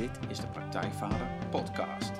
dit 0.00 0.10
is 0.28 0.38
de 0.38 0.46
Praktijkvader 0.46 1.28
Podcast. 1.50 2.10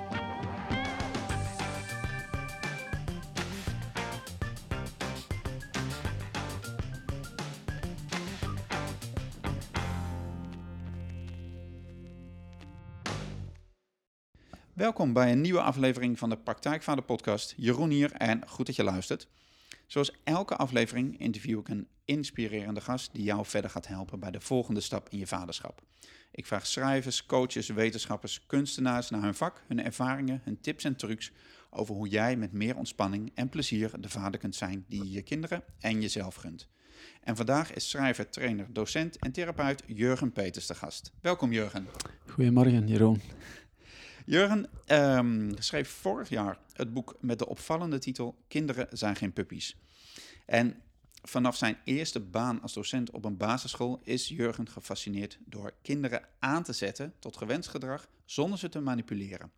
Welkom 14.73 15.13
bij 15.13 15.31
een 15.31 15.41
nieuwe 15.41 15.61
aflevering 15.61 16.19
van 16.19 16.29
de 16.29 16.37
Praktijkvader 16.37 17.03
Podcast. 17.03 17.53
Jeroen 17.57 17.89
hier 17.89 18.11
en 18.11 18.47
goed 18.47 18.65
dat 18.65 18.75
je 18.75 18.83
luistert. 18.83 19.27
Zoals 19.91 20.11
elke 20.23 20.55
aflevering 20.55 21.19
interview 21.19 21.59
ik 21.59 21.69
een 21.69 21.87
inspirerende 22.05 22.81
gast 22.81 23.13
die 23.13 23.23
jou 23.23 23.45
verder 23.45 23.69
gaat 23.69 23.87
helpen 23.87 24.19
bij 24.19 24.31
de 24.31 24.41
volgende 24.41 24.81
stap 24.81 25.09
in 25.09 25.17
je 25.17 25.27
vaderschap. 25.27 25.81
Ik 26.31 26.45
vraag 26.45 26.67
schrijvers, 26.67 27.25
coaches, 27.25 27.67
wetenschappers, 27.67 28.45
kunstenaars 28.45 29.09
naar 29.09 29.21
hun 29.21 29.33
vak, 29.33 29.63
hun 29.67 29.83
ervaringen, 29.83 30.41
hun 30.43 30.61
tips 30.61 30.83
en 30.83 30.95
trucs 30.95 31.31
over 31.69 31.95
hoe 31.95 32.07
jij 32.07 32.35
met 32.35 32.51
meer 32.51 32.77
ontspanning 32.77 33.31
en 33.35 33.49
plezier 33.49 33.91
de 33.99 34.09
vader 34.09 34.39
kunt 34.39 34.55
zijn 34.55 34.85
die 34.87 35.03
je 35.03 35.11
je 35.11 35.21
kinderen 35.21 35.63
en 35.79 36.01
jezelf 36.01 36.35
gunt. 36.35 36.69
En 37.23 37.35
vandaag 37.35 37.73
is 37.73 37.89
schrijver, 37.89 38.29
trainer, 38.29 38.65
docent 38.69 39.17
en 39.17 39.31
therapeut 39.31 39.83
Jurgen 39.87 40.31
Peters 40.31 40.67
de 40.67 40.75
gast. 40.75 41.11
Welkom 41.21 41.51
Jurgen. 41.51 41.87
Goedemorgen 42.27 42.87
Jeroen. 42.87 43.21
Jurgen 44.25 44.69
um, 44.87 45.53
schreef 45.59 45.89
vorig 45.89 46.29
jaar 46.29 46.57
het 46.73 46.93
boek 46.93 47.15
met 47.19 47.39
de 47.39 47.47
opvallende 47.47 47.99
titel 47.99 48.35
Kinderen 48.47 48.87
zijn 48.91 49.15
geen 49.15 49.33
puppies. 49.33 49.77
En 50.45 50.81
vanaf 51.21 51.55
zijn 51.55 51.77
eerste 51.83 52.19
baan 52.19 52.61
als 52.61 52.73
docent 52.73 53.11
op 53.11 53.25
een 53.25 53.37
basisschool 53.37 53.99
is 54.03 54.27
Jurgen 54.27 54.69
gefascineerd 54.69 55.39
door 55.45 55.73
kinderen 55.81 56.27
aan 56.39 56.63
te 56.63 56.73
zetten 56.73 57.13
tot 57.19 57.37
gewenst 57.37 57.69
gedrag 57.69 58.07
zonder 58.25 58.59
ze 58.59 58.69
te 58.69 58.79
manipuleren. 58.79 59.51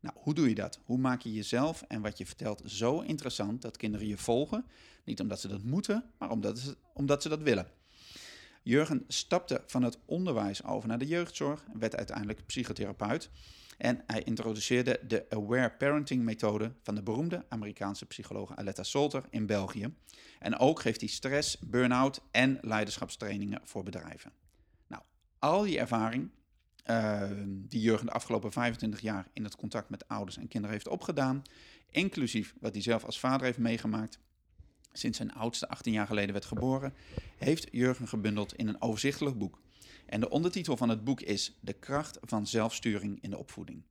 Nou, 0.00 0.14
hoe 0.18 0.34
doe 0.34 0.48
je 0.48 0.54
dat? 0.54 0.80
Hoe 0.84 0.98
maak 0.98 1.20
je 1.20 1.32
jezelf 1.32 1.82
en 1.82 2.00
wat 2.00 2.18
je 2.18 2.26
vertelt 2.26 2.62
zo 2.64 3.00
interessant 3.00 3.62
dat 3.62 3.76
kinderen 3.76 4.06
je 4.06 4.16
volgen? 4.16 4.64
Niet 5.04 5.20
omdat 5.20 5.40
ze 5.40 5.48
dat 5.48 5.62
moeten, 5.62 6.04
maar 6.18 6.30
omdat 6.30 6.58
ze, 6.58 6.76
omdat 6.94 7.22
ze 7.22 7.28
dat 7.28 7.42
willen. 7.42 7.70
Jurgen 8.62 9.04
stapte 9.08 9.62
van 9.66 9.82
het 9.82 9.98
onderwijs 10.04 10.64
over 10.64 10.88
naar 10.88 10.98
de 10.98 11.06
jeugdzorg 11.06 11.64
en 11.72 11.78
werd 11.78 11.96
uiteindelijk 11.96 12.46
psychotherapeut. 12.46 13.30
En 13.78 14.02
hij 14.06 14.22
introduceerde 14.22 15.00
de 15.06 15.26
Aware 15.28 15.70
Parenting 15.70 16.22
methode 16.22 16.72
van 16.82 16.94
de 16.94 17.02
beroemde 17.02 17.44
Amerikaanse 17.48 18.06
psycholoog 18.06 18.56
Aletta 18.56 18.82
Solter 18.82 19.24
in 19.30 19.46
België. 19.46 19.94
En 20.38 20.58
ook 20.58 20.80
geeft 20.80 21.00
hij 21.00 21.08
stress, 21.08 21.58
burn-out 21.58 22.20
en 22.30 22.58
leiderschapstrainingen 22.60 23.60
voor 23.64 23.82
bedrijven. 23.82 24.32
Nou, 24.86 25.02
al 25.38 25.62
die 25.62 25.78
ervaring 25.78 26.30
uh, 26.90 27.22
die 27.46 27.80
Jurgen 27.80 28.06
de 28.06 28.12
afgelopen 28.12 28.52
25 28.52 29.00
jaar 29.00 29.28
in 29.32 29.44
het 29.44 29.56
contact 29.56 29.90
met 29.90 30.08
ouders 30.08 30.36
en 30.36 30.48
kinderen 30.48 30.76
heeft 30.76 30.88
opgedaan, 30.88 31.42
inclusief 31.90 32.54
wat 32.60 32.72
hij 32.72 32.82
zelf 32.82 33.04
als 33.04 33.20
vader 33.20 33.46
heeft 33.46 33.58
meegemaakt, 33.58 34.18
sinds 34.92 35.16
zijn 35.16 35.32
oudste 35.32 35.68
18 35.68 35.92
jaar 35.92 36.06
geleden 36.06 36.32
werd 36.32 36.44
geboren, 36.44 36.94
heeft 37.36 37.68
Jurgen 37.70 38.08
gebundeld 38.08 38.54
in 38.54 38.68
een 38.68 38.82
overzichtelijk 38.82 39.38
boek. 39.38 39.58
En 40.08 40.20
de 40.20 40.30
ondertitel 40.30 40.76
van 40.76 40.88
het 40.88 41.04
boek 41.04 41.20
is 41.20 41.58
De 41.60 41.72
kracht 41.72 42.18
van 42.20 42.46
zelfsturing 42.46 43.18
in 43.20 43.30
de 43.30 43.38
opvoeding. 43.38 43.82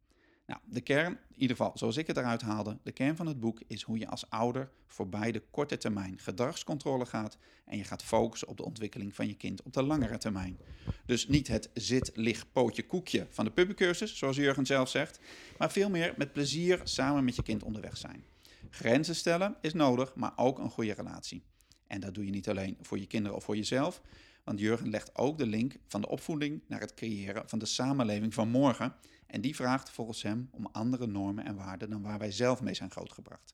Nou, 0.45 0.59
de 0.65 0.81
kern, 0.81 1.11
in 1.11 1.41
ieder 1.41 1.55
geval 1.55 1.71
zoals 1.77 1.97
ik 1.97 2.07
het 2.07 2.17
eruit 2.17 2.41
haalde, 2.41 2.77
de 2.83 2.91
kern 2.91 3.15
van 3.15 3.27
het 3.27 3.39
boek 3.39 3.61
is 3.67 3.81
hoe 3.81 3.97
je 3.97 4.07
als 4.07 4.29
ouder 4.29 4.69
voorbij 4.87 5.31
de 5.31 5.43
korte 5.51 5.77
termijn 5.77 6.19
gedragscontrole 6.19 7.05
gaat 7.05 7.37
en 7.65 7.77
je 7.77 7.83
gaat 7.83 8.03
focussen 8.03 8.47
op 8.47 8.57
de 8.57 8.65
ontwikkeling 8.65 9.15
van 9.15 9.27
je 9.27 9.35
kind 9.35 9.63
op 9.63 9.73
de 9.73 9.83
langere 9.83 10.17
termijn. 10.17 10.57
Dus 11.05 11.27
niet 11.27 11.47
het 11.47 11.69
zit, 11.73 12.11
lig, 12.13 12.51
pootje, 12.51 12.85
koekje 12.85 13.27
van 13.29 13.45
de 13.45 13.51
puppycursus, 13.51 14.17
zoals 14.17 14.35
Jurgen 14.35 14.65
zelf 14.65 14.89
zegt, 14.89 15.19
maar 15.57 15.71
veel 15.71 15.89
meer 15.89 16.13
met 16.17 16.33
plezier 16.33 16.81
samen 16.83 17.23
met 17.23 17.35
je 17.35 17.43
kind 17.43 17.63
onderweg 17.63 17.97
zijn. 17.97 18.23
Grenzen 18.69 19.15
stellen 19.15 19.55
is 19.61 19.73
nodig, 19.73 20.15
maar 20.15 20.33
ook 20.35 20.59
een 20.59 20.69
goede 20.69 20.93
relatie. 20.93 21.43
En 21.87 21.99
dat 21.99 22.13
doe 22.13 22.25
je 22.25 22.31
niet 22.31 22.49
alleen 22.49 22.77
voor 22.81 22.99
je 22.99 23.07
kinderen 23.07 23.37
of 23.37 23.43
voor 23.43 23.55
jezelf, 23.55 24.01
want 24.47 24.59
Jurgen 24.59 24.89
legt 24.89 25.17
ook 25.17 25.37
de 25.37 25.45
link 25.45 25.75
van 25.87 26.01
de 26.01 26.09
opvoeding 26.09 26.61
naar 26.67 26.79
het 26.79 26.93
creëren 26.93 27.49
van 27.49 27.59
de 27.59 27.65
samenleving 27.65 28.33
van 28.33 28.49
morgen. 28.49 28.93
En 29.25 29.41
die 29.41 29.55
vraagt 29.55 29.89
volgens 29.89 30.21
hem 30.21 30.49
om 30.51 30.67
andere 30.71 31.07
normen 31.07 31.45
en 31.45 31.55
waarden 31.55 31.89
dan 31.89 32.01
waar 32.01 32.17
wij 32.19 32.31
zelf 32.31 32.61
mee 32.61 32.73
zijn 32.73 32.91
grootgebracht. 32.91 33.53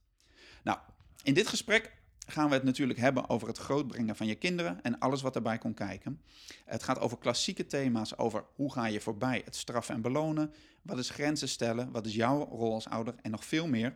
Nou, 0.63 0.77
in 1.23 1.33
dit 1.33 1.47
gesprek 1.47 1.91
gaan 2.27 2.47
we 2.47 2.53
het 2.53 2.63
natuurlijk 2.63 2.99
hebben 2.99 3.29
over 3.29 3.47
het 3.47 3.57
grootbrengen 3.57 4.15
van 4.15 4.27
je 4.27 4.35
kinderen 4.35 4.83
en 4.83 4.99
alles 4.99 5.21
wat 5.21 5.35
erbij 5.35 5.57
komt 5.57 5.75
kijken. 5.75 6.21
Het 6.65 6.83
gaat 6.83 6.99
over 6.99 7.17
klassieke 7.17 7.65
thema's, 7.65 8.17
over 8.17 8.45
hoe 8.55 8.71
ga 8.71 8.85
je 8.85 9.01
voorbij 9.01 9.41
het 9.45 9.55
straffen 9.55 9.95
en 9.95 10.01
belonen, 10.01 10.53
wat 10.81 10.97
is 10.97 11.09
grenzen 11.09 11.49
stellen, 11.49 11.91
wat 11.91 12.05
is 12.05 12.15
jouw 12.15 12.43
rol 12.43 12.73
als 12.73 12.89
ouder 12.89 13.15
en 13.21 13.31
nog 13.31 13.45
veel 13.45 13.67
meer. 13.67 13.95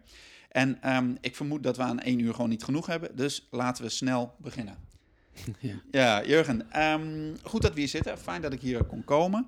En 0.50 0.96
um, 0.96 1.18
ik 1.22 1.36
vermoed 1.36 1.64
dat 1.64 1.78
we 1.78 1.84
aan 1.84 2.00
één 2.00 2.20
uur 2.20 2.34
gewoon 2.34 2.50
niet 2.50 2.64
genoeg 2.64 2.86
hebben, 2.86 3.16
dus 3.16 3.48
laten 3.52 3.84
we 3.84 3.90
snel 3.90 4.36
beginnen. 4.38 4.96
Ja, 5.60 5.74
ja 5.92 6.26
Jurgen, 6.26 6.82
um, 6.84 7.36
goed 7.44 7.62
dat 7.62 7.74
we 7.74 7.80
hier 7.80 7.90
zitten. 7.90 8.18
Fijn 8.18 8.42
dat 8.42 8.54
ik 8.54 8.62
hier 8.62 8.84
kon 8.84 9.04
komen. 9.04 9.48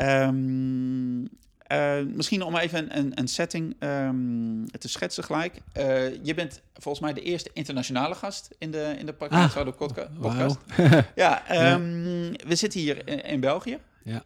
Um, 0.00 1.28
uh, 1.72 2.00
misschien 2.14 2.42
om 2.42 2.56
even 2.56 2.98
een, 2.98 3.18
een 3.18 3.28
setting 3.28 3.76
um, 3.80 4.70
te 4.78 4.88
schetsen 4.88 5.24
gelijk. 5.24 5.60
Uh, 5.76 6.24
je 6.24 6.34
bent 6.34 6.60
volgens 6.74 7.04
mij 7.04 7.12
de 7.12 7.22
eerste 7.22 7.50
internationale 7.52 8.14
gast 8.14 8.48
in 8.58 8.70
de, 8.70 8.94
in 8.98 9.06
de 9.06 9.12
podcast. 9.12 9.56
Ah, 9.56 9.76
podcast. 9.76 10.08
Wow. 10.16 10.58
ja, 11.14 11.42
we 12.46 12.54
zitten 12.54 12.80
hier 12.80 13.08
in, 13.08 13.24
in 13.24 13.40
België. 13.40 13.78
Ja. 14.02 14.22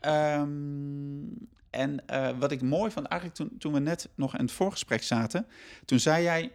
en 1.71 2.03
uh, 2.11 2.29
wat 2.39 2.53
ik 2.53 2.63
mooi 2.63 2.91
vond, 2.91 3.07
eigenlijk 3.07 3.41
toen, 3.41 3.59
toen 3.59 3.73
we 3.73 3.79
net 3.79 4.09
nog 4.15 4.35
in 4.35 4.45
het 4.45 4.53
voorgesprek 4.53 5.03
zaten, 5.03 5.47
toen 5.85 5.99
zei 5.99 6.23
jij, 6.23 6.53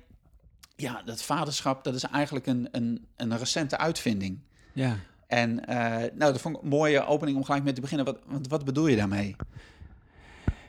ja, 0.75 1.02
dat 1.06 1.22
vaderschap, 1.22 1.84
dat 1.84 1.96
is 1.96 2.03
eigenlijk 2.03 2.48
een, 2.48 2.68
een, 2.72 3.06
een 3.16 3.38
recente 3.38 3.78
uitvinding. 3.78 4.40
Ja. 4.80 4.98
En 5.28 5.50
uh, 5.70 5.76
nou, 5.96 6.32
dat 6.32 6.42
vond 6.42 6.56
ik 6.56 6.62
een 6.62 6.68
mooie 6.68 7.06
opening 7.06 7.38
om 7.38 7.44
gelijk 7.44 7.64
mee 7.64 7.74
te 7.74 7.82
beginnen. 7.82 8.06
Wat, 8.06 8.20
want 8.26 8.48
wat 8.48 8.66
bedoel 8.66 8.88
je 8.88 8.96
daarmee? 8.96 9.36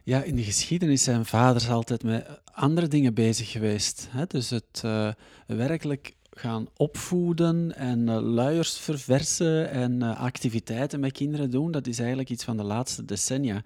Ja, 0.02 0.22
in 0.22 0.36
de 0.36 0.42
geschiedenis 0.42 1.02
zijn 1.02 1.26
vaders 1.26 1.68
altijd 1.68 2.02
met 2.02 2.26
andere 2.52 2.88
dingen 2.88 3.14
bezig 3.14 3.50
geweest. 3.50 4.08
Hè? 4.10 4.26
Dus 4.26 4.50
het 4.50 4.82
uh, 4.84 5.12
werkelijk 5.46 6.14
gaan 6.30 6.66
opvoeden 6.76 7.76
en 7.76 8.06
uh, 8.08 8.20
luiers 8.20 8.78
verversen 8.78 9.70
en 9.70 9.92
uh, 10.02 10.20
activiteiten 10.20 11.00
met 11.00 11.12
kinderen 11.12 11.50
doen, 11.50 11.70
dat 11.70 11.86
is 11.86 11.98
eigenlijk 11.98 12.30
iets 12.30 12.44
van 12.44 12.56
de 12.56 12.62
laatste 12.62 13.04
decennia. 13.04 13.62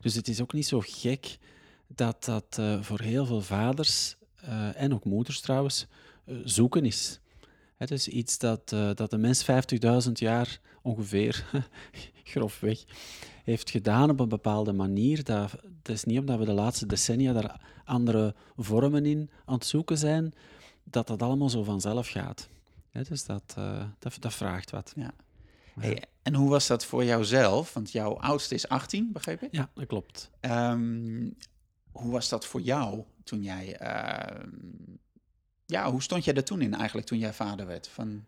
Dus 0.00 0.14
het 0.14 0.28
is 0.28 0.40
ook 0.40 0.52
niet 0.52 0.66
zo 0.66 0.80
gek 0.84 1.38
dat 1.86 2.24
dat 2.24 2.60
voor 2.80 3.00
heel 3.00 3.26
veel 3.26 3.40
vaders 3.40 4.16
en 4.74 4.94
ook 4.94 5.04
moeders 5.04 5.40
trouwens 5.40 5.86
zoeken 6.44 6.84
is. 6.84 7.20
Het 7.78 7.90
is 7.90 8.08
iets 8.08 8.38
dat, 8.38 8.72
uh, 8.74 8.90
dat 8.94 9.10
de 9.10 9.18
mens 9.18 9.46
50.000 10.06 10.12
jaar 10.12 10.60
ongeveer, 10.82 11.44
grofweg, 12.32 12.84
heeft 13.44 13.70
gedaan 13.70 14.10
op 14.10 14.20
een 14.20 14.28
bepaalde 14.28 14.72
manier. 14.72 15.24
Dat, 15.24 15.50
het 15.50 15.88
is 15.88 16.04
niet 16.04 16.18
omdat 16.18 16.38
we 16.38 16.44
de 16.44 16.52
laatste 16.52 16.86
decennia 16.86 17.32
daar 17.32 17.60
andere 17.84 18.34
vormen 18.56 19.06
in 19.06 19.30
aan 19.44 19.54
het 19.54 19.66
zoeken 19.66 19.98
zijn, 19.98 20.32
dat 20.84 21.06
dat 21.06 21.22
allemaal 21.22 21.48
zo 21.48 21.62
vanzelf 21.62 22.08
gaat. 22.08 22.48
dus 23.08 23.24
dat, 23.24 23.54
uh, 23.58 23.84
dat, 23.98 24.16
dat, 24.20 24.34
vraagt 24.34 24.70
wat. 24.70 24.92
Ja. 24.96 25.10
Hey, 25.80 26.02
en 26.22 26.34
hoe 26.34 26.48
was 26.48 26.66
dat 26.66 26.84
voor 26.84 27.04
jouzelf? 27.04 27.74
Want 27.74 27.92
jouw 27.92 28.18
oudste 28.18 28.54
is 28.54 28.68
18, 28.68 29.12
begreep 29.12 29.42
ik? 29.42 29.54
Ja, 29.54 29.70
dat 29.74 29.86
klopt. 29.86 30.30
Um, 30.40 31.36
hoe 31.92 32.12
was 32.12 32.28
dat 32.28 32.46
voor 32.46 32.60
jou 32.60 33.02
toen 33.24 33.42
jij 33.42 33.80
uh, 33.82 34.44
ja, 35.68 35.90
hoe 35.90 36.02
stond 36.02 36.24
jij 36.24 36.34
er 36.34 36.44
toen 36.44 36.60
in 36.60 36.74
eigenlijk, 36.74 37.06
toen 37.06 37.18
jij 37.18 37.32
vader 37.32 37.66
werd? 37.66 37.88
Van... 37.88 38.24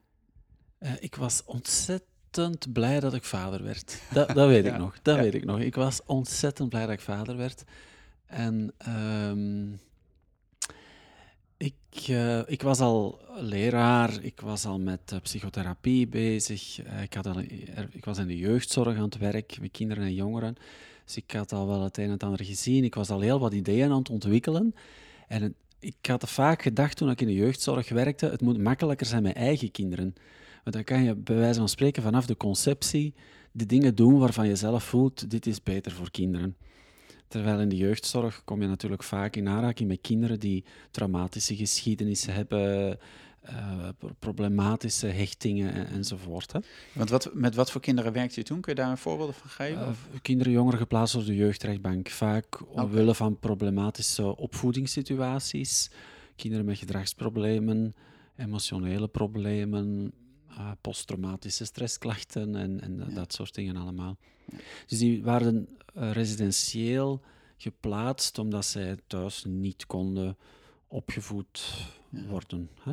Uh, 0.79 0.93
ik 1.01 1.15
was 1.15 1.45
ontzettend 1.45 2.73
blij 2.73 3.01
dat 3.01 3.15
ik 3.15 3.25
vader 3.25 3.63
werd. 3.63 4.01
Dat, 4.13 4.29
dat 4.29 4.49
weet 4.49 4.67
ik 4.73 4.77
nog. 4.77 4.99
Dat 5.03 5.17
weet 5.17 5.35
ik 5.35 5.45
nog. 5.45 5.61
Ik 5.61 5.75
was 5.75 6.01
ontzettend 6.07 6.69
blij 6.69 6.87
dat 6.87 6.93
ik 6.93 7.01
vader 7.01 7.37
werd. 7.37 7.65
En 8.27 8.73
um, 8.89 9.81
ik, 11.57 12.09
uh, 12.09 12.41
ik 12.47 12.63
was 12.63 12.81
al 12.81 13.21
leraar, 13.37 14.23
ik 14.23 14.41
was 14.41 14.65
al 14.65 14.79
met 14.79 15.13
uh, 15.13 15.21
psychotherapie 15.21 16.09
bezig. 16.09 16.83
ik, 17.03 17.15
had 17.15 17.27
al, 17.27 17.39
ik 17.91 18.05
was 18.05 18.19
in 18.19 18.27
de 18.27 18.39
jeugdzorg 18.39 18.97
aan 18.97 19.03
het 19.03 19.19
werk 19.19 19.61
met 19.61 19.71
kinderen 19.71 20.05
en 20.05 20.15
jongeren. 20.15 20.57
Dus 21.05 21.17
ik 21.17 21.31
had 21.31 21.53
al 21.53 21.67
wel 21.67 21.83
het 21.83 21.99
een 21.99 22.05
en 22.05 22.11
het 22.11 22.23
ander 22.23 22.45
gezien. 22.45 22.85
Ik 22.85 22.95
was 22.95 23.11
al 23.11 23.21
heel 23.21 23.39
wat 23.39 23.53
ideeën 23.53 23.91
aan 23.91 23.99
het 23.99 24.11
ontwikkelen. 24.11 24.75
En 25.29 25.55
ik 25.81 26.07
had 26.07 26.31
vaak 26.31 26.63
gedacht 26.63 26.97
toen 26.97 27.11
ik 27.11 27.21
in 27.21 27.27
de 27.27 27.35
jeugdzorg 27.35 27.89
werkte, 27.89 28.27
het 28.27 28.41
moet 28.41 28.59
makkelijker 28.59 29.07
zijn 29.07 29.23
met 29.23 29.37
eigen 29.37 29.71
kinderen. 29.71 30.15
Want 30.63 30.77
dan 30.77 30.85
kan 30.85 31.03
je 31.03 31.15
bij 31.15 31.37
wijze 31.37 31.59
van 31.59 31.69
spreken 31.69 32.03
vanaf 32.03 32.27
de 32.27 32.37
conceptie 32.37 33.15
de 33.53 33.67
dingen 33.67 33.95
doen 33.95 34.19
waarvan 34.19 34.49
je 34.49 34.57
zelf 34.57 34.85
voelt, 34.85 35.31
dit 35.31 35.47
is 35.47 35.63
beter 35.63 35.93
voor 35.93 36.11
kinderen. 36.11 36.57
Terwijl 37.29 37.61
in 37.61 37.69
de 37.69 37.77
jeugdzorg 37.77 38.43
kom 38.45 38.63
je 38.63 38.69
natuurlijk 38.69 39.03
vaak 39.03 39.37
in 39.37 39.49
aanraking 39.49 39.89
met 39.89 40.01
kinderen 40.01 40.41
die 40.41 40.65
traumatische 40.91 41.57
geschiedenissen 41.57 42.35
hebben, 42.35 42.99
eh, 43.41 43.89
pro- 43.99 44.15
problematische 44.19 45.07
hechtingen 45.07 45.73
en, 45.73 45.87
enzovoort. 45.87 46.53
Hè. 46.53 46.59
Want 46.93 47.11
wat, 47.11 47.31
met 47.35 47.55
wat 47.55 47.71
voor 47.71 47.81
kinderen 47.81 48.13
werkte 48.13 48.41
je 48.41 48.47
toen? 48.47 48.61
Kun 48.61 48.75
je 48.75 48.81
daar 48.81 48.99
voorbeelden 48.99 49.35
van 49.35 49.51
geven? 49.51 49.81
Eh, 49.83 49.93
kinderen, 50.23 50.53
jongeren 50.53 50.79
geplaatst 50.79 51.15
door 51.15 51.25
de 51.25 51.35
jeugdrechtbank. 51.35 52.09
Vaak 52.09 52.61
omwille 52.77 53.15
van 53.15 53.39
problematische 53.39 54.37
opvoedingssituaties. 54.37 55.91
Kinderen 56.37 56.65
met 56.65 56.79
gedragsproblemen, 56.79 57.95
emotionele 58.37 59.09
problemen, 59.09 60.13
eh, 60.49 60.71
posttraumatische 60.81 61.65
stressklachten 61.65 62.57
en, 62.57 62.81
en 62.81 63.05
Ja. 63.09 63.15
dat 63.15 63.33
soort 63.33 63.55
dingen 63.55 63.77
allemaal. 63.77 64.17
Dus 64.87 64.99
die 64.99 65.23
waren 65.23 65.69
residentieel 65.95 67.21
geplaatst 67.57 68.39
omdat 68.39 68.65
zij 68.65 68.97
thuis 69.07 69.45
niet 69.45 69.87
konden 69.87 70.37
opgevoed 70.89 71.75
Ja. 72.11 72.23
worden. 72.23 72.71
Hè. 72.83 72.93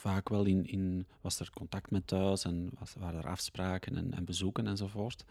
Vaak 0.00 0.28
wel 0.28 0.44
in, 0.44 0.66
in, 0.66 1.06
was 1.20 1.40
er 1.40 1.50
contact 1.50 1.90
met 1.90 2.06
thuis 2.06 2.44
en 2.44 2.70
was, 2.78 2.94
waren 2.98 3.18
er 3.18 3.28
afspraken 3.28 3.96
en, 3.96 4.12
en 4.14 4.24
bezoeken 4.24 4.66
enzovoort. 4.66 5.24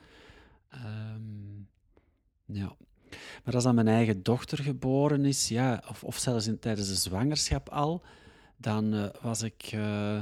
Ehm, 0.70 1.58
ja. 2.46 2.76
Maar 3.44 3.54
als 3.54 3.64
dan 3.64 3.76
mijn 3.76 3.88
eigen 3.88 4.24
dochter 4.24 4.58
geboren 4.58 5.26
is, 5.26 5.48
ja, 5.48 5.84
of, 5.90 6.04
of 6.04 6.18
zelfs 6.18 6.48
in, 6.48 6.60
tijdens 6.60 6.88
de 6.88 6.96
zwangerschap 6.96 7.70
al, 7.70 8.02
dan 8.58 8.94
eh, 8.94 9.06
was 9.22 9.42
ik, 9.42 9.70
eh, 9.72 10.22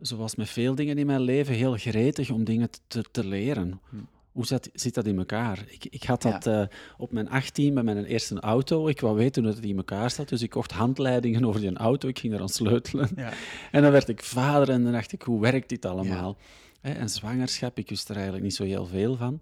zoals 0.00 0.34
met 0.34 0.48
veel 0.48 0.74
dingen 0.74 0.98
in 0.98 1.06
mijn 1.06 1.20
leven, 1.20 1.54
heel 1.54 1.76
gretig 1.76 2.30
om 2.30 2.44
dingen 2.44 2.68
te, 2.86 3.04
te 3.10 3.26
leren. 3.26 3.80
Hoe 4.32 4.46
zat, 4.46 4.68
zit 4.72 4.94
dat 4.94 5.06
in 5.06 5.18
elkaar? 5.18 5.64
Ik, 5.68 5.84
ik 5.90 6.02
had 6.02 6.22
Ja. 6.22 6.30
dat 6.30 6.46
eh, 6.46 6.76
op 6.96 7.12
mijn 7.12 7.30
18 7.30 7.72
met 7.74 7.84
mijn 7.84 8.04
eerste 8.04 8.40
auto. 8.40 8.88
Ik 8.88 9.00
wou 9.00 9.16
weten 9.16 9.44
hoe 9.44 9.52
het 9.54 9.64
in 9.64 9.76
elkaar 9.76 10.10
zat, 10.10 10.28
dus 10.28 10.42
ik 10.42 10.50
kocht 10.50 10.72
handleidingen 10.72 11.44
over 11.48 11.60
die 11.60 11.76
auto. 11.76 12.08
Ik 12.08 12.18
ging 12.18 12.34
eraan 12.34 12.48
sleutelen. 12.48 13.08
ja. 13.16 13.32
En 13.70 13.82
dan 13.82 13.92
werd 13.92 14.08
ik 14.08 14.22
vader 14.24 14.70
en 14.70 14.82
dan 14.82 14.92
dacht 14.92 15.12
ik, 15.12 15.22
hoe 15.22 15.40
werkt 15.40 15.68
dit 15.68 15.84
allemaal? 15.86 16.36
En 16.80 17.08
zwangerschap, 17.08 17.78
ik 17.78 17.88
wist 17.88 18.08
er 18.08 18.14
eigenlijk 18.14 18.44
niet 18.44 18.54
zo 18.54 18.64
heel 18.64 18.86
veel 18.86 19.16
van. 19.16 19.40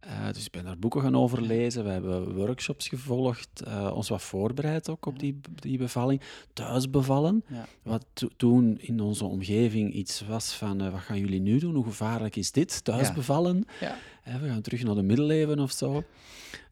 Eh, 0.00 0.26
dus 0.32 0.44
ik 0.44 0.50
ben 0.50 0.64
daar 0.64 0.78
boeken 0.78 1.00
gaan 1.00 1.16
overlezen, 1.16 1.84
we 1.84 1.90
hebben 1.90 2.34
workshops 2.34 2.88
gevolgd, 2.88 3.48
eh, 3.66 3.90
ons 3.94 4.08
wat 4.08 4.22
voorbereid 4.22 4.88
ook 4.88 5.06
op 5.06 5.18
die, 5.18 5.40
die 5.54 5.78
bevalling. 5.78 6.20
Thuis 6.52 6.90
bevallen, 6.90 7.44
Ja. 7.48 7.66
wat 7.82 8.06
to- 8.12 8.28
toen 8.36 8.78
in 8.80 9.00
onze 9.00 9.24
omgeving 9.24 9.92
iets 9.92 10.24
was 10.28 10.54
van, 10.54 10.90
wat 10.90 11.00
gaan 11.00 11.18
jullie 11.18 11.40
nu 11.40 11.58
doen? 11.58 11.74
Hoe 11.74 11.84
gevaarlijk 11.84 12.36
is 12.36 12.52
dit? 12.52 12.84
Thuis 12.84 13.06
Ja. 13.08 13.14
bevallen? 13.14 13.64
Ja. 13.80 13.96
Hè, 14.22 14.38
we 14.38 14.48
gaan 14.48 14.60
terug 14.62 14.82
naar 14.82 14.94
de 14.94 15.02
middeleeuwen 15.02 15.58
of 15.58 15.72
zo. 15.72 16.04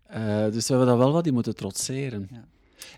Eh, 0.07 0.45
dus 0.51 0.67
we 0.69 0.75
hebben 0.75 0.87
dat 0.87 0.99
wel 0.99 1.13
wat 1.13 1.25
die 1.25 1.33
moeten 1.33 1.55
trotseren. 1.57 2.29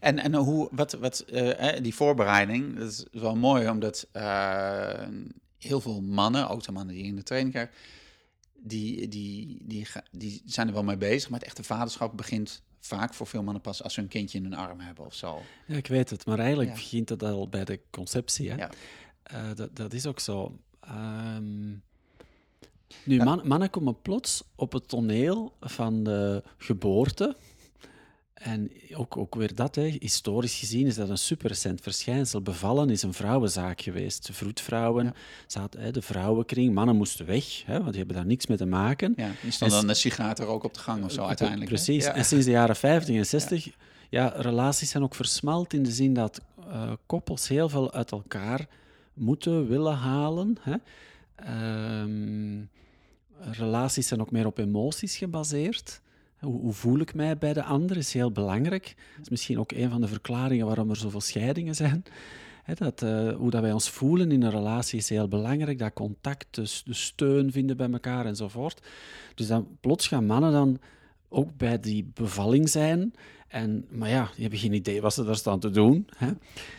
En, 0.01 0.19
en 0.19 0.35
hoe, 0.35 0.69
wat, 0.71 0.93
wat, 0.93 1.21
eh, 1.21 1.83
die 1.83 1.95
voorbereiding, 1.95 2.79
dat 2.79 2.91
is 2.91 3.07
wel 3.13 3.37
mooi, 3.37 3.69
omdat 3.69 4.07
eh, 4.13 5.09
heel 5.59 5.81
veel 5.81 6.01
mannen, 6.03 6.49
ook 6.49 6.63
de 6.63 6.73
mannen 6.73 6.95
die 6.95 7.05
in 7.05 7.17
de 7.17 7.23
training 7.23 7.55
krijgen, 7.55 7.75
die, 8.55 9.09
die, 9.09 9.59
die, 9.65 9.87
die 10.11 10.43
zijn 10.45 10.67
er 10.69 10.73
wel 10.75 10.83
mee 10.85 10.97
bezig, 10.97 11.31
maar 11.31 11.39
het 11.39 11.49
echte 11.49 11.63
vaderschap 11.63 12.17
begint 12.17 12.63
vaak 12.81 13.15
voor 13.15 13.27
veel 13.27 13.43
mannen 13.43 13.63
pas 13.63 13.83
als 13.83 13.95
ze 13.95 14.01
een 14.01 14.09
kindje 14.09 14.39
in 14.39 14.45
hun 14.45 14.55
arm 14.55 14.81
hebben 14.81 15.05
of 15.07 15.15
zo. 15.15 15.43
Ja, 15.67 15.77
ik 15.77 15.87
weet 15.87 16.11
het, 16.11 16.27
maar 16.27 16.39
eigenlijk 16.39 16.69
Ja. 16.71 16.75
begint 16.75 17.09
het 17.09 17.23
al 17.23 17.49
bij 17.49 17.65
de 17.65 17.81
conceptie. 17.91 18.51
Hè? 18.51 18.57
Ja. 18.57 18.71
Dat, 19.55 19.77
dat 19.77 19.93
is 19.93 20.07
ook 20.07 20.21
zo. 20.21 20.59
Ehm, 20.81 21.71
nu, 23.05 23.23
mannen 23.45 23.71
komen 23.71 24.03
plots 24.03 24.43
op 24.55 24.73
het 24.73 24.89
toneel 24.89 25.53
van 25.61 26.05
de 26.05 26.43
geboorte. 26.57 27.37
En 28.35 28.71
ook, 28.95 29.17
ook 29.17 29.35
weer 29.35 29.55
dat, 29.55 29.75
hè. 29.75 29.83
historisch 30.01 30.59
gezien 30.59 30.87
is 30.87 30.95
dat 30.95 31.09
een 31.09 31.19
super 31.19 31.49
recent 31.49 31.81
verschijnsel. 31.81 32.43
Bevallen 32.43 32.91
is 32.91 33.03
een 33.03 33.13
vrouwenzaak 33.13 33.81
geweest. 33.81 34.29
Vroedvrouwen, 34.33 35.05
Ja. 35.05 35.13
zaten, 35.47 35.81
hè, 35.81 35.91
de 35.91 36.03
vrouwenkring, 36.03 36.75
mannen 36.75 36.97
moesten 36.97 37.27
weg, 37.27 37.63
hè, 37.67 37.73
want 37.79 37.89
die 37.89 37.99
hebben 37.99 38.17
daar 38.17 38.27
niks 38.27 38.47
mee 38.47 38.57
te 38.57 38.67
maken. 38.67 39.13
Ja, 39.17 39.31
die 39.43 39.51
stond 39.51 39.71
dan 39.71 39.89
een 39.89 39.97
sigaretten 39.97 40.47
ook 40.47 40.65
op 40.65 40.75
de 40.75 40.81
gang 40.81 41.05
of 41.05 41.13
zo 41.13 41.25
uiteindelijk. 41.25 41.71
hè? 41.71 41.75
Precies. 41.77 42.05
Ja. 42.05 42.15
En 42.15 42.25
sinds 42.25 42.45
de 42.45 42.51
jaren 42.51 42.77
50 42.77 43.17
en 43.17 43.27
60, 43.27 43.69
ja. 44.11 44.33
relaties 44.37 44.91
zijn 44.91 45.03
ook 45.03 45.15
versmalt 45.15 45.73
in 45.73 45.83
de 45.83 45.93
zin 45.93 46.15
dat 46.15 46.41
eh, 46.69 46.93
koppels 47.07 47.49
heel 47.49 47.69
veel 47.69 47.93
uit 47.93 48.11
elkaar 48.11 48.67
moeten 49.15 49.69
willen 49.69 49.97
halen. 49.97 50.57
Hè. 50.61 50.75
Ehm, 51.37 52.61
relaties 53.51 54.09
zijn 54.09 54.21
ook 54.21 54.31
meer 54.31 54.47
op 54.47 54.59
emoties 54.59 55.17
gebaseerd. 55.17 56.01
Hoe, 56.39 56.61
hoe 56.61 56.73
voel 56.73 56.99
ik 56.99 57.15
mij 57.15 57.39
bij 57.39 57.53
de 57.53 57.63
ander 57.63 57.97
is 57.97 58.13
heel 58.13 58.33
belangrijk. 58.33 58.95
Dat 59.17 59.23
is 59.25 59.29
misschien 59.29 59.59
ook 59.59 59.73
een 59.73 59.91
van 59.91 60.01
de 60.01 60.09
verklaringen 60.09 60.67
waarom 60.67 60.91
er 60.91 60.97
zoveel 60.97 61.21
scheidingen 61.21 61.75
zijn. 61.75 62.05
Dat, 62.75 63.03
eh, 63.03 63.35
hoe 63.35 63.51
dat 63.51 63.61
wij 63.61 63.73
ons 63.73 63.91
voelen 63.91 64.33
in 64.33 64.43
een 64.43 64.51
relatie 64.51 64.99
is 64.99 65.09
heel 65.09 65.29
belangrijk. 65.29 65.79
Dat 65.79 65.93
contact, 65.93 66.47
dus 66.51 66.83
de 66.85 66.95
steun 66.95 67.53
vinden 67.53 67.77
bij 67.77 67.91
elkaar 67.91 68.27
enzovoort. 68.27 68.87
Dus 69.35 69.47
dan 69.47 69.67
plots 69.81 70.09
gaan 70.09 70.27
mannen 70.27 70.53
dan 70.53 70.79
ook 71.33 71.57
bij 71.57 71.81
die 71.81 72.11
bevalling 72.15 72.69
zijn. 72.69 73.15
En, 73.49 73.87
maar 73.91 74.09
ja, 74.09 74.31
die 74.35 74.41
hebben 74.41 74.59
geen 74.59 74.73
idee 74.73 75.01
wat 75.01 75.15
ze 75.15 75.25
daar 75.25 75.37
staan 75.37 75.61
te 75.61 75.71
doen. 75.71 76.09
Hè? 76.17 76.31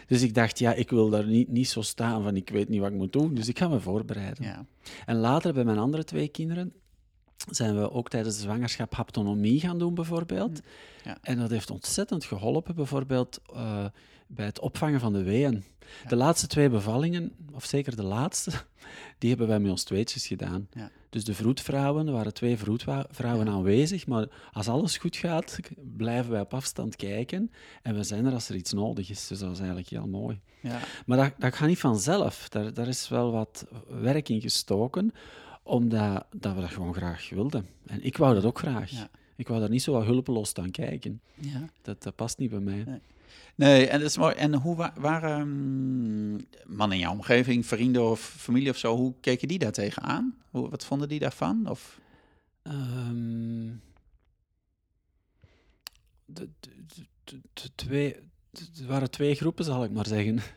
Dus 0.07 0.21
ik 0.21 0.33
dacht, 0.33 0.59
ja, 0.59 0.73
ik 0.73 0.89
wil 0.89 1.09
daar 1.09 1.25
niet, 1.27 1.47
niet 1.47 1.69
zo 1.69 1.81
staan 1.81 2.23
van 2.23 2.35
ik 2.35 2.49
weet 2.49 2.69
niet 2.69 2.79
wat 2.79 2.89
ik 2.89 2.97
moet 2.97 3.13
doen. 3.13 3.33
Dus 3.33 3.47
ik 3.47 3.57
ga 3.57 3.67
me 3.67 3.79
voorbereiden. 3.79 4.43
Ja. 4.43 4.65
En 5.05 5.17
later 5.17 5.53
bij 5.53 5.63
mijn 5.63 5.77
andere 5.77 6.03
twee 6.03 6.27
kinderen 6.27 6.73
zijn 7.49 7.75
we 7.79 7.91
ook 7.91 8.09
tijdens 8.09 8.35
de 8.35 8.41
zwangerschap 8.41 8.93
haptonomie 8.95 9.59
gaan 9.59 9.79
doen, 9.79 9.93
bijvoorbeeld. 9.93 10.61
Ja. 11.03 11.17
En 11.21 11.37
dat 11.37 11.49
heeft 11.49 11.71
ontzettend 11.71 12.25
geholpen, 12.25 12.75
bijvoorbeeld 12.75 13.41
eh, 13.53 13.85
bij 14.35 14.45
het 14.45 14.59
opvangen 14.59 14.99
van 14.99 15.13
de 15.13 15.23
weeën. 15.23 15.63
De 16.07 16.15
laatste 16.15 16.47
twee 16.47 16.69
bevallingen, 16.69 17.31
of 17.51 17.65
zeker 17.65 17.95
de 17.95 18.03
laatste, 18.03 18.51
die 19.19 19.29
hebben 19.29 19.47
wij 19.47 19.59
met 19.59 19.71
ons 19.71 19.83
tweetjes 19.83 20.27
gedaan. 20.27 20.67
Ja. 20.73 20.89
Dus 21.09 21.23
de 21.23 21.33
vroedvrouwen, 21.33 22.07
er 22.07 22.13
waren 22.13 22.33
twee 22.33 22.57
vroedvrouwen 22.57 23.45
Ja. 23.45 23.51
aanwezig, 23.51 24.07
maar 24.07 24.27
als 24.51 24.67
alles 24.67 24.97
goed 24.97 25.15
gaat, 25.15 25.59
blijven 25.97 26.31
wij 26.31 26.41
op 26.41 26.53
afstand 26.53 26.95
kijken. 26.95 27.51
En 27.81 27.95
we 27.95 28.03
zijn 28.03 28.25
er 28.25 28.33
als 28.33 28.49
er 28.49 28.55
iets 28.55 28.73
nodig 28.73 29.09
is. 29.09 29.27
Dus 29.27 29.39
dat 29.39 29.51
is 29.51 29.57
eigenlijk 29.57 29.89
heel 29.89 30.07
mooi. 30.07 30.39
Ja. 30.61 30.79
Maar 31.05 31.17
dat, 31.17 31.33
dat 31.37 31.55
gaat 31.55 31.67
niet 31.67 31.79
vanzelf. 31.79 32.49
Daar, 32.49 32.73
daar 32.73 32.87
is 32.87 33.09
wel 33.09 33.31
wat 33.31 33.65
werk 34.01 34.29
in 34.29 34.41
gestoken, 34.41 35.11
omdat 35.63 36.25
dat 36.35 36.55
we 36.55 36.61
dat 36.61 36.69
gewoon 36.69 36.93
graag 36.93 37.29
wilden. 37.29 37.67
En 37.85 38.03
ik 38.03 38.17
wou 38.17 38.33
dat 38.33 38.45
ook 38.45 38.57
graag. 38.59 38.91
Ik 39.35 39.47
wou 39.47 39.59
daar 39.59 39.69
niet 39.69 39.83
zo 39.83 39.91
wat 39.91 40.05
hulpeloos 40.05 40.49
staan 40.49 40.71
kijken. 40.71 41.21
Ja. 41.39 41.69
Dat, 41.81 42.03
dat 42.03 42.15
past 42.15 42.37
niet 42.37 42.49
bij 42.49 42.59
mij. 42.59 42.83
Nee. 42.85 42.99
Nee, 43.55 43.87
en 43.87 43.99
dat 43.99 44.09
is 44.09 44.17
mooi. 44.17 44.35
En 44.35 44.53
hoe 44.55 44.75
wa- 44.75 44.93
waren 44.97 45.47
mm, 45.47 46.39
mannen 46.65 46.97
in 46.97 47.03
jouw 47.03 47.11
omgeving, 47.13 47.65
vrienden 47.65 48.09
of 48.09 48.19
familie 48.19 48.69
of 48.69 48.77
zo, 48.77 48.95
hoe 48.95 49.13
keken 49.21 49.47
die 49.47 49.59
daar 49.59 49.71
tegenaan? 49.71 50.35
Hoe, 50.49 50.69
wat 50.69 50.85
vonden 50.85 51.07
die 51.09 51.19
daarvan? 51.19 51.69
Of, 51.69 52.01
Ehm, 52.63 53.67
de, 56.25 56.49
de, 56.59 57.39
de- 57.53 57.69
twee, 57.75 58.15
er 58.81 58.87
waren 58.87 59.11
twee 59.11 59.35
groepen, 59.35 59.65
zal 59.65 59.83
ik 59.83 59.91
maar 59.91 60.07
zeggen. 60.07 60.39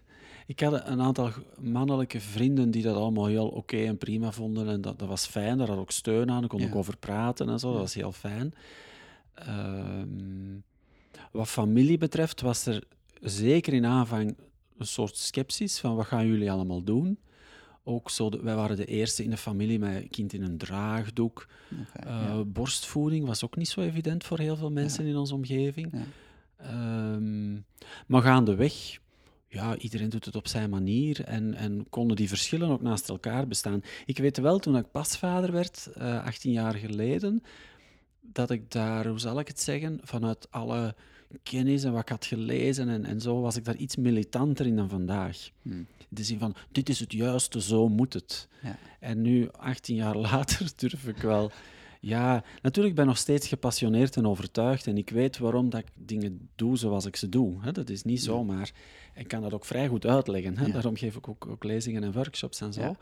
Ik 0.47 0.61
had 0.61 0.87
een 0.87 1.01
aantal 1.01 1.31
mannelijke 1.61 2.21
vrienden 2.21 2.71
die 2.71 2.83
dat 2.83 2.97
allemaal 2.97 3.27
heel 3.27 3.49
oké 3.49 3.77
en 3.77 3.99
prima 3.99 4.33
vonden. 4.33 4.69
En 4.69 4.81
dat, 4.81 4.99
dat 4.99 5.09
was 5.09 5.27
fijn, 5.27 5.59
daar 5.59 5.67
had 5.67 5.77
ik 5.77 5.83
ook 5.83 5.91
steun 5.91 6.31
aan. 6.31 6.43
Ik 6.43 6.49
kon 6.49 6.61
Ja. 6.61 6.67
ook 6.67 6.75
over 6.75 6.97
praten 6.97 7.49
en 7.49 7.59
zo, 7.59 7.71
dat 7.73 7.81
was 7.81 7.95
heel 7.95 8.13
fijn. 8.13 8.55
Ehm, 9.35 10.55
wat 11.37 11.49
familie 11.49 11.99
betreft 11.99 12.41
was 12.41 12.67
er 12.67 12.83
zeker 13.21 13.73
in 13.73 13.87
aanvang 13.87 14.37
een 14.79 14.87
soort 14.87 15.17
sceptisch 15.17 15.79
van 15.81 15.97
wat 15.97 16.07
gaan 16.07 16.27
jullie 16.27 16.51
allemaal 16.51 16.83
doen. 16.83 17.19
Ook 17.85 18.11
zo, 18.11 18.31
de- 18.31 18.41
wij 18.43 18.55
waren 18.55 18.77
de 18.77 18.85
eerste 18.85 19.25
in 19.25 19.31
de 19.31 19.37
familie 19.37 19.79
met 19.79 19.95
een 20.03 20.09
kind 20.11 20.33
in 20.33 20.43
een 20.43 20.59
draagdoek. 20.59 21.47
Oké, 21.73 22.07
Eh, 22.09 22.25
ja. 22.27 22.45
Borstvoeding 22.45 23.27
was 23.27 23.45
ook 23.45 23.57
niet 23.57 23.69
zo 23.69 23.81
evident 23.81 24.25
voor 24.25 24.39
heel 24.39 24.57
veel 24.57 24.71
mensen 24.71 25.05
in 25.07 25.17
onze 25.17 25.35
omgeving. 25.35 25.93
Ja. 25.93 26.05
Ehm, 26.57 27.53
maar 28.07 28.23
gaandeweg, 28.23 28.99
ja, 29.49 29.77
iedereen 29.77 30.09
doet 30.09 30.25
het 30.25 30.37
op 30.37 30.49
zijn 30.49 30.71
manier 30.71 31.25
en, 31.25 31.55
en 31.55 31.87
konden 31.89 32.17
die 32.17 32.29
verschillen 32.29 32.69
ook 32.69 32.83
naast 32.83 33.09
elkaar 33.09 33.47
bestaan. 33.49 33.83
Ik 34.07 34.19
weet 34.19 34.39
wel, 34.39 34.59
toen 34.59 34.77
ik 34.77 34.91
pasvader 34.91 35.53
werd, 35.53 35.89
eh 35.95 36.25
18 36.25 36.53
jaar 36.53 36.75
geleden, 36.75 37.43
dat 38.21 38.51
ik 38.51 38.71
daar, 38.71 39.07
hoe 39.07 39.19
zal 39.19 39.39
ik 39.39 39.49
het 39.49 39.61
zeggen, 39.61 39.99
vanuit 40.03 40.51
alle 40.51 40.95
kennis 41.43 41.85
en 41.85 41.93
wat 41.93 42.03
ik 42.03 42.09
had 42.09 42.25
gelezen 42.25 42.89
en, 42.89 43.05
en 43.05 43.21
zo, 43.21 43.41
was 43.41 43.57
ik 43.57 43.65
daar 43.65 43.77
iets 43.77 43.97
militanter 43.97 44.67
in 44.67 44.77
dan 44.77 44.89
vandaag. 44.89 45.51
Hm. 45.63 45.71
In 45.71 45.87
de 46.09 46.25
zin 46.25 46.39
van, 46.39 46.55
dit 46.73 46.89
is 46.89 47.01
het 47.01 47.13
juiste, 47.13 47.61
zo 47.61 47.89
moet 47.89 48.13
het. 48.13 48.49
Ja. 48.63 48.79
En 49.01 49.23
nu, 49.23 49.49
18 49.51 49.97
jaar 49.97 50.17
later, 50.31 50.71
durf 50.77 51.07
ik 51.07 51.17
wel... 51.17 51.51
Ja, 52.01 52.45
natuurlijk 52.63 52.95
ben 52.95 53.05
ik 53.05 53.11
nog 53.11 53.19
steeds 53.19 53.49
gepassioneerd 53.49 54.17
en 54.17 54.27
overtuigd. 54.27 54.87
En 54.87 54.97
ik 54.97 55.11
weet 55.11 55.39
waarom 55.39 55.71
dat 55.71 55.81
ik 55.81 55.87
dingen 55.95 56.49
doe 56.55 56.77
zoals 56.77 57.07
ik 57.07 57.17
ze 57.17 57.29
doe. 57.29 57.57
Hè. 57.61 57.73
Dat 57.73 57.91
is 57.91 58.03
niet 58.03 58.23
zomaar. 58.23 58.73
Ik 59.15 59.29
kan 59.29 59.43
dat 59.43 59.53
ook 59.53 59.65
vrij 59.65 59.89
goed 59.89 60.07
uitleggen. 60.07 60.59
Hè. 60.59 60.67
Ja. 60.67 60.73
Daarom 60.73 60.97
geef 60.97 61.17
ik 61.17 61.29
ook, 61.29 61.47
ook 61.47 61.65
lezingen 61.65 62.05
en 62.05 62.13
workshops 62.13 62.61
en 62.61 62.73
zo. 62.73 62.81
Ja. 62.81 62.97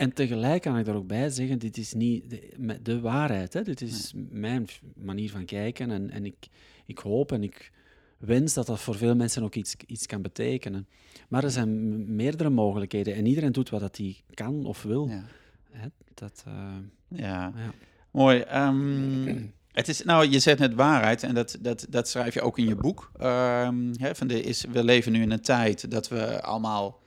En 0.00 0.12
tegelijk 0.12 0.62
kan 0.62 0.78
ik 0.78 0.84
daar 0.84 0.94
ook 0.94 1.06
bij 1.06 1.30
zeggen, 1.30 1.58
dit 1.58 1.76
is 1.76 1.92
niet 1.92 2.40
de, 2.82 3.00
waarheid. 3.00 3.52
Hè. 3.52 3.62
Dit 3.62 3.80
is 3.80 4.12
mijn 4.30 4.68
manier 4.94 5.30
van 5.30 5.44
kijken. 5.44 5.90
En, 5.90 6.10
en 6.10 6.24
ik, 6.24 6.48
ik 6.86 6.98
hoop 6.98 7.32
en 7.32 7.42
ik 7.42 7.72
wens 8.18 8.54
dat 8.54 8.66
dat 8.66 8.80
voor 8.80 8.94
veel 8.94 9.16
mensen 9.16 9.42
ook 9.42 9.54
iets, 9.54 9.76
iets 9.86 10.06
kan 10.06 10.22
betekenen. 10.22 10.88
Maar 11.28 11.44
er 11.44 11.50
zijn 11.50 12.14
meerdere 12.14 12.50
mogelijkheden 12.50 13.14
en 13.14 13.26
iedereen 13.26 13.52
doet 13.52 13.70
wat 13.70 13.96
hij 13.96 14.16
kan 14.34 14.64
of 14.64 14.82
wil. 14.82 15.08
Ja. 15.08 15.24
Hè, 15.70 15.88
dat, 16.14 16.44
eh, 16.46 16.76
Ja, 17.08 17.52
ja. 17.56 17.72
mooi. 18.10 18.40
Ehm, 18.40 19.48
het 19.72 19.88
is, 19.88 20.02
nou, 20.04 20.28
je 20.28 20.38
zegt 20.38 20.58
net 20.58 20.74
waarheid 20.74 21.22
en 21.22 21.34
dat, 21.34 21.58
dat, 21.60 21.86
dat 21.88 22.08
schrijf 22.08 22.34
je 22.34 22.40
ook 22.40 22.58
in 22.58 22.68
je 22.68 22.76
boek. 22.76 23.10
Ehm, 23.18 23.94
hè, 23.96 24.14
van 24.14 24.26
de 24.26 24.42
is, 24.42 24.64
we 24.72 24.84
leven 24.84 25.12
nu 25.12 25.22
in 25.22 25.30
een 25.30 25.42
tijd 25.42 25.90
dat 25.90 26.08
we 26.08 26.42
allemaal 26.42 27.00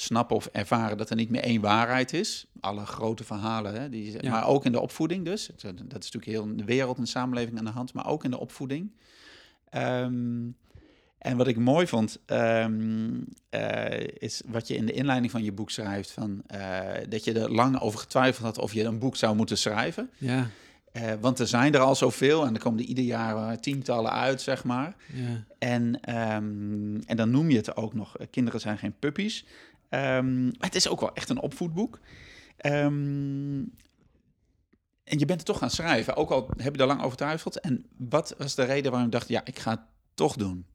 snappen 0.00 0.36
of 0.36 0.46
ervaren 0.46 0.96
dat 0.96 1.10
er 1.10 1.16
niet 1.16 1.30
meer 1.30 1.42
één 1.42 1.60
waarheid 1.60 2.12
is. 2.12 2.46
Alle 2.60 2.86
grote 2.86 3.24
verhalen, 3.24 3.80
hè, 3.80 3.88
die, 3.88 4.22
Ja. 4.22 4.30
maar 4.30 4.46
ook 4.46 4.64
in 4.64 4.72
de 4.72 4.80
opvoeding 4.80 5.24
dus. 5.24 5.46
Het- 5.46 5.62
Dat 5.62 6.04
is 6.04 6.10
natuurlijk 6.10 6.24
heel 6.24 6.56
de 6.56 6.64
wereld 6.64 6.96
en 6.96 7.02
de 7.02 7.08
samenleving 7.08 7.58
aan 7.58 7.64
de 7.64 7.70
hand, 7.70 7.92
maar 7.92 8.06
ook 8.06 8.24
in 8.24 8.30
de 8.30 8.38
opvoeding. 8.38 8.90
Ehm, 9.70 10.48
en 11.18 11.36
wat 11.36 11.46
ik 11.48 11.56
mooi 11.58 11.86
vond, 11.86 12.18
ehm, 12.26 13.10
eh, 13.50 14.06
is 14.18 14.42
wat 14.46 14.68
je 14.68 14.74
in 14.76 14.86
de 14.86 14.92
inleiding 14.92 15.30
van 15.32 15.42
je 15.44 15.52
boek 15.52 15.70
schrijft, 15.70 16.10
van, 16.10 16.42
eh, 16.46 16.78
dat 17.08 17.24
je 17.24 17.32
er 17.40 17.52
lang 17.52 17.80
over 17.80 17.98
getwijfeld 18.00 18.44
had 18.46 18.58
of 18.58 18.72
je 18.72 18.84
een 18.84 18.98
boek 18.98 19.16
zou 19.16 19.36
moeten 19.36 19.58
schrijven. 19.58 20.10
Ja, 20.18 20.46
Eh, 20.92 21.12
want 21.20 21.38
er 21.38 21.46
zijn 21.46 21.74
er 21.74 21.80
al 21.80 21.94
zoveel 21.94 22.46
en 22.46 22.54
er 22.54 22.60
komen 22.60 22.80
er 22.80 22.86
ieder 22.86 23.04
jaar 23.04 23.36
eh, 23.50 23.56
tientallen 23.58 24.12
uit, 24.12 24.40
zeg 24.40 24.64
maar. 24.64 24.94
ja. 25.12 25.44
En, 25.58 26.00
ehm, 26.02 26.94
en 27.06 27.16
dan 27.16 27.30
noem 27.30 27.50
je 27.50 27.56
het 27.56 27.76
ook 27.76 27.94
nog, 27.94 28.18
eh, 28.18 28.26
kinderen 28.30 28.60
zijn 28.60 28.78
geen 28.78 28.94
puppies. 28.98 29.44
Ehm, 29.90 30.50
het 30.58 30.74
is 30.74 30.88
ook 30.88 31.00
wel 31.00 31.14
echt 31.14 31.28
een 31.28 31.40
opvoedboek. 31.40 32.00
Ehm, 32.56 33.64
en 35.04 35.18
je 35.18 35.24
bent 35.24 35.38
het 35.38 35.44
toch 35.44 35.58
gaan 35.58 35.70
schrijven, 35.70 36.16
ook 36.16 36.30
al 36.30 36.50
heb 36.56 36.72
je 36.72 36.78
daar 36.78 36.86
lang 36.86 36.98
over 36.98 37.10
getwijfeld. 37.10 37.60
En 37.60 37.86
wat 37.96 38.34
was 38.38 38.54
de 38.54 38.64
reden 38.64 38.90
waarom 38.90 39.10
je 39.10 39.16
dacht, 39.16 39.28
ja, 39.28 39.44
ik 39.44 39.58
ga 39.58 39.70
het 39.70 39.80
toch 40.14 40.36
doen? 40.36 40.66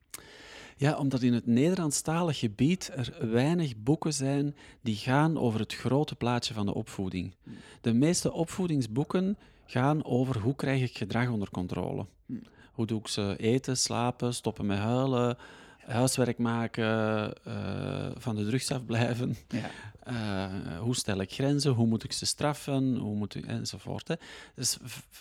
Ja, 0.78 0.98
omdat 0.98 1.22
in 1.22 1.34
het 1.34 1.46
Nederlandstalig 1.46 2.40
gebied 2.40 2.92
er 2.96 3.32
weinig 3.32 3.78
boeken 3.78 4.14
zijn 4.14 4.56
die 4.82 4.96
gaan 4.96 5.38
over 5.38 5.60
het 5.60 5.74
grote 5.74 6.16
plaatje 6.16 6.54
van 6.54 6.66
de 6.66 6.74
opvoeding. 6.74 7.36
De 7.82 7.94
meeste 7.94 8.32
opvoedingsboeken 8.32 9.38
gaan 9.66 10.06
over 10.06 10.40
hoe 10.40 10.56
krijg 10.56 10.82
ik 10.82 10.98
gedrag 10.98 11.30
onder 11.30 11.50
controle. 11.50 12.06
Hmm. 12.26 12.42
Hoe 12.74 12.86
doe 12.86 13.00
ik 13.00 13.08
ze 13.08 13.36
eten, 13.38 13.78
slapen, 13.78 14.34
stoppen 14.34 14.66
met 14.66 14.78
huilen, 14.78 15.38
huiswerk 15.86 16.38
maken, 16.38 17.34
eh, 17.44 18.08
van 18.18 18.36
de 18.36 18.46
drugs 18.46 18.72
afblijven. 18.72 19.36
Ja. 19.48 19.70
Eh, 20.04 20.80
hoe 20.80 20.96
stel 20.96 21.22
ik 21.22 21.32
grenzen? 21.34 21.72
Hoe 21.72 21.88
moet 21.88 22.04
ik 22.04 22.12
ze 22.12 22.26
straffen? 22.26 22.96
Hoe 22.98 23.16
moet 23.16 23.36
ik, 23.36 23.46
enzovoort. 23.46 24.08
Hè. 24.08 24.16
Dus 24.56 24.78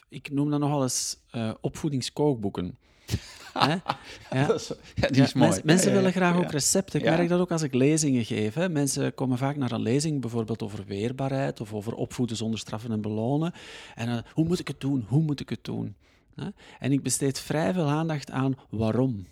ik 0.09 0.31
noem 0.31 0.51
dat 0.51 0.61
nogal 0.61 0.83
eens 0.83 1.17
eh 1.31 1.51
opvoedingskookboeken. 1.61 2.77
Ja. 4.31 4.47
Dat 4.47 4.61
is, 4.61 4.73
ja, 4.95 5.09
die 5.09 5.23
is 5.23 5.33
mooi. 5.33 5.49
mens- 5.51 5.63
mensen 5.63 5.93
willen 5.93 6.13
graag 6.13 6.37
ook 6.37 6.51
recepten. 6.51 7.01
Ik 7.01 7.07
merk 7.07 7.29
dat 7.29 7.41
ook 7.41 7.51
als 7.53 7.63
ik 7.63 7.75
lezingen 7.75 8.25
geef. 8.25 8.55
Hè. 8.55 8.69
Mensen 8.69 9.15
komen 9.15 9.39
vaak 9.39 9.57
naar 9.57 9.73
een 9.73 9.83
lezing, 9.83 10.21
bijvoorbeeld 10.21 10.63
over 10.63 10.85
weerbaarheid 10.87 11.61
of 11.61 11.73
over 11.73 11.95
opvoeden 11.95 12.37
zonder 12.37 12.59
straffen 12.59 12.93
en 12.93 13.01
belonen. 13.01 13.53
En 13.95 14.25
hoe 14.33 14.45
moet 14.45 14.59
ik 14.59 14.69
het 14.69 14.81
doen? 14.81 15.05
Hoe 15.09 15.23
moet 15.23 15.41
ik 15.41 15.49
het 15.49 15.65
doen? 15.65 15.95
Hè? 16.35 16.49
En 16.79 16.93
ik 16.93 17.03
besteed 17.03 17.39
vrij 17.41 17.73
veel 17.73 17.89
aandacht 17.89 18.31
aan 18.31 18.55
waarom. 18.71 19.27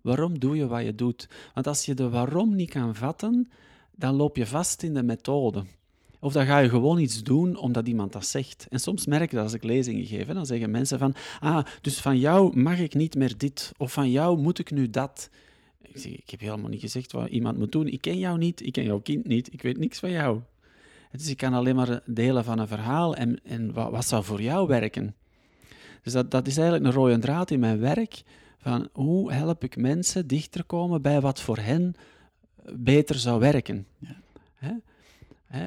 Waarom 0.00 0.38
doe 0.38 0.56
je 0.56 0.66
wat 0.66 0.84
je 0.84 0.94
doet? 0.94 1.28
Want 1.54 1.66
als 1.66 1.84
je 1.84 1.94
de 1.94 2.08
waarom 2.08 2.54
niet 2.54 2.70
kan 2.70 2.94
vatten, 2.94 3.50
dan 3.96 4.14
loop 4.14 4.36
je 4.36 4.46
vast 4.46 4.82
in 4.82 4.94
de 4.94 5.02
methode. 5.02 5.64
Of 6.20 6.32
dan 6.32 6.46
ga 6.46 6.58
je 6.58 6.68
gewoon 6.68 6.98
iets 6.98 7.22
doen 7.22 7.56
omdat 7.56 7.88
iemand 7.88 8.12
dat 8.12 8.26
zegt. 8.26 8.66
En 8.70 8.80
soms 8.80 9.06
merk 9.06 9.22
ik 9.22 9.30
dat 9.30 9.42
als 9.42 9.52
ik 9.52 9.64
lezingen 9.64 10.06
geef. 10.06 10.26
Dan 10.26 10.46
zeggen 10.46 10.70
mensen 10.70 10.98
van, 10.98 11.14
ah, 11.40 11.66
dus 11.80 12.00
van 12.00 12.18
jou 12.18 12.60
mag 12.60 12.78
ik 12.78 12.94
niet 12.94 13.14
meer 13.14 13.38
dit. 13.38 13.72
Of 13.76 13.92
van 13.92 14.10
jou 14.10 14.38
moet 14.38 14.58
ik 14.58 14.70
nu 14.70 14.90
dat. 14.90 15.30
Ik 15.82 15.98
zeg, 15.98 16.12
ik 16.12 16.30
heb 16.30 16.40
helemaal 16.40 16.70
niet 16.70 16.80
gezegd 16.80 17.12
wat 17.12 17.28
iemand 17.28 17.58
moet 17.58 17.72
doen. 17.72 17.86
Ik 17.86 18.00
ken 18.00 18.18
jou 18.18 18.38
niet, 18.38 18.66
ik 18.66 18.72
ken 18.72 18.84
jouw 18.84 19.00
kind 19.00 19.26
niet, 19.26 19.52
ik 19.52 19.62
weet 19.62 19.78
niks 19.78 19.98
van 19.98 20.10
jou. 20.10 20.40
Dus 21.12 21.28
ik 21.28 21.36
kan 21.36 21.54
alleen 21.54 21.76
maar 21.76 22.02
delen 22.06 22.44
van 22.44 22.58
een 22.58 22.68
verhaal 22.68 23.16
en, 23.16 23.40
en 23.44 23.72
wat, 23.72 23.90
wat 23.90 24.06
zou 24.06 24.24
voor 24.24 24.42
jou 24.42 24.66
werken. 24.66 25.14
Dus 26.02 26.12
dat, 26.12 26.30
dat 26.30 26.46
is 26.46 26.56
eigenlijk 26.56 26.86
een 26.86 27.00
rode 27.00 27.18
draad 27.18 27.50
in 27.50 27.60
mijn 27.60 27.80
werk. 27.80 28.22
Van 28.62 28.88
hoe 28.92 29.32
help 29.32 29.64
ik 29.64 29.76
mensen 29.76 30.26
dichter 30.26 30.64
komen 30.64 31.02
bij 31.02 31.20
wat 31.20 31.40
voor 31.40 31.58
hen 31.58 31.94
beter 32.72 33.14
zou 33.14 33.40
werken. 33.40 33.86
Ja. 33.98 34.16
Hè? 34.54 34.72
Hè? 35.46 35.66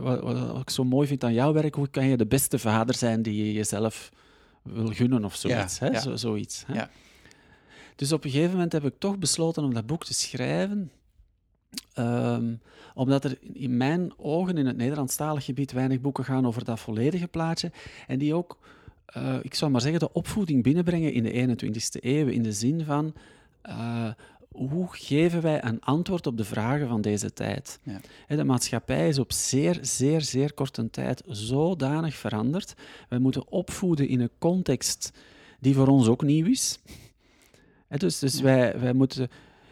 Wat, 0.00 0.20
wat- 0.20 0.60
ik 0.60 0.70
zo 0.70 0.84
mooi 0.84 1.06
vind 1.06 1.24
aan 1.24 1.32
jouw 1.32 1.52
werk, 1.52 1.74
hoe 1.74 1.88
kan 1.88 2.06
je 2.06 2.16
de 2.16 2.26
beste 2.26 2.58
vader 2.58 2.94
zijn 2.94 3.22
die 3.22 3.44
je 3.44 3.52
jezelf 3.52 4.10
wil 4.62 4.86
gunnen 4.86 5.24
of 5.24 5.34
zoiets. 5.34 5.78
Ja, 5.78 5.86
hè? 5.86 5.92
ja. 5.92 6.00
Zo, 6.00 6.16
zoiets 6.16 6.64
hè? 6.66 6.74
Ja. 6.74 6.90
Dus 7.96 8.12
op 8.12 8.24
een 8.24 8.30
gegeven 8.30 8.52
moment 8.52 8.72
heb 8.72 8.84
ik 8.84 8.94
toch 8.98 9.18
besloten 9.18 9.64
om 9.64 9.74
dat 9.74 9.86
boek 9.86 10.04
te 10.04 10.14
schrijven. 10.14 10.90
Ehm, 11.94 12.54
omdat 12.94 13.24
er 13.24 13.38
in 13.52 13.76
mijn 13.76 14.12
ogen 14.16 14.58
in 14.58 14.66
het 14.66 14.76
Nederlandstalig 14.76 15.44
gebied 15.44 15.72
weinig 15.72 16.00
boeken 16.00 16.24
gaan 16.24 16.46
over 16.46 16.64
dat 16.64 16.80
volledige 16.80 17.28
plaatje. 17.28 17.70
En 18.06 18.18
die 18.18 18.34
ook, 18.34 18.58
eh, 19.06 19.36
ik 19.42 19.54
zou 19.54 19.70
maar 19.70 19.80
zeggen, 19.80 20.00
de 20.00 20.12
opvoeding 20.12 20.62
binnenbrengen 20.62 21.12
in 21.12 21.22
de 21.22 21.32
21ste 21.32 22.04
eeuw. 22.04 22.26
In 22.26 22.42
de 22.42 22.52
zin 22.52 22.84
van, 22.84 23.14
eh, 23.62 24.08
hoe 24.50 24.86
geven 24.90 25.42
wij 25.42 25.64
een 25.64 25.80
antwoord 25.80 26.26
op 26.26 26.36
de 26.36 26.44
vragen 26.44 26.88
van 26.88 27.00
deze 27.00 27.32
tijd? 27.32 27.78
Ja. 27.82 28.36
De 28.36 28.44
maatschappij 28.44 29.08
is 29.08 29.18
op 29.18 29.32
zeer, 29.32 29.78
zeer, 29.80 30.20
zeer 30.20 30.52
korte 30.54 30.90
tijd 30.90 31.22
zodanig 31.26 32.14
veranderd. 32.14 32.74
Wij 33.08 33.18
moeten 33.18 33.48
opvoeden 33.50 34.08
in 34.08 34.20
een 34.20 34.30
context 34.38 35.12
die 35.60 35.74
voor 35.74 35.86
ons 35.86 36.08
ook 36.08 36.22
nieuw 36.22 36.46
is. 36.46 36.78
Dus 37.88 38.18
dus 38.18 38.36
Ja. 38.36 38.42
wij, 38.42 38.80
wij 38.80 38.92
moeten, 38.92 39.28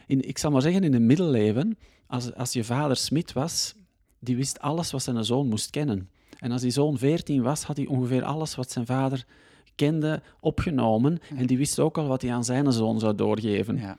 in, 0.07 0.29
ik 0.29 0.39
zal 0.39 0.51
maar 0.51 0.63
zeggen, 0.63 0.85
in 0.85 0.93
de 0.93 0.99
middeleeuwen, 1.01 1.79
als, 2.07 2.35
als 2.35 2.53
je 2.53 2.65
vader 2.65 2.97
smid 2.97 3.33
was, 3.33 3.75
die 4.19 4.37
wist 4.37 4.61
alles 4.61 4.91
wat 4.91 5.03
zijn 5.03 5.25
zoon 5.25 5.49
moest 5.49 5.71
kennen. 5.71 6.09
En 6.39 6.53
als 6.53 6.61
die 6.61 6.71
zoon 6.71 6.99
14 6.99 7.43
was, 7.43 7.63
had 7.63 7.77
hij 7.77 7.87
ongeveer 7.87 8.25
alles 8.25 8.55
wat 8.55 8.71
zijn 8.71 8.87
vader 8.87 9.25
kende 9.75 10.23
opgenomen. 10.41 11.19
Ja. 11.31 11.37
En 11.37 11.47
die 11.47 11.59
wist 11.59 11.79
ook 11.79 11.99
al 11.99 12.07
wat 12.07 12.23
hij 12.23 12.33
aan 12.33 12.45
zijn 12.45 12.73
zoon 12.73 12.99
zou 13.01 13.15
doorgeven. 13.15 13.77
Ja. 13.77 13.99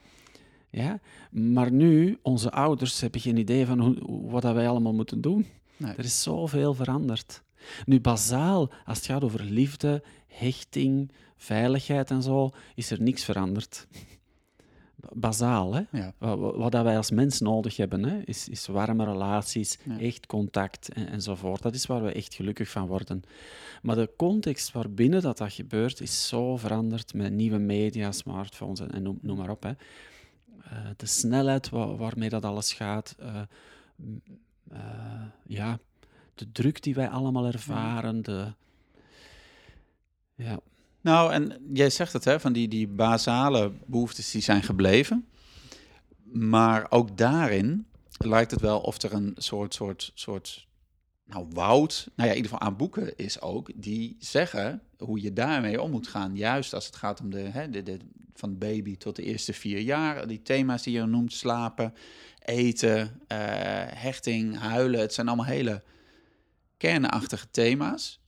Ja? 0.70 1.00
Maar 1.32 1.72
nu, 1.72 2.18
onze 2.22 2.51
ouders 2.51 3.01
hebben 3.01 3.22
geen 3.22 3.38
idee 3.38 3.65
van 3.65 3.80
hoe, 3.80 3.96
hoe- 4.04 4.32
wat 4.32 4.42
dat 4.42 4.54
wij 4.54 4.68
allemaal 4.70 4.94
moeten 4.94 5.22
doen. 5.22 5.46
Nee. 5.77 5.94
Er 5.94 6.04
is 6.04 6.22
zoveel 6.24 6.74
veranderd. 6.74 7.44
Nu, 7.86 8.01
bazaal, 8.01 8.70
als 8.86 8.98
het 8.98 9.06
gaat 9.08 9.24
over 9.24 9.44
liefde, 9.44 10.04
hechting, 10.27 11.12
veiligheid 11.38 12.12
en 12.12 12.22
zo, 12.24 12.50
is 12.75 12.92
er 12.92 13.01
niks 13.01 13.24
veranderd. 13.24 13.88
Bazaal, 15.13 15.74
hè? 15.74 15.81
Ja. 15.91 16.13
Wat, 16.17 16.55
wat- 16.55 16.74
wij 16.83 16.97
als 16.97 17.12
mens 17.12 17.39
nodig 17.39 17.77
hebben, 17.77 18.03
hè? 18.03 18.19
Is, 18.25 18.50
is 18.50 18.67
warme 18.67 19.03
relaties, 19.05 19.77
Ja. 19.83 20.00
echt 20.00 20.25
contact 20.25 20.89
en, 20.93 21.07
enzovoort. 21.07 21.62
Dat 21.62 21.75
is 21.75 21.85
waar 21.85 22.03
we 22.03 22.12
echt 22.12 22.33
gelukkig 22.33 22.69
van 22.69 22.88
worden. 22.88 23.24
Maar 23.81 23.95
de 23.95 24.09
context 24.17 24.71
waarbinnen 24.71 25.21
dat, 25.21 25.38
dat 25.38 25.53
gebeurt, 25.53 26.01
is 26.01 26.27
zo 26.27 26.57
veranderd 26.57 27.13
met 27.13 27.31
nieuwe 27.31 27.57
media, 27.57 28.12
smartphones 28.12 28.79
en, 28.79 28.91
en 28.91 29.01
noem, 29.03 29.19
noem 29.21 29.38
maar 29.38 29.50
op. 29.50 29.63
Hè. 29.63 29.69
Eh, 30.63 30.89
de 30.97 31.05
snelheid 31.05 31.69
wa- 31.69 31.95
waarmee 31.95 32.29
dat 32.29 32.45
alles 32.45 32.74
gaat, 32.74 33.15
eh, 33.19 33.41
eh, 34.71 34.79
ja, 35.47 35.79
de 36.35 36.51
druk 36.51 36.83
die 36.83 36.95
wij 36.95 37.09
allemaal 37.09 37.45
ervaren, 37.45 38.21
de... 38.21 38.53
Ja, 40.35 40.59
Nou, 41.05 41.31
en 41.31 41.57
jij 41.74 41.89
zegt 41.89 42.13
het, 42.13 42.25
hè, 42.25 42.39
van 42.39 42.53
die, 42.53 42.67
die 42.67 42.88
basale 42.88 43.71
behoeftes 43.85 44.31
die 44.31 44.41
zijn 44.41 44.63
gebleven. 44.63 45.25
Maar 46.24 46.85
ook 46.89 47.17
daarin 47.17 47.88
lijkt 48.17 48.51
het 48.51 48.62
wel 48.62 48.79
of 48.79 49.01
er 49.01 49.13
een 49.13 49.33
soort, 49.38 49.74
soort, 49.74 50.12
soort 50.13 50.67
nou, 51.25 51.47
woud, 51.50 52.12
nou 52.15 52.29
ja, 52.29 52.35
in 52.35 52.41
ieder 52.41 52.51
geval 52.51 52.67
aan 52.67 52.77
boeken 52.77 53.17
is 53.17 53.41
ook, 53.41 53.71
die 53.75 54.15
zeggen 54.19 54.81
hoe 54.97 55.21
je 55.21 55.33
daarmee 55.33 55.81
om 55.81 55.91
moet 55.91 56.07
gaan. 56.07 56.35
Juist 56.35 56.74
als 56.74 56.85
het 56.85 56.95
gaat 56.95 57.19
om 57.19 57.29
de, 57.29 57.39
hè, 57.39 57.69
de, 57.69 58.00
van 58.33 58.57
baby 58.57 58.97
tot 58.97 59.15
de 59.15 59.24
eerste 59.24 59.53
vier 59.53 59.79
jaar, 59.79 60.27
die 60.27 60.41
thema's 60.41 60.83
die 60.83 60.93
je 60.93 61.05
noemt, 61.05 61.33
slapen, 61.33 61.93
eten, 62.39 63.21
eh, 63.27 63.38
hechting, 63.88 64.57
huilen. 64.57 65.00
Het 65.00 65.13
zijn 65.13 65.27
allemaal 65.27 65.45
hele 65.45 65.83
kernachtige 66.77 67.47
thema's. 67.51 68.24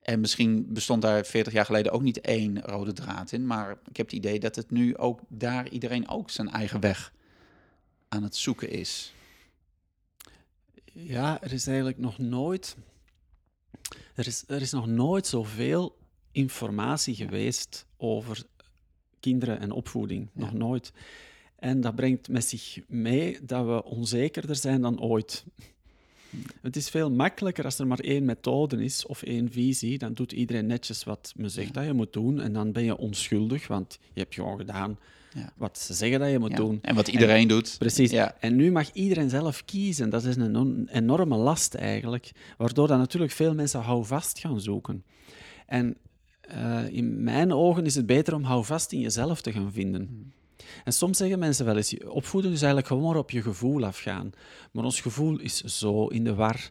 En 0.00 0.20
misschien 0.20 0.72
bestond 0.72 1.02
daar 1.02 1.24
40 1.24 1.52
jaar 1.52 1.64
geleden 1.64 1.92
ook 1.92 2.02
niet 2.02 2.20
één 2.20 2.60
rode 2.60 2.92
draad 2.92 3.32
in. 3.32 3.46
Maar 3.46 3.70
ik 3.70 3.96
heb 3.96 4.06
het 4.06 4.14
idee 4.14 4.40
dat 4.40 4.56
het 4.56 4.70
nu 4.70 4.96
ook 4.96 5.20
daar 5.28 5.68
iedereen 5.68 6.08
ook 6.08 6.30
zijn 6.30 6.50
eigen 6.50 6.80
weg 6.80 7.12
aan 8.08 8.22
het 8.22 8.36
zoeken 8.36 8.70
is. 8.70 9.14
Ja, 10.92 11.42
er 11.42 11.52
is 11.52 11.66
eigenlijk 11.66 11.98
nog 11.98 12.18
nooit. 12.18 12.76
Er 14.14 14.26
is, 14.26 14.44
er 14.46 14.60
is 14.60 14.72
nog 14.72 14.86
nooit 14.86 15.26
zoveel 15.26 15.98
informatie 16.32 17.14
geweest 17.14 17.86
over 17.96 18.42
kinderen 19.20 19.60
en 19.60 19.70
opvoeding. 19.70 20.28
Nog 20.32 20.52
nooit. 20.52 20.92
En 21.56 21.80
dat 21.80 21.94
brengt 21.94 22.28
met 22.28 22.44
zich 22.44 22.78
mee 22.88 23.44
dat 23.44 23.66
we 23.66 23.84
onzekerder 23.84 24.56
zijn 24.56 24.80
dan 24.80 25.00
ooit. 25.00 25.44
Het 26.62 26.76
is 26.76 26.88
veel 26.88 27.10
makkelijker 27.10 27.64
als 27.64 27.78
er 27.78 27.86
maar 27.86 27.98
één 27.98 28.24
methode 28.24 28.84
is 28.84 29.06
of 29.06 29.22
één 29.22 29.50
visie. 29.52 29.98
Dan 29.98 30.12
doet 30.14 30.32
iedereen 30.32 30.66
netjes 30.66 31.04
wat 31.04 31.32
men 31.36 31.50
zegt 31.50 31.74
dat 31.74 31.84
je 31.84 31.92
moet 31.92 32.12
doen. 32.12 32.40
En 32.40 32.52
dan 32.52 32.72
ben 32.72 32.84
je 32.84 32.96
onschuldig, 32.96 33.66
want 33.66 33.98
je 34.12 34.20
hebt 34.20 34.34
gewoon 34.34 34.58
gedaan 34.58 34.98
Ja. 35.34 35.52
wat 35.56 35.78
ze 35.78 35.94
zeggen 35.94 36.20
dat 36.20 36.30
je 36.30 36.38
moet 36.38 36.50
Ja. 36.50 36.56
doen. 36.56 36.78
En 36.82 36.94
wat 36.94 37.08
iedereen 37.08 37.48
doet. 37.48 37.76
Precies. 37.78 38.10
Ja. 38.10 38.36
En 38.40 38.56
nu 38.56 38.70
mag 38.70 38.92
iedereen 38.92 39.30
zelf 39.30 39.64
kiezen. 39.64 40.10
Dat 40.10 40.24
is 40.24 40.36
een 40.36 40.46
enorm- 40.46 40.86
enorme 40.92 41.36
last 41.36 41.74
eigenlijk. 41.74 42.30
Waardoor 42.56 42.86
dan 42.88 42.98
natuurlijk 42.98 43.32
veel 43.32 43.54
mensen 43.54 43.80
houvast 43.80 44.38
gaan 44.38 44.60
zoeken. 44.60 45.04
En 45.66 45.96
eh, 46.40 46.88
in 46.90 47.22
mijn 47.22 47.52
ogen 47.52 47.84
is 47.86 47.94
het 47.94 48.06
beter 48.06 48.34
om 48.34 48.42
houvast 48.42 48.92
in 48.92 49.00
jezelf 49.00 49.40
te 49.40 49.52
gaan 49.52 49.72
vinden. 49.72 50.32
En 50.84 50.92
soms 50.92 51.18
zeggen 51.18 51.38
mensen 51.38 51.64
wel 51.64 51.76
eens, 51.76 51.96
opvoeding 52.04 52.54
is 52.54 52.62
eigenlijk 52.62 52.92
gewoon 52.92 53.16
op 53.16 53.30
je 53.30 53.42
gevoel 53.42 53.84
afgaan. 53.84 54.30
Maar 54.72 54.84
ons 54.84 55.00
gevoel 55.00 55.38
is 55.38 55.60
zo 55.60 56.06
in 56.06 56.24
de 56.24 56.34
war. 56.34 56.70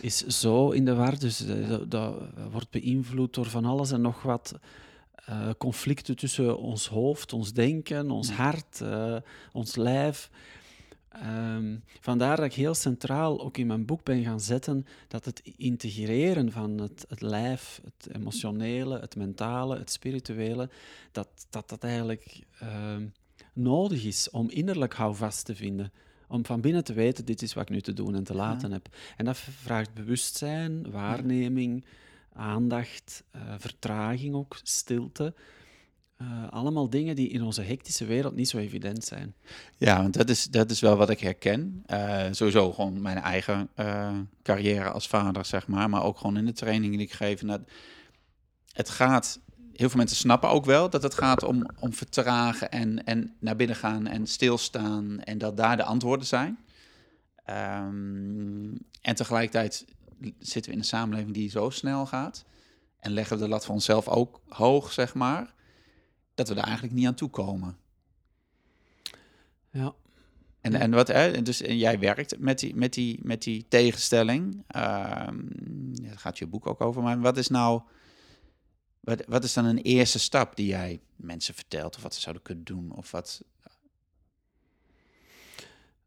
Is 0.00 0.16
zo 0.26 0.70
in 0.70 0.84
de 0.84 0.94
war, 0.94 1.18
dus 1.18 1.46
eh, 1.46 1.68
dat, 1.68 1.90
dat 1.90 2.14
wordt 2.50 2.70
beïnvloed 2.70 3.34
door 3.34 3.46
van 3.46 3.64
alles 3.64 3.90
en 3.90 4.00
nog 4.00 4.22
wat. 4.22 4.54
eh, 5.26 5.50
conflicten 5.58 6.16
tussen 6.16 6.58
ons 6.58 6.88
hoofd, 6.88 7.32
ons 7.32 7.52
denken, 7.52 8.10
ons 8.10 8.30
hart, 8.30 8.80
eh, 8.80 9.16
ons 9.52 9.76
lijf. 9.76 10.30
Ehm, 11.08 11.76
vandaar 12.00 12.36
dat 12.36 12.44
ik 12.44 12.52
heel 12.54 12.74
centraal 12.74 13.40
ook 13.40 13.56
in 13.56 13.66
mijn 13.66 13.84
boek 13.86 14.04
ben 14.04 14.22
gaan 14.24 14.40
zetten 14.40 14.86
dat 15.08 15.24
het 15.24 15.42
integreren 15.56 16.52
van 16.52 16.78
het, 16.78 17.04
het 17.08 17.20
lijf, 17.20 17.80
het 17.84 18.14
emotionele, 18.14 19.00
het 19.00 19.16
mentale, 19.16 19.78
het 19.78 19.90
spirituele, 19.90 20.70
dat 21.12 21.28
dat, 21.50 21.68
dat 21.68 21.84
eigenlijk 21.84 22.42
ehm, 22.58 23.06
nodig 23.56 24.04
is 24.04 24.30
om 24.30 24.50
innerlijk 24.50 24.94
houvast 24.94 25.44
te 25.44 25.54
vinden. 25.54 25.92
Om 26.28 26.44
van 26.44 26.60
binnen 26.60 26.84
te 26.84 26.92
weten, 26.92 27.24
dit 27.24 27.42
is 27.42 27.54
wat 27.54 27.62
ik 27.62 27.70
nu 27.70 27.80
te 27.80 27.92
doen 27.92 28.14
en 28.14 28.24
te 28.24 28.34
laten 28.34 28.72
heb. 28.72 28.88
En 29.16 29.24
dat 29.24 29.38
vraagt 29.38 29.94
bewustzijn, 29.94 30.90
waarneming, 30.90 31.84
aandacht, 32.32 33.24
eh, 33.30 33.40
vertraging 33.58 34.34
ook, 34.34 34.58
stilte. 34.62 35.34
Eh, 36.16 36.48
allemaal 36.50 36.90
dingen 36.90 37.16
die 37.16 37.28
in 37.28 37.42
onze 37.42 37.62
hectische 37.62 38.04
wereld 38.04 38.34
niet 38.34 38.48
zo 38.48 38.58
evident 38.58 39.04
zijn. 39.04 39.34
Ja, 39.76 40.02
want 40.02 40.14
dat 40.14 40.28
is, 40.28 40.44
dat 40.44 40.70
is 40.70 40.80
wel 40.80 40.96
wat 40.96 41.10
ik 41.10 41.20
herken. 41.20 41.82
Eh, 41.86 42.26
sowieso 42.30 42.72
gewoon 42.72 43.02
mijn 43.02 43.18
eigen 43.18 43.68
carrière 44.42 44.90
als 44.90 45.08
vader, 45.08 45.44
zeg 45.44 45.66
maar. 45.66 45.90
Maar 45.90 46.02
ook 46.02 46.18
gewoon 46.18 46.36
in 46.36 46.46
de 46.46 46.52
trainingen 46.52 46.98
die 46.98 47.06
ik 47.06 47.12
geef. 47.12 47.40
En 47.40 47.46
dat, 47.46 47.60
het 48.72 48.88
gaat, 48.88 49.40
heel 49.76 49.88
veel 49.88 49.98
mensen 49.98 50.16
snappen 50.16 50.48
ook 50.48 50.64
wel 50.64 50.90
dat 50.90 51.02
het 51.02 51.14
gaat 51.14 51.42
om, 51.42 51.66
om 51.78 51.92
vertragen 51.92 52.70
en, 52.70 53.04
en 53.04 53.34
naar 53.38 53.56
binnen 53.56 53.76
gaan 53.76 54.06
en 54.06 54.26
stilstaan. 54.26 55.20
En 55.20 55.38
dat 55.38 55.56
daar 55.56 55.76
de 55.76 55.82
antwoorden 55.82 56.26
zijn. 56.26 56.58
Ehm, 57.44 58.74
en 59.00 59.14
tegelijkertijd 59.14 59.84
zitten 60.38 60.64
we 60.64 60.72
in 60.72 60.78
een 60.78 60.84
samenleving 60.84 61.34
die 61.34 61.50
zo 61.50 61.70
snel 61.70 62.06
gaat. 62.06 62.44
En 63.00 63.12
leggen 63.12 63.36
we 63.36 63.42
de 63.42 63.48
lat 63.48 63.64
voor 63.64 63.74
onszelf 63.74 64.08
ook 64.08 64.40
hoog, 64.48 64.92
zeg 64.92 65.14
maar. 65.14 65.54
Dat 66.34 66.48
we 66.48 66.54
daar 66.54 66.64
eigenlijk 66.64 66.94
niet 66.94 67.06
aan 67.06 67.14
toe 67.14 67.30
komen. 67.30 67.76
Ja. 69.70 69.94
En, 70.60 70.74
en 70.74 70.90
wat, 70.90 71.08
hè, 71.08 71.42
dus 71.42 71.62
en 71.62 71.78
jij 71.78 71.98
werkt 71.98 72.38
met 72.38 72.58
die, 72.58 72.74
met 72.74 72.94
die, 72.94 73.18
met 73.22 73.42
die 73.42 73.66
tegenstelling. 73.68 74.64
Ehm 74.66 75.38
daar 76.16 76.18
gaat 76.18 76.38
je 76.38 76.46
boek 76.46 76.66
ook 76.66 76.80
over. 76.80 77.02
Maar 77.02 77.20
wat 77.20 77.36
is 77.36 77.48
nou, 77.48 77.82
wat, 79.06 79.24
wat 79.26 79.44
is 79.44 79.52
dan 79.52 79.64
een 79.64 79.78
eerste 79.78 80.18
stap 80.18 80.56
die 80.56 80.66
jij 80.66 81.00
mensen 81.16 81.54
vertelt? 81.54 81.96
Of 81.96 82.02
wat 82.02 82.14
ze 82.14 82.20
zouden 82.20 82.42
kunnen 82.42 82.64
doen? 82.64 82.90
Of 82.96 83.10
wat, 83.10 83.42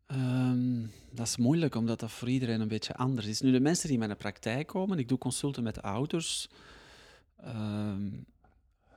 Ehm, 0.07 0.81
dat 1.11 1.27
is 1.27 1.37
moeilijk, 1.37 1.75
omdat 1.75 1.99
dat 1.99 2.11
voor 2.11 2.29
iedereen 2.29 2.61
een 2.61 2.67
beetje 2.67 2.95
anders 2.95 3.25
is. 3.27 3.41
Nu, 3.41 3.51
de 3.51 3.59
mensen 3.59 3.87
die 3.89 3.97
in 3.99 4.05
mijn 4.05 4.17
praktijk 4.17 4.67
komen, 4.67 4.99
ik 4.99 5.07
doe 5.07 5.17
consulten 5.17 5.63
met 5.63 5.81
ouders. 5.81 6.47
ehm, 7.43 8.07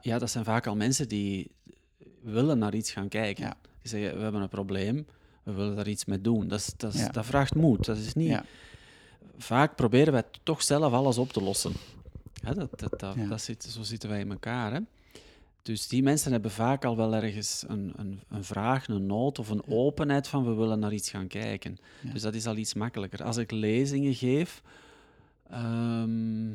ja, 0.00 0.18
dat 0.18 0.30
zijn 0.30 0.44
vaak 0.44 0.66
al 0.66 0.76
mensen 0.76 1.08
die 1.08 1.50
willen 2.22 2.58
naar 2.58 2.74
iets 2.74 2.92
gaan 2.92 3.08
kijken. 3.08 3.44
Ja. 3.44 3.56
Die 3.82 3.88
zeggen, 3.90 4.16
we 4.16 4.22
hebben 4.22 4.40
een 4.42 4.48
probleem, 4.48 5.06
we 5.42 5.52
willen 5.52 5.76
daar 5.76 5.88
iets 5.88 6.04
mee 6.04 6.20
doen. 6.20 6.48
Dat, 6.48 6.58
is, 6.58 6.72
dat, 6.76 6.94
is- 6.94 7.00
Ja. 7.00 7.08
dat 7.08 7.26
vraagt 7.26 7.54
moed. 7.54 7.84
Dat 7.84 7.96
is 7.96 8.14
niet... 8.14 8.28
Ja. 8.28 8.44
Vaak 9.36 9.76
proberen 9.76 10.12
wij 10.12 10.22
toch 10.42 10.62
zelf 10.62 10.92
alles 10.92 11.18
op 11.18 11.32
te 11.32 11.42
lossen. 11.42 11.72
Hè, 12.42 12.54
dat, 12.54 12.78
dat, 12.78 13.00
dat, 13.00 13.14
Ja. 13.14 13.26
dat 13.26 13.40
zit, 13.40 13.64
zo 13.64 13.82
zitten 13.82 14.08
wij 14.08 14.20
in 14.20 14.30
elkaar. 14.30 14.72
Hè? 14.72 14.80
Dus 15.62 15.88
die 15.88 16.02
mensen 16.02 16.32
hebben 16.32 16.50
vaak 16.50 16.84
al 16.84 16.96
wel 16.96 17.14
ergens 17.14 17.64
een, 17.68 17.92
een, 17.96 18.20
een 18.28 18.44
vraag, 18.44 18.88
een 18.88 19.06
nood 19.06 19.38
of 19.38 19.48
een 19.48 19.66
openheid 19.66 20.28
van 20.28 20.44
we 20.44 20.54
willen 20.54 20.78
naar 20.78 20.92
iets 20.92 21.10
gaan 21.10 21.26
kijken. 21.26 21.78
Ja. 22.00 22.12
Dus 22.12 22.22
dat 22.22 22.34
is 22.34 22.46
al 22.46 22.56
iets 22.56 22.74
makkelijker. 22.74 23.22
Als 23.24 23.36
ik 23.36 23.50
lezingen 23.50 24.14
geef, 24.14 24.62
ehm, 25.50 26.50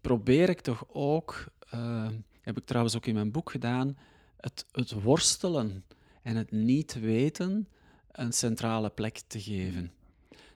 probeer 0.00 0.48
ik 0.48 0.60
toch 0.60 0.84
ook, 0.88 1.44
eh, 1.70 2.08
heb 2.40 2.56
ik 2.58 2.64
trouwens 2.64 2.96
ook 2.96 3.06
in 3.06 3.14
mijn 3.14 3.30
boek 3.30 3.50
gedaan, 3.50 3.96
het, 4.36 4.66
het 4.72 5.02
worstelen 5.02 5.84
en 6.22 6.36
het 6.36 6.50
niet 6.50 7.00
weten 7.00 7.68
een 8.12 8.32
centrale 8.32 8.90
plek 8.90 9.20
te 9.26 9.40
geven. 9.40 9.92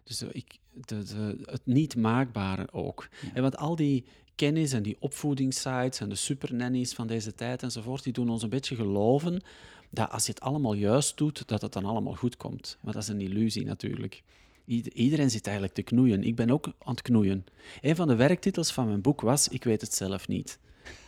Dus 0.03 0.23
ik, 0.23 0.59
de, 0.73 1.03
de, 1.05 1.39
het 1.45 1.61
niet 1.65 1.97
maakbare 1.97 2.69
ook. 2.73 3.09
Ja. 3.23 3.29
En 3.35 3.43
want 3.43 3.57
al 3.57 3.77
die 3.77 4.05
kennis 4.35 4.73
en 4.73 4.83
die 4.83 4.97
opvoedingssites 5.01 6.01
en 6.01 6.09
de 6.09 6.15
supernannies 6.15 6.93
van 6.95 7.07
deze 7.07 7.35
tijd 7.35 7.63
enzovoort, 7.63 8.03
die 8.05 8.13
doen 8.13 8.29
ons 8.29 8.43
een 8.43 8.49
beetje 8.49 8.75
geloven 8.77 9.43
dat 9.91 10.11
als 10.11 10.27
je 10.27 10.33
het 10.33 10.41
allemaal 10.41 10.73
juist 10.75 11.17
doet, 11.17 11.49
dat 11.49 11.63
het 11.63 11.73
dan 11.73 11.85
allemaal 11.85 12.15
goed 12.15 12.37
komt. 12.37 12.79
Maar 12.81 12.93
dat 12.93 13.03
is 13.03 13.09
een 13.09 13.21
illusie 13.21 13.65
natuurlijk. 13.65 14.23
Ied- 14.65 14.87
Iedereen 14.87 15.31
zit 15.31 15.45
eigenlijk 15.45 15.75
te 15.75 15.83
knoeien. 15.83 16.23
Ik 16.25 16.35
ben 16.35 16.51
ook 16.51 16.67
aan 16.67 16.93
het 16.95 17.03
knoeien. 17.03 17.45
Een 17.81 17.97
van 17.97 18.09
de 18.09 18.15
werktitels 18.15 18.73
van 18.73 18.87
mijn 18.87 19.01
boek 19.01 19.21
was 19.21 19.49
Ik 19.49 19.65
weet 19.65 19.81
het 19.81 19.95
zelf 19.95 20.29
niet. 20.29 20.59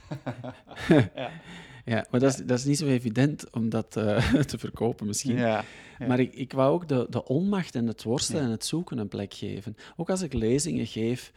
ja. 1.15 1.31
maar 1.85 2.21
dat 2.21 2.23
is, 2.23 2.37
dat 2.37 2.59
is 2.59 2.65
niet 2.65 2.79
zo 2.79 2.87
evident 2.87 3.51
om 3.51 3.69
dat 3.69 3.97
eh, 3.97 4.35
te 4.53 4.59
verkopen 4.59 5.07
misschien. 5.07 5.37
Ja. 5.37 5.65
Ja. 5.99 6.07
Maar 6.07 6.21
ik, 6.21 6.35
ik 6.35 6.53
wou 6.53 6.73
ook 6.73 6.89
de, 6.89 7.07
de 7.11 7.25
onmacht 7.25 7.75
en 7.75 7.87
het 7.87 8.03
worstelen 8.03 8.41
Ja. 8.41 8.47
en 8.47 8.53
het 8.53 8.65
zoeken 8.65 8.99
een 8.99 9.09
plek 9.09 9.35
geven. 9.35 9.77
Ook 9.97 10.11
als 10.11 10.23
ik 10.23 10.33
lezingen 10.33 10.87
geef, 10.87 11.33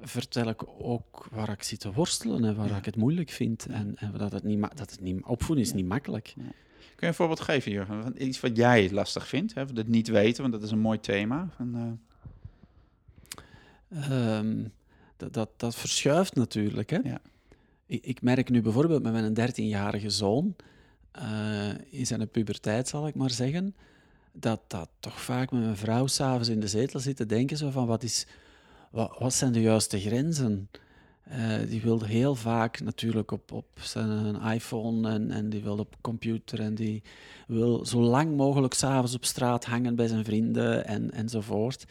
vertel 0.00 0.48
ik 0.48 0.62
ook 0.78 1.28
waar 1.30 1.48
ik 1.50 1.62
zit 1.62 1.80
te 1.80 1.92
worstelen 1.92 2.44
en 2.44 2.56
waar 2.56 2.68
Ja. 2.68 2.76
ik 2.76 2.84
het 2.84 2.96
moeilijk 2.96 3.30
vind. 3.30 3.66
En, 3.66 3.92
en 3.96 4.12
dat 4.16 4.32
het 4.32 4.44
niet, 4.44 4.60
dat 4.60 4.90
het 4.90 5.00
niet, 5.00 5.24
opvoeden 5.24 5.64
is 5.64 5.70
Ja. 5.70 5.76
niet 5.76 5.86
makkelijk. 5.88 6.32
Kun 6.34 6.44
je 7.00 7.06
een 7.06 7.14
voorbeeld 7.14 7.40
geven, 7.40 7.72
Jurgen? 7.72 8.02
Van 8.02 8.14
Iets 8.18 8.40
wat 8.40 8.56
jij 8.56 8.90
lastig 8.90 9.28
vindt, 9.28 9.54
hè? 9.54 9.64
het 9.74 9.88
niet 9.88 10.08
weten, 10.08 10.40
want 10.42 10.54
dat 10.54 10.62
is 10.62 10.70
een 10.70 10.78
mooi 10.78 11.00
thema. 11.00 11.48
Van, 11.56 11.74
eh, 11.74 11.82
Ehm, 13.90 14.64
dat, 15.16 15.32
dat, 15.32 15.50
dat 15.56 15.74
verschuift 15.76 16.34
natuurlijk. 16.34 16.90
Hè? 16.90 16.98
Ja. 17.04 17.20
Ik, 17.90 18.04
ik 18.04 18.22
merk 18.22 18.50
nu 18.50 18.62
bijvoorbeeld 18.62 19.02
met 19.02 19.12
mijn 19.12 19.50
13-jarige 19.50 20.10
zoon, 20.10 20.54
eh, 21.10 21.68
in 21.90 22.06
zijn 22.06 22.28
puberteit 22.28 22.88
zal 22.88 23.06
ik 23.06 23.14
maar 23.14 23.30
zeggen, 23.30 23.74
dat 24.32 24.60
dat 24.66 24.88
toch 25.00 25.20
vaak 25.20 25.50
met 25.50 25.62
mijn 25.62 25.76
vrouw 25.76 26.06
s'avonds 26.06 26.48
in 26.48 26.60
de 26.60 26.68
zetel 26.68 27.00
zit 27.00 27.16
te 27.16 27.26
denken 27.26 27.56
zo 27.56 27.70
van 27.70 27.86
wat, 27.86 28.02
is, 28.02 28.26
wat, 28.90 29.16
wat 29.18 29.34
zijn 29.34 29.52
de 29.52 29.60
juiste 29.60 30.00
grenzen? 30.00 30.68
Eh, 31.22 31.58
die 31.68 31.80
wilde 31.80 32.06
heel 32.06 32.34
vaak 32.34 32.80
natuurlijk 32.80 33.30
op, 33.30 33.52
op 33.52 33.66
zijn 33.80 34.40
iPhone 34.42 35.10
en, 35.10 35.30
en 35.30 35.50
die 35.50 35.62
wil 35.62 35.78
op 35.78 35.96
computer 36.00 36.60
en 36.60 36.74
die 36.74 37.02
wil 37.46 37.86
zo 37.86 38.00
lang 38.00 38.36
mogelijk 38.36 38.74
s'avonds 38.74 39.14
op 39.14 39.24
straat 39.24 39.64
hangen 39.64 39.94
bij 39.94 40.06
zijn 40.06 40.24
vrienden 40.24 40.86
en, 40.86 41.10
enzovoort. 41.10 41.84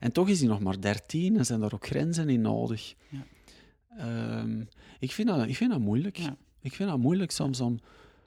En 0.00 0.12
toch 0.12 0.28
is 0.28 0.38
hij 0.38 0.48
nog 0.48 0.60
maar 0.60 0.80
13 0.80 1.36
en 1.36 1.46
zijn 1.46 1.60
daar 1.60 1.74
ook 1.74 1.86
grenzen 1.86 2.28
in 2.28 2.40
nodig. 2.40 2.94
Ja. 3.08 3.24
Ehm, 3.98 4.60
ik, 4.98 5.12
vind 5.12 5.28
dat, 5.28 5.46
ik 5.46 5.56
vind 5.56 5.70
dat 5.70 5.80
moeilijk. 5.80 6.16
Ja. 6.16 6.36
Ik 6.60 6.74
vind 6.74 6.88
dat 6.90 6.98
moeilijk 6.98 7.30
soms 7.30 7.60
om 7.60 7.80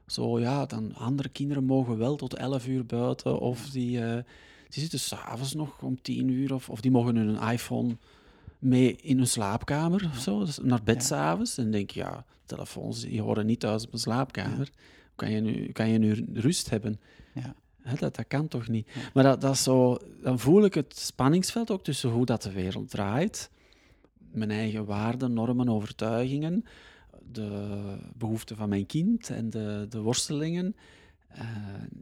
zo, 0.07 0.39
ja, 0.39 0.65
dan 0.65 0.95
andere 0.95 1.29
kinderen 1.29 1.63
mogen 1.63 1.97
wel 1.97 2.15
tot 2.15 2.33
11 2.35 2.67
uur 2.67 2.85
buiten 2.85 3.39
of 3.39 3.69
die, 3.69 4.03
eh, 4.05 4.23
die 4.69 4.81
zitten 4.81 4.99
s'avonds 4.99 5.53
nog 5.53 5.81
om 5.81 6.01
10 6.01 6.27
uur 6.29 6.53
of, 6.53 6.69
of 6.69 6.81
die 6.81 6.91
mogen 6.91 7.15
hun 7.15 7.51
iPhone 7.51 7.97
mee 8.59 8.95
in 8.95 9.17
hun 9.17 9.27
slaapkamer 9.27 10.09
of 10.13 10.17
zo, 10.17 10.45
dus 10.45 10.57
naar 10.61 10.83
bed 10.83 10.95
Ja. 10.95 11.01
s'avonds. 11.01 11.57
En 11.57 11.63
dan 11.63 11.71
denk 11.71 11.89
je, 11.91 11.99
ja, 11.99 12.25
telefoons 12.45 13.01
die 13.01 13.21
horen 13.21 13.45
niet 13.45 13.59
thuis 13.59 13.85
op 13.85 13.93
een 13.93 13.99
slaapkamer. 13.99 14.69
Kan 15.15 15.31
je 15.31 15.39
nu, 15.41 15.71
kan 15.71 15.89
je 15.89 15.97
nu 15.97 16.25
rust 16.33 16.69
hebben? 16.69 16.99
Ja. 17.33 17.55
Dat, 17.99 18.15
dat 18.15 18.27
kan 18.27 18.47
toch 18.47 18.67
niet? 18.67 18.87
Maar 19.13 19.23
dat, 19.23 19.41
dat 19.41 19.57
zo, 19.57 19.97
dan 20.21 20.39
voel 20.39 20.65
ik 20.65 20.73
het 20.73 20.97
spanningsveld 20.97 21.71
ook 21.71 21.83
tussen 21.83 22.09
hoe 22.09 22.25
dat 22.25 22.41
de 22.43 22.51
wereld 22.51 22.89
draait, 22.89 23.49
mijn 24.31 24.51
eigen 24.51 24.85
waarden, 24.85 25.33
normen, 25.33 25.69
overtuigingen, 25.69 26.63
de 27.31 27.77
behoeften 28.17 28.55
van 28.55 28.69
mijn 28.69 28.85
kind 28.85 29.29
en 29.29 29.49
de, 29.49 29.85
de 29.89 29.99
worstelingen. 29.99 30.75
Eh, 31.27 31.45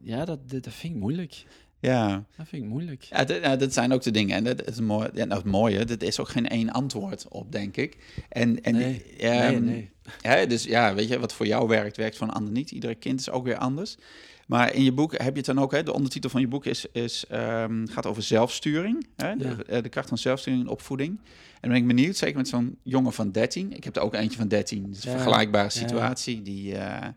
ja, 0.02 0.26
dat, 0.26 0.50
dat, 0.50 0.64
dat 0.64 0.74
vind 0.74 0.94
ik 0.94 1.00
moeilijk. 1.00 1.46
ja. 1.80 2.26
Dat 2.38 2.48
vind 2.48 2.64
ik 2.64 2.70
moeilijk. 2.70 3.02
Ja, 3.04 3.24
dat, 3.24 3.42
ja, 3.42 3.56
dat 3.56 3.74
zijn 3.74 3.92
ook 3.94 4.02
de 4.02 4.12
dingen. 4.12 4.36
En 4.36 4.44
dat 4.44 4.68
is 4.68 4.80
mooi. 4.80 5.10
Ja, 5.14 5.26
nou, 5.26 5.42
het 5.42 5.52
mooie, 5.52 5.86
dat 5.86 6.02
is 6.02 6.20
ook 6.20 6.30
geen 6.30 6.48
één 6.48 6.72
antwoord 6.72 7.28
op, 7.28 7.52
denk 7.52 7.78
ik. 7.78 7.98
En, 8.30 8.62
en 8.62 8.74
nee, 8.74 9.06
nee, 9.20 9.60
nee. 9.60 9.90
Hè, 10.22 10.48
dus 10.48 10.64
ja, 10.64 10.94
weet 10.94 11.08
je, 11.08 11.20
wat 11.20 11.34
voor 11.34 11.48
jou 11.48 11.68
werkt, 11.68 11.98
werkt 11.98 12.18
voor 12.18 12.28
een 12.28 12.34
ander 12.34 12.52
niet. 12.52 12.72
Iedere 12.72 12.96
kind 12.96 13.20
is 13.20 13.30
ook 13.30 13.46
weer 13.46 13.58
anders. 13.58 13.98
Maar 14.46 14.74
in 14.74 14.84
je 14.84 14.92
boek 14.92 15.12
heb 15.12 15.32
je 15.32 15.38
het 15.38 15.46
dan 15.46 15.60
ook, 15.60 15.72
hè, 15.72 15.84
de 15.84 15.94
ondertitel 15.94 16.30
van 16.30 16.42
je 16.42 16.48
boek 16.48 16.66
is, 16.66 16.86
is, 16.92 17.26
ehm, 17.28 17.86
gaat 17.88 18.06
over 18.06 18.24
zelfsturing. 18.24 19.08
Hè, 19.16 19.36
de, 19.36 19.48
Ja. 19.48 19.64
eh, 19.64 19.84
de 19.84 19.90
kracht 19.90 20.08
van 20.10 20.18
zelfsturing 20.18 20.62
in 20.64 20.68
opvoeding. 20.70 21.10
En 21.20 21.62
dan 21.62 21.70
ben 21.72 21.80
ik 21.80 21.88
benieuwd, 21.88 22.16
zeker 22.18 22.38
met 22.38 22.48
zo'n 22.48 22.78
jongen 22.84 23.14
van 23.14 23.32
13. 23.32 23.74
Ik 23.76 23.84
heb 23.84 23.96
er 23.96 24.02
ook 24.02 24.14
eentje 24.14 24.38
van 24.38 24.48
13. 24.48 24.84
Het 24.84 24.98
is 24.98 25.04
een 25.04 25.12
Ja. 25.12 25.18
vergelijkbare 25.18 25.64
Ja. 25.64 25.70
situatie. 25.70 26.42
Die, 26.42 26.78
eh, 26.78 27.08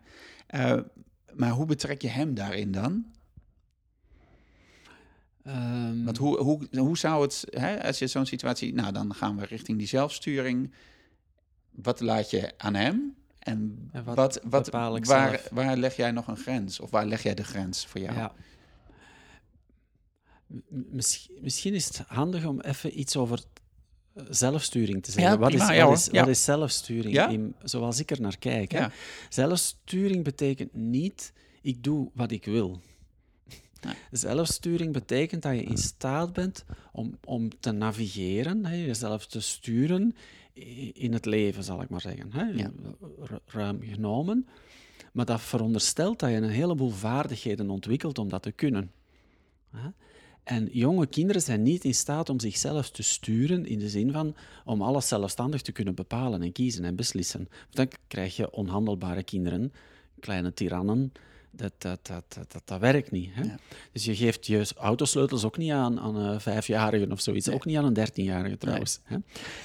eh, 0.47 0.81
maar 1.35 1.51
hoe 1.51 1.67
betrek 1.67 2.03
je 2.03 2.09
hem 2.09 2.35
daarin 2.35 2.73
dan? 2.73 3.05
Ehm, 5.45 6.05
Want 6.05 6.17
hoe, 6.17 6.39
hoe, 6.39 6.61
hoe 6.77 6.99
zou 6.99 7.23
het, 7.23 7.45
hè, 7.51 7.83
als 7.85 7.99
je 7.99 8.07
zo'n 8.07 8.27
situatie, 8.27 8.75
nou 8.75 8.93
dan 8.93 9.15
gaan 9.15 9.37
we 9.37 9.45
richting 9.45 9.79
die 9.79 9.87
zelfsturing. 9.87 10.71
Wat 11.71 12.01
laat 12.01 12.31
je 12.31 12.53
aan 12.59 12.75
hem? 12.75 13.15
En 13.49 13.89
En 13.93 14.05
wat 14.05 14.17
wat, 14.17 14.41
wat, 14.45 14.65
bepaal 14.65 14.97
ik 14.97 15.05
waar, 15.05 15.29
zelf? 15.29 15.49
waar 15.53 15.77
leg 15.77 15.97
jij 15.97 16.11
nog 16.11 16.27
een 16.27 16.37
grens? 16.37 16.81
Of 16.81 16.91
waar 16.91 17.07
leg 17.07 17.23
jij 17.23 17.35
de 17.35 17.45
grens 17.45 17.87
voor 17.87 18.01
jou? 18.01 18.15
Ja. 18.17 18.33
Misschien, 20.69 21.35
misschien 21.41 21.75
is 21.75 21.85
het 21.85 21.99
handig 22.07 22.45
om 22.45 22.61
even 22.61 23.01
iets 23.01 23.17
over 23.17 23.41
zelfsturing 24.29 25.03
te 25.03 25.11
zeggen. 25.11 25.33
Ja, 25.33 25.39
wat, 25.39 25.53
is, 25.53 25.69
ja, 25.69 25.87
wat, 25.87 25.99
is, 25.99 26.09
Ja. 26.13 26.21
wat 26.21 26.29
is 26.29 26.45
zelfsturing? 26.45 27.31
In, 27.31 27.55
zoals 27.63 27.99
ik 28.01 28.11
er 28.11 28.21
naar 28.21 28.39
kijk. 28.39 28.73
Hè? 28.73 28.87
Zelfsturing 29.29 30.25
betekent 30.25 30.75
niet, 30.75 31.33
ik 31.63 31.83
doe 31.83 32.11
wat 32.15 32.31
ik 32.31 32.45
wil. 32.45 32.81
Nee. 33.81 33.95
Zelfsturing 34.11 34.93
betekent 34.93 35.43
dat 35.43 35.55
je 35.55 35.63
in 35.63 35.79
staat 35.79 36.33
bent 36.33 36.65
om, 36.93 37.19
om 37.25 37.49
te 37.61 37.71
navigeren, 37.71 38.65
hè, 38.65 38.75
jezelf 38.75 39.27
te 39.27 39.41
sturen 39.41 40.15
in 40.93 41.13
het 41.13 41.25
leven, 41.25 41.65
zal 41.65 41.83
ik 41.83 41.89
maar 41.89 42.01
zeggen. 42.01 42.33
Hè, 42.33 42.43
Ja. 42.43 42.71
Ruim 43.47 43.81
genomen. 43.83 44.47
Maar 45.13 45.25
dat 45.25 45.41
veronderstelt 45.41 46.19
dat 46.19 46.31
je 46.31 46.37
een 46.37 46.49
heleboel 46.49 46.91
vaardigheden 46.91 47.71
ontwikkelt 47.71 48.19
om 48.19 48.29
dat 48.29 48.43
te 48.43 48.53
kunnen. 48.53 48.91
Hè. 49.71 49.89
En 50.45 50.69
jonge 50.73 51.07
kinderen 51.07 51.43
zijn 51.43 51.63
niet 51.63 51.85
in 51.85 51.95
staat 51.95 52.29
om 52.29 52.41
zichzelf 52.41 52.91
te 52.91 53.03
sturen 53.03 53.67
in 53.67 53.79
de 53.79 53.89
zin 53.89 54.13
van 54.13 54.35
om 54.65 54.83
alles 54.83 55.09
zelfstandig 55.09 55.63
te 55.63 55.73
kunnen 55.73 55.95
bepalen 55.95 56.43
en 56.43 56.53
kiezen 56.53 56.85
en 56.85 56.97
beslissen. 56.97 57.49
Dan 57.71 57.89
krijg 58.07 58.37
je 58.37 58.51
onhandelbare 58.51 59.23
kinderen, 59.23 59.73
kleine 60.21 60.53
tirannen. 60.53 61.13
Dat, 61.59 61.73
dat, 61.79 62.07
dat, 62.07 62.25
dat, 62.29 62.53
dat, 62.53 62.63
dat 62.65 62.81
werkt 62.81 63.11
niet. 63.11 63.31
Hè? 63.35 63.43
Ja. 63.43 63.59
Dus 63.93 64.05
je 64.05 64.17
geeft 64.17 64.47
je 64.47 64.67
autosleutels 64.77 65.45
ook 65.45 65.57
niet 65.57 65.71
aan, 65.71 66.01
aan 66.01 66.17
een 66.17 66.41
vijfjarigen 66.41 67.13
of 67.13 67.21
zoiets. 67.21 67.47
Nee. 67.47 67.55
Ook 67.55 67.65
niet 67.65 67.77
aan 67.77 67.85
een 67.85 67.93
dertienjarige 67.93 68.59
trouwens. 68.59 69.01
Hè? 69.05 69.17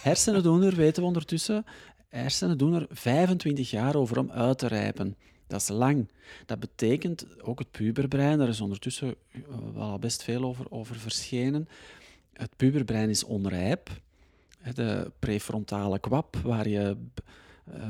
Hersenen 0.02 0.44
doen 0.44 0.64
er, 0.64 0.76
weten 0.76 1.02
we 1.02 1.08
ondertussen, 1.08 1.66
hersenen 2.10 2.58
doen 2.58 2.74
er 2.74 2.88
25 2.90 3.70
jaar 3.70 3.96
over 3.96 4.20
om 4.20 4.32
uit 4.32 4.58
te 4.58 4.68
rijpen. 4.68 5.16
Dat 5.48 5.62
is 5.62 5.68
lang. 5.68 6.08
Dat 6.46 6.60
betekent 6.60 7.42
ook 7.42 7.60
het 7.60 7.72
puberbrein, 7.72 8.38
daar 8.38 8.48
is 8.48 8.62
ondertussen 8.62 9.16
eh, 9.32 9.42
wel 9.74 9.90
al 9.90 10.00
best 10.00 10.24
veel 10.24 10.44
over, 10.44 10.66
over 10.70 10.96
verschenen. 10.96 11.68
Het 12.34 12.56
puberbrein 12.56 13.10
is 13.10 13.24
onrijp. 13.24 13.90
De 14.74 15.12
prefrontale 15.20 16.00
kwap, 16.00 16.36
waar 16.36 16.68
je 16.68 16.96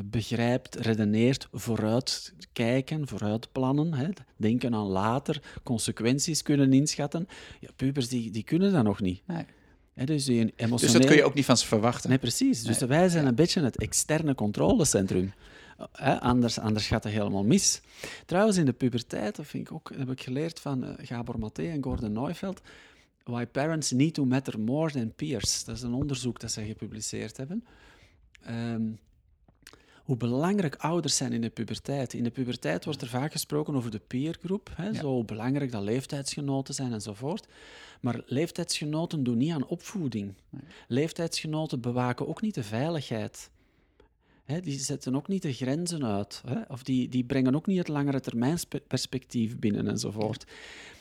begrijpt, 0.06 0.76
redeneert, 0.76 1.48
vooruit 1.52 2.34
kijken, 2.54 3.08
vooruit 3.08 3.52
plannen, 3.52 3.94
hè, 3.94 4.10
denken 4.36 4.74
aan 4.74 4.86
later, 4.86 5.42
consequenties 5.64 6.42
kunnen 6.42 6.74
inschatten. 6.74 7.28
Ja, 7.60 7.70
pubers 7.76 8.08
die, 8.08 8.32
die 8.32 8.44
kunnen 8.44 8.72
dat 8.72 8.84
nog 8.84 9.02
niet. 9.02 9.22
Nee. 9.28 9.46
Hè, 9.94 10.06
dus, 10.06 10.26
die 10.26 10.54
emotioneel... 10.56 10.78
Dus 10.78 10.92
dat 10.92 11.06
kun 11.06 11.16
je 11.16 11.24
ook 11.24 11.34
niet 11.34 11.46
van 11.46 11.58
ze 11.58 11.68
verwachten. 11.68 12.10
Nee, 12.10 12.20
precies. 12.20 12.64
Dus 12.64 12.80
wij 12.80 13.10
zijn 13.10 13.26
een 13.26 13.36
beetje 13.36 13.62
het 13.62 13.78
externe 13.78 14.36
controlecentrum. 14.36 15.34
Eh, 15.92 16.22
anders, 16.22 16.60
anders 16.60 16.88
gaat 16.88 17.04
het 17.04 17.14
helemaal 17.14 17.44
mis. 17.44 17.82
Trouwens, 18.26 18.58
in 18.58 18.66
de 18.66 18.74
puberteit, 18.74 19.36
dat 19.36 19.46
vind 19.46 19.68
ik 19.68 19.74
ook, 19.74 19.92
heb 19.96 20.12
ik 20.12 20.22
geleerd 20.22 20.60
van 20.60 20.84
eh, 20.84 21.08
Gabor 21.08 21.40
Maté 21.40 21.64
en 21.64 21.84
Gordon 21.84 22.12
Neufeld, 22.12 22.62
Why 23.24 23.46
Parents 23.46 23.92
Need 23.92 24.14
to 24.14 24.26
Matter 24.26 24.60
More 24.60 24.92
Than 24.92 25.14
Peers. 25.16 25.64
Dat 25.64 25.76
is 25.76 25.82
een 25.82 25.94
onderzoek 25.94 26.40
dat 26.40 26.52
zij 26.52 26.66
gepubliceerd 26.66 27.38
hebben. 27.38 27.66
Ehm, 28.42 28.82
hoe 30.04 30.18
belangrijk 30.18 30.76
ouders 30.76 31.16
zijn 31.16 31.34
in 31.34 31.42
de 31.42 31.50
puberteit. 31.50 32.14
In 32.14 32.24
de 32.24 32.30
puberteit 32.32 32.86
wordt 32.86 33.02
er 33.02 33.08
vaak 33.08 33.32
gesproken 33.32 33.76
over 33.76 33.92
de 33.92 34.02
peergroep, 34.08 34.70
hè, 34.76 34.86
Ja. 34.88 34.94
zo 34.94 35.24
belangrijk 35.24 35.72
dat 35.72 35.84
leeftijdsgenoten 35.84 36.74
zijn 36.74 36.94
enzovoort. 36.94 37.48
Maar 38.02 38.22
leeftijdsgenoten 38.26 39.24
doen 39.24 39.38
niet 39.38 39.52
aan 39.52 39.66
opvoeding. 39.68 40.34
Leeftijdsgenoten 40.88 41.82
bewaken 41.82 42.28
ook 42.28 42.42
niet 42.42 42.56
de 42.56 42.64
veiligheid. 42.64 43.50
Hè, 44.44 44.60
die 44.60 44.80
zetten 44.80 45.16
ook 45.16 45.28
niet 45.28 45.42
de 45.42 45.54
grenzen 45.54 46.06
uit. 46.06 46.42
Hè, 46.48 46.62
of 46.68 46.84
die, 46.84 47.10
die 47.10 47.24
brengen 47.24 47.56
ook 47.56 47.66
niet 47.66 47.78
het 47.78 47.88
langere 47.88 48.20
termijnsperspectief 48.20 49.60
binnen 49.60 49.88
enzovoort. 49.88 50.46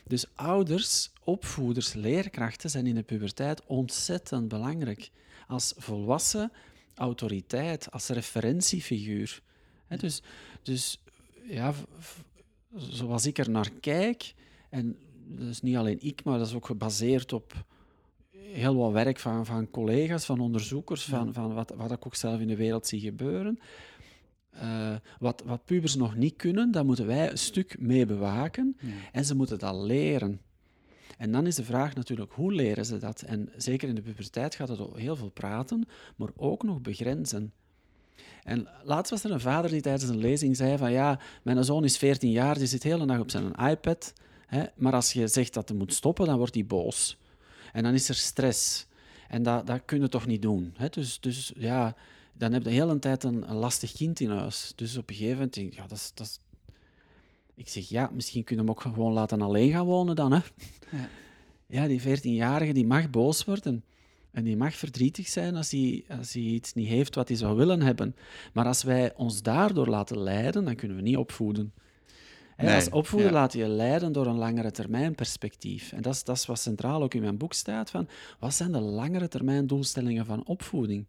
Dus 0.07 0.27
ouders, 0.35 1.11
opvoeders, 1.25 1.93
leerkrachten 1.93 2.71
zijn 2.71 2.87
in 2.87 2.95
de 2.95 3.03
puberteit 3.03 3.67
ontzettend 3.67 4.49
belangrijk. 4.49 5.11
Als 5.49 5.75
volwassen 5.77 6.53
autoriteit, 6.95 7.91
als 7.91 8.09
referentiefiguur. 8.09 9.43
Dus, 9.89 10.23
dus 10.63 11.03
ja, 11.47 11.75
zoals 12.77 13.27
ik 13.27 13.39
er 13.39 13.51
naar 13.51 13.71
kijk, 13.81 14.35
en 14.71 14.97
dat 15.27 15.49
is 15.49 15.61
niet 15.61 15.77
alleen 15.77 16.01
ik, 16.01 16.25
maar 16.25 16.39
dat 16.39 16.47
is 16.47 16.55
ook 16.55 16.67
gebaseerd 16.67 17.33
op 17.33 17.65
heel 18.31 18.77
wat 18.77 18.93
werk 18.93 19.19
van, 19.19 19.47
van 19.47 19.71
collega's, 19.71 20.25
van 20.25 20.41
onderzoekers, 20.41 21.05
van, 21.05 21.33
van 21.33 21.55
wat, 21.55 21.73
wat 21.77 21.91
ik 21.91 22.07
ook 22.07 22.15
zelf 22.15 22.41
in 22.41 22.49
de 22.49 22.57
wereld 22.57 22.87
zie 22.87 23.01
gebeuren. 23.01 23.59
Eh, 24.51 24.95
wat, 25.19 25.43
wat 25.47 25.65
pubers 25.65 25.95
nog 25.95 26.17
niet 26.17 26.37
kunnen, 26.37 26.71
dat 26.71 26.85
moeten 26.85 27.07
wij 27.07 27.31
een 27.31 27.39
stuk 27.39 27.79
mee 27.79 28.07
bewaken. 28.07 28.77
Ja. 28.81 28.93
En 29.13 29.25
ze 29.25 29.35
moeten 29.35 29.59
dat 29.59 29.75
leren. 29.75 30.41
En 31.23 31.33
dan 31.33 31.47
is 31.47 31.55
de 31.55 31.65
vraag 31.65 31.95
natuurlijk, 31.95 32.33
hoe 32.33 32.53
leren 32.53 32.85
ze 32.85 32.99
dat? 32.99 33.23
En 33.23 33.49
zeker 33.57 33.89
in 33.89 33.95
de 33.95 34.03
puberteit 34.03 34.55
gaat 34.55 34.69
het 34.69 34.81
over 34.81 34.99
heel 34.99 35.17
veel 35.17 35.31
praten, 35.31 35.89
maar 36.17 36.29
ook 36.37 36.63
nog 36.63 36.81
begrenzen. 36.81 37.53
En 38.43 38.69
laatst 38.85 39.11
was 39.11 39.25
er 39.25 39.31
een 39.31 39.41
vader 39.41 39.71
die 39.71 39.81
tijdens 39.81 40.11
een 40.11 40.19
lezing 40.19 40.57
zei 40.57 40.79
van 40.79 40.93
ja, 40.93 41.21
mijn 41.43 41.65
zoon 41.65 41.85
is 41.85 41.99
14 41.99 42.31
jaar, 42.31 42.59
die 42.59 42.67
zit 42.67 42.83
de 42.83 42.89
hele 42.89 43.07
dag 43.07 43.19
op 43.19 43.31
zijn 43.31 43.53
iPad, 43.53 44.13
hè, 44.47 44.65
maar 44.77 44.93
als 44.93 45.13
je 45.13 45.29
zegt 45.29 45.55
dat 45.55 45.69
hij 45.69 45.79
moet 45.79 45.95
stoppen, 45.95 46.27
dan 46.27 46.37
wordt 46.37 46.55
hij 46.55 46.67
boos. 46.67 47.19
En 47.73 47.83
dan 47.83 47.95
is 47.95 48.09
er 48.09 48.15
stress. 48.15 48.87
En 49.29 49.43
dat, 49.43 49.67
dat 49.67 49.83
kun 49.85 50.01
je 50.01 50.09
toch 50.09 50.27
niet 50.27 50.43
doen. 50.43 50.75
Hè? 50.77 50.89
Dus, 50.89 51.21
dus 51.21 51.53
ja, 51.57 51.97
dan 52.33 52.53
heb 52.53 52.63
je 52.63 52.69
de 52.69 52.75
hele 52.75 52.99
tijd 52.99 53.25
een, 53.25 53.53
lastig 53.53 53.93
kind 53.93 54.21
in 54.21 54.31
huis. 54.31 54.73
Dus 54.77 54.97
op 54.97 55.11
een 55.11 55.17
gegeven 55.17 55.39
moment 55.39 55.75
ja, 55.75 55.87
dat 55.87 56.13
dat 56.15 56.27
is... 56.27 56.39
Ik 57.63 57.69
zeg, 57.69 57.89
ja, 57.89 58.11
misschien 58.13 58.45
kunnen 58.45 58.65
we 58.65 58.71
hem 58.71 58.81
ook 58.81 58.95
gewoon 58.95 59.13
laten 59.13 59.43
alleen 59.43 59.71
gaan 59.71 59.87
wonen 59.87 60.17
dan, 60.17 60.33
hè. 60.33 60.39
Ja. 60.91 61.09
Ja, 61.67 61.87
die 61.87 62.01
14-jarige, 62.01 62.73
die 62.73 62.87
mag 62.87 63.11
boos 63.11 63.45
worden. 63.45 63.85
En 64.31 64.45
die 64.45 64.57
mag 64.57 64.75
verdrietig 64.75 65.29
zijn 65.29 65.57
als 65.57 65.71
hij, 65.71 66.05
als 66.19 66.33
hij 66.33 66.43
iets 66.43 66.73
niet 66.73 66.89
heeft 66.89 67.15
wat 67.15 67.29
hij 67.29 67.37
zou 67.37 67.57
willen 67.57 67.83
hebben. 67.83 68.17
Maar 68.53 68.67
als 68.67 68.83
wij 68.83 69.15
ons 69.15 69.43
daardoor 69.43 69.87
laten 69.87 70.19
leiden, 70.19 70.65
dan 70.65 70.75
kunnen 70.75 70.97
we 70.97 71.03
niet 71.03 71.17
opvoeden. 71.17 71.73
Nee, 72.57 72.75
als 72.75 72.89
opvoeder 72.89 73.29
ja. 73.29 73.35
laat 73.35 73.53
je 73.53 73.67
leiden 73.67 74.13
door 74.13 74.27
een 74.27 74.39
langere 74.39 74.71
termijn 74.71 75.15
perspectief. 75.15 75.93
En 75.93 76.03
dat 76.03 76.15
is, 76.15 76.25
dat 76.25 76.37
is 76.37 76.47
wat 76.47 76.59
centraal 76.59 77.03
ook 77.03 77.15
in 77.15 77.23
mijn 77.23 77.39
boek 77.39 77.53
staat. 77.53 77.91
Van, 77.91 78.09
wat 78.39 78.55
zijn 78.55 78.73
de 78.73 78.81
langere 78.81 79.29
termijn 79.29 79.67
doelstellingen 79.67 80.27
van 80.27 80.47
opvoeding? 80.47 81.07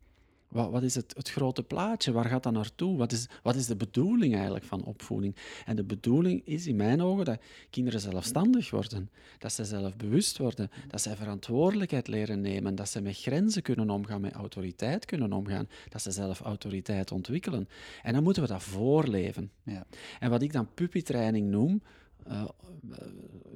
Wat, 0.53 0.71
wat 0.71 0.83
is 0.83 0.95
het, 0.95 1.13
het 1.15 1.29
grote 1.29 1.63
plaatje? 1.63 2.11
Waar 2.11 2.25
gaat 2.25 2.43
dat 2.43 2.53
naartoe? 2.53 2.97
Wat 2.97 3.11
is, 3.11 3.27
wat 3.43 3.55
is 3.55 3.65
de 3.65 3.75
bedoeling 3.75 4.33
eigenlijk 4.33 4.65
van 4.65 4.83
opvoeding? 4.83 5.35
En 5.65 5.75
de 5.75 5.83
bedoeling 5.83 6.41
is 6.45 6.67
in 6.67 6.75
mijn 6.75 7.01
ogen 7.01 7.25
dat 7.25 7.41
kinderen 7.69 7.99
zelfstandig 7.99 8.69
worden. 8.69 9.09
Dat 9.37 9.53
ze 9.53 9.65
zelfbewust 9.65 10.37
worden. 10.37 10.69
Dat 10.87 11.01
ze 11.01 11.15
verantwoordelijkheid 11.15 12.07
leren 12.07 12.41
nemen. 12.41 12.75
Dat 12.75 12.89
ze 12.89 13.01
met 13.01 13.17
grenzen 13.17 13.61
kunnen 13.61 13.89
omgaan, 13.89 14.21
met 14.21 14.33
autoriteit 14.33 15.05
kunnen 15.05 15.33
omgaan. 15.33 15.67
Dat 15.89 16.01
ze 16.01 16.11
zelf 16.11 16.39
autoriteit 16.41 17.11
ontwikkelen. 17.11 17.67
En 18.03 18.13
dan 18.13 18.23
moeten 18.23 18.43
we 18.43 18.49
dat 18.49 18.63
voorleven. 18.63 19.51
Ja. 19.63 19.85
En 20.19 20.29
wat 20.29 20.41
ik 20.41 20.53
dan 20.53 20.67
puppytraining 20.73 21.49
noem, 21.49 21.81
eh, 22.27 22.43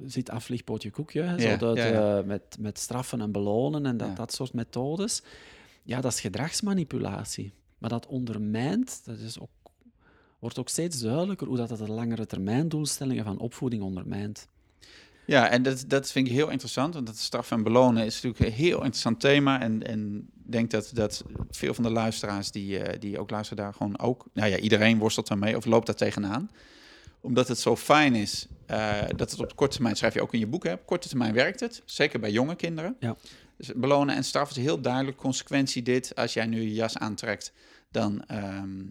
zit 0.04 0.30
afvliegpootje 0.30 0.90
koekje, 0.90 1.22
hè, 1.22 1.40
zo 1.40 1.48
Ja, 1.48 1.56
dat, 1.56 1.76
ja, 1.76 1.86
ja. 1.86 2.18
eh, 2.18 2.24
met, 2.24 2.56
met 2.60 2.78
straffen 2.78 3.20
en 3.20 3.32
belonen 3.32 3.86
en 3.86 3.96
dat, 3.96 4.16
dat 4.16 4.32
soort 4.32 4.52
methodes. 4.52 5.22
Ja, 5.82 6.00
dat 6.00 6.12
is 6.12 6.20
gedragsmanipulatie. 6.20 7.52
Maar 7.78 7.90
dat 7.90 8.06
ondermijnt, 8.06 9.00
dat 9.04 9.18
is 9.18 9.40
ook, 9.40 9.50
wordt 10.38 10.58
ook 10.58 10.68
steeds 10.68 11.00
duidelijker 11.00 11.46
hoe 11.46 11.56
dat, 11.56 11.68
dat 11.68 11.78
de 11.78 11.88
langere 11.88 12.26
termijn 12.26 12.68
doelstellingen 12.68 13.24
van 13.24 13.38
opvoeding 13.38 13.82
ondermijnt. 13.82 14.48
Ja, 15.28 15.48
en 15.48 15.62
dat, 15.62 15.84
dat 15.86 16.10
vind 16.10 16.26
ik 16.26 16.32
heel 16.32 16.50
interessant, 16.50 16.94
want 16.94 17.06
dat 17.06 17.16
straf 17.16 17.50
en 17.50 17.62
belonen 17.62 18.04
is 18.04 18.14
natuurlijk 18.14 18.44
een 18.44 18.64
heel 18.64 18.76
interessant 18.76 19.20
thema. 19.20 19.60
En, 19.60 19.86
en 19.86 20.30
ik 20.44 20.52
denk 20.52 20.70
dat, 20.70 20.90
dat 20.94 21.24
veel 21.50 21.74
van 21.74 21.84
de 21.84 21.90
luisteraars 21.90 22.50
die, 22.50 22.78
eh, 22.78 23.00
die 23.00 23.18
ook 23.18 23.30
luisteren 23.30 23.64
daar 23.64 23.74
gewoon 23.74 23.98
ook... 23.98 24.26
Nou 24.32 24.50
ja, 24.50 24.58
iedereen 24.58 24.98
worstelt 24.98 25.28
daarmee 25.28 25.56
of 25.56 25.64
loopt 25.64 25.86
daar 25.86 25.94
tegenaan. 25.94 26.50
Omdat 27.20 27.48
het 27.48 27.58
zo 27.58 27.76
fijn 27.76 28.14
is 28.14 28.46
eh, 28.66 28.98
dat 29.16 29.30
het 29.30 29.40
op 29.40 29.56
korte 29.56 29.74
termijn, 29.74 29.96
schrijf 29.96 30.14
je 30.14 30.22
ook 30.22 30.32
in 30.32 30.38
je 30.38 30.46
boek, 30.46 30.64
hè, 30.64 30.72
op 30.72 30.86
korte 30.86 31.08
termijn 31.08 31.34
werkt 31.34 31.60
het. 31.60 31.82
Zeker 31.84 32.20
bij 32.20 32.30
jonge 32.30 32.56
kinderen. 32.56 32.96
Ja. 33.00 33.16
Dus 33.58 33.72
belonen 33.74 34.14
en 34.14 34.24
straf 34.24 34.50
is 34.50 34.56
heel 34.56 34.80
duidelijk. 34.80 35.16
Consequentie 35.16 35.82
dit, 35.82 36.14
als 36.14 36.32
jij 36.32 36.46
nu 36.46 36.60
je 36.60 36.74
jas 36.74 36.98
aantrekt, 36.98 37.52
dan, 37.90 38.24
ehm, 38.24 38.84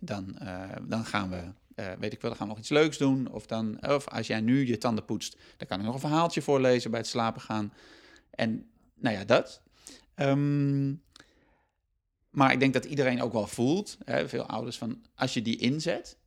dan, 0.00 0.38
eh, 0.38 0.70
dan 0.82 1.04
gaan 1.04 1.30
we 1.30 1.52
eh, 1.74 1.92
weet 1.98 2.12
ik 2.12 2.20
wel, 2.20 2.30
dan 2.30 2.38
gaan 2.38 2.48
we 2.48 2.52
nog 2.52 2.62
iets 2.62 2.68
leuks 2.68 2.98
doen. 2.98 3.30
Of, 3.30 3.46
dan, 3.46 3.86
of 3.88 4.08
als 4.08 4.26
jij 4.26 4.40
nu 4.40 4.66
je 4.66 4.78
tanden 4.78 5.04
poetst, 5.04 5.36
dan 5.56 5.66
kan 5.66 5.78
ik 5.78 5.84
nog 5.84 5.94
een 5.94 6.00
verhaaltje 6.00 6.42
voorlezen 6.42 6.90
bij 6.90 7.00
het 7.00 7.08
slapen 7.08 7.40
gaan. 7.40 7.72
En 8.30 8.66
nou 8.94 9.16
ja, 9.16 9.24
dat. 9.24 9.62
Ehm, 10.14 10.94
maar 12.30 12.52
ik 12.52 12.60
denk 12.60 12.72
dat 12.72 12.84
iedereen 12.84 13.22
ook 13.22 13.32
wel 13.32 13.46
voelt, 13.46 13.98
hè, 14.04 14.28
veel 14.28 14.46
ouders, 14.46 14.78
van 14.78 15.04
als 15.14 15.34
je 15.34 15.42
die 15.42 15.56
inzet, 15.56 16.18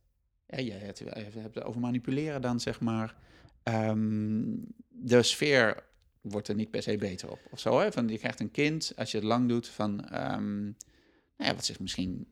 hebt, 0.46 0.98
je 0.98 1.12
hebt 1.12 1.54
het 1.54 1.64
over 1.64 1.80
manipuleren 1.80 2.42
dan, 2.42 2.60
zeg 2.60 2.80
maar, 2.80 3.16
ehm, 3.62 4.44
de 4.88 5.22
sfeer 5.22 5.87
wordt 6.20 6.48
er 6.48 6.54
niet 6.54 6.70
per 6.70 6.82
se 6.82 6.96
beter 6.96 7.30
op. 7.30 7.40
Of 7.50 7.60
zo, 7.60 7.78
hè? 7.78 7.92
Van, 7.92 8.08
je 8.08 8.18
krijgt 8.18 8.40
een 8.40 8.50
kind, 8.50 8.92
als 8.96 9.10
je 9.10 9.16
het 9.16 9.26
lang 9.26 9.48
doet, 9.48 9.68
van, 9.68 10.04
ehm, 10.04 10.62
nou 10.62 11.50
ja, 11.50 11.54
wat 11.54 11.64
zich 11.64 11.80
misschien 11.80 12.26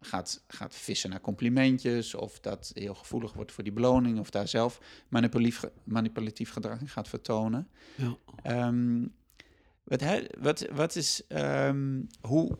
gaat, 0.00 0.42
gaat 0.48 0.74
vissen 0.74 1.10
naar 1.10 1.20
complimentjes, 1.20 2.14
of 2.14 2.40
dat 2.40 2.70
heel 2.74 2.94
gevoelig 2.94 3.32
wordt 3.32 3.52
voor 3.52 3.64
die 3.64 3.72
beloning, 3.72 4.18
of 4.18 4.30
daar 4.30 4.48
zelf 4.48 4.80
manipulatief, 5.08 5.64
manipulatief 5.84 6.50
gedrag 6.50 6.80
in 6.80 6.88
gaat 6.88 7.08
vertonen. 7.08 7.68
Ja. 7.94 8.16
Ehm, 8.42 9.06
wat, 9.84 10.02
wat, 10.40 10.66
wat 10.72 10.96
is, 10.96 11.26
ehm, 11.28 12.02
hoe, 12.20 12.58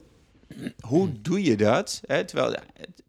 hoe 0.80 1.20
doe 1.20 1.42
je 1.42 1.56
dat? 1.56 2.00
Hè? 2.06 2.24
Terwijl, 2.24 2.54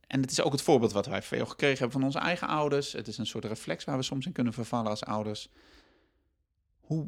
en 0.07 0.21
het 0.21 0.31
is 0.31 0.41
ook 0.41 0.51
het 0.51 0.61
voorbeeld 0.61 0.91
wat 0.91 1.05
wij 1.05 1.21
veel 1.21 1.45
gekregen 1.45 1.77
hebben 1.77 1.99
van 1.99 2.03
onze 2.03 2.19
eigen 2.19 2.47
ouders. 2.47 2.91
Het 2.91 3.07
is 3.07 3.17
een 3.17 3.25
soort 3.25 3.45
reflex 3.45 3.83
waar 3.83 3.97
we 3.97 4.03
soms 4.03 4.25
in 4.25 4.31
kunnen 4.31 4.53
vervallen 4.53 4.89
als 4.89 5.03
ouders. 5.03 5.49
Hoe 6.91 7.07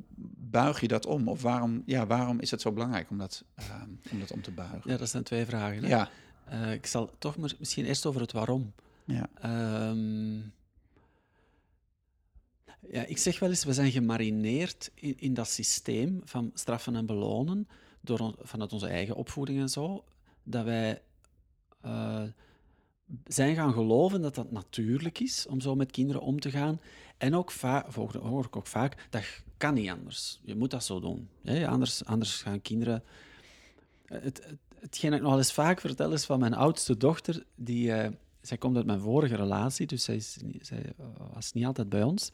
buig 0.50 0.80
je 0.82 0.88
dat 0.88 1.06
om? 1.06 1.28
Of 1.28 1.42
waarom, 1.42 1.84
ja, 1.86 2.08
waarom 2.08 2.40
is 2.40 2.52
het 2.52 2.62
zo 2.62 2.72
belangrijk 2.72 3.10
om 3.10 3.18
dat, 3.18 3.44
ehm, 3.56 3.90
om 4.12 4.20
dat 4.20 4.32
om 4.32 4.42
te 4.42 4.52
buigen? 4.52 4.82
ja, 4.86 4.98
dat 4.98 5.10
zijn 5.10 5.24
twee 5.24 5.46
vragen. 5.46 5.84
hè. 5.84 5.90
Ja, 5.90 6.10
Eh, 6.46 6.74
ik 6.74 6.86
zal 6.86 7.10
toch 7.18 7.38
maar 7.38 7.54
misschien 7.60 7.86
eerst 7.86 8.06
over 8.06 8.22
het 8.22 8.32
waarom. 8.32 8.74
ja, 9.06 9.30
Ehm, 9.34 10.38
ja, 12.92 13.06
ik 13.06 13.18
zeg 13.18 13.40
wel 13.40 13.50
eens, 13.50 13.64
we 13.64 13.74
zijn 13.74 13.92
gemarineerd 13.92 14.92
in, 14.94 15.20
in 15.20 15.34
dat 15.34 15.48
systeem 15.48 16.22
van 16.24 16.52
straffen 16.54 16.96
en 16.96 17.06
belonen, 17.06 17.68
door 18.02 18.20
on- 18.20 18.36
vanuit 18.40 18.74
onze 18.74 18.88
eigen 18.88 19.16
opvoeding 19.16 19.60
en 19.60 19.70
zo, 19.70 20.04
dat 20.44 20.66
wij 20.66 21.02
eh, 21.82 22.24
zijn 23.28 23.56
gaan 23.56 23.74
geloven 23.74 24.22
dat 24.22 24.36
dat 24.36 24.52
natuurlijk 24.52 25.20
is 25.20 25.46
om 25.48 25.62
zo 25.62 25.76
met 25.76 25.92
kinderen 25.92 26.22
om 26.22 26.40
te 26.40 26.52
gaan. 26.52 26.80
En 27.18 27.36
ook 27.36 27.52
vaak, 27.52 27.94
hoor 27.94 28.46
ik 28.46 28.56
ook 28.56 28.68
vaak, 28.68 29.08
dat 29.10 29.24
kan 29.64 29.74
niet 29.74 29.90
anders. 29.90 30.40
Je 30.44 30.56
moet 30.56 30.72
dat 30.72 30.84
zo 30.84 31.00
doen. 31.00 31.30
Hè? 31.44 31.68
Anders, 31.68 32.06
anders 32.06 32.42
gaan 32.42 32.62
kinderen... 32.62 33.04
Het, 34.06 34.24
het, 34.24 34.58
hetgeen 34.80 35.14
ik 35.14 35.22
nog 35.22 35.38
eens 35.38 35.54
vaak 35.54 35.80
vertel 35.80 36.12
is 36.12 36.26
van 36.26 36.40
mijn 36.40 36.54
oudste 36.54 36.98
dochter, 36.98 37.44
die... 37.56 37.94
eh, 37.94 38.12
zij 38.42 38.58
komt 38.58 38.76
uit 38.76 38.86
mijn 38.86 39.00
vorige 39.00 39.36
relatie, 39.36 39.88
dus 39.88 40.04
zij, 40.04 40.20
zij 40.62 40.94
was 41.34 41.52
niet 41.52 41.66
altijd 41.66 41.90
bij 41.90 42.04
ons. 42.04 42.32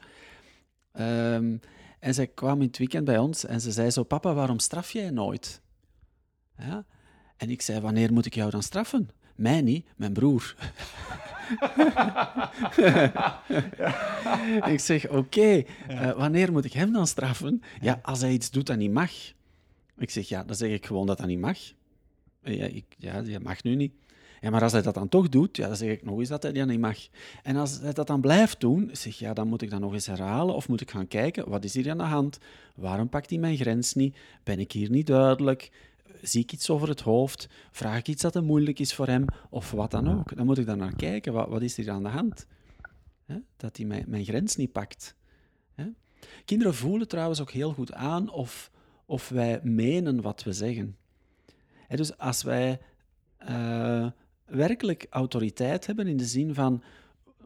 Ehm, 0.92 1.58
en 2.00 2.13
zij 2.13 2.28
kwam 2.28 2.62
in 2.62 2.68
het 2.68 2.78
weekend 2.78 3.06
bij 3.06 3.18
ons 3.18 3.46
en 3.46 3.62
ze 3.62 3.72
zei 3.72 3.89
zo, 3.89 4.04
papa, 4.04 4.34
waarom 4.34 4.60
straf 4.60 4.92
jij 4.92 5.10
nooit? 5.10 5.62
Ja? 6.58 6.86
En 7.38 7.50
ik 7.50 7.62
zei, 7.62 7.80
wanneer 7.80 8.13
moet 8.13 8.26
ik 8.26 8.36
jou 8.36 8.50
dan 8.50 8.63
straffen? 8.63 9.10
Mij 9.36 9.62
niet, 9.62 9.88
mijn 9.96 10.13
broer. 10.13 10.56
ik 14.74 14.80
zeg, 14.80 15.10
oké, 15.10 15.64
eh, 15.88 16.12
wanneer 16.12 16.52
moet 16.52 16.66
ik 16.66 16.74
hem 16.74 16.94
dan 16.94 17.08
straffen? 17.08 17.62
Ja, 17.82 18.00
als 18.04 18.22
hij 18.22 18.32
iets 18.32 18.52
doet 18.52 18.68
dat 18.68 18.78
niet 18.78 18.92
mag. 18.92 19.12
Ik 19.98 20.10
zeg, 20.10 20.30
ja, 20.30 20.44
dan 20.44 20.56
zeg 20.56 20.72
ik 20.72 20.86
gewoon 20.86 21.08
dat 21.08 21.18
dat 21.18 21.28
niet 21.28 21.40
mag. 21.40 21.58
Eh, 22.42 22.58
Ja, 22.58 22.66
ik, 22.66 22.86
ja, 22.98 23.22
dat 23.22 23.44
mag 23.44 23.64
nu 23.64 23.76
niet. 23.76 23.94
Ja, 24.42 24.50
maar 24.50 24.62
als 24.62 24.72
hij 24.72 24.82
dat 24.82 24.94
dan 24.94 25.10
toch 25.10 25.30
doet, 25.30 25.58
ja, 25.58 25.68
dan 25.68 25.76
zeg 25.76 25.90
ik 25.90 26.06
nog 26.06 26.20
eens 26.20 26.30
dat 26.30 26.44
hij 26.44 26.52
dat 26.52 26.68
niet 26.68 26.80
mag. 26.80 26.98
En 27.44 27.56
als 27.56 27.80
hij 27.80 27.94
dat 27.94 28.08
dan 28.08 28.22
blijft 28.22 28.60
doen, 28.60 28.90
zeg 28.92 29.14
ik, 29.14 29.20
ja, 29.20 29.34
dan 29.34 29.48
moet 29.48 29.62
ik 29.62 29.70
dat 29.70 29.80
nog 29.80 29.94
eens 29.94 30.06
herhalen. 30.06 30.56
Of 30.56 30.68
moet 30.68 30.82
ik 30.82 30.92
gaan 30.92 31.08
kijken, 31.08 31.50
wat 31.50 31.64
is 31.64 31.74
hier 31.74 31.90
aan 31.90 31.98
de 31.98 32.04
hand? 32.04 32.38
Waarom 32.76 33.10
pakt 33.10 33.30
hij 33.30 33.40
mijn 33.40 33.58
grens 33.58 33.94
niet? 33.94 34.18
Ben 34.44 34.60
ik 34.60 34.72
hier 34.72 34.90
niet 34.90 35.08
duidelijk? 35.08 35.72
Zie 36.22 36.42
ik 36.42 36.52
iets 36.52 36.70
over 36.70 36.88
het 36.90 37.02
hoofd? 37.02 37.50
Vraag 37.72 37.98
ik 37.98 38.08
iets 38.08 38.22
dat 38.22 38.34
te 38.34 38.42
moeilijk 38.42 38.80
is 38.80 38.94
voor 38.94 39.08
hem? 39.08 39.26
Of 39.50 39.72
wat 39.72 39.92
dan 39.92 40.20
ook. 40.20 40.36
Dan 40.36 40.46
moet 40.46 40.58
ik 40.58 40.66
daar 40.66 40.78
naar 40.78 40.96
kijken. 40.96 41.34
Wat, 41.34 41.50
wat 41.50 41.62
is 41.62 41.76
hier 41.76 41.92
aan 41.92 42.04
de 42.04 42.10
hand? 42.10 42.46
Hè? 43.26 43.38
Dat 43.58 43.78
hij 43.78 43.86
mijn, 43.86 44.06
mijn 44.08 44.26
grens 44.26 44.56
niet 44.56 44.72
pakt. 44.72 45.18
Kinderen 46.46 46.76
voelen 46.76 47.08
trouwens 47.08 47.42
ook 47.42 47.52
heel 47.52 47.74
goed 47.74 47.94
aan 47.94 48.30
of, 48.30 48.72
of 49.06 49.30
wij 49.30 49.60
menen 49.64 50.22
wat 50.22 50.44
we 50.44 50.54
zeggen. 50.54 50.98
Dus 51.88 52.18
als 52.18 52.44
wij 52.44 52.80
eh, 53.38 54.08
werkelijk 54.46 55.08
autoriteit 55.10 55.86
hebben 55.86 56.08
in 56.08 56.18
de 56.18 56.26
zin 56.26 56.54
van 56.54 56.84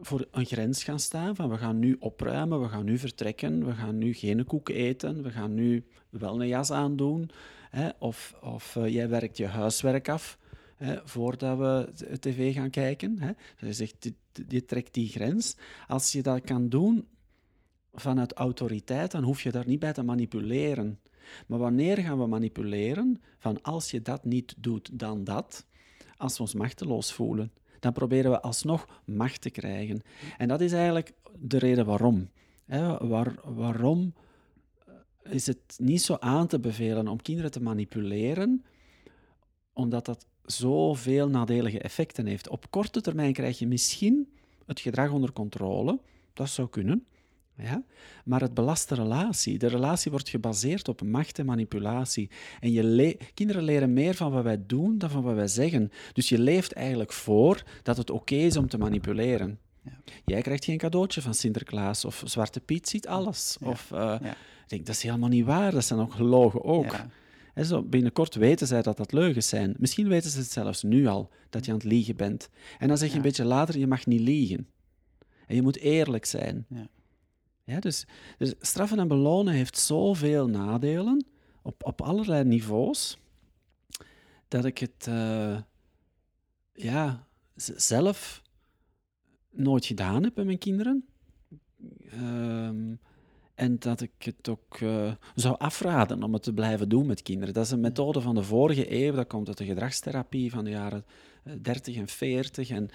voor 0.00 0.26
een 0.30 0.46
grens 0.46 0.84
gaan 0.84 1.00
staan, 1.00 1.36
van 1.36 1.48
we 1.48 1.56
gaan 1.56 1.78
nu 1.78 1.96
opruimen, 1.98 2.60
we 2.60 2.68
gaan 2.68 2.84
nu 2.84 2.98
vertrekken, 2.98 3.66
we 3.66 3.72
gaan 3.72 3.98
nu 3.98 4.12
geen 4.12 4.44
koek 4.44 4.68
eten, 4.68 5.22
we 5.22 5.30
gaan 5.30 5.54
nu 5.54 5.84
wel 6.10 6.40
een 6.40 6.48
jas 6.48 6.70
aandoen, 6.70 7.30
hè, 7.74 7.88
of, 7.98 8.34
of 8.42 8.76
eh, 8.76 8.88
jij 8.88 9.08
werkt 9.08 9.36
je 9.36 9.46
huiswerk 9.46 10.08
af 10.08 10.38
hè, 10.76 10.96
voordat 11.04 11.58
we 11.58 11.92
tv 12.18 12.54
gaan 12.54 12.70
kijken. 12.70 13.18
Hè. 13.18 13.30
Dus 13.58 13.68
je 13.68 13.72
zegt, 13.72 14.12
dit- 14.48 14.68
trekt 14.68 14.94
die 14.94 15.08
grens. 15.08 15.56
Als 15.86 16.12
je 16.12 16.22
dat 16.22 16.40
kan 16.40 16.68
doen 16.68 17.06
vanuit 17.92 18.32
autoriteit, 18.32 19.10
dan 19.10 19.22
hoef 19.22 19.42
je 19.42 19.50
daar 19.50 19.66
niet 19.66 19.78
bij 19.78 19.92
te 19.92 20.02
manipuleren. 20.02 20.98
Maar 21.46 21.58
wanneer 21.58 21.98
gaan 21.98 22.18
we 22.18 22.26
manipuleren? 22.26 23.20
Van 23.38 23.62
als 23.62 23.90
je 23.90 24.02
dat 24.02 24.24
niet 24.24 24.54
doet, 24.58 24.98
dan 24.98 25.24
dat. 25.24 25.66
Als 26.16 26.36
we 26.36 26.42
ons 26.42 26.54
machteloos 26.54 27.12
voelen, 27.12 27.52
dan 27.80 27.92
proberen 27.92 28.30
we 28.30 28.40
alsnog 28.40 29.02
macht 29.04 29.40
te 29.40 29.50
krijgen. 29.50 30.02
En 30.38 30.48
dat 30.48 30.60
is 30.60 30.72
eigenlijk 30.72 31.12
de 31.38 31.58
reden 31.58 31.86
waarom. 31.86 32.28
Waarom 33.44 34.14
is 35.30 35.46
het 35.46 35.76
niet 35.76 36.02
zo 36.02 36.16
aan 36.20 36.46
te 36.46 36.60
bevelen 36.60 37.08
om 37.08 37.22
kinderen 37.22 37.50
te 37.50 37.62
manipuleren? 37.62 38.64
Omdat 39.72 40.04
dat 40.06 40.26
zoveel 40.44 41.28
nadelige 41.28 41.78
effecten 41.78 42.26
heeft. 42.26 42.48
Op 42.48 42.70
korte 42.70 43.00
termijn 43.00 43.32
krijg 43.32 43.58
je 43.58 43.66
misschien 43.66 44.28
het 44.66 44.80
gedrag 44.80 45.10
onder 45.10 45.32
controle. 45.32 45.98
Dat 46.32 46.48
zou 46.48 46.68
kunnen. 46.68 47.04
Ja? 47.56 47.82
Maar 48.24 48.40
het 48.40 48.54
belast 48.54 48.88
de 48.88 48.94
relatie. 48.94 49.58
De 49.58 49.66
relatie 49.66 50.10
wordt 50.10 50.28
gebaseerd 50.28 50.88
op 50.88 51.02
macht 51.02 51.38
en 51.38 51.46
manipulatie. 51.46 52.30
En 52.60 52.72
je 52.72 52.82
le- 52.84 53.16
kinderen 53.34 53.62
leren 53.62 53.92
meer 53.92 54.14
van 54.14 54.32
wat 54.32 54.42
wij 54.42 54.62
doen 54.66 54.98
dan 54.98 55.10
van 55.10 55.22
wat 55.22 55.34
wij 55.34 55.48
zeggen. 55.48 55.90
Dus 56.12 56.28
je 56.28 56.38
leeft 56.38 56.72
eigenlijk 56.72 57.12
voor 57.12 57.62
dat 57.82 57.96
het 57.96 58.10
oké 58.10 58.34
is 58.34 58.56
om 58.56 58.68
te 58.68 58.78
manipuleren. 58.78 59.58
Ja. 59.82 59.92
Jij 60.24 60.42
krijgt 60.42 60.64
geen 60.64 60.78
cadeautje 60.78 61.22
van 61.22 61.34
Sinterklaas 61.34 62.04
of 62.04 62.22
Zwarte 62.24 62.60
Piet 62.60 62.88
ziet 62.88 63.06
alles. 63.08 63.56
Ja. 63.60 63.68
Of, 63.68 63.92
eh, 63.92 64.16
Ja. 64.22 64.36
Ik 64.64 64.70
denk, 64.70 64.86
dat 64.86 64.94
is 64.94 65.02
helemaal 65.02 65.28
niet 65.28 65.44
waar. 65.44 65.70
Dat 65.70 65.84
zijn 65.84 66.00
ook 66.00 66.12
gelogen 66.12 66.64
ook. 66.64 66.92
Ja. 67.54 67.64
Zo, 67.64 67.82
binnenkort 67.82 68.34
weten 68.34 68.66
zij 68.66 68.82
dat 68.82 68.96
dat 68.96 69.12
leugens 69.12 69.48
zijn. 69.48 69.74
Misschien 69.78 70.08
weten 70.08 70.30
ze 70.30 70.38
het 70.38 70.50
zelfs 70.50 70.82
nu 70.82 71.06
al, 71.06 71.30
dat 71.50 71.64
je 71.64 71.70
aan 71.70 71.76
het 71.78 71.86
liegen 71.86 72.16
bent. 72.16 72.48
En 72.78 72.88
dan 72.88 72.96
zeg 72.98 73.06
je 73.06 73.12
Ja. 73.14 73.20
een 73.20 73.26
beetje 73.28 73.44
later, 73.44 73.78
je 73.78 73.86
mag 73.86 74.06
niet 74.06 74.20
liegen. 74.20 74.68
En 75.46 75.54
je 75.54 75.62
moet 75.62 75.76
eerlijk 75.78 76.24
zijn. 76.24 76.66
Ja. 76.68 76.88
Ja, 77.64 77.80
dus, 77.80 78.06
dus 78.38 78.54
straffen 78.60 78.98
en 78.98 79.08
belonen 79.08 79.54
heeft 79.54 79.78
zoveel 79.78 80.48
nadelen, 80.48 81.26
op, 81.62 81.84
op 81.84 82.00
allerlei 82.02 82.44
niveaus, 82.44 83.18
dat 84.48 84.64
ik 84.64 84.78
het 84.78 85.06
eh, 85.08 85.60
ja, 86.72 87.26
zelf 87.76 88.42
nooit 89.50 89.86
gedaan 89.86 90.22
heb 90.22 90.34
bij 90.34 90.44
mijn 90.44 90.58
kinderen. 90.58 91.04
Ehm, 92.10 92.94
en 93.54 93.78
dat 93.78 94.00
ik 94.00 94.10
het 94.18 94.48
ook 94.48 94.76
eh, 94.80 95.12
zou 95.34 95.56
afraden 95.58 96.22
om 96.22 96.32
het 96.32 96.42
te 96.42 96.52
blijven 96.52 96.88
doen 96.88 97.06
met 97.06 97.22
kinderen. 97.22 97.54
Dat 97.54 97.64
is 97.64 97.70
een 97.70 97.80
methode 97.80 98.20
van 98.20 98.34
de 98.34 98.42
vorige 98.42 98.92
eeuw, 99.04 99.12
dat 99.12 99.26
komt 99.26 99.48
uit 99.48 99.58
de 99.58 99.64
gedragstherapie 99.64 100.50
van 100.50 100.64
de 100.64 100.70
jaren 100.70 101.04
eh, 101.42 101.52
30 101.62 101.96
en 101.96 102.08
40. 102.08 102.70
En 102.70 102.88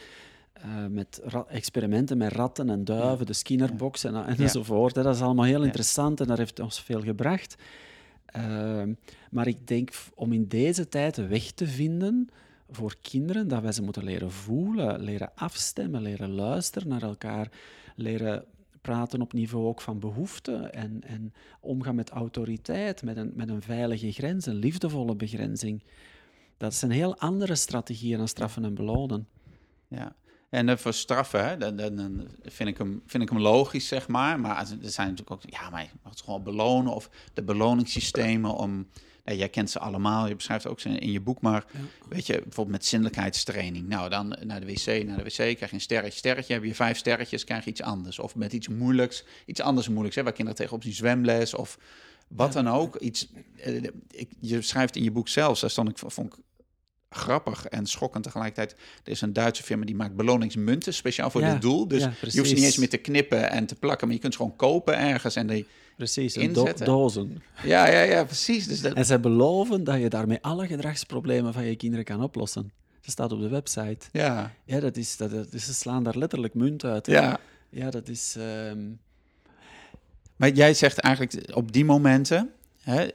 eh, 0.54 0.86
met 0.90 1.22
experimenten 1.48 2.18
met 2.18 2.32
ratten 2.32 2.70
en 2.70 2.84
duiven, 2.84 3.26
de 3.26 3.34
Skinnerbox 3.34 4.04
en, 4.04 4.16
en 4.16 4.36
Ja. 4.38 4.44
enzovoort. 4.44 4.94
Dat 4.96 5.16
is 5.16 5.22
allemaal 5.22 5.46
heel 5.46 5.60
Ja. 5.60 5.66
interessant 5.66 6.20
en 6.22 6.28
dat 6.28 6.38
heeft 6.38 6.60
ons 6.60 6.82
veel 6.82 7.02
gebracht. 7.02 7.56
Ehm, 8.26 8.94
maar 9.32 9.48
ik 9.48 9.68
denk 9.68 9.92
om 10.16 10.34
in 10.34 10.48
deze 10.48 10.88
tijd 10.90 11.18
een 11.18 11.28
weg 11.28 11.52
te 11.52 11.68
vinden 11.68 12.30
voor 12.70 12.96
kinderen, 13.02 13.48
dat 13.48 13.62
wij 13.62 13.72
ze 13.72 13.82
moeten 13.82 14.04
leren 14.04 14.32
voelen, 14.32 15.00
leren 15.02 15.32
afstemmen, 15.36 16.02
leren 16.02 16.30
luisteren 16.32 16.88
naar 16.88 17.02
elkaar, 17.04 17.50
leren 17.96 18.46
praten 18.90 19.22
op 19.22 19.34
niveau 19.34 19.66
ook 19.66 19.82
van 19.82 20.00
behoeften 20.00 20.74
en, 20.74 21.02
en 21.06 21.34
omgaan 21.60 21.96
met 21.96 22.10
autoriteit, 22.10 23.04
met 23.04 23.18
een, 23.18 23.32
met 23.36 23.50
een 23.50 23.62
veilige 23.62 24.12
grens, 24.12 24.46
een 24.46 24.56
liefdevolle 24.56 25.16
begrenzing. 25.16 25.84
Dat 26.58 26.74
zijn 26.74 26.92
heel 26.92 27.18
andere 27.18 27.56
strategieën 27.56 28.18
dan 28.18 28.28
straffen 28.28 28.66
en 28.66 28.74
belonen. 28.74 29.28
Ja, 29.88 30.16
En 30.50 30.70
eh, 30.70 30.78
voor 30.78 30.94
straffen, 30.94 31.48
hè, 31.48 31.58
dan, 31.58 31.76
dan, 31.76 32.28
vind, 32.42 32.70
ik 32.70 32.78
hem, 32.78 33.02
vind 33.06 33.24
ik 33.24 33.30
hem 33.30 33.40
logisch, 33.40 33.88
zeg 33.88 34.08
maar. 34.08 34.40
Maar 34.40 34.58
er 34.58 34.90
zijn 34.92 35.08
natuurlijk 35.10 35.32
ook, 35.32 35.52
ja, 35.52 35.70
maar 35.70 35.82
je 35.82 35.90
mag 36.04 36.12
het 36.12 36.22
gewoon 36.22 36.44
belonen. 36.44 36.94
Of 36.94 37.10
de 37.34 37.44
beloningssystemen 37.44 38.54
om... 38.56 38.88
Jij 39.38 39.50
kent 39.50 39.70
ze 39.70 39.80
allemaal, 39.80 40.28
je 40.28 40.36
beschrijft 40.36 40.68
ook 40.68 40.80
ze 40.80 40.90
in 40.90 41.12
je 41.12 41.22
boek. 41.22 41.42
Maar 41.42 41.66
weet 42.10 42.26
je, 42.26 42.34
bijvoorbeeld 42.34 42.78
met 42.78 42.86
zindelijkheidstraining. 42.86 43.88
Nou, 43.88 44.10
dan 44.10 44.38
naar 44.44 44.60
de 44.60 44.66
wc, 44.66 45.06
naar 45.06 45.18
de 45.18 45.24
wc, 45.24 45.36
krijg 45.36 45.60
je 45.60 45.74
een 45.74 45.82
sterretje, 45.82 46.18
sterretje. 46.18 46.54
Heb 46.54 46.64
je 46.64 46.76
vijf 46.76 46.98
sterretjes, 46.98 47.44
krijg 47.44 47.64
je 47.64 47.70
iets 47.70 47.82
anders. 47.82 48.20
Of 48.20 48.36
met 48.36 48.54
iets 48.54 48.68
moeilijks, 48.68 49.24
iets 49.46 49.62
anders 49.62 49.88
moeilijks. 49.88 50.16
Hè, 50.16 50.24
waar 50.24 50.34
kinderen 50.34 50.60
tegenop 50.60 50.84
zien 50.84 50.94
zwemles 50.94 51.54
of 51.54 51.78
wat 52.28 52.54
dan 52.54 52.70
ook. 52.70 52.96
Iets, 52.96 53.28
eh, 53.56 53.84
ik, 54.12 54.30
je 54.40 54.62
schrijft 54.62 54.96
in 54.96 55.04
je 55.04 55.12
boek 55.12 55.28
zelfs, 55.28 55.62
daar 55.62 55.70
stond 55.70 55.90
ik, 55.90 55.98
vond 55.98 56.34
ik 56.34 56.40
grappig 57.10 57.66
en 57.66 57.86
schokkend 57.86 58.24
tegelijkertijd. 58.24 58.80
Er 59.04 59.12
is 59.12 59.22
een 59.22 59.34
Duitse 59.34 59.64
firma 59.64 59.86
die 59.86 59.96
maakt 59.96 60.16
beloningsmunten 60.16 60.94
speciaal 60.94 61.30
voor 61.30 61.42
Ja, 61.42 61.52
dit 61.52 61.62
doel. 61.62 61.88
Dus 61.88 62.04
ja, 62.04 62.14
je 62.22 62.38
hoeft 62.38 62.50
ze 62.50 62.56
niet 62.56 62.64
eens 62.64 62.78
meer 62.78 62.90
te 62.90 62.98
knippen 62.98 63.50
en 63.50 63.66
te 63.66 63.76
plakken, 63.76 64.08
maar 64.08 64.16
je 64.16 64.22
kunt 64.22 64.34
ze 64.34 64.40
gewoon 64.40 64.56
kopen 64.56 64.98
ergens. 64.98 65.36
En 65.36 65.48
die, 65.48 65.66
Precies, 66.00 66.36
een 66.36 66.54
do- 66.54 66.74
dozen. 66.74 67.42
ja, 67.64 67.88
ja, 67.88 68.02
ja, 68.02 68.24
precies. 68.24 68.68
Dus 68.68 68.82
dat, 68.82 68.94
En 68.94 69.06
zij 69.06 69.20
beloven 69.20 69.84
dat 69.84 70.00
je 70.02 70.10
daarmee 70.10 70.38
alle 70.42 70.68
gedragsproblemen 70.68 71.54
van 71.54 71.64
je 71.66 71.76
kinderen 71.76 72.06
kan 72.06 72.24
oplossen. 72.24 72.72
Dat 73.02 73.12
staat 73.12 73.32
op 73.32 73.40
de 73.40 73.48
website. 73.48 74.08
ja, 74.12 74.54
Ja, 74.66 74.80
dat 74.80 74.98
is, 74.98 75.18
dat, 75.18 75.32
dat- 75.32 75.48
ze 75.62 75.74
slaan 75.74 76.04
daar 76.04 76.18
letterlijk 76.18 76.54
munt 76.54 76.84
uit. 76.84 77.06
hè. 77.06 77.14
ja. 77.14 77.40
Ja, 77.70 77.90
dat 77.90 78.08
is... 78.08 78.36
ehm, 78.38 78.80
Maar 80.36 80.50
jij 80.50 80.74
zegt 80.74 81.00
eigenlijk 81.00 81.56
op 81.56 81.72
die 81.72 81.86
momenten 81.86 82.52
hè, 82.82 83.08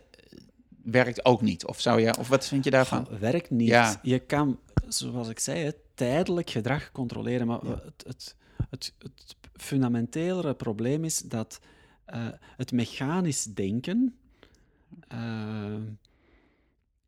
werkt 0.82 1.24
ook 1.24 1.42
niet. 1.42 1.66
Of 1.66 1.80
zou 1.80 2.00
je, 2.00 2.16
of 2.18 2.28
wat 2.28 2.46
vind 2.46 2.64
je 2.64 2.70
daarvan? 2.70 3.06
Goh, 3.06 3.18
werkt 3.18 3.50
niet. 3.50 3.68
Ja. 3.68 4.00
Je 4.02 4.18
kan, 4.18 4.58
zoals 4.88 5.28
ik 5.28 5.38
zei, 5.38 5.72
tijdelijk 5.94 6.50
gedrag 6.50 6.92
controleren. 6.92 7.46
Maar 7.46 7.58
Ja. 7.66 7.70
het, 7.84 8.04
het, 8.06 8.34
het, 8.70 8.92
het 8.98 9.34
fundamentelere 9.56 10.54
probleem 10.54 11.04
is 11.04 11.18
dat 11.18 11.60
eh, 12.04 12.26
het 12.56 12.72
mechanisch 12.72 13.44
denken 13.44 14.14
eh, 15.08 15.74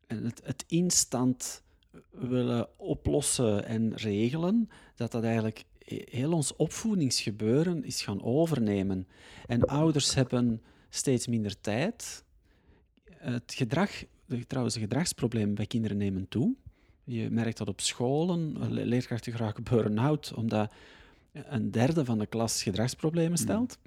en 0.07 0.23
het, 0.23 0.41
het 0.43 0.63
instant 0.67 1.63
willen 2.11 2.79
oplossen 2.79 3.65
en 3.65 3.95
regelen, 3.95 4.69
dat 4.95 5.11
dat 5.11 5.23
eigenlijk 5.23 5.63
he- 5.85 6.03
heel 6.05 6.31
ons 6.31 6.55
opvoedingsgebeuren 6.55 7.83
is 7.83 8.01
gaan 8.01 8.23
overnemen. 8.23 9.07
En 9.47 9.61
ouders 9.65 10.13
hebben 10.13 10.61
steeds 10.89 11.27
minder 11.27 11.61
tijd. 11.61 12.23
Het 13.09 13.53
gedrag, 13.55 14.03
trouwens, 14.47 14.75
de 14.75 14.81
gedragsproblemen 14.81 15.55
bij 15.55 15.65
kinderen 15.65 15.97
nemen 15.97 16.27
toe. 16.27 16.53
Je 17.03 17.29
merkt 17.29 17.57
dat 17.57 17.67
op 17.67 17.81
scholen. 17.81 18.71
Le- 18.73 18.83
Leerkrachten 18.85 19.31
geraken 19.31 19.63
burn-out 19.63 20.33
omdat 20.33 20.71
een 21.31 21.71
derde 21.71 22.05
van 22.05 22.19
de 22.19 22.25
klas 22.25 22.63
gedragsproblemen 22.63 23.37
stelt. 23.37 23.77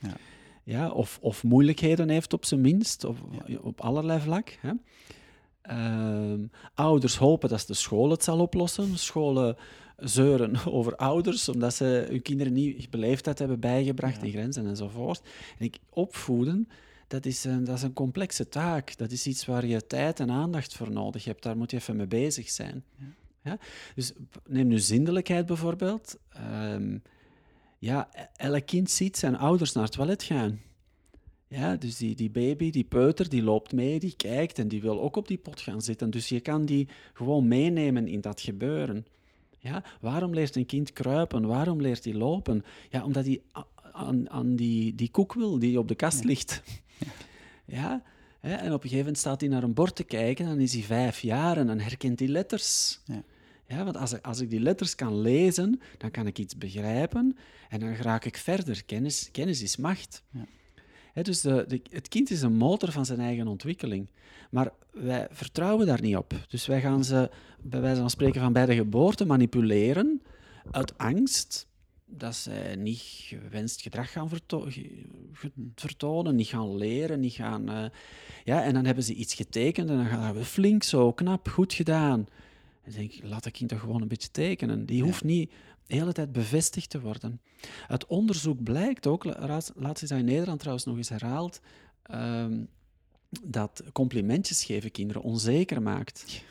Ja. 0.00 0.16
Ja, 0.68 0.90
of, 0.90 1.18
of 1.20 1.42
moeilijkheden 1.42 2.08
heeft 2.08 2.32
op 2.32 2.44
zijn 2.44 2.60
minst, 2.60 3.04
of, 3.04 3.16
op 3.60 3.80
allerlei 3.80 4.20
vlak. 4.20 4.58
Hè. 4.60 4.72
Ehm, 5.62 6.40
ouders 6.74 7.16
hopen 7.16 7.48
dat 7.48 7.64
de 7.66 7.74
school 7.74 8.10
het 8.10 8.24
zal 8.24 8.38
oplossen. 8.38 8.98
Scholen 8.98 9.56
zeuren 9.96 10.64
over 10.76 10.96
ouders, 10.96 11.48
omdat 11.48 11.74
ze 11.74 12.06
hun 12.08 12.22
kinderen 12.22 12.52
niet 12.52 12.90
beleefdheid 12.90 13.38
hebben 13.38 13.60
bijgebracht, 13.60 14.20
die 14.20 14.32
grenzen 14.32 14.66
enzovoort. 14.66 15.22
En 15.58 15.64
ik, 15.64 15.78
opvoeden, 15.90 16.68
dat 17.06 17.26
is, 17.26 17.44
een, 17.44 17.64
dat 17.64 17.76
is 17.76 17.82
een 17.82 17.92
complexe 17.92 18.48
taak. 18.48 18.96
Dat 18.96 19.10
is 19.10 19.26
iets 19.26 19.46
waar 19.46 19.66
je 19.66 19.86
tijd 19.86 20.20
en 20.20 20.30
aandacht 20.30 20.74
voor 20.74 20.90
nodig 20.90 21.24
hebt. 21.24 21.42
Daar 21.42 21.56
moet 21.56 21.70
je 21.70 21.76
even 21.76 21.96
mee 21.96 22.06
bezig 22.06 22.50
zijn. 22.50 22.84
Ja? 23.42 23.58
Dus 23.94 24.12
p- 24.12 24.40
neem 24.46 24.66
nu 24.66 24.78
zindelijkheid 24.78 25.46
bijvoorbeeld. 25.46 26.18
Ehm, 26.28 26.98
ja, 27.78 28.08
e- 28.12 28.26
elk 28.36 28.66
kind 28.66 28.90
ziet 28.90 29.16
zijn 29.16 29.36
ouders 29.36 29.72
naar 29.72 29.84
het 29.84 29.92
toilet 29.92 30.22
gaan. 30.22 30.60
Ja, 31.48 31.76
dus 31.76 31.96
die, 31.96 32.14
die 32.14 32.30
baby, 32.30 32.70
die 32.70 32.84
peuter, 32.84 33.28
die 33.28 33.42
loopt 33.42 33.72
mee, 33.72 33.98
die 33.98 34.16
kijkt 34.16 34.58
en 34.58 34.68
die 34.68 34.80
wil 34.80 35.00
ook 35.00 35.16
op 35.16 35.28
die 35.28 35.38
pot 35.38 35.60
gaan 35.60 35.82
zitten. 35.82 36.10
Dus 36.10 36.28
je 36.28 36.40
kan 36.40 36.64
die 36.64 36.88
gewoon 37.12 37.48
meenemen 37.48 38.08
in 38.08 38.20
dat 38.20 38.40
gebeuren. 38.40 39.06
Ja, 39.58 39.84
waarom 40.00 40.34
leert 40.34 40.56
een 40.56 40.66
kind 40.66 40.92
kruipen? 40.92 41.46
Waarom 41.46 41.80
leert 41.80 42.04
hij 42.04 42.14
lopen? 42.14 42.64
Ja, 42.90 43.04
omdat 43.04 43.24
hij 43.24 43.40
aan, 43.92 44.30
aan 44.30 44.56
die, 44.56 44.94
die 44.94 45.10
koek 45.10 45.34
wil 45.34 45.58
die 45.58 45.78
op 45.78 45.88
de 45.88 45.94
kast 45.94 46.24
ligt. 46.24 46.62
Ja, 47.70 48.02
hè, 48.40 48.54
en 48.54 48.66
op 48.66 48.72
een 48.72 48.80
gegeven 48.80 48.98
moment 48.98 49.18
staat 49.18 49.40
hij 49.40 49.50
naar 49.50 49.62
een 49.62 49.74
bord 49.74 49.96
te 49.96 50.04
kijken, 50.04 50.46
dan 50.46 50.60
is 50.60 50.72
hij 50.72 50.82
vijf 50.82 51.20
jaar 51.20 51.56
en 51.56 51.66
dan 51.66 51.78
herkent 51.78 52.18
hij 52.18 52.28
letters. 52.28 53.00
Ja. 53.04 53.22
Ja, 53.68 53.84
want 53.84 53.96
als 53.96 54.12
ik, 54.12 54.26
als 54.26 54.40
ik 54.40 54.50
die 54.50 54.60
letters 54.60 54.94
kan 54.94 55.20
lezen, 55.20 55.80
dan 55.98 56.10
kan 56.10 56.26
ik 56.26 56.38
iets 56.38 56.56
begrijpen 56.56 57.36
en 57.68 57.80
dan 57.80 57.94
raak 57.94 58.24
ik 58.24 58.36
verder. 58.36 58.84
Kennis, 58.84 59.28
kennis 59.32 59.62
is 59.62 59.76
macht. 59.76 60.22
Ja. 60.30 61.22
Dus 61.22 61.40
de, 61.40 61.64
de, 61.68 61.82
het 61.90 62.08
kind 62.08 62.30
is 62.30 62.42
een 62.42 62.56
motor 62.56 62.92
van 62.92 63.06
zijn 63.06 63.20
eigen 63.20 63.46
ontwikkeling. 63.46 64.08
Maar 64.50 64.72
wij 64.92 65.26
vertrouwen 65.30 65.86
daar 65.86 66.00
niet 66.00 66.16
op. 66.16 66.34
Dus 66.48 66.66
wij 66.66 66.80
gaan 66.80 67.04
ze, 67.04 67.30
bij 67.62 67.80
wijze 67.80 68.00
van 68.00 68.10
spreken, 68.10 68.40
van 68.40 68.52
bij 68.52 68.66
de 68.66 68.74
geboorte 68.74 69.24
manipuleren 69.24 70.22
uit 70.70 70.98
angst 70.98 71.66
dat 72.06 72.34
zij 72.36 72.76
niet 72.76 73.00
gewenst 73.00 73.82
gedrag 73.82 74.12
gaan 74.12 74.28
verto- 74.28 74.68
vertonen, 75.74 76.36
niet 76.36 76.46
gaan 76.46 76.76
leren, 76.76 77.20
niet 77.20 77.32
gaan... 77.32 77.68
eh, 77.68 77.84
ja, 78.44 78.62
en 78.62 78.74
dan 78.74 78.84
hebben 78.84 79.04
ze 79.04 79.14
iets 79.14 79.34
getekend 79.34 79.90
en 79.90 79.96
dan 79.96 80.06
gaan 80.06 80.34
we 80.34 80.44
flink 80.44 80.82
zo, 80.82 81.12
knap, 81.12 81.48
goed 81.48 81.72
gedaan. 81.72 82.26
En 82.88 82.94
denk 82.94 83.12
ik, 83.12 83.24
laat 83.24 83.42
dat 83.44 83.52
kind 83.52 83.70
toch 83.70 83.80
gewoon 83.80 84.02
een 84.02 84.08
beetje 84.08 84.30
tekenen. 84.30 84.86
Die 84.86 85.02
hoeft 85.02 85.24
niet 85.24 85.50
de 85.86 85.94
hele 85.94 86.12
tijd 86.12 86.32
bevestigd 86.32 86.90
te 86.90 87.00
worden. 87.00 87.40
Uit 87.88 88.06
onderzoek 88.06 88.62
blijkt 88.62 89.06
ook, 89.06 89.24
la- 89.24 89.60
laatst 89.74 90.02
is 90.02 90.08
dat 90.08 90.18
in 90.18 90.24
Nederland 90.24 90.58
trouwens 90.58 90.86
nog 90.86 90.96
eens 90.96 91.08
herhaald, 91.08 91.60
ehm, 92.02 92.64
dat 93.42 93.82
complimentjes 93.92 94.64
geven 94.64 94.90
kinderen 94.90 95.22
onzeker 95.22 95.82
maakt. 95.82 96.42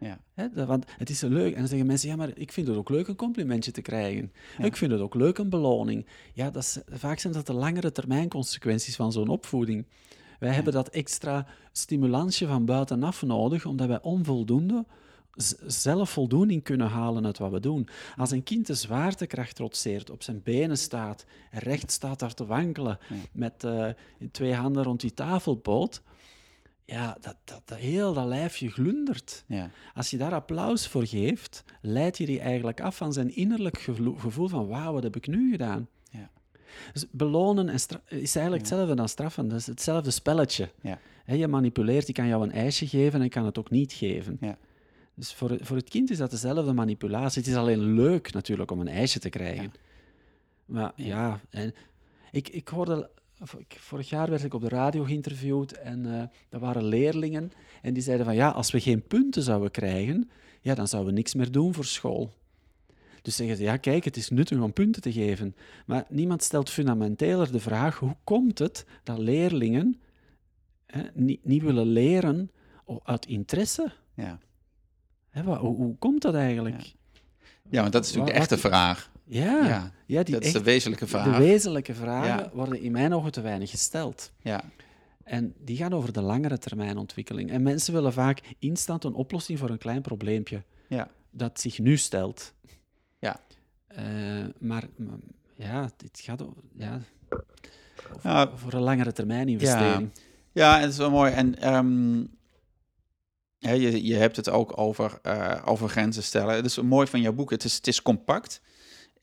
Ja. 0.00 0.20
Hè, 0.34 0.48
dat- 0.50 0.66
want 0.68 0.84
het 0.98 1.10
is 1.10 1.20
leuk. 1.20 1.52
En 1.52 1.58
dan 1.58 1.68
zeggen 1.68 1.86
mensen, 1.86 2.08
ja, 2.08 2.16
maar 2.16 2.30
ik 2.38 2.52
vind 2.52 2.66
het 2.66 2.76
ook 2.76 2.88
leuk 2.88 3.08
een 3.08 3.16
complimentje 3.16 3.70
te 3.70 3.82
krijgen. 3.82 4.32
Ja. 4.58 4.64
Ik 4.64 4.76
vind 4.76 4.90
het 4.92 5.00
ook 5.00 5.14
leuk 5.14 5.38
een 5.38 5.48
beloning. 5.50 6.06
Ja, 6.32 6.50
dat 6.50 6.62
is, 6.62 6.78
vaak 6.86 7.18
zijn 7.18 7.32
dat 7.32 7.46
de 7.46 7.52
langere 7.52 7.92
termijn 7.92 8.28
consequenties 8.28 8.96
van 8.96 9.12
zo'n 9.12 9.28
opvoeding. 9.28 9.86
Wij 10.38 10.52
hebben 10.54 10.72
dat 10.72 10.88
extra 10.88 11.46
stimulansje 11.72 12.46
van 12.46 12.64
buitenaf 12.64 13.22
nodig, 13.22 13.66
omdat 13.66 13.86
wij 13.88 14.02
onvoldoende 14.02 14.84
zelf 15.66 16.10
voldoening 16.10 16.62
kunnen 16.62 16.88
halen 16.88 17.26
uit 17.26 17.38
wat 17.38 17.50
we 17.50 17.60
doen. 17.60 17.88
Als 18.16 18.30
een 18.30 18.42
kind 18.42 18.66
de 18.66 18.74
zwaartekracht 18.74 19.54
trotseert, 19.56 20.10
op 20.10 20.22
zijn 20.22 20.40
benen 20.42 20.78
staat, 20.78 21.24
en 21.50 21.60
recht 21.60 21.90
staat 21.90 22.18
daar 22.18 22.34
te 22.34 22.46
wankelen, 22.46 22.98
Ja. 23.08 23.14
met 23.32 23.64
eh, 23.64 23.88
twee 24.30 24.54
handen 24.54 24.82
rond 24.82 25.00
die 25.00 25.14
tafelpoot, 25.14 26.02
ja, 26.84 27.16
dat, 27.20 27.36
dat, 27.44 27.62
dat 27.64 27.78
heel 27.78 28.12
dat 28.12 28.26
lijfje 28.26 28.70
glundert. 28.70 29.44
Ja. 29.46 29.70
Als 29.94 30.10
je 30.10 30.16
daar 30.16 30.32
applaus 30.32 30.88
voor 30.88 31.06
geeft, 31.06 31.64
leid 31.80 32.18
je 32.18 32.26
die 32.26 32.40
eigenlijk 32.40 32.80
af 32.80 32.96
van 32.96 33.12
zijn 33.12 33.36
innerlijk 33.36 33.78
gevoel, 34.16 34.48
van 34.48 34.66
wauw, 34.68 34.92
wat 34.92 35.02
heb 35.02 35.16
ik 35.16 35.26
nu 35.26 35.50
gedaan? 35.50 35.88
Ja. 36.10 36.30
Dus 36.92 37.06
belonen 37.10 37.68
en 37.68 37.74
is 37.74 37.86
eigenlijk 38.36 38.58
hetzelfde 38.58 38.94
dan 38.94 39.08
straffen. 39.08 39.48
Dat 39.48 39.58
is 39.58 39.66
hetzelfde 39.66 40.10
spelletje. 40.10 40.70
Je 41.26 41.48
manipuleert, 41.48 42.06
die 42.06 42.14
kan 42.14 42.26
jou 42.26 42.42
een 42.42 42.52
ijsje 42.52 42.86
geven 42.86 43.22
en 43.22 43.28
kan 43.28 43.44
het 43.44 43.58
ook 43.58 43.70
niet 43.70 43.92
geven. 43.92 44.38
Dus 45.18 45.34
voor, 45.34 45.50
het- 45.50 45.66
voor 45.66 45.76
het 45.76 45.88
kind 45.88 46.10
is 46.10 46.18
dat 46.18 46.30
dezelfde 46.30 46.72
manipulatie. 46.72 47.42
Het 47.42 47.50
is 47.50 47.56
alleen 47.56 47.94
leuk 47.94 48.32
natuurlijk 48.32 48.70
om 48.70 48.80
een 48.80 48.88
ijsje 48.88 49.18
te 49.18 49.28
krijgen. 49.28 49.72
Maar 50.64 50.92
ja, 50.96 51.40
en 51.50 51.74
ik, 52.30 52.48
ik 52.48 52.68
hoorde... 52.68 53.10
Vorig 53.68 54.08
jaar 54.08 54.30
werd 54.30 54.44
ik 54.44 54.54
op 54.54 54.60
de 54.60 54.68
radio 54.68 55.04
geïnterviewd 55.04 55.72
en 55.72 56.06
er 56.48 56.58
waren 56.58 56.84
leerlingen 56.84 57.52
en 57.82 57.94
die 57.94 58.02
zeiden 58.02 58.26
van 58.26 58.34
ja, 58.34 58.48
als 58.50 58.70
we 58.70 58.80
geen 58.80 59.06
punten 59.06 59.42
zouden 59.42 59.70
krijgen, 59.70 60.30
ja, 60.60 60.74
dan 60.74 60.88
zouden 60.88 61.12
we 61.12 61.18
niks 61.18 61.34
meer 61.34 61.50
doen 61.52 61.74
voor 61.74 61.84
school. 61.84 62.32
Dus 63.22 63.36
zeggen 63.36 63.56
ze, 63.56 63.62
ja, 63.62 63.76
kijk, 63.76 64.04
het 64.04 64.16
is 64.16 64.28
nuttig 64.30 64.60
om 64.60 64.72
punten 64.72 65.02
te 65.02 65.12
geven. 65.12 65.56
Maar 65.86 66.04
niemand 66.08 66.42
stelt 66.42 66.70
fundamenteler 66.70 67.52
de 67.52 67.60
vraag, 67.60 67.98
hoe 67.98 68.16
komt 68.24 68.58
het 68.58 68.86
dat 69.02 69.18
leerlingen 69.18 70.00
hè, 70.86 71.02
niet, 71.14 71.44
niet 71.44 71.62
willen 71.62 71.86
leren 71.86 72.50
uit 73.02 73.26
interesse? 73.26 73.92
Ja. 74.14 74.38
Hè, 75.36 75.42
hoe, 75.42 75.56
hoe 75.76 75.96
komt 75.98 76.22
dat 76.22 76.34
eigenlijk? 76.34 76.94
ja, 77.70 77.80
want 77.80 77.92
dat 77.92 78.04
is 78.04 78.12
natuurlijk 78.12 78.34
de 78.36 78.40
Wat- 78.40 78.50
echte 78.50 78.68
vraag. 78.68 79.10
Ja, 79.24 79.66
Ja, 79.66 79.92
ja, 80.06 80.22
die 80.22 80.34
dat 80.34 80.44
is 80.44 80.52
de 80.52 80.62
wezenlijke 80.62 81.04
de 81.04 81.10
vraag. 81.10 81.36
wezenlijke 81.38 81.94
vragen 81.94 82.28
Ja. 82.44 82.50
worden 82.54 82.80
in 82.80 82.92
mijn 82.92 83.14
ogen 83.14 83.32
te 83.32 83.40
weinig 83.40 83.70
gesteld. 83.70 84.32
Ja. 84.40 84.62
En 85.24 85.54
die 85.64 85.76
gaan 85.76 85.92
over 85.92 86.12
de 86.12 86.20
langere 86.20 86.58
termijn 86.58 86.96
ontwikkeling. 86.96 87.50
En 87.50 87.62
mensen 87.62 87.92
willen 87.92 88.12
vaak 88.12 88.40
instant 88.58 89.04
een 89.04 89.14
oplossing 89.14 89.58
voor 89.58 89.70
een 89.70 89.78
klein 89.78 90.02
probleempje 90.02 90.62
Ja. 90.88 91.08
dat 91.30 91.60
zich 91.60 91.78
nu 91.78 91.96
stelt. 91.96 92.54
Ja. 93.18 93.40
Eh, 93.86 94.04
maar, 94.58 94.84
maar 94.96 95.18
ja, 95.54 95.90
dit 95.96 96.20
gaat 96.20 96.40
ja, 96.40 96.46
over, 96.46 96.62
Ja. 98.22 98.50
voor 98.56 98.72
een 98.72 98.80
langere 98.80 99.12
termijn 99.12 99.48
investering. 99.48 100.10
Ja, 100.52 100.74
en 100.76 100.80
het 100.82 100.90
is 100.90 100.96
wel 100.98 101.10
mooi. 101.10 101.32
En 101.32 101.58
ehm, 101.58 102.24
je, 103.72 104.04
je 104.04 104.14
hebt 104.14 104.36
het 104.36 104.50
ook 104.50 104.78
over, 104.78 105.18
eh, 105.22 105.62
over 105.64 105.88
grenzen 105.88 106.22
stellen. 106.22 106.54
Het 106.54 106.64
is 106.64 106.80
mooi 106.80 107.06
van 107.06 107.20
jouw 107.20 107.32
boek. 107.32 107.50
Het 107.50 107.64
is, 107.64 107.74
het 107.74 107.86
is 107.86 108.02
compact. 108.02 108.60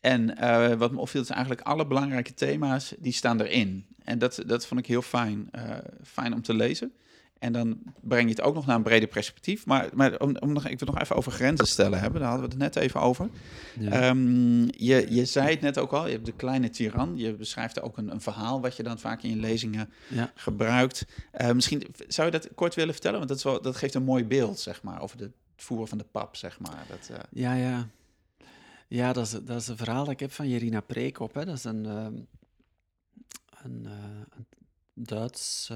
En 0.01 0.37
eh, 0.37 0.73
wat 0.73 0.91
me 0.91 0.99
opviel 0.99 1.21
is 1.21 1.29
eigenlijk 1.29 1.61
alle 1.61 1.87
belangrijke 1.87 2.33
thema's, 2.33 2.93
die 2.99 3.13
staan 3.13 3.41
erin. 3.41 3.85
En 4.03 4.19
dat, 4.19 4.43
dat 4.45 4.65
vond 4.65 4.79
ik 4.79 4.85
heel 4.85 5.01
fijn, 5.01 5.47
eh, 5.51 5.77
fijn 6.03 6.33
om 6.33 6.41
te 6.41 6.53
lezen. 6.53 6.93
En 7.43 7.53
dan 7.53 7.77
breng 8.01 8.23
je 8.23 8.35
het 8.35 8.41
ook 8.41 8.53
nog 8.53 8.65
naar 8.65 8.75
een 8.75 8.83
breder 8.83 9.09
perspectief. 9.09 9.65
Maar, 9.65 9.89
maar 9.93 10.19
om, 10.19 10.35
om 10.39 10.53
nog, 10.53 10.67
ik 10.67 10.79
wil 10.79 10.93
nog 10.93 11.01
even 11.01 11.15
over 11.15 11.31
grenzen 11.31 11.67
stellen 11.67 11.99
hebben. 11.99 12.19
Daar 12.19 12.29
hadden 12.29 12.49
we 12.49 12.53
het 12.55 12.63
net 12.63 12.83
even 12.83 13.01
over. 13.01 13.29
Ja. 13.79 13.91
Ehm, 13.91 14.61
je, 14.63 15.05
je 15.09 15.25
zei 15.25 15.49
het 15.49 15.61
net 15.61 15.77
ook 15.77 15.91
al, 15.91 16.05
je 16.05 16.11
hebt 16.11 16.25
de 16.25 16.31
kleine 16.31 16.69
tiran. 16.69 17.17
Je 17.17 17.33
beschrijft 17.33 17.81
ook 17.81 17.97
een, 17.97 18.11
een 18.11 18.21
verhaal 18.21 18.61
wat 18.61 18.75
je 18.75 18.83
dan 18.83 18.99
vaak 18.99 19.23
in 19.23 19.29
je 19.29 19.35
lezingen 19.35 19.89
ja. 20.07 20.31
gebruikt. 20.35 21.05
Eh, 21.31 21.51
misschien 21.51 21.85
zou 22.07 22.31
je 22.31 22.39
dat 22.39 22.49
kort 22.55 22.75
willen 22.75 22.93
vertellen? 22.93 23.17
Want 23.17 23.29
dat, 23.29 23.37
is 23.37 23.43
wel, 23.43 23.61
dat 23.61 23.75
geeft 23.75 23.93
een 23.93 24.03
mooi 24.03 24.25
beeld, 24.25 24.59
zeg 24.59 24.83
maar, 24.83 25.01
over 25.01 25.17
de, 25.17 25.23
het 25.23 25.63
voeren 25.63 25.87
van 25.87 25.97
de 25.97 26.05
pap, 26.11 26.35
zeg 26.35 26.59
maar. 26.59 26.85
Dat, 26.89 27.09
eh, 27.11 27.23
Ja, 27.31 27.53
ja. 27.53 27.87
Ja, 28.87 29.13
dat 29.13 29.25
is, 29.25 29.31
dat 29.31 29.61
is 29.61 29.67
een 29.67 29.77
verhaal 29.77 30.03
dat 30.03 30.13
ik 30.13 30.19
heb 30.19 30.31
van 30.31 30.49
Jerina 30.49 30.81
Preekop. 30.81 31.33
Hè. 31.33 31.45
Dat 31.45 31.57
is 31.57 31.63
een, 31.63 31.85
ehm, 31.85 32.13
een, 33.63 33.85
eh, 33.85 33.93
een 34.37 34.45
Duits, 34.93 35.71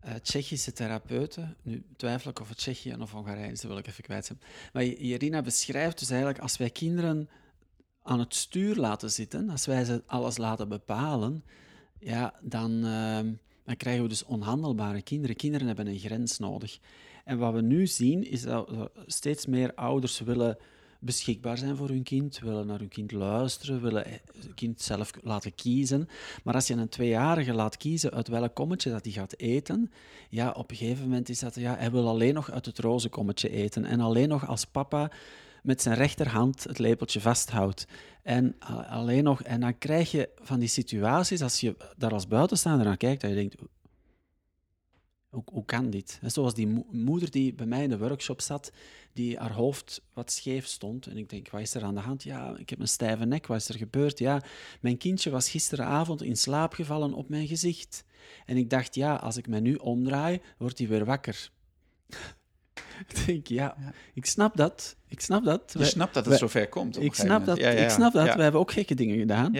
eh, 0.00 0.14
Tsjechische 0.14 0.72
therapeute. 0.72 1.54
Nu 1.62 1.84
twijfel 1.96 2.30
ik 2.30 2.40
of 2.40 2.48
het 2.48 2.58
Tsjechië 2.58 2.94
of 3.00 3.12
Hongarije 3.12 3.50
is, 3.50 3.60
dat 3.60 3.70
wil 3.70 3.78
ik 3.78 3.86
even 3.86 4.04
kwijt 4.04 4.26
zijn. 4.26 4.40
Maar 4.72 4.84
Jerina 4.84 5.42
beschrijft 5.42 5.98
dus 5.98 6.10
eigenlijk 6.10 6.40
als 6.40 6.56
wij 6.56 6.70
kinderen 6.70 7.28
aan 8.02 8.18
het 8.18 8.34
stuur 8.34 8.76
laten 8.76 9.10
zitten, 9.10 9.50
als 9.50 9.66
wij 9.66 9.84
ze 9.84 10.02
alles 10.06 10.36
laten 10.36 10.68
bepalen, 10.68 11.44
ja, 11.98 12.34
dan, 12.40 12.84
ehm, 12.84 13.32
dan 13.64 13.76
krijgen 13.76 14.02
we 14.02 14.08
dus 14.08 14.24
onhandelbare 14.24 15.02
kinderen. 15.02 15.36
Kinderen 15.36 15.66
hebben 15.66 15.86
een 15.86 15.98
grens 15.98 16.38
nodig. 16.38 16.78
En 17.24 17.38
wat 17.38 17.54
we 17.54 17.60
nu 17.60 17.86
zien, 17.86 18.30
is 18.30 18.42
dat 18.42 18.90
steeds 19.06 19.46
meer 19.46 19.74
ouders 19.74 20.20
willen 20.20 20.58
beschikbaar 21.00 21.58
zijn 21.58 21.76
voor 21.76 21.88
hun 21.88 22.02
kind, 22.02 22.38
willen 22.38 22.66
naar 22.66 22.78
hun 22.78 22.88
kind 22.88 23.12
luisteren, 23.12 23.82
willen 23.82 24.04
het 24.06 24.54
kind 24.54 24.80
zelf 24.80 25.10
laten 25.22 25.54
kiezen. 25.54 26.08
Maar 26.44 26.54
als 26.54 26.66
je 26.66 26.74
een 26.74 26.88
tweejarige 26.88 27.52
laat 27.52 27.76
kiezen 27.76 28.10
uit 28.10 28.28
welk 28.28 28.54
kommetje 28.54 28.90
dat 28.90 29.04
hij 29.04 29.12
gaat 29.12 29.36
eten, 29.36 29.90
ja, 30.28 30.50
op 30.50 30.70
een 30.70 30.76
gegeven 30.76 31.02
moment 31.02 31.28
is 31.28 31.38
dat, 31.38 31.54
ja, 31.54 31.76
hij 31.76 31.90
wil 31.90 32.08
alleen 32.08 32.34
nog 32.34 32.50
uit 32.50 32.66
het 32.66 32.78
roze 32.78 33.08
kommetje 33.08 33.50
eten. 33.50 33.84
En 33.84 34.00
alleen 34.00 34.28
nog 34.28 34.48
als 34.48 34.64
papa 34.64 35.10
met 35.62 35.82
zijn 35.82 35.96
rechterhand 35.96 36.64
het 36.64 36.78
lepeltje 36.78 37.20
vasthoudt. 37.20 37.86
En 38.22 38.56
uh, 38.60 38.92
alleen 38.92 39.24
nog, 39.24 39.42
en 39.42 39.60
dan 39.60 39.78
krijg 39.78 40.10
je 40.10 40.28
van 40.40 40.58
die 40.58 40.68
situaties, 40.68 41.42
als 41.42 41.60
je 41.60 41.76
daar 41.96 42.12
als 42.12 42.28
buitenstaander 42.28 42.86
naar 42.86 42.96
kijkt, 42.96 43.20
dat 43.20 43.30
je 43.30 43.36
denkt, 43.36 43.56
hoe, 45.30 45.42
hoe 45.52 45.64
kan 45.64 45.90
dit? 45.90 46.18
En 46.22 46.30
zoals 46.30 46.54
die 46.54 46.66
mo 46.66 46.86
moeder 46.90 47.30
die 47.30 47.54
bij 47.54 47.66
mij 47.66 47.82
in 47.82 47.88
de 47.88 47.98
workshop 47.98 48.40
zat, 48.40 48.72
die 49.12 49.38
haar 49.38 49.52
hoofd 49.52 50.02
wat 50.12 50.32
scheef 50.32 50.66
stond. 50.66 51.06
En 51.06 51.16
ik 51.16 51.28
denk, 51.28 51.50
wat 51.50 51.60
is 51.60 51.74
er 51.74 51.82
aan 51.82 51.94
de 51.94 52.00
hand? 52.00 52.22
Ja, 52.22 52.56
ik 52.56 52.70
heb 52.70 52.80
een 52.80 52.88
stijve 52.88 53.24
nek, 53.24 53.46
wat 53.46 53.56
is 53.56 53.68
er 53.68 53.76
gebeurd? 53.76 54.18
Ja, 54.18 54.42
mijn 54.80 54.96
kindje 54.96 55.30
was 55.30 55.50
gisteravond 55.50 56.22
in 56.22 56.36
slaap 56.36 56.72
gevallen 56.72 57.12
op 57.14 57.28
mijn 57.28 57.46
gezicht. 57.46 58.04
En 58.46 58.56
ik 58.56 58.70
dacht, 58.70 58.94
ja, 58.94 59.14
als 59.14 59.36
ik 59.36 59.48
mij 59.48 59.60
nu 59.60 59.74
omdraai, 59.74 60.40
wordt 60.58 60.78
hij 60.78 60.88
weer 60.88 61.04
wakker. 61.04 61.50
ik 63.08 63.26
denk, 63.26 63.46
ja, 63.46 63.76
ja, 63.78 63.92
ik 64.14 64.26
snap 64.26 64.56
dat. 64.56 64.96
Ik 65.08 65.20
snap 65.20 65.44
dat. 65.44 65.62
Je 65.72 65.78
wij, 65.78 65.88
snapt 65.88 66.14
dat 66.14 66.24
het 66.24 66.32
wij, 66.32 66.38
zover 66.38 66.68
komt. 66.68 67.02
ik, 67.02 67.14
snap 67.14 67.46
dat, 67.46 67.56
ja, 67.56 67.70
ja, 67.70 67.84
ik 67.84 67.90
snap 67.90 68.12
dat. 68.12 68.34
We 68.34 68.42
hebben 68.42 68.60
ook 68.60 68.72
gekke 68.72 68.94
dingen 68.94 69.18
gedaan. 69.18 69.52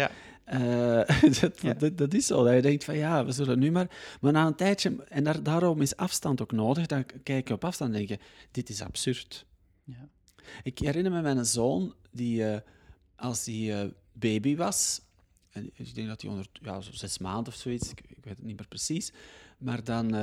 Uh, 0.52 1.02
dat, 1.40 1.80
dat, 1.80 1.98
dat, 1.98 2.14
is 2.14 2.26
zo. 2.26 2.44
Dat 2.44 2.54
je 2.54 2.62
denkt 2.62 2.84
van 2.84 2.96
ja, 2.96 3.24
we 3.24 3.32
zullen 3.32 3.58
nu 3.58 3.70
maar. 3.70 4.16
Maar 4.20 4.32
na 4.32 4.46
een 4.46 4.54
tijdje, 4.54 5.04
en 5.08 5.24
daar, 5.24 5.42
daarom 5.42 5.80
is 5.80 5.96
afstand 5.96 6.40
ook 6.40 6.52
nodig, 6.52 6.86
dan 6.86 7.04
kijk 7.22 7.48
je 7.48 7.54
op 7.54 7.64
afstand 7.64 7.90
en 7.90 7.96
denk 7.96 8.08
je: 8.08 8.26
dit 8.50 8.68
is 8.68 8.82
absurd. 8.82 9.46
Ja. 9.84 10.08
Ik 10.62 10.78
herinner 10.78 11.12
me 11.12 11.20
mijn 11.20 11.44
zoon, 11.44 11.94
die 12.10 12.40
uh, 12.40 12.56
als 13.16 13.44
hij 13.44 13.84
uh, 13.84 13.90
baby 14.12 14.56
was, 14.56 15.00
en 15.50 15.70
ik 15.74 15.94
denk 15.94 16.08
dat 16.08 16.20
hij 16.20 16.30
onder 16.30 16.46
ja, 16.52 16.80
zo 16.80 16.92
zes 16.92 17.18
maanden 17.18 17.52
of 17.52 17.58
zoiets, 17.58 17.90
ik, 17.90 18.00
ik 18.00 18.24
weet 18.24 18.36
het 18.36 18.46
niet 18.46 18.56
meer 18.56 18.68
precies, 18.68 19.12
maar 19.58 19.84
dan 19.84 20.14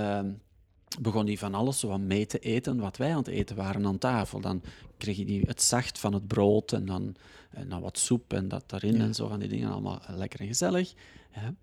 begon 1.00 1.26
hij 1.26 1.38
van 1.38 1.54
alles 1.54 1.80
zo 1.80 1.92
aan 1.92 2.08
mee 2.08 2.26
te 2.26 2.40
eten 2.40 2.80
wat 2.80 2.98
wij 2.98 3.12
aan 3.12 3.18
het 3.18 3.28
eten 3.28 3.56
waren 3.56 3.86
aan 3.86 3.98
tafel. 3.98 4.42
Dan 4.42 4.62
kreeg 4.98 5.18
hij 5.18 5.44
het 5.48 5.62
zacht 5.62 6.00
van 6.00 6.14
het 6.14 6.28
brood 6.28 6.72
en 6.72 6.86
dan, 6.86 7.16
en 7.50 7.70
dan 7.70 7.82
wat 7.82 7.98
soep 7.98 8.34
en 8.34 8.48
dat 8.48 8.64
daarin 8.66 8.96
ja. 8.96 9.04
en 9.04 9.14
zo 9.14 9.28
van 9.28 9.40
die 9.40 9.50
dingen. 9.50 9.72
Allemaal 9.72 10.02
lekker 10.08 10.40
en 10.40 10.48
gezellig. 10.48 10.94
Ja. 11.36 11.54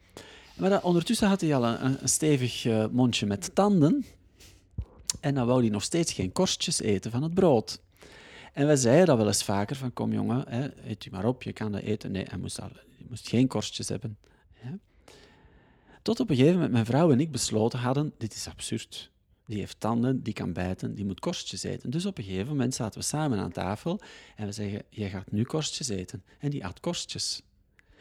Maar 0.54 0.70
dan, 0.70 0.82
ondertussen 0.82 1.28
had 1.28 1.40
hij 1.40 1.54
al 1.54 1.64
een, 1.64 2.02
een 2.02 2.08
stevig 2.08 2.64
uh, 2.64 2.86
mondje 2.90 3.26
met 3.26 3.54
tanden. 3.54 4.04
En 5.20 5.34
dan 5.34 5.46
wou 5.46 5.60
hij 5.60 5.70
nog 5.70 5.82
steeds 5.82 6.12
geen 6.12 6.32
korstjes 6.32 6.80
eten 6.80 7.10
van 7.10 7.22
het 7.22 7.34
brood. 7.34 7.80
En 8.52 8.66
wij 8.66 8.76
zeiden 8.76 9.06
dat 9.06 9.16
wel 9.16 9.26
eens 9.26 9.44
vaker, 9.44 9.76
van 9.76 9.92
kom 9.92 10.12
jongen, 10.12 10.44
hè, 10.48 10.68
eet 10.88 11.04
u 11.04 11.10
maar 11.10 11.24
op, 11.24 11.42
je 11.42 11.52
kan 11.52 11.72
dat 11.72 11.80
eten. 11.80 12.12
Nee, 12.12 12.24
hij 12.28 12.38
moest, 12.38 12.60
al, 12.60 12.68
hij 12.72 13.06
moest 13.08 13.28
geen 13.28 13.48
korstjes 13.48 13.88
hebben. 13.88 14.18
Tot 16.04 16.20
op 16.20 16.30
een 16.30 16.36
gegeven 16.36 16.54
moment 16.54 16.72
mijn 16.72 16.86
vrouw 16.86 17.12
en 17.12 17.20
ik 17.20 17.30
besloten 17.30 17.78
hadden, 17.78 18.12
dit 18.18 18.34
is 18.34 18.48
absurd. 18.48 19.10
Die 19.46 19.58
heeft 19.58 19.80
tanden, 19.80 20.22
die 20.22 20.32
kan 20.32 20.52
bijten, 20.52 20.94
die 20.94 21.04
moet 21.04 21.20
korstjes 21.20 21.62
eten. 21.62 21.90
Dus 21.90 22.06
op 22.06 22.18
een 22.18 22.24
gegeven 22.24 22.48
moment 22.48 22.74
zaten 22.74 23.00
we 23.00 23.06
samen 23.06 23.38
aan 23.38 23.52
tafel 23.52 24.00
en 24.36 24.46
we 24.46 24.52
zeggen, 24.52 24.82
jij 24.88 25.10
gaat 25.10 25.30
nu 25.30 25.42
korstjes 25.42 25.88
eten. 25.88 26.22
En 26.38 26.50
die 26.50 26.66
at 26.66 26.80
korstjes. 26.80 27.42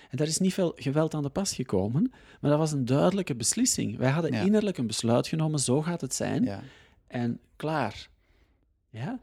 En 0.10 0.18
daar 0.18 0.28
is 0.28 0.38
niet 0.38 0.54
veel 0.54 0.74
geweld 0.76 1.14
aan 1.14 1.24
de 1.24 1.30
pas 1.30 1.54
gekomen, 1.54 2.12
maar 2.40 2.50
dat 2.50 2.60
was 2.60 2.72
een 2.72 2.86
duidelijke 2.86 3.36
beslissing. 3.36 3.98
Wij 3.98 4.10
hadden 4.10 4.32
ja. 4.32 4.42
innerlijk 4.42 4.78
een 4.78 4.88
besluit 4.88 5.28
genomen, 5.28 5.60
zo 5.60 5.82
gaat 5.82 6.02
het 6.02 6.16
zijn. 6.16 6.44
Ja. 6.44 6.64
En 7.08 7.40
klaar. 7.56 8.10
Ja? 8.90 9.20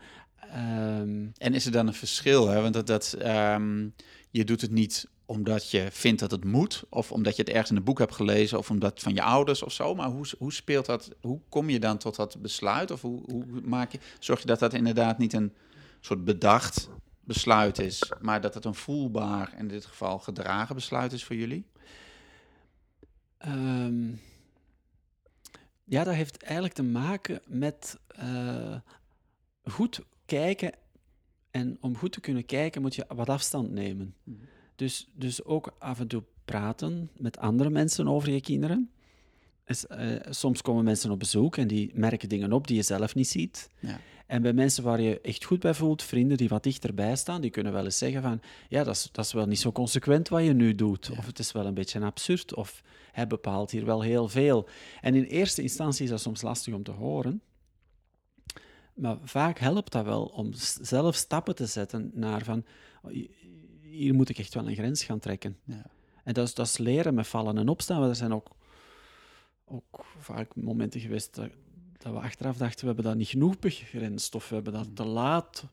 Um... 1.01 1.33
En 1.37 1.55
is 1.55 1.67
er 1.67 1.73
dan 1.73 1.87
een 1.87 1.95
verschil? 1.95 2.49
Hè? 2.49 2.61
Want 2.61 2.75
dat, 2.75 2.87
dat, 2.87 3.17
um, 3.23 3.95
je 4.31 4.45
doet 4.45 4.61
het 4.61 4.71
niet 4.71 5.09
omdat 5.31 5.71
je 5.71 5.89
vindt 5.91 6.21
dat 6.21 6.31
het 6.31 6.45
moet, 6.45 6.85
of 6.89 7.13
omdat 7.13 7.37
je 7.37 7.43
het 7.43 7.51
ergens 7.51 7.71
in 7.71 7.77
een 7.77 7.85
boek 7.85 7.99
hebt 7.99 8.15
gelezen, 8.15 8.59
of 8.59 8.71
omdat 8.71 9.01
van 9.01 9.15
je 9.15 9.23
ouders 9.23 9.63
of 9.63 9.73
zo. 9.73 9.95
Maar 9.95 10.09
hoe, 10.09 10.27
hoe 10.39 10.53
speelt 10.53 10.87
dat? 10.87 11.11
Hoe 11.21 11.41
kom 11.49 11.71
je 11.71 11.81
dan 11.81 11.99
tot 11.99 12.17
dat 12.17 12.43
besluit? 12.43 12.91
Of 12.91 13.01
hoe, 13.01 13.23
hoe 13.31 13.45
maak 13.65 13.93
je, 13.93 13.99
zorg 14.19 14.41
je 14.41 14.47
dat 14.47 14.59
dat 14.59 14.75
inderdaad 14.75 15.19
niet 15.19 15.33
een 15.33 15.53
soort 16.01 16.25
bedacht 16.25 16.89
besluit 17.21 17.79
is, 17.79 18.13
maar 18.21 18.41
dat 18.41 18.55
het 18.55 18.65
een 18.65 18.75
voelbaar, 18.75 19.55
in 19.59 19.69
dit 19.69 19.87
geval 19.87 20.19
gedragen 20.19 20.75
besluit 20.75 21.13
is 21.13 21.25
voor 21.25 21.37
jullie? 21.37 21.67
Um, 23.47 24.21
ja, 25.85 26.05
dat 26.05 26.15
heeft 26.15 26.43
eigenlijk 26.43 26.75
te 26.75 26.83
maken 26.83 27.41
met 27.47 27.99
uh, 28.23 28.77
goed 29.65 30.01
kijken. 30.25 30.73
En 31.51 31.79
om 31.81 31.97
goed 31.97 32.13
te 32.13 32.21
kunnen 32.21 32.47
kijken 32.47 32.83
moet 32.83 32.95
je 32.95 33.05
wat 33.09 33.29
afstand 33.29 33.71
nemen. 33.71 34.15
Mm. 34.25 34.41
Dus, 34.81 35.09
dus 35.15 35.45
ook 35.45 35.75
af 35.79 36.01
en 36.01 36.07
toe 36.07 36.23
praten 36.45 37.11
met 37.17 37.39
andere 37.39 37.71
mensen 37.71 38.09
over 38.09 38.31
je 38.31 38.41
kinderen. 38.41 38.91
Dus, 39.65 39.85
uh, 39.91 40.17
soms 40.29 40.63
komen 40.63 40.85
mensen 40.85 41.11
op 41.11 41.19
bezoek 41.19 41.57
en 41.57 41.67
die 41.67 41.91
merken 41.95 42.29
dingen 42.29 42.53
op 42.53 42.67
die 42.67 42.77
je 42.77 42.83
zelf 42.83 43.15
niet 43.15 43.29
ziet. 43.29 43.71
Ja. 43.79 44.01
En 44.27 44.43
bij 44.43 44.53
mensen 44.53 44.85
waar 44.85 45.01
je 45.01 45.21
echt 45.21 45.45
goed 45.45 45.61
bij 45.61 45.75
voelt, 45.75 46.03
vrienden 46.03 46.37
die 46.37 46.49
wat 46.49 46.63
dichterbij 46.63 47.17
staan, 47.17 47.41
die 47.41 47.51
kunnen 47.51 47.73
wel 47.73 47.85
eens 47.85 47.99
zeggen 47.99 48.23
van, 48.23 48.41
ja, 48.69 48.85
dat 48.85 48.95
is, 48.95 49.09
dat 49.13 49.25
is 49.25 49.33
wel 49.33 49.47
niet 49.47 49.61
zo 49.61 49.73
consequent 49.73 50.29
wat 50.29 50.45
je 50.45 50.53
nu 50.53 50.75
doet. 50.75 51.07
Ja. 51.07 51.19
Of 51.19 51.27
het 51.27 51.39
is 51.39 51.53
wel 51.53 51.67
een 51.67 51.75
beetje 51.75 52.01
absurd. 52.01 52.55
Of 52.55 52.83
hij 53.13 53.27
bepaalt 53.27 53.71
hier 53.71 53.85
wel 53.85 54.01
heel 54.01 54.29
veel. 54.29 54.69
En 55.01 55.15
in 55.15 55.25
eerste 55.25 55.63
instantie 55.63 56.05
is 56.05 56.11
dat 56.11 56.21
soms 56.21 56.43
lastig 56.43 56.75
om 56.75 56.83
te 56.83 56.91
horen. 56.91 57.43
Maar 58.95 59.19
vaak 59.23 59.59
helpt 59.59 59.93
dat 59.93 60.05
wel 60.05 60.25
om 60.25 60.51
zelf 60.81 61.15
stappen 61.15 61.55
te 61.55 61.67
zetten 61.67 62.11
naar 62.15 62.45
van, 62.45 62.65
hier 63.91 64.15
moet 64.15 64.29
ik 64.29 64.39
echt 64.39 64.55
wel 64.55 64.69
een 64.69 64.75
grens 64.75 65.05
gaan 65.05 65.19
trekken. 65.19 65.57
Ja. 65.65 65.87
En 66.25 66.35
dat 66.35 66.47
is, 66.47 66.55
dat 66.55 66.67
is 66.67 66.79
leren 66.79 67.15
met 67.15 67.27
vallen 67.27 67.59
en 67.59 67.69
opstaan. 67.69 68.03
Er 68.03 68.15
zijn 68.15 68.35
ook, 68.35 68.49
ook 69.65 70.05
vaak 70.19 70.57
momenten 70.57 71.01
geweest 71.01 71.35
dat, 71.35 71.51
dat, 71.99 72.13
we 72.13 72.19
achteraf 72.19 72.57
dachten, 72.57 72.81
we 72.81 72.87
hebben 72.87 73.05
dat 73.05 73.17
niet 73.17 73.29
genoeg 73.29 73.59
begrensd, 73.59 74.35
of 74.35 74.49
we 74.49 74.55
hebben 74.55 74.73
dat 74.73 74.89
te 74.95 75.05
laat 75.05 75.65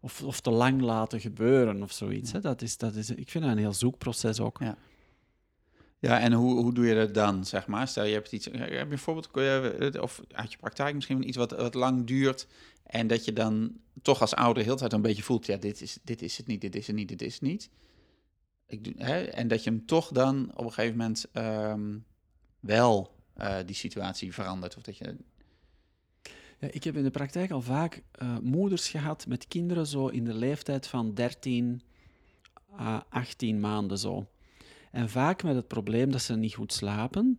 of, 0.00 0.22
of 0.22 0.40
te 0.40 0.50
lang 0.50 0.80
laten 0.80 1.20
gebeuren, 1.20 1.82
of 1.82 1.92
zoiets. 1.92 2.32
Hè. 2.32 2.40
Dat 2.40 2.62
is, 2.62 2.76
dat 2.76 2.94
is, 2.94 3.10
ik 3.10 3.30
vind 3.30 3.44
dat 3.44 3.52
een 3.52 3.58
heel 3.58 3.72
zoekproces 3.72 4.40
ook. 4.40 4.58
Ja. 4.58 4.76
Ja, 5.98 6.20
en 6.20 6.32
hoe, 6.32 6.60
hoe 6.60 6.74
doe 6.74 6.86
je 6.86 6.94
dat 6.94 7.14
dan, 7.14 7.44
zeg 7.44 7.66
maar? 7.66 7.88
Stel, 7.88 8.04
je 8.04 8.12
hebt 8.12 8.32
iets, 8.32 8.44
heb 8.44 8.68
je 8.68 8.86
een 8.90 8.98
voorbeeld, 8.98 9.98
of 9.98 10.20
uit 10.32 10.52
je 10.52 10.58
praktijk 10.58 10.94
misschien 10.94 11.28
iets 11.28 11.36
wat, 11.36 11.50
wat 11.50 11.74
lang 11.74 12.06
duurt, 12.06 12.46
en 12.90 13.06
dat 13.06 13.24
je 13.24 13.32
dan 13.32 13.72
toch 14.02 14.20
als 14.20 14.34
ouder 14.34 14.62
heel 14.62 14.72
de 14.72 14.78
tijd 14.78 14.92
een 14.92 15.02
beetje 15.02 15.22
voelt, 15.22 15.46
ja, 15.46 15.56
dit 15.56 15.80
is, 15.80 15.98
dit 16.02 16.22
is 16.22 16.36
het 16.36 16.46
niet, 16.46 16.60
dit 16.60 16.76
is 16.76 16.86
het 16.86 16.96
niet, 16.96 17.08
dit 17.08 17.22
is 17.22 17.32
het 17.32 17.42
niet. 17.42 17.70
Ik 18.66 18.92
hè, 18.96 19.22
en 19.22 19.48
dat 19.48 19.64
je 19.64 19.70
hem 19.70 19.86
toch 19.86 20.08
dan 20.08 20.50
op 20.54 20.64
een 20.64 20.72
gegeven 20.72 20.96
moment 20.96 21.26
um, 21.32 22.04
wel 22.60 23.14
uh, 23.36 23.56
die 23.66 23.74
situatie 23.74 24.34
verandert. 24.34 24.76
Of 24.76 24.82
dat 24.82 24.96
je... 24.96 25.16
Ja, 26.58 26.68
ik 26.70 26.84
heb 26.84 26.96
in 26.96 27.02
de 27.02 27.10
praktijk 27.10 27.50
al 27.50 27.62
vaak 27.62 28.02
uh, 28.22 28.38
moeders 28.38 28.88
gehad 28.88 29.26
met 29.26 29.48
kinderen 29.48 29.86
zo 29.86 30.06
in 30.06 30.24
de 30.24 30.34
leeftijd 30.34 30.86
van 30.86 31.14
13 31.14 31.82
à 32.78 33.06
18 33.08 33.60
maanden 33.60 33.98
zo. 33.98 34.30
En 34.90 35.08
vaak 35.08 35.42
met 35.42 35.54
het 35.54 35.68
probleem 35.68 36.10
dat 36.10 36.22
ze 36.22 36.36
niet 36.36 36.54
goed 36.54 36.72
slapen 36.72 37.38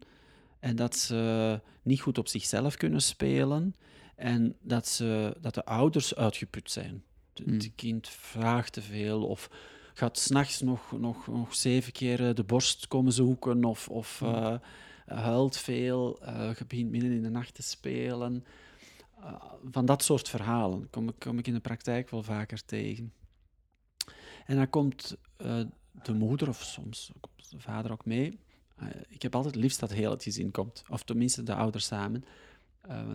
en 0.59 0.75
dat 0.75 0.95
ze 0.95 1.59
niet 1.81 2.01
goed 2.01 2.17
op 2.17 2.27
zichzelf 2.27 2.75
kunnen 2.75 3.01
spelen 3.01 3.75
en 4.21 4.55
dat, 4.61 4.87
ze, 4.87 5.37
dat 5.41 5.53
de 5.53 5.65
ouders 5.65 6.15
uitgeput 6.15 6.71
zijn. 6.71 7.03
Het 7.33 7.45
Hmm. 7.45 7.53
mm. 7.53 7.75
kind 7.75 8.09
vraagt 8.09 8.73
te 8.73 8.81
veel 8.81 9.27
of, 9.27 9.49
gaat 9.93 10.17
s'nachts 10.17 10.61
nog, 10.61 10.91
nog, 10.99 11.27
nog 11.27 11.55
zeven 11.55 11.91
keer 11.91 12.27
eh, 12.27 12.35
de 12.35 12.43
borst 12.43 12.87
komen 12.87 13.13
zoeken 13.13 13.65
of, 13.65 13.89
of 13.89 14.21
uh, 14.23 14.55
huilt 15.05 15.57
veel, 15.57 16.19
uh, 16.23 16.51
begint 16.67 16.91
midden 16.91 17.11
in 17.11 17.21
de 17.21 17.29
nacht 17.29 17.53
te 17.53 17.61
spelen. 17.61 18.45
van 19.71 19.85
dat 19.85 20.03
soort 20.03 20.29
verhalen 20.29 20.89
kom 20.89 21.09
ik, 21.09 21.15
kom 21.19 21.37
ik 21.37 21.47
in 21.47 21.53
de 21.53 21.59
praktijk 21.59 22.09
wel 22.09 22.23
vaker 22.23 22.65
tegen. 22.65 23.13
En 24.45 24.55
dan 24.55 24.69
komt 24.69 25.17
de 25.91 26.13
moeder 26.13 26.49
of 26.49 26.63
soms 26.63 27.11
komt 27.19 27.49
de 27.49 27.59
vader 27.59 27.91
ook 27.91 28.05
mee. 28.05 28.39
ik 29.07 29.21
heb 29.21 29.35
altijd 29.35 29.53
het 29.53 29.63
liefst 29.63 29.79
dat 29.79 29.91
heel 29.91 30.11
het 30.11 30.23
gezin 30.23 30.51
komt, 30.51 30.83
of 30.89 31.03
tenminste 31.03 31.43
de 31.43 31.55
ouders 31.55 31.85
samen. 31.85 32.25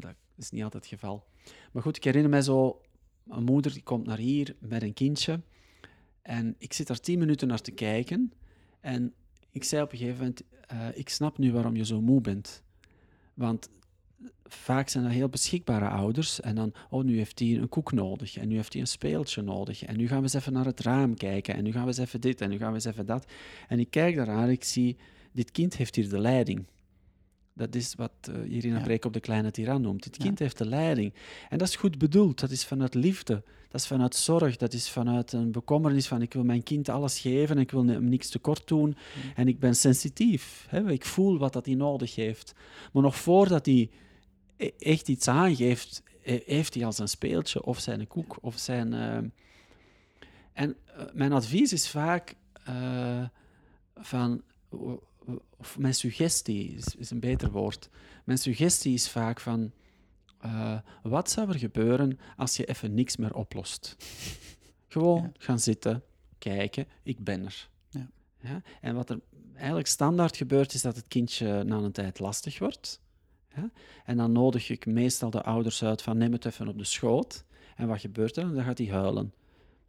dat 0.01 0.15
is 0.39 0.51
niet 0.51 0.63
altijd 0.63 0.85
het 0.85 0.93
geval. 0.93 1.27
Maar 1.73 1.83
goed, 1.83 1.97
ik 1.97 2.05
herinner 2.05 2.31
me 2.31 2.43
zo 2.43 2.81
een 3.29 3.45
moeder 3.45 3.73
die 3.73 3.83
komt 3.83 4.07
naar 4.07 4.19
hier 4.19 4.57
met 4.61 4.83
een 4.83 4.95
kindje. 4.95 5.41
En 6.23 6.55
ik 6.59 6.73
zit 6.73 6.87
daar 6.87 7.01
tien 7.01 7.19
minuten 7.19 7.49
naar 7.49 7.61
te 7.61 7.71
kijken. 7.71 8.33
En 8.81 9.15
ik 9.51 9.65
zei 9.65 9.83
op 9.83 9.93
een 9.93 9.99
gegeven 9.99 10.19
moment, 10.19 10.43
uh, 10.73 10.99
ik 10.99 11.09
snap 11.09 11.39
nu 11.39 11.53
waarom 11.53 11.77
je 11.77 11.85
zo 11.85 12.01
moe 12.01 12.21
bent. 12.21 12.63
Want 13.35 13.69
vaak 14.45 14.89
zijn 14.89 15.05
er 15.05 15.11
heel 15.11 15.29
beschikbare 15.29 15.89
ouders. 15.89 16.41
En 16.41 16.55
dan, 16.55 16.73
oh, 16.91 17.05
nu 17.05 17.17
heeft 17.17 17.39
hij 17.39 17.49
een 17.57 17.69
koek 17.69 17.93
nodig. 17.93 18.37
En 18.37 18.49
nu 18.49 18.57
heeft 18.57 18.73
hij 18.73 18.83
een 18.83 18.89
speeltje 18.89 19.43
nodig. 19.43 19.83
En 19.83 19.97
nu 19.97 20.09
gaan 20.09 20.17
we 20.17 20.23
eens 20.23 20.35
even 20.35 20.53
naar 20.53 20.65
het 20.65 20.81
raam 20.81 21.15
kijken. 21.15 21.55
En 21.55 21.65
nu 21.65 21.73
gaan 21.73 21.83
we 21.83 21.89
eens 21.89 21.99
even 21.99 22.21
dit. 22.21 22.41
En 22.41 22.51
nu 22.51 22.57
gaan 22.57 22.69
we 22.69 22.75
eens 22.75 22.85
even 22.85 23.07
dat. 23.07 23.27
En 23.69 23.79
ik 23.79 23.91
kijk 23.91 24.17
daaraan, 24.17 24.49
ik 24.49 24.65
zie, 24.65 24.97
dit 25.33 25.51
kind 25.51 25.77
heeft 25.77 25.95
hier 25.95 26.09
de 26.09 26.19
leiding. 26.19 26.67
Dat 27.57 27.75
is 27.75 27.95
wat 27.95 28.13
uh, 28.31 28.53
Irina 28.53 28.83
ja. 28.89 28.99
op 29.01 29.13
de 29.13 29.21
kleine 29.21 29.51
tiran 29.51 29.83
noemt. 29.83 30.05
Het 30.05 30.17
kind 30.17 30.39
heeft 30.39 30.59
de 30.59 30.67
leiding. 30.67 31.15
En 31.49 31.59
dat 31.59 31.69
is 31.69 31.77
goed 31.77 31.99
bedoeld. 31.99 32.41
Dat 32.41 32.51
is 32.51 32.65
vanuit 32.65 32.95
liefde. 32.95 33.43
Dat 33.69 33.81
is 33.81 33.87
vanuit 33.87 34.15
zorg. 34.15 34.57
Dat 34.57 34.73
is 34.73 34.89
vanuit 34.91 35.33
een 35.33 35.53
bekommernis 35.53 36.09
van 36.09 36.23
ik 36.23 36.33
wil 36.33 36.45
mijn 36.45 36.63
kind 36.63 36.89
alles 36.89 37.19
geven 37.19 37.57
en 37.57 37.63
ik 37.63 37.71
wil 37.71 37.87
hem 37.87 38.05
niks 38.05 38.29
tekort 38.29 38.69
doen. 38.69 38.97
En 39.35 39.49
ik 39.49 39.59
ben 39.59 39.77
sensitief. 39.77 40.67
Hè? 40.69 40.91
Ik 40.91 41.05
voel 41.05 41.39
wat 41.39 41.53
dat 41.53 41.67
hij 41.67 41.75
nodig 41.75 42.15
heeft. 42.15 42.55
Maar 42.93 43.03
nog 43.03 43.17
voordat 43.17 43.67
hij 43.67 43.91
e-, 44.57 44.71
echt 44.79 45.09
iets 45.09 45.29
aangeeft, 45.29 46.03
heeft 46.45 46.75
hij 46.75 46.85
al 46.85 46.93
zijn 46.93 47.09
speeltje 47.09 47.65
of 47.65 47.79
zijn 47.79 48.07
koek 48.07 48.39
of 48.41 48.59
zijn... 48.59 48.93
Uh... 48.93 49.19
En 50.53 50.77
uh, 50.97 51.03
mijn 51.13 51.33
advies 51.33 51.73
is 51.73 51.89
vaak 51.89 52.35
uh, 52.69 53.25
van 53.97 54.43
of 55.57 55.79
mijn 55.79 55.95
suggestie 55.95 56.75
is, 56.75 56.95
is, 56.95 57.11
een 57.11 57.21
beter 57.21 57.51
woord. 57.51 57.89
Mijn 58.25 58.39
suggestie 58.39 58.95
is 58.95 59.09
vaak 59.09 59.41
van, 59.41 59.73
uh, 60.45 60.79
wat 61.03 61.31
zou 61.31 61.49
er 61.49 61.59
gebeuren 61.59 62.19
als 62.37 62.57
je 62.57 62.65
even 62.65 62.95
niks 62.95 63.17
meer 63.17 63.35
oplost? 63.35 63.97
Gewoon 64.89 65.33
gaan 65.39 65.59
zitten, 65.59 66.03
kijken, 66.39 66.87
ik 67.03 67.25
ben 67.25 67.45
er. 67.45 67.69
Ja. 67.91 68.11
ja. 68.41 68.63
En 68.81 68.95
wat 68.95 69.11
er 69.11 69.21
eigenlijk 69.55 69.87
standaard 69.87 70.37
gebeurt, 70.37 70.75
is 70.75 70.83
dat 70.83 70.97
het 70.97 71.09
kindje 71.09 71.65
na 71.65 71.77
een 71.77 71.93
tijd 71.93 72.19
lastig 72.19 72.59
wordt. 72.59 73.01
Ja? 73.57 73.71
En 74.05 74.17
dan 74.17 74.33
nodig 74.33 74.71
ik 74.71 74.87
meestal 74.87 75.31
de 75.31 75.43
ouders 75.43 75.83
uit 75.83 76.03
van 76.03 76.19
neem 76.19 76.33
het 76.33 76.45
even 76.45 76.69
op 76.69 76.79
de 76.79 76.85
schoot. 76.85 77.45
En 77.77 77.89
wat 77.89 78.01
gebeurt 78.01 78.37
er? 78.37 78.55
Dan 78.55 78.65
gaat 78.65 78.79
hij 78.79 78.87
huilen. 78.87 79.33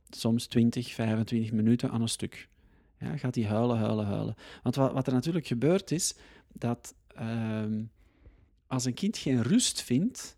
Soms 0.09 0.45
20, 0.45 0.93
25 0.93 1.51
minuten 1.51 1.91
aan 1.91 2.01
een 2.01 2.09
stuk. 2.09 2.49
Ja, 2.99 3.17
gaat 3.17 3.35
hij 3.35 3.43
huilen, 3.43 3.77
huilen, 3.77 4.05
huilen. 4.05 4.35
Want 4.63 4.75
wat, 4.75 4.93
wat 4.93 5.07
er 5.07 5.13
natuurlijk 5.13 5.47
gebeurt 5.47 5.91
is 5.91 6.15
dat 6.53 6.95
ehm, 7.07 7.83
als 8.67 8.85
een 8.85 8.93
kind 8.93 9.17
geen 9.17 9.43
rust 9.43 9.81
vindt, 9.81 10.37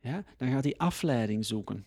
ja, 0.00 0.24
dan 0.36 0.50
gaat 0.50 0.64
hij 0.64 0.74
afleiding 0.76 1.46
zoeken. 1.46 1.84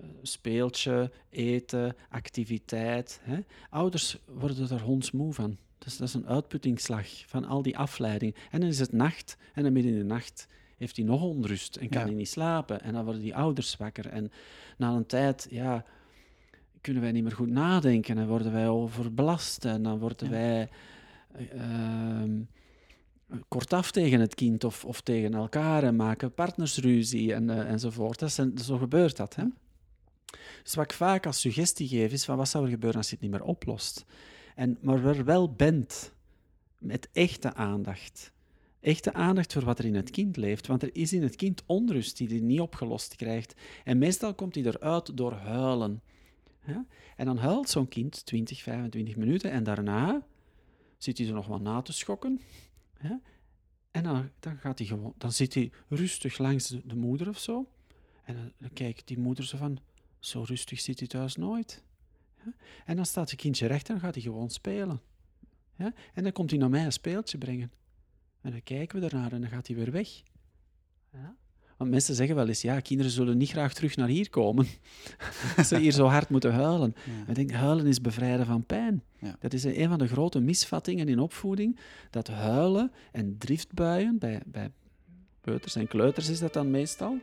Uh, 0.00 0.06
speeltje, 0.22 1.10
eten, 1.30 1.96
activiteit. 2.08 3.20
Hè. 3.22 3.38
Ouders 3.70 4.18
worden 4.26 4.70
er 4.70 4.82
hondsmoe 4.82 5.32
van. 5.32 5.56
Dus 5.78 5.96
dat 5.96 6.08
is 6.08 6.14
een 6.14 6.26
uitputtingsslag 6.26 7.06
van 7.26 7.44
al 7.44 7.62
die 7.62 7.78
afleiding. 7.78 8.34
En 8.50 8.60
dan 8.60 8.68
is 8.68 8.78
het 8.78 8.92
nacht 8.92 9.36
en 9.52 9.62
dan 9.62 9.72
midden 9.72 9.92
in 9.92 9.98
de 9.98 10.04
nacht 10.04 10.48
heeft 10.76 10.96
hij 10.96 11.04
nog 11.04 11.22
onrust 11.22 11.76
en 11.76 11.88
kan 11.88 12.02
hij 12.02 12.14
niet 12.14 12.28
slapen. 12.28 12.82
En 12.82 12.92
dan 12.92 13.04
worden 13.04 13.22
die 13.22 13.36
ouders 13.36 13.76
wakker. 13.76 14.06
En 14.06 14.32
na 14.76 14.90
een 14.90 15.06
tijd, 15.06 15.46
ja, 15.50 15.84
kunnen 16.82 17.02
wij 17.02 17.12
niet 17.12 17.22
meer 17.22 17.32
goed 17.32 17.50
nadenken 17.50 18.18
en 18.18 18.26
worden 18.26 18.52
wij 18.52 18.68
overbelast 18.68 19.64
en 19.64 19.82
dan 19.82 19.98
worden 19.98 20.30
wij 20.30 20.68
uh, 21.54 22.22
kortaf 23.48 23.90
tegen 23.90 24.20
het 24.20 24.34
kind 24.34 24.64
of, 24.64 24.84
of 24.84 25.00
tegen 25.00 25.34
elkaar 25.34 25.82
en 25.82 25.96
maken 25.96 26.34
partnersruzie 26.34 27.34
en, 27.34 27.48
uh, 27.48 27.70
enzovoort. 27.70 28.18
Dat 28.18 28.32
zijn, 28.32 28.58
zo 28.58 28.78
gebeurt 28.78 29.16
dat. 29.16 29.34
Hè? 29.34 29.44
Dus 30.62 30.74
wat 30.74 30.84
ik 30.84 30.92
vaak 30.92 31.26
als 31.26 31.40
suggestie 31.40 31.88
geef 31.88 32.12
is 32.12 32.24
van 32.24 32.36
wat 32.36 32.48
zou 32.48 32.64
er 32.64 32.70
gebeuren 32.70 32.98
als 32.98 33.08
je 33.08 33.14
het 33.14 33.22
niet 33.22 33.32
meer 33.32 33.44
oplost. 33.44 34.04
En, 34.54 34.78
maar 34.80 35.04
er 35.04 35.24
wel 35.24 35.52
bent 35.52 36.12
met 36.78 37.08
echte 37.12 37.54
aandacht. 37.54 38.32
Echte 38.80 39.12
aandacht 39.12 39.52
voor 39.52 39.64
wat 39.64 39.78
er 39.78 39.84
in 39.84 39.94
het 39.94 40.10
kind 40.10 40.36
leeft. 40.36 40.66
Want 40.66 40.82
er 40.82 40.90
is 40.92 41.12
in 41.12 41.22
het 41.22 41.36
kind 41.36 41.62
onrust 41.66 42.16
die 42.16 42.28
hij 42.28 42.40
niet 42.40 42.60
opgelost 42.60 43.16
krijgt. 43.16 43.54
En 43.84 43.98
meestal 43.98 44.34
komt 44.34 44.54
hij 44.54 44.64
eruit 44.64 45.16
door 45.16 45.32
huilen. 45.32 46.02
En 47.16 47.26
dan 47.26 47.38
huilt 47.38 47.68
zo'n 47.68 47.88
kind 47.88 48.26
20, 48.26 48.62
25 48.62 49.16
minuten 49.16 49.50
en 49.50 49.64
daarna 49.64 50.26
zit 50.98 51.18
hij 51.18 51.26
er 51.26 51.34
nog 51.34 51.46
wat 51.46 51.60
na 51.60 51.82
te 51.82 51.92
schokken. 51.92 52.40
En 53.90 54.02
dan, 54.02 54.30
dan, 54.40 54.56
gaat 54.58 54.78
hij 54.78 54.86
gewoon, 54.86 55.14
dan 55.18 55.32
zit 55.32 55.54
hij 55.54 55.70
rustig 55.88 56.38
langs 56.38 56.68
de, 56.68 56.96
moeder 56.96 57.28
of 57.28 57.38
zo. 57.38 57.70
En 58.24 58.52
dan, 58.58 58.72
kijkt 58.72 59.06
die 59.06 59.18
moeder 59.18 59.44
zo 59.44 59.56
van, 59.56 59.78
zo 60.18 60.42
rustig 60.42 60.80
zit 60.80 60.98
hij 60.98 61.08
thuis 61.08 61.36
nooit. 61.36 61.82
En 62.84 62.96
dan 62.96 63.06
staat 63.06 63.30
het 63.30 63.40
kindje 63.40 63.66
recht 63.66 63.88
en 63.88 64.00
gaat 64.00 64.14
hij 64.14 64.22
gewoon 64.22 64.50
spelen. 64.50 65.00
En 66.14 66.22
dan 66.22 66.32
komt 66.32 66.50
hij 66.50 66.58
naar 66.58 66.70
mij 66.70 66.84
een 66.84 66.92
speeltje 66.92 67.38
brengen. 67.38 67.72
En 68.40 68.50
dan 68.50 68.62
kijken 68.62 69.00
we 69.00 69.06
ernaar 69.06 69.32
en 69.32 69.40
dan 69.40 69.50
gaat 69.50 69.66
hij 69.66 69.76
weer 69.76 69.90
weg. 69.90 70.22
Ja? 71.12 71.36
Want 71.76 71.90
mensen 71.90 72.14
zeggen 72.14 72.36
wel 72.36 72.48
eens, 72.48 72.62
ja, 72.62 72.80
kinderen 72.80 73.12
zullen 73.12 73.36
niet 73.36 73.50
graag 73.50 73.74
terug 73.74 73.96
naar 73.96 74.08
hier 74.08 74.30
komen. 74.30 74.66
ze 75.66 75.78
hier 75.78 75.92
zo 75.92 76.06
hard 76.06 76.28
moeten 76.28 76.52
huilen. 76.52 76.94
Ja. 77.04 77.28
Ik 77.28 77.34
denk, 77.34 77.50
huilen 77.50 77.86
is 77.86 78.00
bevrijden 78.00 78.46
van 78.46 78.64
pijn. 78.64 79.02
Ja. 79.18 79.36
Dat 79.40 79.52
is 79.52 79.64
een 79.64 79.88
van 79.88 79.98
de 79.98 80.08
grote 80.08 80.40
misvattingen 80.40 81.08
in 81.08 81.18
opvoeding, 81.18 81.78
dat 82.10 82.28
huilen 82.28 82.92
en 83.12 83.38
driftbuien, 83.38 84.18
bij, 84.18 84.40
bij 84.46 84.70
peuters 85.40 85.74
en 85.76 85.86
kleuters 85.86 86.28
is 86.28 86.38
dat 86.38 86.52
dan 86.52 86.70
meestal, 86.70 87.18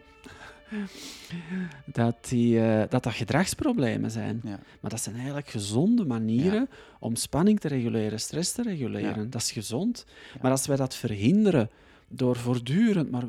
dat, 1.86 2.16
die, 2.30 2.56
uh, 2.56 2.84
dat 2.90 3.04
dat 3.04 3.14
gedragsproblemen 3.14 4.12
zijn. 4.12 4.42
Ja. 4.44 4.60
Maar 4.82 4.92
dat 4.92 5.02
zijn 5.02 5.16
eigenlijk 5.16 5.50
gezonde 5.50 6.06
manieren 6.06 6.70
om 7.00 7.16
spanning 7.16 7.60
te 7.60 7.68
reguleren, 7.68 8.20
stress 8.20 8.52
te 8.52 8.62
reguleren. 8.62 9.30
Dat 9.30 9.42
is 9.42 9.52
gezond. 9.52 10.06
Maar 10.42 10.52
als 10.52 10.66
wij 10.66 10.78
dat 10.78 10.96
verhinderen 10.96 11.70
door 12.08 12.36
voortdurend 12.36 13.12
maar 13.12 13.24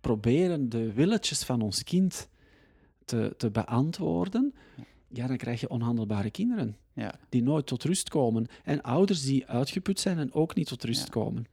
proberen 0.00 0.68
de 0.68 0.92
willetjes 0.92 1.42
van 1.42 1.60
ons 1.60 1.82
kind 1.82 2.28
te, 3.04 3.34
te 3.36 3.50
beantwoorden, 3.50 4.54
ja, 5.08 5.26
dan 5.26 5.36
krijg 5.36 5.60
je 5.60 5.68
onhandelbare 5.68 6.30
kinderen. 6.30 6.76
Ja. 6.92 7.14
Die 7.28 7.42
nooit 7.42 7.66
tot 7.66 7.84
rust 7.84 8.08
komen. 8.08 8.46
En 8.64 8.82
ouders 8.82 9.22
die 9.22 9.46
uitgeput 9.46 10.00
zijn 10.00 10.18
en 10.18 10.32
ook 10.32 10.54
niet 10.54 10.66
tot 10.66 10.84
rust 10.84 11.08
komen. 11.08 11.46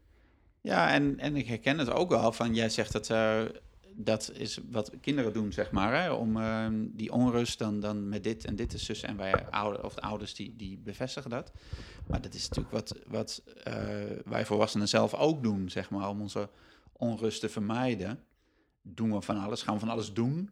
Ja, 0.61 0.89
en, 0.93 1.19
en 1.19 1.35
ik 1.35 1.47
herken 1.47 1.77
het 1.77 1.89
ook 1.89 2.09
wel 2.09 2.31
van, 2.31 2.55
jij 2.55 2.69
zegt 2.69 2.91
dat, 2.91 3.09
uh, 3.09 3.41
dat 3.93 4.31
is 4.33 4.59
wat 4.71 4.91
kinderen 5.01 5.33
doen, 5.33 5.51
zeg 5.53 5.71
maar, 5.71 6.03
hè, 6.03 6.11
om 6.11 6.37
uh, 6.37 6.67
die 6.81 7.11
onrust 7.11 7.59
dan, 7.59 7.79
dan 7.79 8.09
met 8.09 8.23
dit 8.23 8.45
en 8.45 8.55
dit 8.55 8.73
is 8.73 8.85
zus. 8.85 9.01
En 9.01 9.17
wij 9.17 9.49
ouder, 9.49 9.85
of 9.85 9.93
de 9.93 10.01
ouders 10.01 10.33
die, 10.35 10.55
die 10.55 10.77
bevestigen 10.77 11.29
dat. 11.29 11.51
Maar 12.07 12.21
dat 12.21 12.33
is 12.33 12.49
natuurlijk 12.49 12.73
wat, 12.73 12.95
wat 13.07 13.43
uh, 13.67 13.73
wij 14.25 14.45
volwassenen 14.45 14.87
zelf 14.87 15.13
ook 15.13 15.43
doen, 15.43 15.69
zeg 15.69 15.89
maar, 15.89 16.09
om 16.09 16.21
onze 16.21 16.49
onrust 16.91 17.39
te 17.39 17.49
vermijden 17.49 18.19
doen 18.93 19.13
we 19.13 19.21
van 19.21 19.37
alles, 19.37 19.61
gaan 19.61 19.73
we 19.73 19.79
van 19.79 19.89
alles 19.89 20.13
doen. 20.13 20.49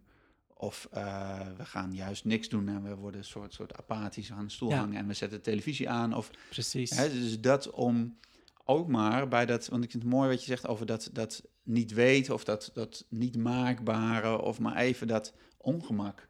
Of 0.54 0.88
uh, 0.94 1.40
we 1.58 1.66
gaan 1.66 1.94
juist 1.94 2.26
niks 2.26 2.50
doen 2.50 2.68
en 2.68 2.84
we 2.84 2.96
worden 2.96 3.20
een 3.20 3.26
soort, 3.26 3.54
soort 3.54 3.78
apathisch 3.78 4.32
aan 4.32 4.46
de 4.46 4.52
stoel 4.52 4.74
hangen 4.74 4.98
en 4.98 5.08
we 5.08 5.14
zetten 5.14 5.38
de 5.38 5.44
televisie 5.44 5.90
aan. 5.90 6.14
Of, 6.14 6.32
Precies. 6.50 6.90
Hè, 6.90 7.10
dus 7.10 7.42
dat 7.42 7.70
om 7.70 8.18
ook 8.66 8.88
maar 8.88 9.28
bij 9.28 9.46
dat, 9.46 9.68
want 9.68 9.84
ik 9.84 9.92
vind 9.92 10.04
het 10.04 10.12
mooi 10.12 10.30
wat 10.30 10.40
je 10.40 10.46
zegt 10.46 10.68
over 10.68 10.86
dat, 10.86 11.10
dat 11.14 11.44
niet 11.64 11.94
weten 11.94 12.34
of 12.34 12.44
dat, 12.44 12.72
dat 12.74 13.06
niet 13.10 13.38
maakbare 13.38 14.42
of 14.42 14.60
maar 14.60 14.76
even 14.76 15.08
dat 15.08 15.34
ongemak 15.58 16.28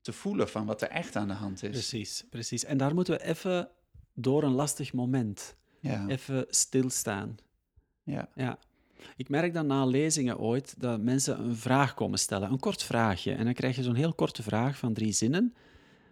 te 0.00 0.12
voelen 0.12 0.48
van 0.48 0.66
wat 0.66 0.82
er 0.82 0.88
echt 0.88 1.16
aan 1.16 1.28
de 1.28 1.34
hand 1.34 1.62
is. 1.62 1.70
Precies, 1.70 2.24
precies. 2.30 2.64
En 2.64 2.76
daar 2.76 2.94
moeten 2.94 3.14
we 3.14 3.24
even 3.24 3.68
door 4.14 4.42
een 4.42 4.52
lastig 4.52 4.92
moment 4.92 5.56
ja. 5.80 6.08
even 6.08 6.46
stilstaan. 6.48 7.36
Ja. 8.02 8.28
ja. 8.34 8.58
Ik 9.16 9.28
merk 9.28 9.54
dan 9.54 9.66
na 9.66 9.86
lezingen 9.86 10.38
ooit 10.38 10.74
dat 10.80 11.00
mensen 11.00 11.40
een 11.40 11.56
vraag 11.56 11.94
komen 11.94 12.18
stellen, 12.18 12.50
een 12.50 12.58
kort 12.58 12.82
vraagje. 12.82 13.32
En 13.32 13.44
dan 13.44 13.54
krijg 13.54 13.76
je 13.76 13.82
zo'n 13.82 13.94
heel 13.94 14.14
korte 14.14 14.42
vraag 14.42 14.78
van 14.78 14.92
drie 14.92 15.12
zinnen. 15.12 15.54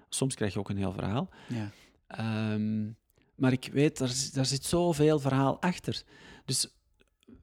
Soms 0.08 0.34
krijg 0.34 0.52
je 0.52 0.58
ook 0.58 0.68
een 0.68 0.76
heel 0.76 0.92
verhaal. 0.92 1.28
Ja. 1.48 2.52
Um, 2.52 2.96
maar 3.34 3.52
ik 3.52 3.68
weet, 3.72 3.98
daar, 3.98 4.14
daar 4.32 4.46
zit 4.46 4.64
zoveel 4.64 5.18
verhaal 5.18 5.60
achter. 5.60 6.02
Dus 6.44 6.68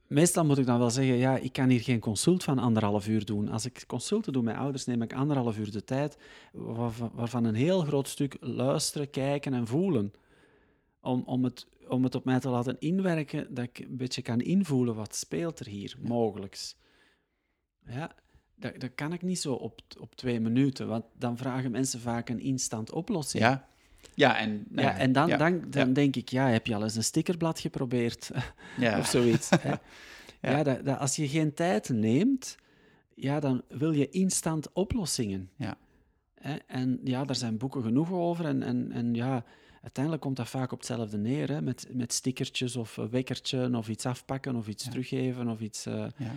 meestal 0.07 0.45
moet 0.45 0.57
ik 0.57 0.65
dan 0.65 0.79
wel 0.79 0.89
zeggen, 0.89 1.15
ja, 1.15 1.37
ik 1.37 1.53
kan 1.53 1.69
hier 1.69 1.81
geen 1.81 1.99
consult 1.99 2.43
van 2.43 2.59
anderhalf 2.59 3.07
uur 3.07 3.25
doen. 3.25 3.49
Als 3.49 3.65
ik 3.65 3.83
consulten 3.87 4.33
doe 4.33 4.43
met 4.43 4.55
ouders, 4.55 4.85
neem 4.85 5.01
ik 5.01 5.13
anderhalf 5.13 5.57
uur 5.57 5.71
de 5.71 5.83
tijd, 5.83 6.17
waarvan, 6.51 7.11
waarvan 7.13 7.43
een 7.43 7.55
heel 7.55 7.81
groot 7.81 8.07
stuk 8.07 8.37
luisteren, 8.39 9.09
kijken 9.09 9.53
en 9.53 9.67
voelen. 9.67 10.13
Om, 11.01 11.23
om, 11.25 11.43
het, 11.43 11.67
om 11.89 12.03
het 12.03 12.15
op 12.15 12.25
mij 12.25 12.39
te 12.39 12.49
laten 12.49 12.75
inwerken, 12.79 13.53
dat 13.53 13.63
ik 13.63 13.79
een 13.79 13.97
beetje 13.97 14.21
kan 14.21 14.41
invoelen 14.41 14.95
wat 14.95 15.15
speelt 15.15 15.59
er 15.59 15.67
hier, 15.67 15.95
mogelijks. 16.01 16.75
Ja, 17.85 18.15
dat, 18.55 18.79
dat 18.79 18.95
kan 18.95 19.13
ik 19.13 19.21
niet 19.21 19.39
zo 19.39 19.53
op, 19.53 19.81
op 19.99 20.15
twee 20.15 20.39
minuten, 20.39 20.87
want 20.87 21.05
dan 21.17 21.37
vragen 21.37 21.71
mensen 21.71 21.99
vaak 21.99 22.29
een 22.29 22.39
instant 22.39 22.91
oplossing. 22.91 23.43
Ja, 23.43 23.69
ja, 24.13 24.37
en, 24.37 24.65
Ja, 24.75 24.97
en 24.97 25.11
dan, 25.11 25.27
ja, 25.27 25.37
dan, 25.37 25.61
dan 25.69 25.87
ja. 25.87 25.93
denk 25.93 26.15
ik, 26.15 26.29
ja, 26.29 26.47
heb 26.47 26.67
je 26.67 26.75
al 26.75 26.83
eens 26.83 26.95
een 26.95 27.03
stickerblad 27.03 27.59
geprobeerd? 27.59 28.31
Of 28.99 29.07
zoiets. 29.07 29.49
Hè? 29.49 29.73
Ja. 30.41 30.51
ja. 30.51 30.63
dat, 30.63 30.85
dat, 30.85 30.99
als 30.99 31.15
je 31.15 31.27
geen 31.27 31.53
tijd 31.53 31.89
neemt, 31.89 32.55
ja, 33.15 33.39
dan 33.39 33.61
wil 33.67 33.91
je 33.91 34.09
instant 34.09 34.73
oplossingen. 34.73 35.49
Ja. 35.55 35.77
Hè? 36.33 36.55
En 36.55 36.99
ja, 37.03 37.23
daar 37.25 37.35
zijn 37.35 37.57
boeken 37.57 37.83
genoeg 37.83 38.11
over. 38.11 38.45
En, 38.45 38.63
en, 38.63 38.91
en 38.91 39.13
ja, 39.13 39.43
uiteindelijk 39.81 40.23
komt 40.23 40.35
dat 40.35 40.49
vaak 40.49 40.71
op 40.71 40.77
hetzelfde 40.77 41.17
neer, 41.17 41.49
hè? 41.49 41.61
Met, 41.61 41.87
met 41.91 42.13
stickertjes 42.13 42.75
of 42.75 42.97
een 42.97 43.09
wekkertje 43.09 43.77
of 43.77 43.89
iets 43.89 44.05
afpakken 44.05 44.55
of 44.55 44.67
iets 44.67 44.83
Ja. 44.83 44.89
teruggeven 44.89 45.47
of 45.47 45.59
iets... 45.59 45.85
eh, 45.85 46.05
Ja. 46.17 46.33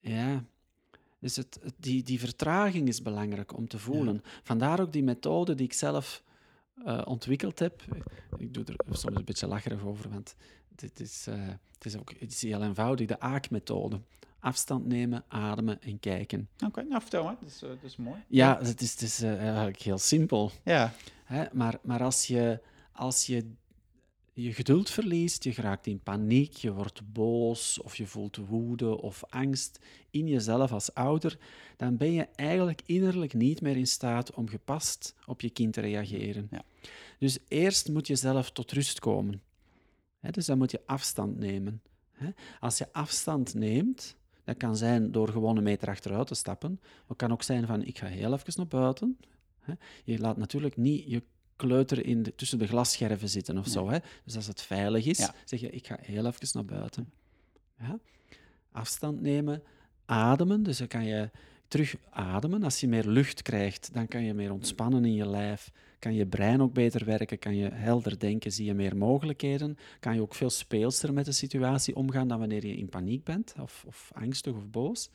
ja. 0.00 0.44
Dus 1.18 1.36
het, 1.36 1.58
het- 1.62 1.74
die, 1.78 2.02
die 2.02 2.18
vertraging 2.20 2.88
is 2.88 3.02
belangrijk 3.02 3.56
om 3.56 3.68
te 3.68 3.78
voelen. 3.78 4.22
Vandaar 4.42 4.80
ook 4.80 4.92
die 4.92 5.02
methode 5.02 5.54
die 5.54 5.66
ik 5.66 5.72
zelf 5.72 6.22
eh, 6.84 7.02
ontwikkeld 7.04 7.58
heb. 7.58 7.82
Ik 8.36 8.54
doe 8.54 8.64
er 8.64 8.96
soms 8.96 9.16
een 9.16 9.24
beetje 9.24 9.46
lacherig 9.46 9.84
over, 9.84 10.10
want 10.10 10.34
dit 10.74 11.00
is, 11.00 11.26
eh, 11.26 11.48
het 11.74 11.84
is 11.84 11.96
ook 11.96 12.12
het 12.18 12.32
is 12.32 12.42
heel 12.42 12.62
eenvoudig, 12.62 13.06
de 13.06 13.20
AAK-methode. 13.20 14.00
Afstand 14.40 14.86
nemen, 14.86 15.24
ademen 15.28 15.82
en 15.82 16.00
kijken. 16.00 16.48
Oké, 16.66 16.82
nou 16.82 17.00
vertel 17.00 17.24
maar. 17.24 17.36
Dat 17.40 17.48
is, 17.48 17.62
eh, 17.62 17.68
dat 17.68 17.78
is 17.82 17.96
mooi. 17.96 18.24
Ja, 18.28 18.58
het 18.62 18.80
is, 18.80 18.90
het 18.90 19.02
is 19.02 19.22
eh, 19.22 19.38
eigenlijk 19.38 19.78
heel 19.78 19.98
simpel. 19.98 20.50
Ja. 20.64 20.92
Hè? 21.24 21.44
Maar, 21.52 21.78
maar 21.82 22.02
als 22.02 22.26
je, 22.26 22.60
als 22.92 23.26
je 23.26 23.50
je 24.32 24.52
geduld 24.52 24.90
verliest, 24.90 25.44
je 25.44 25.52
geraakt 25.52 25.86
in 25.86 26.00
paniek, 26.00 26.52
je 26.52 26.72
wordt 26.72 27.12
boos 27.12 27.80
of 27.80 27.96
je 27.96 28.06
voelt 28.06 28.36
woede 28.36 29.00
of 29.02 29.24
angst 29.28 29.78
in 30.10 30.26
jezelf 30.26 30.72
als 30.72 30.94
ouder, 30.94 31.38
dan 31.76 31.96
ben 31.96 32.12
je 32.12 32.28
eigenlijk 32.34 32.82
innerlijk 32.86 33.34
niet 33.34 33.60
meer 33.60 33.76
in 33.76 33.86
staat 33.86 34.34
om 34.34 34.48
gepast 34.48 35.14
op 35.26 35.40
je 35.40 35.50
kind 35.50 35.72
te 35.72 35.80
reageren. 35.80 36.48
Ja. 36.50 36.64
Dus 37.18 37.38
eerst 37.48 37.88
moet 37.88 38.06
je 38.06 38.16
zelf 38.16 38.50
tot 38.50 38.72
rust 38.72 38.98
komen. 38.98 39.42
Hè, 40.20 40.30
dus 40.30 40.46
dan 40.46 40.58
moet 40.58 40.70
je 40.70 40.82
afstand 40.86 41.38
nemen. 41.38 41.82
Als 42.60 42.78
je 42.78 42.92
afstand 42.92 43.54
neemt, 43.54 44.16
dat 44.46 44.56
kan 44.56 44.76
zijn 44.76 45.12
door 45.12 45.28
gewoon 45.28 45.56
een 45.56 45.62
meter 45.62 45.88
achteruit 45.88 46.26
te 46.26 46.34
stappen, 46.34 46.80
het 47.08 47.16
kan 47.16 47.32
ook 47.32 47.42
zijn 47.42 47.66
van 47.66 47.84
ik 47.84 47.98
ga 47.98 48.06
heel 48.06 48.32
even 48.32 48.52
naar 48.56 48.66
buiten. 48.66 49.18
Je 50.04 50.18
laat 50.18 50.36
natuurlijk 50.36 50.76
niet 50.76 51.04
je 51.10 51.22
kleuter 51.56 52.06
in 52.06 52.22
de, 52.22 52.34
tussen 52.34 52.58
de 52.58 52.66
glasscherven 52.66 53.28
zitten 53.28 53.58
of 53.58 53.66
zo. 53.66 53.88
Hè. 53.90 53.98
Dus 54.24 54.36
als 54.36 54.46
het 54.46 54.62
veilig 54.62 55.06
is, 55.06 55.18
Ja. 55.18 55.34
zeg 55.44 55.60
je 55.60 55.70
ik 55.70 55.86
ga 55.86 55.98
heel 56.00 56.26
even 56.26 56.48
naar 56.52 56.64
buiten. 56.64 57.12
Ja. 57.78 57.98
Afstand 58.72 59.20
nemen, 59.20 59.62
ademen, 60.04 60.62
dus 60.62 60.78
dan 60.78 60.86
kan 60.86 61.04
je 61.04 61.30
terug 61.68 61.96
ademen. 62.10 62.62
Als 62.62 62.80
je 62.80 62.88
meer 62.88 63.06
lucht 63.06 63.42
krijgt, 63.42 63.90
dan 63.92 64.08
kan 64.08 64.22
je 64.24 64.34
meer 64.34 64.52
ontspannen 64.52 65.04
in 65.04 65.14
je 65.14 65.26
lijf, 65.28 65.70
kan 65.98 66.14
je 66.14 66.26
brein 66.26 66.62
ook 66.62 66.72
beter 66.72 67.04
werken, 67.04 67.38
kan 67.38 67.56
je 67.56 67.68
helder 67.72 68.18
denken, 68.18 68.52
zie 68.52 68.66
je 68.66 68.74
meer 68.74 68.96
mogelijkheden, 68.96 69.76
kan 70.00 70.14
je 70.14 70.20
ook 70.20 70.34
veel 70.34 70.50
speelster 70.50 71.12
met 71.12 71.24
de 71.24 71.32
situatie 71.32 71.96
omgaan 71.96 72.28
dan 72.28 72.38
wanneer 72.38 72.66
je 72.66 72.76
in 72.76 72.88
paniek 72.88 73.24
bent 73.24 73.54
of, 73.60 73.84
of 73.86 74.10
angstig 74.14 74.54
of 74.54 74.70
boos. 74.70 75.10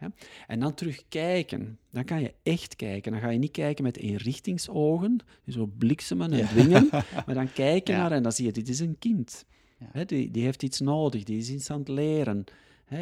Ja. 0.00 0.12
En 0.46 0.60
dan 0.60 0.74
terug 0.74 1.02
kijken. 1.08 1.78
Dan 1.90 2.04
kan 2.04 2.20
je 2.20 2.34
echt 2.42 2.76
kijken. 2.76 3.12
Dan 3.12 3.20
ga 3.20 3.28
je 3.30 3.38
niet 3.38 3.50
kijken 3.50 3.84
met 3.84 3.96
eenrichtingsogen, 3.96 5.18
zo 5.48 5.66
bliksemen 5.78 6.32
en 6.32 6.38
Ja. 6.38 6.46
dwingen, 6.46 6.88
maar 7.26 7.34
dan 7.34 7.52
kijken 7.52 7.94
Ja. 7.94 8.00
naar 8.00 8.12
en 8.12 8.22
dan 8.22 8.32
zie 8.32 8.44
je, 8.46 8.52
dit 8.52 8.68
is 8.68 8.80
een 8.80 8.96
kind. 8.98 9.44
Hè, 9.84 10.04
die, 10.04 10.30
die 10.30 10.44
heeft 10.44 10.62
iets 10.62 10.80
nodig, 10.80 11.24
die 11.24 11.38
is 11.38 11.50
iets 11.50 11.70
aan 11.70 11.78
het 11.78 11.88
leren. 11.88 12.44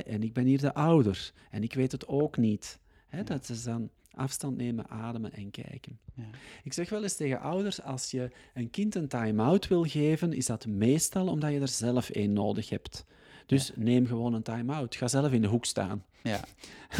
En 0.06 0.22
ik 0.22 0.32
ben 0.32 0.44
hier 0.44 0.60
de 0.60 0.74
ouder 0.74 1.32
en 1.50 1.62
ik 1.62 1.74
weet 1.74 1.92
het 1.92 2.08
ook 2.08 2.36
niet. 2.36 2.78
Hè, 3.10 3.22
Dat 3.24 3.48
is 3.48 3.62
dan 3.62 3.90
afstand 4.14 4.56
nemen, 4.56 4.88
ademen 4.88 5.32
en 5.32 5.50
kijken. 5.50 5.98
Ja. 6.14 6.22
Ik 6.64 6.72
zeg 6.72 6.88
wel 6.90 7.02
eens 7.02 7.16
tegen 7.16 7.40
ouders, 7.40 7.82
als 7.82 8.10
je 8.10 8.30
een 8.54 8.70
kind 8.70 8.94
een 8.94 9.08
time-out 9.08 9.68
wil 9.68 9.84
geven, 9.84 10.32
is 10.32 10.46
dat 10.46 10.66
meestal 10.66 11.26
omdat 11.28 11.52
je 11.52 11.60
er 11.60 11.68
zelf 11.68 12.10
één 12.10 12.32
nodig 12.32 12.68
hebt. 12.68 13.04
Dus 13.46 13.72
neem 13.74 14.06
gewoon 14.06 14.34
een 14.34 14.42
time-out. 14.42 14.96
Ga 14.96 15.08
zelf 15.08 15.32
in 15.32 15.40
de 15.42 15.48
hoek 15.48 15.64
staan. 15.64 16.04
ja. 16.22 16.40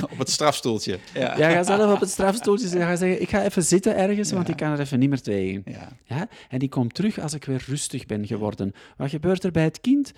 Op 0.13 0.19
het 0.19 0.31
strafstoeltje. 0.31 0.99
Ja. 1.15 1.39
Ja, 1.39 1.51
ga 1.51 1.63
zelf 1.63 1.95
op 1.95 2.01
het 2.01 2.11
strafstoeltje 2.11 2.69
zitten. 2.69 2.87
Ga 2.89 2.97
zeggen, 2.97 3.21
ik 3.23 3.29
ga 3.29 3.45
even 3.45 3.63
zitten 3.63 3.97
ergens, 3.97 4.33
want 4.33 4.49
ik 4.49 4.57
kan 4.57 4.73
er 4.73 4.81
even 4.81 4.99
niet 4.99 5.09
meer 5.09 5.21
tegen. 5.23 5.63
Ja. 5.65 5.97
Ja? 6.05 6.29
En 6.49 6.59
die 6.59 6.69
komt 6.69 6.95
terug 6.95 7.19
als 7.19 7.33
ik 7.33 7.45
weer 7.45 7.65
rustig 7.67 8.07
ben 8.07 8.27
geworden. 8.27 8.73
Wat 8.97 9.11
gebeurt 9.11 9.45
er 9.45 9.51
bij 9.51 9.65
het 9.65 9.81
kind? 9.81 10.13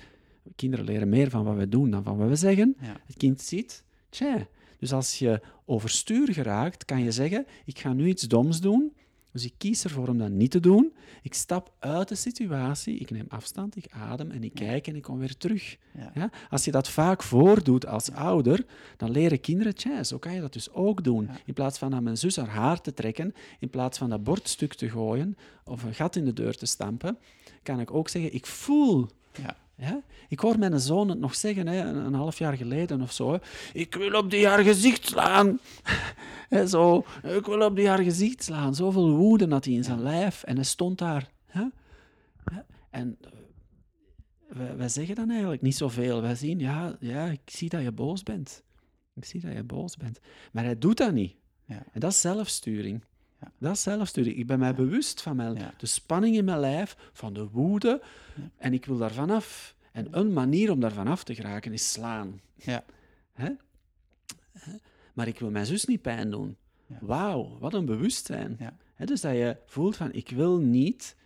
Kinderen 0.57 0.85
leren 0.85 1.09
meer 1.09 1.31
van 1.31 1.45
wat 1.45 1.57
we 1.57 1.69
doen 1.69 1.91
dan 1.91 2.03
van 2.03 2.17
wat 2.17 2.29
we 2.29 2.37
zeggen. 2.37 2.77
Het 3.07 3.17
kind 3.17 3.41
ziet, 3.41 3.85
tja. 4.09 4.47
Dus 4.83 4.93
als 4.93 5.19
je 5.19 5.41
overstuur 5.65 6.33
geraakt, 6.33 6.85
kan 6.85 7.03
je 7.03 7.13
zeggen, 7.13 7.47
ik 7.65 7.79
ga 7.79 7.93
nu 7.93 8.07
iets 8.07 8.23
doms 8.23 8.61
doen. 8.61 8.93
Dus 9.33 9.45
ik 9.45 9.55
kies 9.59 9.85
ervoor 9.85 10.09
om 10.09 10.19
dat 10.19 10.31
niet 10.31 10.51
te 10.51 10.61
doen. 10.61 10.93
Ik 11.23 11.35
stap 11.35 11.73
uit 11.79 12.09
de 12.09 12.15
situatie, 12.15 12.99
ik 12.99 13.11
neem 13.11 13.27
afstand, 13.29 13.77
ik 13.77 13.87
adem 13.91 14.31
en 14.31 14.45
ik 14.45 14.55
kijk 14.55 14.87
en 14.87 14.97
ik 14.97 15.03
kom 15.03 15.19
weer 15.19 15.37
terug. 15.37 15.77
Ja. 15.95 16.11
Ja? 16.15 16.31
Als 16.51 16.65
je 16.65 16.71
dat 16.71 16.89
vaak 16.89 17.23
voordoet 17.23 17.87
als 17.87 18.11
ouder, 18.11 18.65
dan 18.97 19.11
leren 19.11 19.41
kinderen, 19.41 19.75
tja, 19.75 20.05
zo 20.05 20.19
kan 20.19 20.35
je 20.35 20.41
dat 20.41 20.53
dus 20.53 20.71
ook 20.71 21.05
doen. 21.05 21.25
Ja. 21.25 21.37
In 21.45 21.55
plaats 21.55 21.79
van 21.79 21.95
aan 21.95 22.03
mijn 22.03 22.19
zus 22.19 22.37
haar 22.37 22.49
haar 22.49 22.81
te 22.81 22.95
trekken, 22.95 23.35
in 23.59 23.71
plaats 23.71 23.99
van 23.99 24.11
dat 24.11 24.25
bordstuk 24.25 24.75
te 24.75 24.91
gooien 24.91 25.37
of 25.65 25.83
een 25.83 25.95
gat 25.95 26.17
in 26.17 26.25
de 26.25 26.33
deur 26.33 26.57
te 26.57 26.67
stampen, 26.67 27.19
kan 27.63 27.81
ik 27.81 27.91
ook 27.91 28.09
zeggen, 28.09 28.35
ik 28.35 28.47
voel. 28.47 29.09
Ja. 29.77 30.03
Ik 30.29 30.39
hoor 30.41 30.59
mijn 30.59 30.81
zoon 30.81 31.09
het 31.09 31.19
nog 31.19 31.35
zeggen, 31.35 31.67
hè, 31.67 31.81
een, 31.89 31.97
een 31.97 32.15
half 32.15 32.39
jaar 32.39 32.57
geleden 32.57 33.01
of 33.03 33.13
zo. 33.13 33.33
hè, 33.33 33.39
Ik 33.73 33.95
wil 33.95 34.19
op 34.19 34.31
die 34.31 34.47
haar 34.47 34.63
gezicht 34.63 35.07
slaan. 35.07 35.59
Hè, 36.49 36.67
zo, 36.67 37.05
ik 37.23 37.47
wil 37.47 37.61
op 37.67 37.77
die 37.77 37.89
haar 37.89 38.03
gezicht 38.03 38.43
slaan. 38.45 38.75
Zoveel 38.75 39.11
woede 39.17 39.49
had 39.49 39.65
hij 39.65 39.75
in 39.75 39.85
zijn 39.85 40.03
lijf 40.03 40.43
en 40.43 40.55
hij 40.55 40.65
stond 40.65 40.99
daar. 40.99 41.31
hè. 41.47 41.65
En 42.91 43.19
eh, 43.21 43.31
wij, 44.49 44.77
wij 44.77 44.89
zeggen 44.89 45.15
dan 45.15 45.31
eigenlijk 45.31 45.63
niet 45.63 45.77
zoveel. 45.77 46.21
Wij 46.23 46.35
zien, 46.35 46.59
ja, 46.59 46.97
ja, 47.01 47.25
ik 47.27 47.41
zie 47.45 47.69
dat 47.69 47.83
je 47.83 47.93
boos 47.93 48.23
bent. 48.23 48.63
Ik 49.15 49.25
zie 49.25 49.41
dat 49.41 49.53
je 49.53 49.63
boos 49.65 49.97
bent. 49.97 50.21
Maar 50.53 50.65
hij 50.65 50.79
doet 50.79 50.97
dat 50.97 51.13
niet. 51.13 51.35
Ja. 51.65 51.83
En 51.93 52.01
dat 52.01 52.11
is 52.13 52.21
zelfsturing. 52.21 53.05
Ja. 53.43 53.53
Dat 53.59 53.73
is 53.73 53.83
zelfsturing. 53.83 54.37
Ik 54.37 54.47
ben 54.47 54.59
mij 54.59 54.75
bewust 54.75 55.23
van 55.23 55.37
mijn, 55.37 55.55
Ja. 55.55 55.75
de 55.77 55.87
spanning 55.87 56.37
in 56.37 56.45
mijn 56.45 56.61
lijf, 56.61 56.97
van 57.13 57.33
de 57.33 57.49
woede, 57.49 58.03
en 58.57 58.73
ik 58.73 58.85
wil 58.85 58.99
daarvan 58.99 59.31
af. 59.31 59.75
En 59.93 60.07
een 60.11 60.33
manier 60.33 60.71
om 60.71 60.81
daarvan 60.81 61.07
af 61.07 61.25
te 61.25 61.35
geraken 61.35 61.73
is 61.73 61.93
slaan. 61.93 62.41
Ja. 62.55 62.85
Hè? 63.33 63.51
Maar 65.13 65.29
ik 65.29 65.39
wil 65.39 65.51
mijn 65.51 65.67
zus 65.67 65.85
niet 65.85 66.03
pijn 66.03 66.31
doen. 66.31 66.57
Wauw, 67.01 67.57
wat 67.59 67.75
een 67.75 67.85
bewustzijn. 67.85 68.57
Ja. 68.59 68.77
Hè, 68.95 69.05
dus 69.07 69.21
dat 69.21 69.33
je 69.33 69.57
voelt 69.67 69.97
van, 69.97 70.13
ik 70.13 70.29
wil 70.29 70.59
niet, 70.59 71.17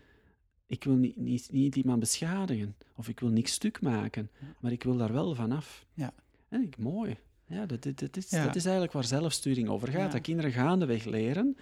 ik 0.67 0.85
wil 0.85 0.95
niet, 0.95 1.17
niet, 1.17 1.49
niet 1.53 1.77
iemand 1.77 2.01
beschadigen. 2.01 2.77
Of 2.95 3.09
ik 3.09 3.21
wil 3.21 3.29
niks 3.29 3.53
stuk 3.53 3.81
maken. 3.81 4.31
Maar 4.61 4.73
ik 4.73 4.83
wil 4.83 4.97
daar 4.97 5.13
wel 5.13 5.35
vanaf. 5.35 5.87
Ja. 5.95 6.13
En 6.49 6.63
ik, 6.63 6.79
mooi. 6.79 7.17
Ja, 7.47 7.67
dat, 7.67 7.83
dat, 7.83 7.99
dat, 7.99 8.17
is, 8.17 8.29
dat 8.29 8.57
is 8.57 8.65
eigenlijk 8.65 8.93
waar 8.93 9.05
zelfsturing 9.05 9.69
over 9.69 9.89
gaat. 9.89 10.13
Dat 10.13 10.21
kinderen 10.21 10.53
gaandeweg 10.53 11.05
leren, 11.05 11.57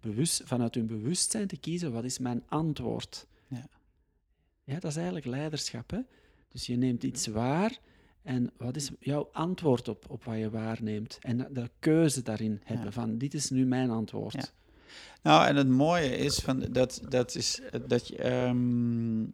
bewust, 0.00 0.42
vanuit 0.44 0.74
hun 0.74 0.86
bewustzijn 0.86 1.46
te 1.46 1.56
kiezen, 1.56 1.92
wat 1.92 2.04
is 2.04 2.18
mijn 2.18 2.42
antwoord? 2.48 3.26
Ja. 3.48 3.68
Ja, 4.64 4.74
dat 4.74 4.90
is 4.90 4.96
eigenlijk 4.96 5.26
leiderschap. 5.26 5.90
Hè? 5.90 6.00
Dus 6.48 6.66
je 6.66 6.76
neemt 6.76 7.02
iets 7.02 7.26
waar 7.26 7.78
en 8.22 8.50
wat 8.56 8.76
is 8.76 8.90
jouw 9.00 9.28
antwoord 9.32 9.88
op, 9.88 10.04
op 10.10 10.24
wat 10.24 10.38
je 10.38 10.50
waarneemt? 10.50 11.18
En 11.20 11.48
de 11.50 11.70
keuze 11.78 12.22
daarin 12.22 12.60
hebben 12.64 12.92
van, 12.92 13.18
dit 13.18 13.34
is 13.34 13.50
nu 13.50 13.66
mijn 13.66 13.90
antwoord. 13.90 14.32
Ja. 14.32 14.44
Nou, 15.22 15.46
en 15.46 15.56
het 15.56 15.68
mooie 15.68 16.16
is 16.16 16.38
van 16.38 16.60
dat, 16.60 17.00
dat, 17.08 17.34
is, 17.34 17.60
dat, 17.86 18.08
je, 18.08 18.16
ehm, 18.16 19.24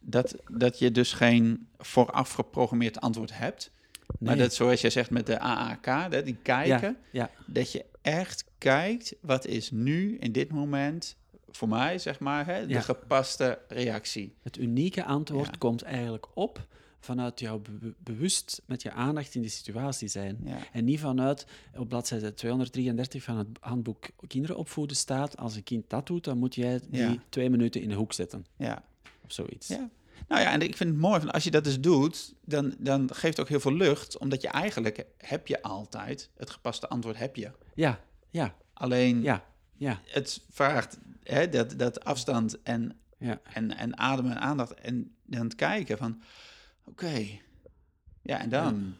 dat, 0.00 0.34
dat 0.50 0.78
je 0.78 0.90
dus 0.90 1.12
geen 1.12 1.68
vooraf 1.78 2.32
geprogrammeerd 2.32 3.00
antwoord 3.00 3.38
hebt. 3.38 3.70
Maar 4.18 4.36
dat, 4.36 4.54
zoals 4.54 4.80
jij 4.80 4.90
zegt 4.90 5.10
met 5.10 5.26
de 5.26 5.38
AAK, 5.38 6.10
dat 6.10 6.24
die 6.24 6.38
kijken, 6.42 6.96
ja. 7.12 7.30
dat 7.46 7.72
je 7.72 7.84
echt 8.02 8.44
kijkt, 8.58 9.14
wat 9.20 9.46
is 9.46 9.70
nu 9.70 10.16
in 10.18 10.32
dit 10.32 10.50
moment 10.52 11.16
voor 11.50 11.68
mij, 11.68 11.98
zeg 11.98 12.20
maar, 12.20 12.46
hè, 12.46 12.66
de 12.66 12.72
Ja. 12.72 12.80
gepaste 12.80 13.58
reactie. 13.68 14.34
Het 14.42 14.56
unieke 14.58 15.04
antwoord 15.04 15.46
Ja. 15.46 15.54
komt 15.58 15.82
eigenlijk 15.82 16.26
op 16.34 16.66
vanuit 17.00 17.40
jouw 17.40 17.58
be- 17.58 17.94
bewust 17.98 18.62
met 18.66 18.82
je 18.82 18.92
aandacht 18.92 19.34
in 19.34 19.40
die 19.40 19.50
situatie 19.50 20.08
zijn. 20.08 20.38
Ja. 20.44 20.56
En 20.72 20.84
niet 20.84 21.00
vanuit, 21.00 21.46
op 21.76 21.88
bladzijde 21.88 22.34
233 22.34 23.22
van 23.22 23.36
het 23.38 23.48
handboek 23.60 24.06
Kinderen 24.26 24.56
opvoeden 24.56 24.96
staat, 24.96 25.36
als 25.36 25.56
een 25.56 25.62
kind 25.62 25.90
dat 25.90 26.06
doet, 26.06 26.24
dan 26.24 26.38
moet 26.38 26.54
jij 26.54 26.80
die 26.90 27.20
twee 27.28 27.50
minuten 27.50 27.80
in 27.82 27.88
de 27.88 27.94
hoek 27.94 28.12
zetten. 28.12 28.46
Ja. 28.56 28.82
Of 29.24 29.32
zoiets. 29.32 29.68
Ja. 29.68 29.88
Nou 30.28 30.42
ja, 30.42 30.52
en 30.52 30.60
ik 30.60 30.76
vind 30.76 30.90
het 30.90 30.98
mooi, 30.98 31.20
van 31.20 31.30
als 31.30 31.44
je 31.44 31.50
dat 31.50 31.64
dus 31.64 31.80
doet, 31.80 32.34
dan, 32.44 32.74
dan 32.78 33.08
geeft 33.14 33.36
het 33.36 33.40
ook 33.40 33.48
heel 33.48 33.60
veel 33.60 33.74
lucht. 33.74 34.18
Omdat 34.18 34.42
je 34.42 34.48
eigenlijk, 34.48 35.04
heb 35.18 35.46
je 35.46 35.62
altijd, 35.62 36.30
het 36.36 36.50
gepaste 36.50 36.88
antwoord 36.88 37.18
heb 37.18 37.36
je. 37.36 37.50
Ja, 37.74 38.00
ja, 38.38 38.56
Alleen, 38.72 39.22
ja, 39.22 39.44
ja. 39.76 40.00
het 40.04 40.44
vraagt 40.50 40.98
hè, 41.22 41.48
dat, 41.48 41.78
dat 41.78 42.04
afstand 42.04 42.62
en, 42.62 43.00
Ja. 43.18 43.40
en, 43.52 43.76
en 43.76 43.98
ademen 43.98 44.30
en 44.30 44.40
aandacht. 44.40 44.74
En 44.74 45.16
dan 45.24 45.44
het 45.44 45.54
kijken 45.54 45.98
van, 45.98 46.22
oké. 46.84 47.26
Ja, 48.22 48.40
en 48.40 48.48
dan. 48.48 48.94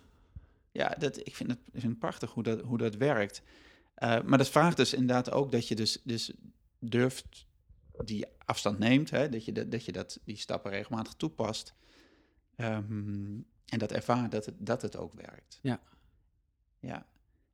Ja, 0.73 0.89
dat, 0.89 1.27
ik, 1.27 1.37
vind 1.37 1.51
het, 1.51 1.59
ik 1.59 1.81
vind 1.81 1.93
het 1.93 1.99
prachtig 1.99 2.31
hoe 2.31 2.43
dat, 2.43 2.61
hoe 2.61 2.79
dat 2.79 2.95
werkt. 2.97 3.43
Eh, 3.95 4.23
maar 4.23 4.39
dat 4.39 4.49
vraagt 4.49 4.77
dus 4.77 4.93
inderdaad 4.93 5.31
ook 5.31 5.53
dat 5.53 5.69
je 5.69 5.75
dus, 5.75 6.01
dus 6.05 6.33
durft 6.79 7.47
die 8.05 8.27
afstand 8.45 8.79
neemt. 8.79 9.11
Hè, 9.11 9.29
dat 9.29 9.45
je, 9.45 9.53
dat, 9.53 9.71
dat 9.71 9.85
je 9.85 9.93
dat, 9.93 10.21
die 10.25 10.37
stappen 10.37 10.71
regelmatig 10.71 11.13
toepast. 11.15 11.75
Ehm, 12.57 13.41
en 13.65 13.79
dat 13.79 13.93
ervaart 13.93 14.31
dat 14.31 14.47
het, 14.47 14.55
dat 14.59 14.83
het 14.83 14.97
ook 14.97 15.15
werkt. 15.15 15.59
Ja. 15.63 15.81
Ja. 16.81 17.07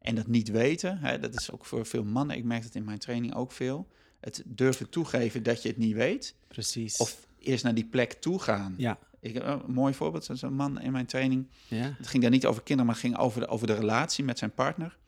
En 0.05 0.15
dat 0.15 0.27
niet 0.27 0.49
weten, 0.49 0.99
hè, 0.99 1.19
dat 1.19 1.35
is 1.35 1.51
ook 1.51 1.65
voor 1.65 1.87
veel 1.87 2.05
mannen. 2.05 2.37
Ik 2.37 2.45
merk 2.45 2.63
het 2.65 2.75
in 2.75 2.85
mijn 2.85 2.99
training 2.99 3.35
ook 3.35 3.53
veel. 3.53 3.89
Het 4.21 4.43
durven 4.47 4.89
toegeven 4.91 5.43
dat 5.43 5.63
je 5.63 5.69
het 5.69 5.77
niet 5.79 5.95
weet. 5.95 6.35
Precies. 6.49 6.97
Of 6.97 7.27
eerst 7.39 7.65
naar 7.65 7.75
die 7.75 7.85
plek 7.87 8.13
toe 8.13 8.41
gaan. 8.41 8.75
ja, 8.77 8.99
Ik, 9.21 9.35
eh, 9.37 9.57
een 9.67 9.73
mooi 9.73 9.95
voorbeeld, 9.95 10.25
zo'n 10.25 10.37
zo'n 10.37 10.55
man 10.55 10.81
in 10.81 10.93
mijn 10.93 11.07
training. 11.07 11.47
ja, 11.69 11.95
Het 11.99 12.07
ging 12.07 12.23
daar 12.23 12.33
niet 12.33 12.47
over 12.47 12.63
kinderen, 12.63 12.87
maar 12.87 13.01
het 13.01 13.05
ging 13.11 13.19
over 13.19 13.41
de, 13.41 13.47
over 13.47 13.67
de 13.67 13.75
relatie 13.75 14.25
met 14.25 14.39
zijn 14.39 14.53
partner. 14.55 14.99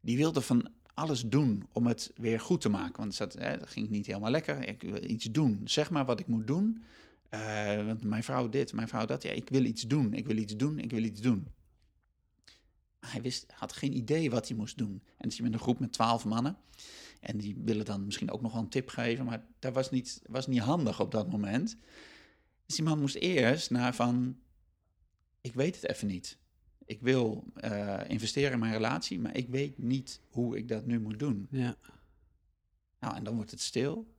Die 0.00 0.16
wilde 0.16 0.40
van 0.40 0.68
alles 0.94 1.22
doen 1.26 1.66
om 1.72 1.86
het 1.86 2.12
weer 2.16 2.40
goed 2.40 2.60
te 2.60 2.68
maken. 2.68 2.96
Want 2.96 3.18
hè, 3.18 3.58
dat 3.58 3.68
ging 3.70 3.88
niet 3.88 4.06
helemaal 4.06 4.30
lekker. 4.30 4.68
Ik 4.68 4.82
wil 4.82 5.10
iets 5.10 5.24
doen. 5.24 5.60
Zeg 5.64 5.90
maar 5.90 6.04
wat 6.04 6.20
ik 6.20 6.26
moet 6.26 6.46
doen. 6.46 6.82
Eh, 7.28 7.86
want 7.86 8.04
mijn 8.04 8.22
vrouw 8.22 8.48
dit, 8.48 8.72
mijn 8.72 8.88
vrouw 8.88 9.06
dat. 9.06 9.22
Ja, 9.22 9.30
ik 9.30 9.48
wil 9.48 9.64
iets 9.64 9.82
doen. 9.82 10.12
Ik 10.14 10.26
wil 10.26 10.36
iets 10.36 10.56
doen. 10.56 10.78
Ik 10.78 10.90
wil 10.90 11.02
iets 11.02 11.20
doen. 11.20 11.46
Hij 13.00 13.22
wist, 13.22 13.52
had 13.52 13.72
geen 13.72 13.96
idee 13.96 14.30
wat 14.30 14.48
hij 14.48 14.56
moest 14.56 14.78
doen. 14.78 14.92
En 14.92 15.14
dan 15.18 15.30
zit 15.30 15.36
je 15.36 15.42
met 15.42 15.52
een 15.52 15.58
groep 15.58 15.78
met 15.78 15.92
twaalf 15.92 16.24
mannen. 16.24 16.56
En 17.20 17.38
die 17.38 17.56
willen 17.64 17.84
dan 17.84 18.04
misschien 18.04 18.30
ook 18.30 18.40
nog 18.40 18.52
wel 18.52 18.62
een 18.62 18.68
tip 18.68 18.88
geven. 18.88 19.24
Maar 19.24 19.46
dat 19.58 19.74
was 19.74 19.90
niet, 19.90 20.22
was 20.26 20.46
niet 20.46 20.60
handig 20.60 21.00
op 21.00 21.10
dat 21.10 21.30
moment. 21.30 21.76
Dus 22.66 22.76
die 22.76 22.84
man 22.84 23.00
moest 23.00 23.14
eerst 23.14 23.70
naar 23.70 23.94
van... 23.94 24.38
Ik 25.40 25.54
weet 25.54 25.74
het 25.80 25.90
even 25.90 26.06
niet. 26.06 26.38
Ik 26.84 27.00
wil 27.00 27.44
eh, 27.54 28.00
investeren 28.08 28.52
in 28.52 28.58
mijn 28.58 28.72
relatie, 28.72 29.20
maar 29.20 29.36
ik 29.36 29.48
weet 29.48 29.78
niet 29.78 30.20
hoe 30.28 30.56
ik 30.56 30.68
dat 30.68 30.86
nu 30.86 31.00
moet 31.00 31.18
doen. 31.18 31.46
ja, 31.50 31.76
Nou, 33.00 33.16
en 33.16 33.24
dan 33.24 33.34
wordt 33.34 33.50
het 33.50 33.60
stil. 33.60 34.16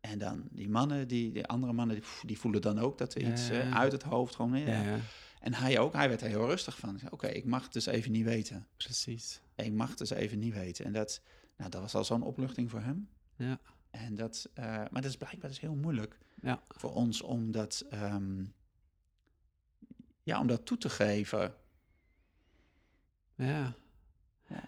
En 0.00 0.18
dan 0.18 0.48
die 0.50 0.68
mannen, 0.68 1.08
die, 1.08 1.32
die 1.32 1.46
andere 1.46 1.72
mannen, 1.72 1.96
die, 1.96 2.04
die 2.22 2.38
voelen 2.38 2.60
dan 2.60 2.78
ook 2.78 2.98
dat 2.98 3.14
er 3.14 3.20
Ja, 3.20 3.30
iets 3.30 3.48
ja, 3.48 3.60
eh, 3.60 3.68
ja. 3.68 3.76
uit 3.76 3.92
het 3.92 4.02
hoofd 4.02 4.34
gewoon... 4.34 4.58
Ja. 4.58 4.98
En 5.42 5.54
hij 5.54 5.78
ook, 5.78 5.92
hij 5.92 6.08
werd 6.08 6.20
er 6.20 6.28
heel 6.28 6.46
rustig 6.46 6.78
van. 6.78 7.00
Oké, 7.10 7.26
ik 7.26 7.44
mag 7.44 7.62
het 7.62 7.72
dus 7.72 7.86
even 7.86 8.12
niet 8.12 8.24
weten. 8.24 8.66
precies. 8.76 9.40
Ik 9.54 9.72
mag 9.72 9.88
het 9.88 9.98
dus 9.98 10.10
even 10.10 10.38
niet 10.38 10.54
weten. 10.54 10.84
En 10.84 10.92
dat, 10.92 11.20
nou, 11.56 11.70
dat 11.70 11.80
was 11.80 11.94
al 11.94 12.04
zo'n 12.04 12.22
opluchting 12.22 12.70
voor 12.70 12.80
hem. 12.80 13.08
Ja, 13.36 13.58
En 13.90 14.14
dat, 14.14 14.48
eh, 14.54 14.64
maar 14.64 14.88
dat 15.02 15.04
is 15.04 15.16
blijkbaar 15.16 15.50
dus 15.50 15.60
heel 15.60 15.74
moeilijk 15.74 16.18
ja, 16.42 16.62
voor 16.68 16.92
ons 16.94 17.22
om 17.22 17.50
dat, 17.50 17.84
ehm, 17.90 18.44
ja, 20.22 20.40
om 20.40 20.46
dat 20.46 20.66
toe 20.66 20.78
te 20.78 20.88
geven. 20.90 21.54
ja. 23.34 23.74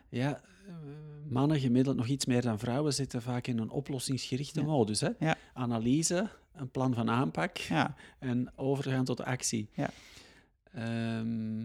Ja. 0.08 0.42
Eh, 0.66 0.74
mannen 1.28 1.60
gemiddeld 1.60 1.96
nog 1.96 2.06
iets 2.06 2.26
meer 2.26 2.42
dan 2.42 2.58
vrouwen 2.58 2.94
zitten 2.94 3.22
vaak 3.22 3.46
in 3.46 3.58
een 3.58 3.70
oplossingsgerichte 3.70 4.60
Ja. 4.60 4.66
modus. 4.66 5.00
Hè? 5.00 5.10
Ja. 5.18 5.36
Analyse, 5.54 6.28
een 6.52 6.70
plan 6.70 6.94
van 6.94 7.10
aanpak 7.10 7.56
Ja, 7.56 7.94
en 8.18 8.52
overgaan 8.58 9.04
tot 9.04 9.20
actie. 9.20 9.68
Ja. 9.72 9.90
Ehm, 10.74 11.60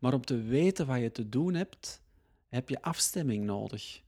maar 0.00 0.14
om 0.14 0.24
te 0.24 0.42
weten 0.42 0.86
wat 0.86 1.00
je 1.00 1.10
te 1.10 1.28
doen 1.28 1.54
hebt, 1.54 2.02
heb 2.48 2.68
je 2.68 2.82
afstemming 2.82 3.44
nodig. 3.44 4.02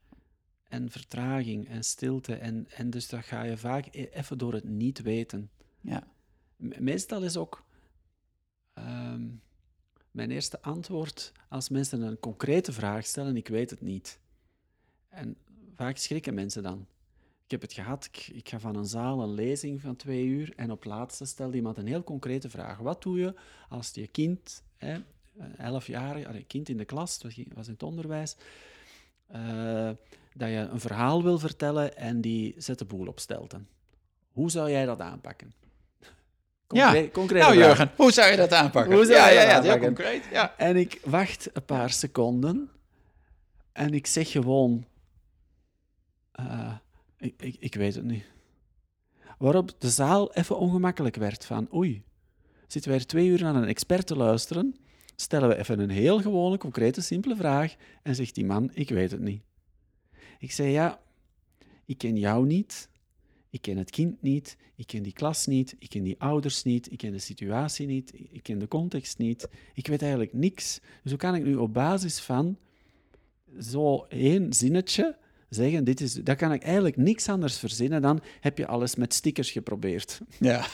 En 0.68 0.90
vertraging 0.90 1.68
en 1.68 1.84
stilte. 1.84 2.34
En, 2.34 2.66
en 2.70 2.90
dus 2.90 3.08
dat 3.08 3.24
ga 3.24 3.42
je 3.42 3.56
vaak 3.56 3.86
e- 3.90 4.08
even 4.12 4.38
door 4.38 4.52
het 4.52 4.64
niet 4.64 5.02
weten. 5.02 5.50
ja, 5.80 6.06
Me- 6.56 6.80
Meestal 6.80 7.22
is 7.22 7.36
ook 7.36 7.64
ehm, 8.72 9.26
mijn 10.10 10.30
eerste 10.30 10.62
antwoord 10.62 11.32
als 11.48 11.68
mensen 11.68 12.00
een 12.00 12.18
concrete 12.20 12.72
vraag 12.72 13.06
stellen: 13.06 13.36
ik 13.36 13.48
weet 13.48 13.70
het 13.70 13.80
niet. 13.80 14.20
En 15.08 15.36
vaak 15.74 15.96
schrikken 15.96 16.34
mensen 16.34 16.62
dan. 16.62 16.86
Ik 17.48 17.54
heb 17.60 17.62
het 17.62 17.72
gehad, 17.72 18.04
ik, 18.04 18.28
ik 18.32 18.48
ga 18.48 18.58
van 18.60 18.76
een 18.76 18.86
zaal 18.86 19.22
een 19.22 19.34
lezing 19.34 19.80
van 19.80 19.96
twee 19.96 20.24
uur 20.24 20.52
en 20.56 20.70
op 20.70 20.84
laatste 20.84 21.24
stelt 21.24 21.54
iemand 21.54 21.76
een 21.76 21.86
heel 21.86 22.04
concrete 22.04 22.50
vraag. 22.50 22.78
Wat 22.78 23.02
doe 23.02 23.18
je 23.18 23.34
als 23.68 23.90
je 23.94 24.06
kind, 24.06 24.62
hè, 24.76 24.94
een 25.38 25.56
elfjarig 25.58 26.26
allee, 26.26 26.44
kind 26.44 26.68
in 26.68 26.76
de 26.76 26.84
klas, 26.84 27.18
was- 27.22 27.66
in 27.66 27.72
het 27.72 27.82
onderwijs, 27.82 28.36
eh, 29.26 29.90
dat 30.34 30.48
je 30.48 30.56
een 30.70 30.80
verhaal 30.80 31.22
wil 31.22 31.38
vertellen 31.38 31.96
en 31.96 32.20
die 32.20 32.54
zet 32.56 32.78
de 32.78 32.84
boel 32.84 33.06
op 33.06 33.20
stelten. 33.20 33.68
Hoe 34.32 34.50
zou 34.50 34.70
jij 34.70 34.84
dat 34.86 35.00
aanpakken? 35.00 35.52
Ja. 36.68 36.90
Concre- 36.92 37.10
concrete 37.10 37.44
Nou, 37.44 37.54
vraag. 37.56 37.66
Jurgen, 37.66 37.90
hoe 37.96 38.12
zou 38.12 38.30
je 38.30 38.36
dat 38.36 38.52
aanpakken? 38.52 38.94
Hoe 38.94 39.04
zou 39.04 39.16
ja, 39.18 39.28
je 39.28 39.34
ja, 39.34 39.54
dat 39.54 39.64
ja, 39.64 39.70
heel 39.72 39.80
concreet. 39.80 40.24
Ja. 40.32 40.54
En 40.56 40.76
ik 40.76 41.00
wacht 41.04 41.50
een 41.52 41.64
paar 41.64 41.90
seconden 41.90 42.70
en 43.72 43.94
ik 43.94 44.06
zeg 44.06 44.30
gewoon: 44.30 44.84
eh, 46.32 46.76
ik, 47.18 47.42
ik, 47.42 47.56
ik 47.58 47.74
weet 47.74 47.94
het 47.94 48.04
niet. 48.04 48.24
Waarop 49.38 49.80
de 49.80 49.90
zaal 49.90 50.32
even 50.32 50.58
ongemakkelijk 50.58 51.16
werd 51.16 51.44
van 51.44 51.74
oei, 51.74 52.02
zitten 52.66 52.90
wij 52.90 53.00
er 53.00 53.06
twee 53.06 53.28
uur 53.28 53.42
naar 53.42 53.54
een 53.54 53.64
expert 53.64 54.06
te 54.06 54.16
luisteren, 54.16 54.76
stellen 55.16 55.48
we 55.48 55.56
even 55.56 55.78
een 55.78 55.90
heel 55.90 56.20
gewone, 56.20 56.58
concrete, 56.58 57.00
simpele 57.00 57.36
vraag 57.36 57.74
en 58.02 58.14
zegt 58.14 58.34
die 58.34 58.44
man, 58.44 58.70
ik 58.74 58.88
weet 58.88 59.10
het 59.10 59.20
niet. 59.20 59.42
Ik 60.38 60.52
zei, 60.52 60.70
ja, 60.70 61.00
ik 61.84 61.98
ken 61.98 62.16
jou 62.16 62.46
niet, 62.46 62.88
ik 63.50 63.62
ken 63.62 63.76
het 63.76 63.90
kind 63.90 64.22
niet, 64.22 64.56
ik 64.74 64.86
ken 64.86 65.02
die 65.02 65.12
klas 65.12 65.46
niet, 65.46 65.76
ik 65.78 65.88
ken 65.88 66.02
die 66.02 66.20
ouders 66.20 66.62
niet, 66.62 66.92
ik 66.92 66.98
ken 66.98 67.12
de 67.12 67.18
situatie 67.18 67.86
niet, 67.86 68.12
ik 68.30 68.42
ken 68.42 68.58
de 68.58 68.68
context 68.68 69.18
niet, 69.18 69.48
ik 69.74 69.86
weet 69.86 70.02
eigenlijk 70.02 70.32
niks. 70.32 70.80
Dus 71.02 71.10
hoe 71.10 71.20
kan 71.20 71.34
ik 71.34 71.44
nu 71.44 71.54
op 71.54 71.72
basis 71.72 72.20
van 72.20 72.58
zo 73.60 74.04
één 74.08 74.52
zinnetje 74.52 75.16
zeggen, 75.48 75.84
dit 75.84 76.00
is, 76.00 76.12
daar 76.14 76.36
kan 76.36 76.52
ik 76.52 76.62
eigenlijk 76.62 76.96
niks 76.96 77.28
anders 77.28 77.58
verzinnen 77.58 78.02
dan, 78.02 78.20
heb 78.40 78.58
je 78.58 78.66
alles 78.66 78.94
met 78.94 79.14
stickers 79.14 79.50
geprobeerd. 79.50 80.20
Ja. 80.38 80.66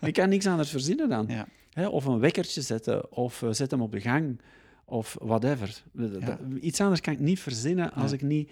Ik 0.00 0.12
kan 0.12 0.28
niks 0.28 0.46
anders 0.46 0.70
verzinnen 0.70 1.08
dan. 1.08 1.24
Ja. 1.28 1.46
Hè, 1.72 1.86
of 1.88 2.04
een 2.04 2.18
wekkertje 2.18 2.60
zetten, 2.62 3.12
of 3.12 3.42
eh, 3.42 3.48
zet 3.52 3.70
hem 3.70 3.80
op 3.82 3.92
de 3.92 4.00
gang, 4.00 4.40
of 4.84 5.16
whatever. 5.20 5.82
Dat- 5.92 6.10
Ja. 6.20 6.26
dat- 6.26 6.38
Iets 6.60 6.80
anders 6.80 7.00
kan 7.00 7.12
ik 7.12 7.20
niet 7.20 7.40
verzinnen 7.40 7.92
als 7.92 8.10
Nee. 8.10 8.20
ik 8.20 8.26
niet... 8.26 8.50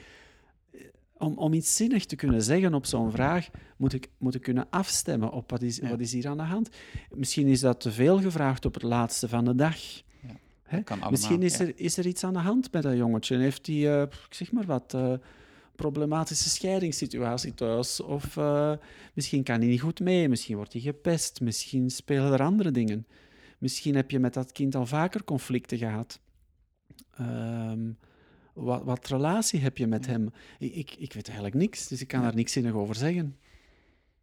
eh, 0.73 0.81
Om, 1.19 1.39
om 1.39 1.53
iets 1.53 1.77
zinnig 1.77 2.05
te 2.07 2.17
kunnen 2.17 2.43
zeggen 2.43 2.75
op 2.75 2.87
zo'n 2.87 3.11
vraag, 3.11 3.49
moet 3.77 3.93
ik, 3.93 4.09
moet 4.19 4.35
ik 4.35 4.43
kunnen 4.43 4.67
afstemmen 4.71 5.31
op 5.31 5.51
wat 5.51 5.63
is, 5.63 5.77
Ja. 5.77 5.89
wat 5.89 6.01
is 6.01 6.13
hier 6.13 6.29
aan 6.29 6.37
de 6.37 6.43
hand. 6.43 6.69
Misschien 7.15 7.47
is 7.47 7.61
dat 7.61 7.81
te 7.81 7.93
veel 7.93 8.21
gevraagd 8.21 8.65
op 8.65 8.75
het 8.75 8.83
laatste 8.83 9.29
van 9.29 9.45
de 9.45 9.55
dag. 9.55 9.77
Allemaal, 10.87 11.11
Misschien 11.11 11.43
is, 11.43 11.59
er, 11.59 11.73
is 11.77 11.97
er 11.97 12.07
iets 12.07 12.25
aan 12.25 12.33
de 12.33 12.39
hand 12.39 12.73
met 12.73 12.83
dat 12.83 12.97
jongetje. 12.97 13.37
Heeft 13.37 13.67
hij, 13.67 13.97
eh, 13.97 14.03
ik 14.03 14.35
zeg 14.35 14.53
maar 14.53 14.65
wat, 14.67 14.95
eh, 14.95 15.13
problematische 15.77 16.49
scheidingssituatie 16.49 17.55
thuis? 17.55 18.01
Of 18.01 18.37
eh, 18.37 18.73
misschien 19.15 19.43
kan 19.43 19.59
hij 19.59 19.69
niet 19.69 19.81
goed 19.81 20.01
mee, 20.01 20.29
misschien 20.29 20.57
wordt 20.57 20.73
hij 20.73 20.83
gepest, 20.83 21.41
misschien 21.41 21.91
spelen 21.91 22.33
er 22.33 22.43
andere 22.43 22.71
dingen. 22.71 23.07
Misschien 23.59 23.95
heb 23.95 24.11
je 24.11 24.19
met 24.19 24.35
dat 24.35 24.53
kind 24.53 24.75
al 24.75 24.87
vaker 24.87 25.25
conflicten 25.25 25.79
gehad. 25.79 26.21
Ehm, 27.17 27.91
wat, 28.53 28.83
wat 28.85 29.07
relatie 29.09 29.61
heb 29.61 29.79
je 29.79 29.87
met 29.87 30.07
hem? 30.07 30.31
Ik, 30.59 30.75
ik, 30.75 30.95
ik 30.99 31.13
weet 31.13 31.27
eigenlijk 31.27 31.57
niks, 31.57 31.89
dus 31.89 32.01
ik 32.01 32.09
kan 32.09 32.21
Ja. 32.21 32.27
daar 32.27 32.35
niks 32.35 32.53
zinnig 32.53 32.73
over 32.73 32.95
zeggen. 32.95 33.37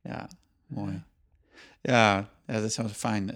Ja, 0.03 0.29
mooi. 0.67 1.03
Ja, 1.81 2.29
dat 2.45 2.63
is 2.63 2.73
zo 2.73 2.87
fijn. 2.87 3.31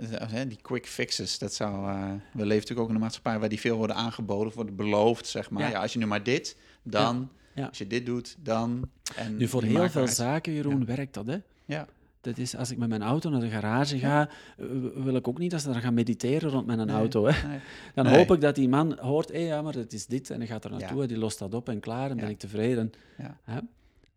Die 0.47 0.61
quick 0.61 0.88
fixes, 0.88 1.38
dat 1.38 1.53
zou... 1.53 1.89
eh, 1.89 2.09
we 2.09 2.45
leven 2.45 2.47
natuurlijk 2.55 2.80
ook 2.80 2.89
in 2.89 2.95
een 2.95 3.01
maatschappij 3.01 3.39
waar 3.39 3.49
die 3.49 3.59
veel 3.59 3.78
worden 3.78 3.95
aangeboden, 3.95 4.53
worden 4.53 4.76
beloofd, 4.76 5.28
zeg 5.28 5.49
maar. 5.49 5.63
Ja. 5.63 5.70
Ja. 5.70 5.82
als 5.82 5.93
je 5.93 5.99
nu 5.99 6.05
maar 6.05 6.24
dit, 6.24 6.57
dan... 6.84 7.16
Ja. 7.32 7.43
Als 7.56 7.78
je 7.78 7.88
dit 7.88 8.06
doet, 8.06 8.36
dan... 8.39 8.89
En 9.16 9.38
Nu, 9.38 9.47
voor 9.47 9.64
heel 9.64 9.89
veel 9.89 10.01
uit. 10.01 10.14
zaken, 10.14 10.53
Jeroen, 10.53 10.86
werkt 10.86 11.14
dat, 11.14 11.28
hè? 11.28 11.38
Ja, 11.66 11.88
Dat 12.22 12.38
is, 12.38 12.56
als 12.56 12.72
ik 12.72 12.78
met 12.78 12.89
mijn 12.89 13.01
auto 13.03 13.30
naar 13.30 13.39
de 13.39 13.49
garage 13.49 13.97
ga, 13.99 14.30
eh, 14.58 14.66
wil 14.95 15.16
ik 15.16 15.28
ook 15.28 15.38
niet 15.38 15.51
dat 15.51 15.62
ze 15.62 15.72
daar 15.72 15.82
gaan 15.82 15.93
mediteren 15.93 16.49
rond 16.49 16.66
mijn 16.66 16.86
Nee, 16.86 16.95
auto. 16.95 17.26
Hè. 17.26 17.47
nee. 17.47 17.60
Dan 17.95 18.06
Nee. 18.06 18.18
hoop 18.18 18.32
ik 18.32 18.41
dat 18.41 18.56
die 18.56 18.70
man 18.70 18.97
hoort, 18.99 19.32
hé, 19.32 19.38
ja, 19.39 19.62
maar 19.62 19.74
het 19.74 19.93
is 19.93 20.06
dit, 20.06 20.30
en 20.30 20.38
hij 20.38 20.47
gaat 20.47 20.64
er 20.64 20.72
naartoe, 20.72 20.95
Ja. 20.97 21.01
en 21.01 21.08
die 21.08 21.18
lost 21.18 21.39
dat 21.39 21.53
op 21.53 21.70
en 21.70 21.80
klaar, 21.80 22.10
en 22.10 22.16
ben 22.16 22.26
Ja. 22.26 22.32
ik 22.32 22.39
tevreden. 22.39 22.91
Ja. 23.18 23.38
Hè? 23.43 23.60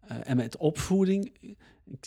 Eh, 0.07 0.17
en 0.23 0.37
met 0.37 0.57
opvoeding, 0.57 1.33
ik, 1.41 1.57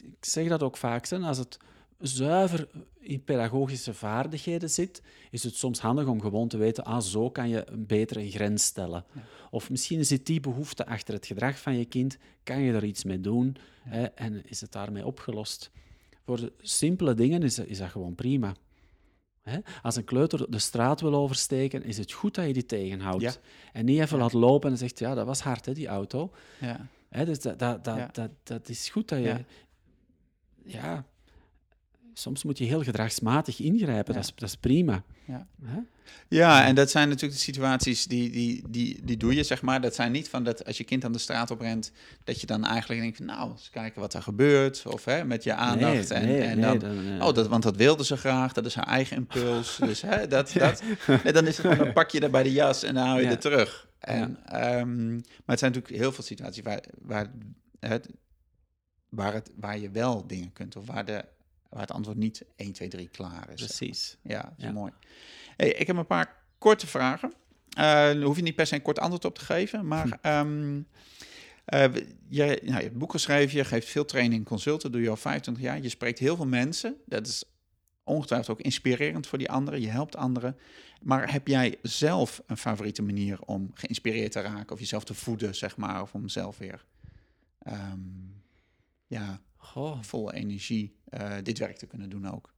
ik 0.04 0.16
zeg 0.26 0.48
dat 0.48 0.64
ook 0.64 0.78
vaak, 0.78 1.08
hè, 1.08 1.18
als 1.18 1.38
het 1.38 1.58
zuiver 2.02 2.68
in 3.00 3.24
pedagogische 3.24 3.94
vaardigheden 3.94 4.70
zit, 4.70 5.02
is 5.30 5.44
het 5.44 5.56
soms 5.56 5.80
handig 5.80 6.08
om 6.08 6.22
gewoon 6.22 6.48
te 6.48 6.58
weten, 6.58 6.84
ah, 6.84 7.02
zo 7.02 7.30
kan 7.30 7.50
je 7.50 7.72
een 7.72 7.86
betere 7.86 8.32
grens 8.32 8.64
stellen. 8.64 9.06
Ja. 9.14 9.22
Of 9.50 9.70
misschien 9.70 10.06
zit 10.06 10.26
die 10.26 10.40
behoefte 10.40 10.86
achter 10.86 11.14
het 11.14 11.26
gedrag 11.26 11.60
van 11.60 11.78
je 11.78 11.86
kind, 11.86 12.18
kan 12.44 12.62
je 12.62 12.74
er 12.74 12.84
iets 12.84 13.04
mee 13.04 13.22
doen, 13.22 13.56
hè, 13.84 14.04
en 14.04 14.50
is 14.50 14.62
het 14.62 14.72
daarmee 14.72 15.06
opgelost. 15.06 15.72
voor 16.26 16.40
de 16.40 16.54
simpele 16.58 17.14
dingen 17.14 17.44
is, 17.44 17.60
is 17.60 17.78
dat 17.78 17.90
gewoon 17.90 18.16
prima. 18.16 18.56
Hè? 19.42 19.60
Als 19.82 19.96
een 19.96 20.04
kleuter 20.04 20.52
de 20.52 20.60
straat 20.60 21.02
wil 21.02 21.16
oversteken, 21.16 21.84
is 21.84 21.98
het 21.98 22.12
goed 22.12 22.36
dat 22.36 22.48
je 22.48 22.54
die 22.54 22.66
tegenhoudt. 22.66 23.22
Ja. 23.22 23.34
En 23.74 23.86
niet 23.86 24.00
even 24.00 24.18
laat 24.18 24.34
lopen 24.34 24.72
en 24.72 24.78
zegt, 24.78 25.00
ja, 25.00 25.14
dat 25.14 25.26
was 25.26 25.42
hard, 25.42 25.66
hè, 25.66 25.74
die 25.74 25.88
auto. 25.88 26.32
Ja. 26.60 26.88
Hè, 27.10 27.26
dus 27.26 27.40
dat, 27.40 27.60
dat, 27.60 27.84
dat, 27.84 28.16
dat, 28.16 28.32
dat 28.44 28.70
is 28.70 28.90
goed 28.90 29.10
dat 29.10 29.20
je... 29.20 29.46
Ja. 30.64 31.06
Soms 32.14 32.44
moet 32.44 32.58
je 32.58 32.66
heel 32.66 32.84
gedragsmatig 32.84 33.60
ingrijpen, 33.60 34.14
Ja. 34.14 34.20
dat, 34.20 34.24
is, 34.30 34.32
dat 34.36 34.50
is 34.50 34.56
prima. 34.56 35.04
Ja. 35.26 35.48
Hè? 35.64 35.80
Ja, 36.28 36.66
en 36.66 36.76
dat 36.76 36.92
zijn 36.92 37.08
natuurlijk 37.08 37.34
de 37.34 37.44
situaties 37.44 38.06
die, 38.06 38.30
die, 38.30 38.64
die, 38.70 39.00
die 39.04 39.18
doe 39.18 39.36
je, 39.36 39.44
zeg 39.44 39.62
maar. 39.62 39.82
Dat 39.82 39.96
zijn 39.96 40.12
niet 40.12 40.30
van 40.30 40.44
dat 40.44 40.66
als 40.66 40.78
je 40.78 40.84
kind 40.84 41.06
aan 41.06 41.12
de 41.12 41.18
straat 41.18 41.52
oprent, 41.52 41.92
dat 42.24 42.42
je 42.42 42.48
dan 42.48 42.66
eigenlijk 42.66 43.02
denkt 43.02 43.20
nou, 43.20 43.52
eens 43.52 43.70
kijken 43.70 44.02
wat 44.02 44.14
er 44.14 44.22
gebeurt. 44.22 44.86
Of 44.86 45.06
hè, 45.06 45.26
met 45.26 45.44
je 45.44 45.54
aandacht. 45.54 46.10
Nee, 46.10 46.20
en, 46.20 46.28
nee, 46.28 46.42
en 46.42 46.60
nee, 46.60 46.78
dan, 46.78 47.20
eh, 47.20 47.28
oh, 47.28 47.34
dat, 47.34 47.48
want 47.48 47.64
dat 47.64 47.76
wilde 47.76 48.06
ze 48.06 48.18
graag, 48.18 48.54
dat 48.54 48.66
is 48.66 48.76
haar 48.76 48.88
eigen 48.88 49.18
impuls. 49.18 49.78
dus 49.82 50.02
hè, 50.02 50.28
dat, 50.28 50.52
dat, 50.54 50.84
nee, 51.24 51.34
dan 51.34 51.48
is 51.48 51.58
het 51.58 51.66
gewoon, 51.66 51.78
dan 51.86 51.94
pak 51.94 52.10
je 52.10 52.20
er 52.20 52.30
bij 52.32 52.44
de 52.44 52.52
jas 52.52 52.84
en 52.84 52.94
dan 52.94 53.06
hou 53.08 53.20
je 53.20 53.26
Ja. 53.26 53.32
er 53.32 53.40
terug. 53.40 53.88
En, 54.00 54.38
ehm, 54.46 55.14
maar 55.16 55.22
het 55.46 55.60
zijn 55.60 55.72
natuurlijk 55.72 56.02
heel 56.02 56.12
veel 56.12 56.24
situaties 56.24 56.64
waar, 56.64 56.84
waar, 57.02 57.32
het, 57.80 58.08
waar, 59.10 59.34
het, 59.34 59.52
waar 59.56 59.80
je 59.80 59.90
wel 59.92 60.28
dingen 60.28 60.54
kunt, 60.54 60.76
of 60.76 60.86
waar, 60.86 61.06
de, 61.06 61.26
waar 61.72 61.82
het 61.82 61.92
antwoord 61.92 62.18
niet 62.18 62.46
1, 62.56 62.72
2, 62.72 62.88
3 62.90 63.08
klaar 63.08 63.50
is. 63.50 63.66
Precies. 63.66 64.18
Ja, 64.24 64.42
dat 64.42 64.52
is 64.58 64.64
Ja. 64.64 64.72
mooi. 64.72 64.92
Hey, 65.58 65.70
ik 65.70 65.88
heb 65.88 65.96
een 65.96 66.06
paar 66.06 66.36
korte 66.58 66.88
vragen. 66.88 67.34
Eh 67.70 67.84
daar 67.84 68.16
hoef 68.22 68.36
je 68.36 68.42
niet 68.42 68.56
per 68.56 68.68
se 68.68 68.76
een 68.76 68.82
kort 68.82 69.00
antwoord 69.00 69.26
op 69.26 69.36
te 69.36 69.46
geven, 69.46 69.88
maar 69.88 70.06
Hm. 70.08 70.14
ehm, 70.22 70.82
eh, 71.66 72.04
je, 72.28 72.46
nou, 72.64 72.78
je 72.78 72.84
hebt 72.84 72.98
boek 72.98 73.12
geschreven, 73.12 73.58
je 73.58 73.66
geeft 73.66 73.88
veel 73.90 74.06
training 74.06 74.42
en 74.42 74.48
consulten, 74.48 74.92
doe 74.92 75.02
je 75.02 75.10
al 75.10 75.16
25 75.18 75.64
jaar. 75.64 75.82
Je 75.82 75.90
spreekt 75.90 76.20
heel 76.20 76.36
veel 76.36 76.46
mensen. 76.48 76.96
Dat 77.06 77.28
is 77.28 77.44
ongetwijfeld 78.04 78.58
ook 78.58 78.66
inspirerend 78.66 79.28
voor 79.28 79.38
die 79.38 79.50
anderen. 79.52 79.82
Je 79.82 79.88
helpt 79.90 80.16
anderen. 80.16 80.58
Maar 81.02 81.32
heb 81.32 81.48
jij 81.48 81.78
zelf 81.82 82.42
een 82.48 82.58
favoriete 82.58 83.02
manier 83.02 83.42
om 83.42 83.72
geïnspireerd 83.74 84.32
te 84.32 84.42
raken 84.42 84.74
of 84.74 84.80
jezelf 84.80 85.04
te 85.04 85.14
voeden, 85.14 85.56
zeg 85.56 85.78
maar, 85.78 86.02
of 86.02 86.14
om 86.14 86.30
zelf 86.30 86.58
weer 86.58 86.86
ehm, 87.60 88.00
ja, 89.08 89.42
Goh, 89.58 89.98
vol 90.04 90.32
energie 90.32 90.96
eh, 91.12 91.38
dit 91.44 91.58
werk 91.60 91.78
te 91.78 91.88
kunnen 91.88 92.10
doen 92.10 92.32
ook? 92.32 92.54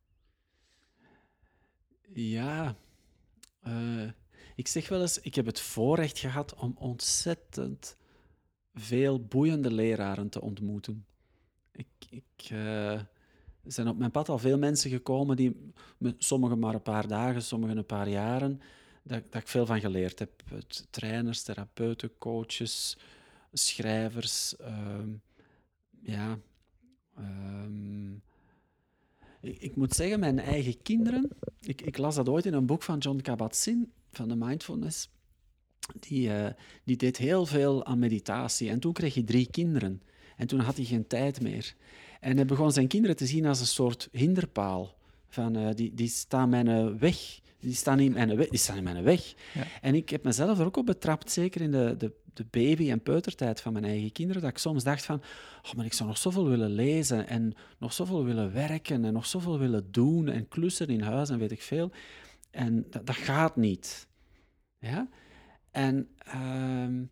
ja. 2.14 2.76
Eh, 3.62 4.10
ik 4.56 4.68
zeg 4.68 4.90
wel 4.90 5.02
eens, 5.02 5.20
ik 5.20 5.36
heb 5.36 5.46
het 5.46 5.60
voorrecht 5.60 6.20
gehad 6.20 6.54
om 6.54 6.76
ontzettend 6.78 7.98
veel 8.74 9.26
boeiende 9.26 9.72
leraren 9.72 10.30
te 10.30 10.42
ontmoeten. 10.42 11.06
Ik, 11.72 11.88
ik, 12.10 12.50
eh, 12.50 12.92
er 12.94 13.72
zijn 13.72 13.88
op 13.88 13.98
mijn 13.98 14.12
pad 14.12 14.30
al 14.30 14.38
veel 14.38 14.58
mensen 14.58 14.90
gekomen 14.90 15.36
die, 15.36 15.72
sommigen 16.18 16.60
maar 16.60 16.74
een 16.74 16.82
paar 16.82 17.08
dagen, 17.08 17.42
sommigen 17.42 17.78
een 17.78 17.86
paar 17.86 18.10
jaren, 18.10 18.62
dat, 19.04 19.32
dat 19.32 19.42
ik 19.42 19.48
veel 19.48 19.66
van 19.66 19.80
geleerd 19.80 20.20
heb. 20.20 20.44
Trainers, 20.90 21.44
therapeuten, 21.44 22.18
coaches, 22.18 22.98
schrijvers. 23.54 24.56
ehm, 24.58 25.10
ja. 26.02 26.40
ehm, 27.16 28.12
ik, 29.44 29.58
ik 29.60 29.76
moet 29.76 29.94
zeggen, 29.94 30.20
mijn 30.20 30.40
eigen 30.40 30.82
kinderen. 30.82 31.30
Ik, 31.62 31.82
ik 31.82 31.98
las 31.98 32.16
dat 32.16 32.30
ooit 32.30 32.46
in 32.46 32.54
een 32.54 32.66
boek 32.66 32.84
van 32.84 32.98
John 32.98 33.22
Kabat-Zinn 33.22 33.92
van 34.12 34.28
de 34.28 34.36
Mindfulness. 34.36 35.10
Die, 36.00 36.34
eh, 36.34 36.54
die 36.84 36.96
deed 36.96 37.18
heel 37.18 37.46
veel 37.46 37.86
aan 37.86 38.00
meditatie. 38.00 38.70
En 38.70 38.80
toen 38.80 38.94
kreeg 38.94 39.14
hij 39.14 39.24
drie 39.24 39.48
kinderen. 39.52 40.02
En 40.38 40.48
toen 40.48 40.60
had 40.60 40.76
hij 40.76 40.86
geen 40.86 41.08
tijd 41.08 41.42
meer. 41.42 41.76
En 42.20 42.36
hij 42.36 42.46
begon 42.46 42.72
zijn 42.72 42.88
kinderen 42.88 43.16
te 43.16 43.26
zien 43.26 43.46
als 43.46 43.60
een 43.60 43.66
soort 43.66 44.10
hinderpaal. 44.12 44.96
Van, 45.30 45.56
eh, 45.56 45.76
die, 45.76 45.94
die 45.94 46.10
staan 46.10 46.50
mijn 46.50 47.00
weg. 47.00 47.42
Die 47.60 47.74
staan 47.74 48.00
in 48.00 48.14
mijn 48.14 48.36
weg. 48.36 48.50
Die 48.50 48.60
staan 48.60 48.78
in 48.78 48.84
mijn 48.84 49.04
weg. 49.04 49.34
Ja. 49.54 49.64
En 49.82 49.96
ik 49.96 50.10
heb 50.10 50.24
mezelf 50.24 50.60
er 50.60 50.66
ook 50.66 50.78
op 50.78 50.86
betrapt, 50.86 51.32
zeker 51.32 51.62
in 51.62 51.72
de, 51.72 51.96
de, 51.98 52.12
de 52.34 52.46
baby- 52.50 52.92
en 52.92 53.02
peutertijd 53.02 53.62
van 53.62 53.74
mijn 53.74 53.86
eigen 53.86 54.12
kinderen, 54.12 54.42
dat 54.42 54.52
ik 54.52 54.58
soms 54.58 54.84
dacht 54.84 55.06
van, 55.06 55.22
oh, 55.64 55.74
maar 55.74 55.86
ik 55.86 55.94
zou 55.94 56.10
nog 56.10 56.18
zoveel 56.18 56.48
willen 56.48 56.72
lezen 56.72 57.28
en 57.28 57.54
nog 57.78 57.94
zoveel 57.94 58.24
willen 58.24 58.54
werken 58.54 59.06
en 59.06 59.14
nog 59.14 59.26
zoveel 59.26 59.60
willen 59.60 59.92
doen 59.92 60.28
en 60.28 60.48
klussen 60.48 60.88
in 60.88 61.02
huis 61.02 61.30
en 61.30 61.40
weet 61.40 61.52
ik 61.52 61.62
veel. 61.62 61.92
En 62.52 62.86
dat, 62.90 63.06
dat 63.06 63.16
gaat 63.16 63.56
niet. 63.56 64.08
Ja? 64.80 65.08
En 65.72 66.10
ehm, 66.18 67.04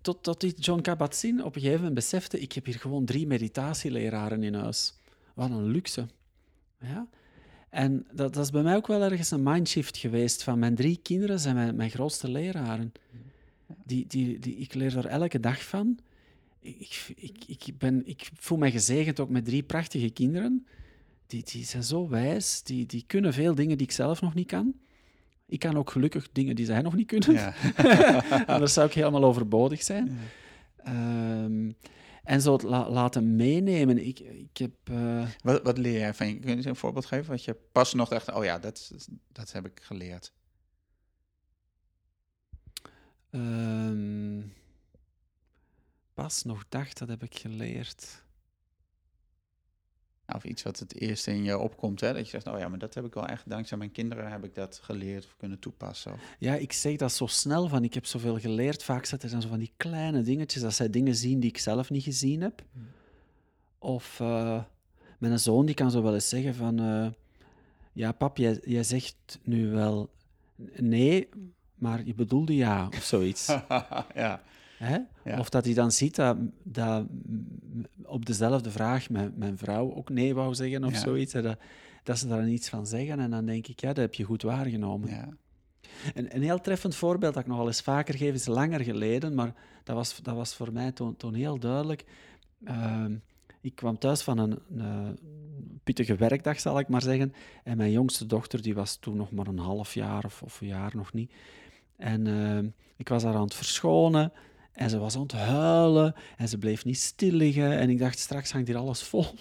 tot, 0.00 0.22
tot 0.22 0.40
die 0.40 0.54
John 0.54 0.80
Kabat-Zinn 0.80 1.44
op 1.44 1.54
een 1.54 1.60
gegeven 1.60 1.76
moment 1.78 1.94
besefte, 1.94 2.40
ik 2.40 2.52
heb 2.52 2.64
hier 2.64 2.78
gewoon 2.78 3.04
drie 3.04 3.26
meditatieleraren 3.26 4.42
in 4.42 4.54
huis. 4.54 4.94
Wat 5.34 5.50
een 5.50 5.66
luxe. 5.66 6.06
Ja? 6.80 7.08
En 7.70 8.06
dat, 8.12 8.34
dat 8.34 8.44
is 8.44 8.50
bij 8.50 8.62
mij 8.62 8.76
ook 8.76 8.86
wel 8.86 9.02
ergens 9.02 9.30
een 9.30 9.42
mindshift 9.42 9.96
geweest. 9.96 10.42
Van 10.42 10.58
mijn 10.58 10.74
drie 10.74 10.98
kinderen 11.02 11.40
zijn 11.40 11.54
mijn, 11.54 11.76
mijn 11.76 11.90
grootste 11.90 12.30
leraren. 12.30 12.92
Die, 13.84 14.06
die, 14.06 14.38
die, 14.38 14.56
ik 14.56 14.74
leer 14.74 14.96
er 14.98 15.06
elke 15.06 15.40
dag 15.40 15.64
van. 15.64 15.98
Ik, 16.60 17.12
ik, 17.16 17.44
ik, 17.46 17.78
ben, 17.78 18.06
ik 18.06 18.30
voel 18.34 18.58
mij 18.58 18.70
gezegend 18.70 19.20
ook 19.20 19.28
met 19.28 19.44
drie 19.44 19.62
prachtige 19.62 20.10
kinderen. 20.10 20.66
Die, 21.26 21.42
die 21.44 21.64
zijn 21.64 21.82
zo 21.82 22.08
wijs. 22.08 22.62
Die, 22.62 22.86
die 22.86 23.04
kunnen 23.06 23.32
veel 23.32 23.54
dingen 23.54 23.76
die 23.78 23.86
ik 23.86 23.92
zelf 23.92 24.20
nog 24.20 24.34
niet 24.34 24.46
kan. 24.46 24.74
Ik 25.46 25.58
kan 25.58 25.76
ook 25.76 25.90
gelukkig 25.90 26.28
dingen 26.32 26.56
die 26.56 26.66
zij 26.66 26.82
nog 26.82 26.94
niet 26.94 27.06
kunnen. 27.06 27.32
Ja. 27.32 27.54
Anders 28.46 28.72
zou 28.72 28.86
ik 28.88 28.92
helemaal 28.94 29.24
overbodig 29.24 29.82
zijn. 29.82 30.18
Ehm, 30.76 31.70
en 32.24 32.40
zo 32.40 32.58
la- 32.64 32.90
laten 32.90 33.36
meenemen. 33.36 34.06
Ik, 34.06 34.18
ik 34.20 34.56
heb... 34.56 34.70
eh, 34.84 35.26
Wat, 35.42 35.62
wat 35.62 35.78
leer 35.78 35.98
jij 35.98 36.14
van 36.14 36.26
je? 36.28 36.38
Kun 36.38 36.60
je 36.62 36.68
een 36.68 36.76
voorbeeld 36.76 37.06
geven? 37.06 37.30
Wat 37.30 37.44
je 37.44 37.56
pas 37.72 37.94
nog 37.94 38.08
dacht, 38.08 38.32
oh 38.34 38.44
ja, 38.44 38.58
dat, 38.58 38.92
dat 39.32 39.52
heb 39.52 39.66
ik 39.66 39.80
geleerd. 39.82 40.32
Ehm, 43.30 44.40
pas 46.14 46.44
nog 46.44 46.64
dacht, 46.68 46.98
dat 46.98 47.08
heb 47.08 47.22
ik 47.22 47.38
geleerd. 47.38 48.26
Of 50.34 50.44
iets 50.44 50.62
wat 50.62 50.78
het 50.78 50.94
eerste 50.94 51.30
in 51.30 51.44
je 51.44 51.58
opkomt, 51.58 52.00
hè? 52.00 52.12
dat 52.12 52.24
je 52.24 52.30
zegt, 52.30 52.46
oh 52.46 52.58
ja, 52.58 52.68
maar 52.68 52.78
dat 52.78 52.94
heb 52.94 53.04
ik 53.04 53.14
wel 53.14 53.26
echt, 53.26 53.48
dankzij 53.48 53.78
mijn 53.78 53.92
kinderen 53.92 54.30
heb 54.30 54.44
ik 54.44 54.54
dat 54.54 54.80
geleerd 54.82 55.24
of 55.24 55.36
kunnen 55.36 55.58
toepassen. 55.58 56.12
Of, 56.12 56.20
Ja, 56.38 56.54
ik 56.54 56.72
zeg 56.72 56.96
dat 56.96 57.12
zo 57.12 57.26
snel 57.26 57.68
van, 57.68 57.84
ik 57.84 57.94
heb 57.94 58.06
zoveel 58.06 58.38
geleerd. 58.38 58.82
Vaak 58.82 59.04
zitten 59.04 59.28
er 59.28 59.34
dan 59.34 59.42
zo 59.42 59.48
van 59.48 59.58
die 59.58 59.72
kleine 59.76 60.22
dingetjes, 60.22 60.62
dat 60.62 60.74
zij 60.74 60.90
dingen 60.90 61.14
zien 61.14 61.40
die 61.40 61.50
ik 61.50 61.58
zelf 61.58 61.90
niet 61.90 62.02
gezien 62.02 62.40
heb. 62.40 62.64
Of 63.78 64.20
eh, 64.20 64.64
mijn 65.18 65.38
zoon, 65.38 65.66
die 65.66 65.74
kan 65.74 65.90
zo 65.90 66.02
wel 66.02 66.14
eens 66.14 66.28
zeggen 66.28 66.54
van... 66.54 66.78
eh, 66.78 67.08
ja, 67.92 68.12
pap, 68.12 68.36
jij, 68.36 68.60
jij 68.64 68.82
zegt 68.82 69.38
nu 69.42 69.70
wel 69.70 70.10
nee, 70.76 71.28
maar 71.78 72.04
je 72.04 72.14
bedoelde 72.14 72.54
ja, 72.54 72.86
of 72.96 73.02
zoiets. 73.02 73.46
ja. 74.14 74.42
Hè? 74.78 74.98
Ja. 75.24 75.38
Of 75.38 75.48
dat 75.48 75.64
hij 75.64 75.74
dan 75.74 75.92
ziet 75.92 76.14
dat, 76.16 76.36
dat 76.62 77.06
op 78.04 78.26
dezelfde 78.26 78.70
vraag 78.70 79.10
mijn, 79.10 79.32
mijn 79.36 79.58
vrouw 79.58 79.94
ook 79.94 80.08
nee 80.10 80.34
wou 80.34 80.54
zeggen 80.54 80.84
of 80.84 80.92
Ja. 80.92 80.98
zoiets. 80.98 81.32
hè, 81.32 81.42
Dat, 81.42 81.58
dat 82.02 82.18
ze 82.18 82.28
daar 82.28 82.48
iets 82.48 82.68
van 82.68 82.86
zeggen. 82.86 83.20
En 83.20 83.30
dan 83.30 83.44
denk 83.46 83.66
ik, 83.66 83.80
ja, 83.80 83.88
dat 83.88 83.96
heb 83.96 84.14
je 84.14 84.24
goed 84.24 84.42
waargenomen. 84.42 85.08
ja. 85.08 85.28
Een, 86.14 86.34
een 86.36 86.42
heel 86.42 86.60
treffend 86.60 86.94
voorbeeld 86.94 87.34
dat 87.34 87.42
ik 87.42 87.48
nog 87.48 87.58
wel 87.58 87.66
eens 87.66 87.80
vaker 87.80 88.14
geef, 88.16 88.34
is 88.34 88.46
langer 88.46 88.80
geleden, 88.80 89.34
maar 89.34 89.54
dat 89.84 89.96
was, 89.96 90.16
dat 90.22 90.34
was 90.34 90.54
voor 90.54 90.72
mij 90.72 90.92
toen, 90.92 91.16
toen 91.16 91.34
heel 91.34 91.58
duidelijk. 91.58 92.04
Ehm, 92.64 93.14
ik 93.60 93.74
kwam 93.74 93.98
thuis 93.98 94.22
van 94.22 94.38
een, 94.38 94.58
een 94.76 95.18
pittige 95.84 96.16
werkdag, 96.16 96.60
zal 96.60 96.78
ik 96.78 96.88
maar 96.88 97.02
zeggen. 97.02 97.32
En 97.64 97.76
mijn 97.76 97.90
jongste 97.90 98.26
dochter, 98.26 98.62
die 98.62 98.74
was 98.74 98.96
toen 98.96 99.16
nog 99.16 99.30
maar 99.32 99.46
een 99.46 99.58
half 99.58 99.94
jaar 99.94 100.24
of, 100.24 100.42
of 100.42 100.60
een 100.60 100.66
jaar 100.66 100.92
nog 100.94 101.12
niet. 101.12 101.32
En 101.98 102.26
ehm, 102.26 102.68
ik 102.96 103.08
was 103.08 103.22
haar 103.22 103.34
aan 103.34 103.42
het 103.42 103.54
verschonen. 103.54 104.32
En 104.72 104.90
ze 104.90 104.98
was 104.98 105.16
aan 105.16 105.22
het 105.22 105.32
huilen 105.32 106.14
en 106.36 106.48
ze 106.48 106.58
bleef 106.58 106.84
niet 106.84 106.98
stil 106.98 107.32
liggen. 107.32 107.78
En 107.78 107.90
ik 107.90 107.98
dacht, 107.98 108.18
straks 108.18 108.52
hangt 108.52 108.68
hier 108.68 108.76
alles 108.76 109.02
vol. 109.02 109.26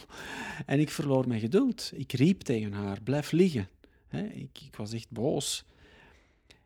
En 0.66 0.80
ik 0.80 0.90
verloor 0.90 1.28
mijn 1.28 1.40
geduld. 1.40 1.92
Ik 1.96 2.14
riep 2.14 2.42
tegen 2.42 2.74
haar, 2.74 3.02
blijf 3.04 3.32
liggen. 3.32 3.70
Hè, 4.08 4.24
ik, 4.24 4.60
ik 4.66 4.76
was 4.76 4.94
echt 4.94 5.10
boos. 5.10 5.66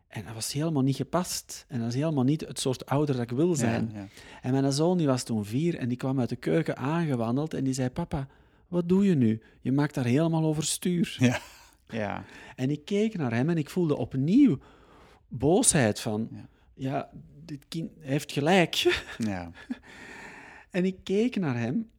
En 0.07 0.25
dat 0.25 0.33
was 0.33 0.53
helemaal 0.53 0.81
niet 0.81 0.95
gepast. 0.95 1.65
En 1.67 1.79
dat 1.79 1.87
is 1.87 1.95
helemaal 1.95 2.23
niet 2.23 2.41
het 2.41 2.59
soort 2.59 2.85
ouder 2.85 3.15
dat 3.15 3.23
ik 3.23 3.37
wil 3.37 3.55
zijn. 3.55 3.89
Ja, 3.93 3.99
ja. 3.99 4.07
En 4.41 4.51
mijn 4.51 4.73
zoon 4.73 4.97
die 4.97 5.07
was 5.07 5.23
toen 5.23 5.45
vier 5.45 5.77
en 5.77 5.87
die 5.87 5.97
kwam 5.97 6.19
uit 6.19 6.29
de 6.29 6.35
keuken 6.35 6.77
aangewandeld 6.77 7.53
en 7.53 7.63
die 7.63 7.73
zei, 7.73 7.89
papa, 7.89 8.27
wat 8.67 8.89
doe 8.89 9.05
je 9.05 9.15
nu? 9.15 9.41
Je 9.61 9.71
maakt 9.71 9.93
daar 9.93 10.05
helemaal 10.05 10.43
overstuur. 10.43 11.15
Ja. 11.19 11.39
ja. 11.87 12.23
En 12.55 12.69
ik 12.69 12.85
keek 12.85 13.17
naar 13.17 13.33
hem 13.33 13.49
en 13.49 13.57
ik 13.57 13.69
voelde 13.69 13.97
opnieuw 13.97 14.57
boosheid 15.31 15.99
van, 15.99 16.29
Ja. 16.31 16.47
ja, 16.73 17.09
dit 17.45 17.65
kind 17.67 17.91
heeft 17.99 18.31
gelijk. 18.31 18.73
ja. 19.17 19.51
En 20.69 20.85
ik 20.85 20.95
keek 21.03 21.35
naar 21.35 21.57
hem 21.59 21.89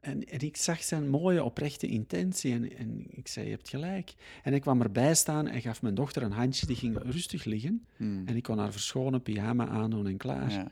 en, 0.00 0.24
en 0.24 0.40
ik 0.40 0.56
zag 0.56 0.82
zijn 0.82 1.08
mooie, 1.08 1.44
oprechte 1.44 1.86
intentie. 1.86 2.52
En, 2.52 2.76
en 2.76 3.06
ik 3.10 3.28
zei, 3.28 3.44
je 3.46 3.50
hebt 3.52 3.68
gelijk. 3.68 4.14
En 4.42 4.54
ik 4.54 4.60
kwam 4.60 4.80
erbij 4.82 5.14
staan 5.14 5.48
en 5.48 5.60
gaf 5.60 5.82
mijn 5.82 5.94
dochter 5.94 6.22
een 6.22 6.32
handje. 6.32 6.66
Die 6.66 6.76
ging 6.76 6.98
rustig 7.02 7.44
liggen. 7.44 7.86
Hmm. 7.96 8.26
En 8.26 8.36
ik 8.36 8.42
kon 8.42 8.58
haar 8.58 8.72
verschonen 8.72 9.22
pyjama 9.22 9.66
aandoen 9.68 10.06
en 10.06 10.16
klaar. 10.16 10.50
ja. 10.50 10.70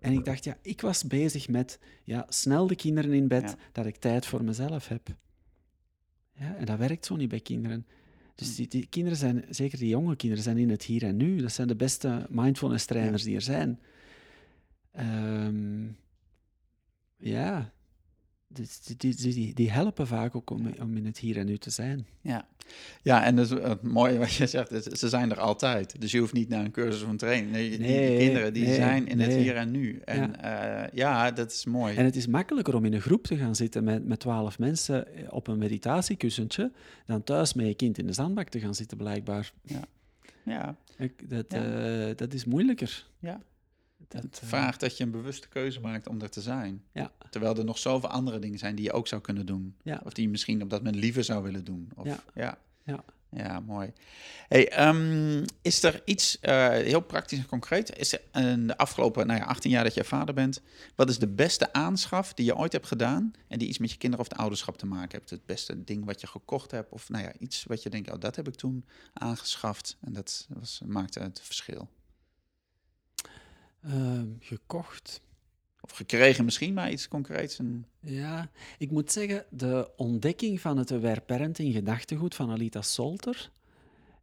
En 0.00 0.12
ik 0.12 0.24
dacht, 0.24 0.44
ja, 0.44 0.56
ik 0.62 0.80
was 0.80 1.04
bezig 1.04 1.48
met 1.48 1.78
ja, 2.04 2.26
snel 2.28 2.66
de 2.66 2.74
kinderen 2.76 3.12
in 3.12 3.28
bed, 3.28 3.42
Ja. 3.42 3.54
dat 3.72 3.86
ik 3.86 3.96
tijd 3.96 4.26
voor 4.26 4.44
mezelf 4.44 4.88
heb. 4.88 5.08
Ja, 6.32 6.54
en 6.56 6.64
dat 6.64 6.78
werkt 6.78 7.06
zo 7.06 7.16
niet 7.16 7.28
bij 7.28 7.40
kinderen. 7.40 7.86
Dus 8.34 8.56
die, 8.56 8.68
die 8.68 8.86
kinderen 8.86 9.18
zijn, 9.18 9.44
zeker 9.48 9.78
die 9.78 9.88
jonge 9.88 10.16
kinderen, 10.16 10.44
zijn 10.44 10.58
in 10.58 10.70
het 10.70 10.82
hier 10.82 11.02
en 11.02 11.16
nu. 11.16 11.40
Dat 11.40 11.52
zijn 11.52 11.68
de 11.68 11.76
beste 11.76 12.26
mindfulness 12.30 12.84
trainers 12.84 13.22
die 13.22 13.34
er 13.34 13.42
zijn. 13.42 13.80
Ehm, 14.92 15.86
ja, 17.16 17.72
dus 18.52 18.80
die, 18.80 18.96
die, 18.96 19.32
die, 19.32 19.54
die 19.54 19.70
helpen 19.70 20.06
vaak 20.06 20.34
ook 20.36 20.50
om, 20.50 20.72
om 20.80 20.96
in 20.96 21.06
het 21.06 21.18
hier 21.18 21.36
en 21.38 21.46
nu 21.46 21.58
te 21.58 21.70
zijn. 21.70 22.06
Ja, 22.20 22.46
ja 23.02 23.24
en 23.24 23.36
dat 23.36 23.44
is 23.44 23.50
het 23.62 23.82
mooie 23.82 24.18
wat 24.18 24.32
je 24.32 24.46
zegt, 24.46 24.70
is, 24.70 24.84
ze 24.84 25.08
zijn 25.08 25.30
er 25.30 25.40
altijd. 25.40 26.00
Dus 26.00 26.10
je 26.12 26.18
hoeft 26.18 26.32
niet 26.32 26.48
naar 26.48 26.64
een 26.64 26.70
cursus 26.70 27.02
of 27.02 27.08
een 27.08 27.16
training. 27.16 27.52
Nee, 27.52 27.70
die- 27.78 28.16
kinderen 28.18 28.52
die 28.52 28.64
nee, 28.64 28.74
zijn 28.74 29.06
in 29.08 29.20
het 29.20 29.32
hier 29.34 29.56
en 29.56 29.70
nu. 29.70 30.00
En 30.04 30.34
ja, 30.42 30.88
ja 30.92 31.30
dat 31.30 31.52
is 31.52 31.64
mooi. 31.64 31.96
En 31.96 32.04
het 32.04 32.16
is 32.16 32.26
makkelijker 32.26 32.74
om 32.74 32.84
in 32.84 32.92
een 32.92 33.00
groep 33.00 33.24
te 33.26 33.36
gaan 33.36 33.54
zitten 33.56 33.84
met, 33.84 34.06
met 34.06 34.20
twaalf 34.20 34.58
mensen 34.58 35.06
op 35.30 35.46
een 35.46 35.58
meditatiekussentje 35.58 36.72
dan 37.06 37.24
thuis 37.24 37.54
met 37.54 37.66
je 37.66 37.74
kind 37.74 37.98
in 37.98 38.06
de 38.06 38.12
zandbak 38.12 38.48
te 38.48 38.60
gaan 38.60 38.74
zitten, 38.74 38.96
blijkbaar. 38.96 39.52
ja, 40.44 40.76
Ik- 40.98 41.30
dat, 41.30 41.44
Ja. 41.48 42.06
eh, 42.08 42.16
dat 42.16 42.34
is 42.34 42.44
moeilijker. 42.44 43.06
ja. 43.18 43.40
Dat, 44.12 44.22
Het 44.22 44.38
eh, 44.42 44.48
vraagt 44.48 44.80
dat 44.80 44.96
je 44.96 45.04
een 45.04 45.10
bewuste 45.10 45.48
keuze 45.48 45.80
maakt 45.80 46.08
om 46.08 46.20
er 46.20 46.30
te 46.30 46.40
zijn. 46.40 46.82
Ja. 46.92 47.12
Terwijl 47.30 47.56
er 47.56 47.64
nog 47.64 47.78
zoveel 47.78 48.08
andere 48.08 48.38
dingen 48.38 48.58
zijn 48.58 48.74
die 48.74 48.84
je 48.84 48.92
ook 48.92 49.08
zou 49.08 49.20
kunnen 49.20 49.46
doen. 49.46 49.76
Ja. 49.82 50.00
Of 50.04 50.12
die 50.12 50.24
je 50.24 50.30
misschien 50.30 50.62
op 50.62 50.70
dat 50.70 50.82
moment 50.82 51.02
liever 51.02 51.24
zou 51.24 51.42
willen 51.42 51.64
doen. 51.64 51.90
Of, 51.94 52.06
Ja. 52.06 52.18
ja. 52.34 52.58
Ja. 52.84 53.04
Ja, 53.36 53.60
mooi. 53.60 53.92
Hey, 54.48 54.68
ehm, 54.68 55.44
is 55.62 55.82
er 55.82 56.02
iets 56.04 56.40
eh, 56.40 56.68
heel 56.68 57.00
praktisch 57.00 57.38
en 57.38 57.46
concreet? 57.46 57.96
Is 57.96 58.12
er 58.12 58.20
in 58.32 58.66
de 58.66 58.76
afgelopen 58.76 59.26
nou 59.26 59.40
ja, 59.40 59.46
18 59.46 59.70
jaar 59.70 59.84
dat 59.84 59.94
je 59.94 60.04
vader 60.04 60.34
bent, 60.34 60.60
wat 60.94 61.08
is 61.08 61.18
de 61.18 61.28
beste 61.28 61.72
aanschaf 61.72 62.34
die 62.34 62.44
je 62.44 62.56
ooit 62.56 62.72
hebt 62.72 62.86
gedaan 62.86 63.32
en 63.48 63.58
die 63.58 63.68
iets 63.68 63.78
met 63.78 63.90
je 63.90 63.96
kinderen 63.96 64.26
of 64.26 64.32
het 64.32 64.40
ouderschap 64.40 64.78
te 64.78 64.86
maken 64.86 65.18
heeft? 65.18 65.30
Het 65.30 65.46
beste 65.46 65.84
ding 65.84 66.04
wat 66.04 66.20
je 66.20 66.26
gekocht 66.26 66.70
hebt 66.70 66.92
of 66.92 67.08
nou 67.08 67.24
ja, 67.24 67.32
iets 67.38 67.64
wat 67.64 67.82
je 67.82 67.90
denkt, 67.90 68.10
oh, 68.10 68.20
dat 68.20 68.36
heb 68.36 68.48
ik 68.48 68.54
toen 68.54 68.84
aangeschaft 69.12 69.96
en 70.00 70.12
dat 70.12 70.46
was, 70.48 70.80
maakte 70.86 71.20
het 71.20 71.40
verschil. 71.42 71.88
Ehm, 73.82 74.26
gekocht. 74.40 75.20
Of 75.80 75.90
gekregen 75.90 76.44
misschien, 76.44 76.74
maar 76.74 76.90
iets 76.90 77.08
concreets. 77.08 77.58
Ja, 78.00 78.50
ik 78.78 78.90
moet 78.90 79.12
zeggen, 79.12 79.44
de 79.50 79.90
ontdekking 79.96 80.60
van 80.60 80.76
het 80.76 80.92
aware 80.92 81.20
parenting 81.20 81.74
gedachtegoed 81.74 82.34
van 82.34 82.50
Alita 82.50 82.82
Solter 82.82 83.50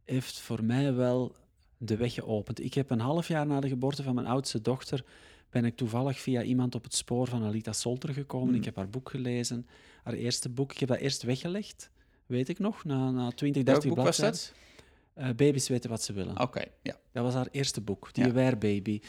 heeft 0.04 0.38
voor 0.38 0.64
mij 0.64 0.94
wel 0.94 1.34
de 1.76 1.96
weg 1.96 2.14
geopend. 2.14 2.64
Ik 2.64 2.74
heb 2.74 2.90
een 2.90 3.00
half 3.00 3.28
jaar 3.28 3.46
na 3.46 3.60
de 3.60 3.68
geboorte 3.68 4.02
van 4.02 4.14
mijn 4.14 4.26
oudste 4.26 4.60
dochter 4.60 5.04
ben 5.50 5.64
ik 5.64 5.76
toevallig 5.76 6.20
via 6.20 6.42
iemand 6.42 6.74
op 6.74 6.84
het 6.84 6.94
spoor 6.94 7.28
van 7.28 7.44
Alita 7.44 7.72
Solter 7.72 8.12
gekomen. 8.12 8.48
Hmm. 8.48 8.56
Ik 8.56 8.64
heb 8.64 8.76
haar 8.76 8.88
boek 8.88 9.10
gelezen, 9.10 9.66
haar 10.02 10.14
eerste 10.14 10.48
boek. 10.48 10.72
Ik 10.72 10.78
heb 10.78 10.88
dat 10.88 10.98
eerst 10.98 11.22
weggelegd, 11.22 11.90
weet 12.26 12.48
ik 12.48 12.58
nog, 12.58 12.84
na, 12.84 13.10
na 13.10 13.30
20, 13.30 13.62
30 13.62 13.64
welk 13.64 13.96
boek 13.96 14.04
was 14.04 14.16
bladzijden. 14.16 14.40
dat? 14.40 15.24
Eh, 15.24 15.34
baby's 15.34 15.68
weten 15.68 15.90
wat 15.90 16.02
ze 16.02 16.12
willen. 16.12 16.40
Oké, 16.40 16.64
ja. 16.82 16.96
Dat 17.12 17.24
was 17.24 17.34
haar 17.34 17.48
eerste 17.50 17.80
boek, 17.80 18.14
die 18.14 18.24
Ja. 18.24 18.30
Aware 18.30 18.56
Baby. 18.56 19.00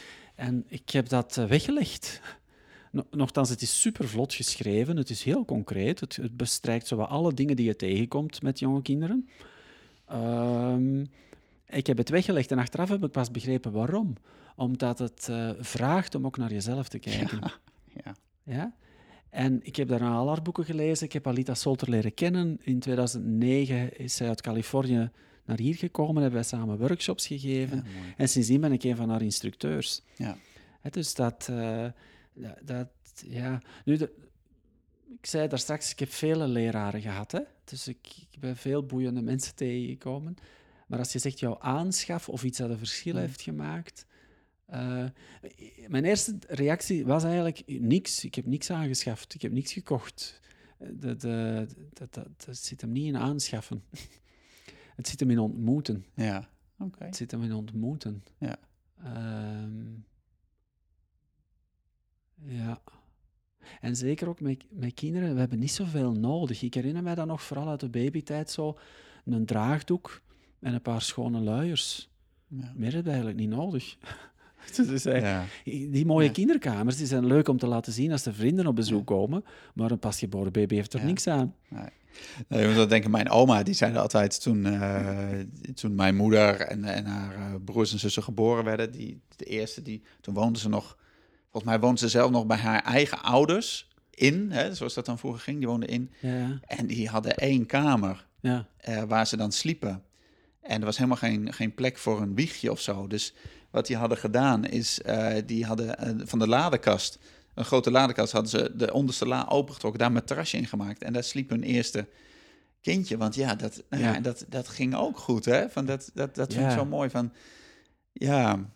En 0.42 0.64
ik 0.68 0.90
heb 0.90 1.08
dat 1.08 1.36
eh, 1.36 1.44
weggelegd. 1.44 2.20
No- 2.90 3.06
Nochtans, 3.10 3.48
het 3.48 3.62
is 3.62 3.80
super 3.80 4.08
vlot 4.08 4.34
geschreven. 4.34 4.96
Het 4.96 5.10
is 5.10 5.22
heel 5.22 5.44
concreet. 5.44 6.00
Het, 6.00 6.16
het 6.16 6.36
bestrijkt 6.36 6.86
zowat 6.86 7.08
alle 7.08 7.34
dingen 7.34 7.56
die 7.56 7.66
je 7.66 7.76
tegenkomt 7.76 8.42
met 8.42 8.58
jonge 8.58 8.82
kinderen. 8.82 9.28
Ehm, 10.06 11.00
ik 11.66 11.86
heb 11.86 11.96
het 11.96 12.08
weggelegd 12.08 12.50
en 12.50 12.58
achteraf 12.58 12.88
heb 12.88 13.04
ik 13.04 13.10
pas 13.10 13.30
begrepen 13.30 13.72
waarom. 13.72 14.12
Omdat 14.56 14.98
het 14.98 15.28
eh, 15.28 15.50
vraagt 15.58 16.14
om 16.14 16.26
ook 16.26 16.36
naar 16.36 16.52
jezelf 16.52 16.88
te 16.88 16.98
kijken. 16.98 17.40
ja. 18.04 18.14
Ja? 18.42 18.74
En 19.30 19.60
ik 19.62 19.76
heb 19.76 19.88
daarna 19.88 20.14
al 20.14 20.28
haar 20.28 20.42
boeken 20.42 20.64
gelezen. 20.64 21.06
Ik 21.06 21.12
heb 21.12 21.26
Alita 21.26 21.54
Solter 21.54 21.90
leren 21.90 22.14
kennen. 22.14 22.58
In 22.62 22.78
2009 22.78 23.98
is 23.98 24.16
zij 24.16 24.28
uit 24.28 24.40
Californië 24.40 25.10
naar 25.44 25.58
hier 25.58 25.74
gekomen. 25.74 26.22
Hebben 26.22 26.40
wij 26.40 26.48
samen 26.48 26.78
workshops 26.78 27.26
gegeven. 27.26 27.76
Ja. 27.76 28.14
En 28.16 28.28
sindsdien 28.28 28.60
ben 28.60 28.72
ik 28.72 28.82
een 28.82 28.96
van 28.96 29.10
haar 29.10 29.22
instructeurs. 29.22 30.02
Ja. 30.16 30.36
Dus 30.90 31.14
dat, 31.14 31.48
eh, 31.50 31.86
dat, 32.34 32.58
dat- 32.64 32.88
ja. 33.26 33.62
Nu, 33.84 33.96
de, 33.96 34.12
ik 35.20 35.26
zei 35.26 35.48
daar 35.48 35.58
straks, 35.58 35.90
ik 35.90 35.98
heb 35.98 36.10
vele 36.12 36.46
leraren 36.48 37.00
gehad. 37.00 37.32
Hè? 37.32 37.40
Dus 37.64 37.88
ik, 37.88 38.06
ik 38.30 38.40
ben 38.40 38.56
veel 38.56 38.86
boeiende 38.86 39.22
mensen 39.22 39.54
tegengekomen. 39.54 40.34
Maar 40.86 40.98
als 40.98 41.12
je 41.12 41.18
zegt 41.18 41.38
jouw 41.40 41.58
aanschaf 41.60 42.28
of 42.28 42.44
iets 42.44 42.58
dat 42.58 42.70
een 42.70 42.78
verschil 42.78 43.12
Mm. 43.14 43.18
heeft 43.20 43.40
gemaakt. 43.42 44.06
eh, 44.66 45.04
mijn 45.88 46.04
eerste 46.04 46.36
reactie 46.48 47.06
was 47.06 47.24
eigenlijk 47.24 47.62
niks. 47.66 48.24
Ik 48.24 48.34
heb 48.34 48.46
niks 48.46 48.70
aangeschaft. 48.70 49.34
Ik 49.34 49.42
heb 49.42 49.52
niks 49.52 49.72
gekocht. 49.72 50.40
Eh, 50.78 50.88
dat, 50.92 51.20
dat, 51.92 52.14
dat 52.46 52.56
zit 52.56 52.80
hem 52.80 52.92
niet 52.92 53.06
in 53.06 53.16
aanschaffen. 53.16 53.82
Het 55.02 55.10
zit 55.10 55.20
hem 55.20 55.30
in 55.30 55.38
ontmoeten. 55.38 56.04
Ja, 56.14 56.48
oké. 56.78 57.04
Het 57.04 57.16
zit 57.16 57.30
hem 57.30 57.42
in 57.42 57.52
ontmoeten. 57.52 58.24
Ja. 58.38 58.56
Ehm, 59.04 59.90
ja. 62.34 62.82
En 63.80 63.96
zeker 63.96 64.28
ook 64.28 64.40
met, 64.40 64.64
met 64.70 64.94
kinderen, 64.94 65.34
we 65.34 65.40
hebben 65.40 65.58
niet 65.58 65.72
zoveel 65.72 66.12
nodig. 66.12 66.62
Ik 66.62 66.74
herinner 66.74 67.02
mij 67.02 67.14
dat 67.14 67.26
nog 67.26 67.42
vooral 67.42 67.68
uit 67.68 67.80
de 67.80 67.88
babytijd 67.88 68.50
zo, 68.50 68.78
een 69.24 69.46
draagdoek 69.46 70.22
en 70.60 70.74
een 70.74 70.82
paar 70.82 71.02
schone 71.02 71.40
luiers. 71.40 72.10
Ja. 72.46 72.72
Meer 72.76 72.92
heb 72.92 73.04
je 73.04 73.10
eigenlijk 73.10 73.38
niet 73.38 73.50
nodig. 73.50 73.96
dus, 74.76 75.02
Ja. 75.02 75.44
Die 75.64 76.06
mooie 76.06 76.26
Ja. 76.26 76.32
kinderkamers 76.32 76.96
die 76.96 77.06
zijn 77.06 77.26
leuk 77.26 77.48
om 77.48 77.58
te 77.58 77.66
laten 77.66 77.92
zien 77.92 78.12
als 78.12 78.22
de 78.22 78.32
vrienden 78.32 78.66
op 78.66 78.76
bezoek 78.76 79.06
komen, 79.06 79.44
maar 79.74 79.90
een 79.90 79.98
pasgeboren 79.98 80.52
baby 80.52 80.74
heeft 80.74 80.92
er 80.92 81.04
niks 81.04 81.26
aan. 81.26 81.54
Nee, 82.48 82.60
je 82.60 82.66
moet 82.66 82.76
wel 82.76 82.88
denken, 82.88 83.10
mijn 83.10 83.30
oma, 83.30 83.62
die 83.62 83.74
zei 83.74 83.96
altijd 83.96 84.42
toen, 84.42 84.66
eh, 84.66 85.28
toen 85.74 85.94
mijn 85.94 86.16
moeder 86.16 86.60
en, 86.60 86.84
en 86.84 87.04
haar 87.06 87.34
eh, 87.34 87.54
broers 87.64 87.92
en 87.92 87.98
zussen 87.98 88.22
geboren 88.22 88.64
werden, 88.64 88.90
die, 88.92 89.20
de 89.36 89.44
eerste, 89.44 89.82
die, 89.82 90.02
toen 90.20 90.34
woonde 90.34 90.58
ze 90.58 90.68
nog, 90.68 90.96
volgens 91.50 91.72
mij 91.72 91.80
woonde 91.80 91.98
ze 92.00 92.08
zelf 92.08 92.30
nog 92.30 92.46
bij 92.46 92.56
haar 92.56 92.82
eigen 92.82 93.22
ouders 93.22 93.88
in, 94.10 94.50
hè, 94.50 94.74
zoals 94.74 94.94
dat 94.94 95.06
dan 95.06 95.18
vroeger 95.18 95.40
ging, 95.40 95.58
die 95.58 95.68
woonde 95.68 95.86
in. 95.86 96.10
Ja, 96.20 96.58
En 96.66 96.86
die 96.86 97.08
hadden 97.08 97.36
één 97.36 97.66
kamer 97.66 98.26
ja, 98.40 98.66
waar 99.06 99.26
ze 99.26 99.36
dan 99.36 99.52
sliepen. 99.52 100.02
En 100.62 100.78
er 100.80 100.84
was 100.86 100.96
helemaal 100.96 101.16
geen, 101.16 101.52
geen 101.52 101.74
plek 101.74 101.98
voor 101.98 102.20
een 102.20 102.34
wiegje 102.34 102.70
of 102.70 102.80
zo. 102.80 103.06
Dus 103.06 103.34
wat 103.70 103.86
die 103.86 103.96
hadden 103.96 104.18
gedaan 104.18 104.64
is, 104.64 105.02
eh, 105.02 105.34
die 105.46 105.64
hadden 105.66 105.98
eh, 105.98 106.26
van 106.26 106.38
de 106.38 106.48
ladekast, 106.48 107.18
een 107.54 107.64
grote 107.64 107.90
ladekast, 107.90 108.32
hadden 108.32 108.50
ze 108.50 108.72
de 108.76 108.92
onderste 108.92 109.26
la 109.26 109.46
opengetrokken, 109.48 109.98
daar 110.00 110.08
een 110.08 110.14
matrasje 110.14 110.56
in 110.56 110.66
gemaakt. 110.66 111.02
En 111.02 111.12
daar 111.12 111.24
sliep 111.24 111.50
hun 111.50 111.62
eerste 111.62 112.08
kindje. 112.80 113.16
Want 113.16 113.34
ja, 113.34 113.54
dat, 113.54 113.82
nou 113.90 114.02
ja. 114.02 114.12
Ja. 114.12 114.20
dat, 114.20 114.44
dat 114.48 114.68
ging 114.68 114.94
ook 114.94 115.18
goed, 115.18 115.44
hè? 115.44 115.70
Van 115.70 115.86
dat 115.86 116.10
dat, 116.14 116.34
dat 116.34 116.52
vind 116.52 116.64
ik 116.64 116.70
Ja. 116.70 116.76
zo 116.76 116.84
mooi. 116.84 117.10
Van, 117.10 117.32
ja, 118.12 118.70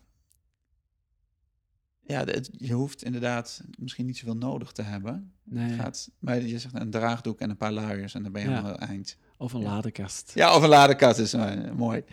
ja 2.01 2.23
het- 2.25 2.49
je 2.57 2.73
hoeft 2.73 3.03
inderdaad 3.03 3.61
misschien 3.77 4.05
niet 4.05 4.17
zoveel 4.17 4.37
nodig 4.37 4.71
te 4.71 4.81
hebben. 4.81 5.33
Nee. 5.49 5.77
Gaat, 5.77 6.09
maar 6.19 6.41
je 6.41 6.59
zegt 6.59 6.79
een 6.79 6.89
draagdoek 6.89 7.39
en 7.39 7.49
een 7.49 7.57
paar 7.57 7.71
luiers 7.71 8.13
en 8.13 8.23
dan 8.23 8.31
ben 8.31 8.41
je 8.41 8.49
Ja. 8.49 8.57
aan 8.57 8.65
het 8.65 8.77
eind. 8.77 9.17
Of 9.37 9.53
een 9.53 9.61
Ja. 9.61 9.67
ladekast. 9.69 10.31
Ja, 10.35 10.55
of 10.55 10.63
een 10.63 10.69
ladekast 10.69 11.19
is 11.19 11.33
eh, 11.33 11.51
mooi. 11.75 12.03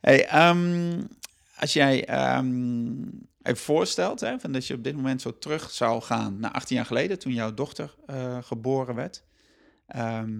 Hey, 0.00 0.26
ehm, 0.26 1.02
als 1.58 1.72
jij 1.72 2.06
ehm, 2.06 2.92
even 3.42 3.62
voorstelt, 3.62 4.20
hè, 4.20 4.38
van 4.40 4.52
dat 4.52 4.66
je 4.66 4.74
op 4.74 4.84
dit 4.84 4.96
moment 4.96 5.20
zo 5.22 5.38
terug 5.38 5.70
zou 5.70 6.02
gaan 6.02 6.40
naar 6.40 6.50
18 6.50 6.76
jaar 6.76 6.86
geleden, 6.86 7.18
toen 7.18 7.32
jouw 7.32 7.54
dochter 7.54 7.94
eh, 8.06 8.38
geboren 8.42 8.94
werd. 8.94 9.24
Ehm, 9.86 10.30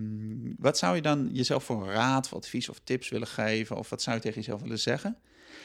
wat 0.59 0.78
zou 0.78 0.95
je 0.97 1.03
dan 1.03 1.28
jezelf 1.32 1.64
voor 1.64 1.87
raad, 1.87 2.26
of 2.26 2.35
advies 2.35 2.68
of 2.68 2.80
tips 2.85 3.09
willen 3.09 3.26
geven? 3.26 3.76
Of 3.76 3.91
wat 3.91 4.03
zou 4.03 4.16
je 4.16 4.22
tegen 4.22 4.41
jezelf 4.41 4.61
willen 4.62 4.78
zeggen? 4.78 5.16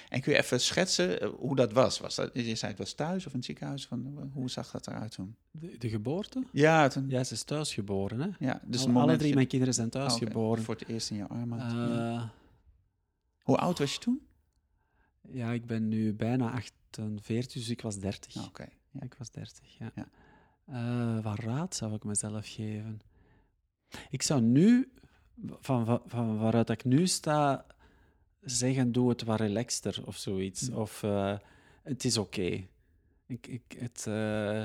En 0.10 0.22
kun 0.22 0.32
je 0.34 0.38
even 0.40 0.60
schetsen 0.62 1.22
eh, 1.22 1.30
hoe 1.30 1.56
dat 1.56 1.72
was? 1.72 2.00
was 2.00 2.16
dat, 2.16 2.30
je 2.34 2.56
zei 2.56 2.72
het 2.72 2.80
was 2.80 2.94
thuis 2.94 3.26
of 3.26 3.32
in 3.32 3.38
het 3.38 3.46
ziekenhuis? 3.46 3.86
Van, 3.88 4.14
eh, 4.18 4.24
hoe 4.34 4.50
zag 4.50 4.72
dat 4.72 4.88
eruit 4.88 5.12
toen? 5.12 5.36
De, 5.52 5.78
de 5.78 5.90
geboorte? 5.90 6.44
Ja, 6.52 6.88
toen, 6.88 7.10
ja, 7.10 7.18
Ja, 7.18 7.24
ze 7.24 7.34
is 7.34 7.44
thuis 7.44 7.74
geboren. 7.74 8.36
Hè? 8.40 8.52
dus 8.66 8.86
Al- 8.88 9.00
alle 9.02 9.16
drie 9.18 9.30
je- 9.30 9.36
mijn 9.36 9.48
kinderen 9.48 9.74
zijn 9.74 9.90
thuis 9.90 10.14
Oh, 10.14 10.20
geboren. 10.20 10.64
Voor 10.64 10.76
het 10.76 10.88
eerst 10.88 11.10
in 11.10 11.18
je 11.18 11.28
armen. 11.28 11.58
Ja. 11.60 12.14
Eh, 12.16 12.24
Hoe 13.42 13.58
oud 13.58 13.80
was 13.80 13.94
je 13.94 14.00
toen? 14.00 14.22
ja, 15.32 15.52
ik 15.52 15.66
ben 15.66 15.88
nu 15.88 16.14
bijna 16.14 16.52
48, 16.52 17.54
dus 17.54 17.70
ik 17.70 17.82
was 17.82 18.00
30. 18.00 18.36
Ah, 18.36 18.46
Oké. 18.46 18.68
ja. 18.92 19.02
Ik 19.02 19.16
was 19.18 19.32
30, 19.32 19.78
ja. 19.78 19.92
Ja. 19.96 21.22
Wat 21.22 21.40
raad 21.40 21.76
zou 21.76 21.94
ik 21.94 22.04
mezelf 22.04 22.48
geven? 22.54 23.02
Ik 24.10 24.22
zou 24.22 24.42
nu, 24.42 24.92
van, 25.60 25.86
van, 25.86 26.02
van 26.06 26.38
waaruit 26.38 26.70
ik 26.70 26.84
nu 26.86 27.08
sta, 27.08 27.66
zeggen: 28.42 28.92
doe 28.92 29.10
het 29.10 29.24
wat 29.24 29.40
relaxter 29.40 30.02
of 30.06 30.18
zoiets. 30.18 30.70
Mm. 30.70 30.76
Of 30.76 31.04
eh, 31.04 31.38
het 31.84 32.06
is 32.06 32.18
oké. 32.18 32.68
Ik, 33.26 33.48
ik, 33.48 33.62
het, 33.78 34.06
eh, 34.08 34.64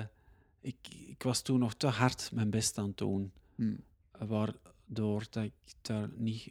ik, 0.60 0.76
ik 1.06 1.22
was 1.22 1.42
toen 1.42 1.58
nog 1.58 1.74
te 1.74 1.86
hard 1.86 2.30
mijn 2.32 2.50
best 2.50 2.78
aan 2.78 2.86
het 2.86 2.96
doen. 2.96 3.32
Hm. 3.54 3.74
waardoor 4.18 5.26
dat 5.30 5.44
ik 5.44 5.52
daar 5.82 6.08
niet, 6.16 6.48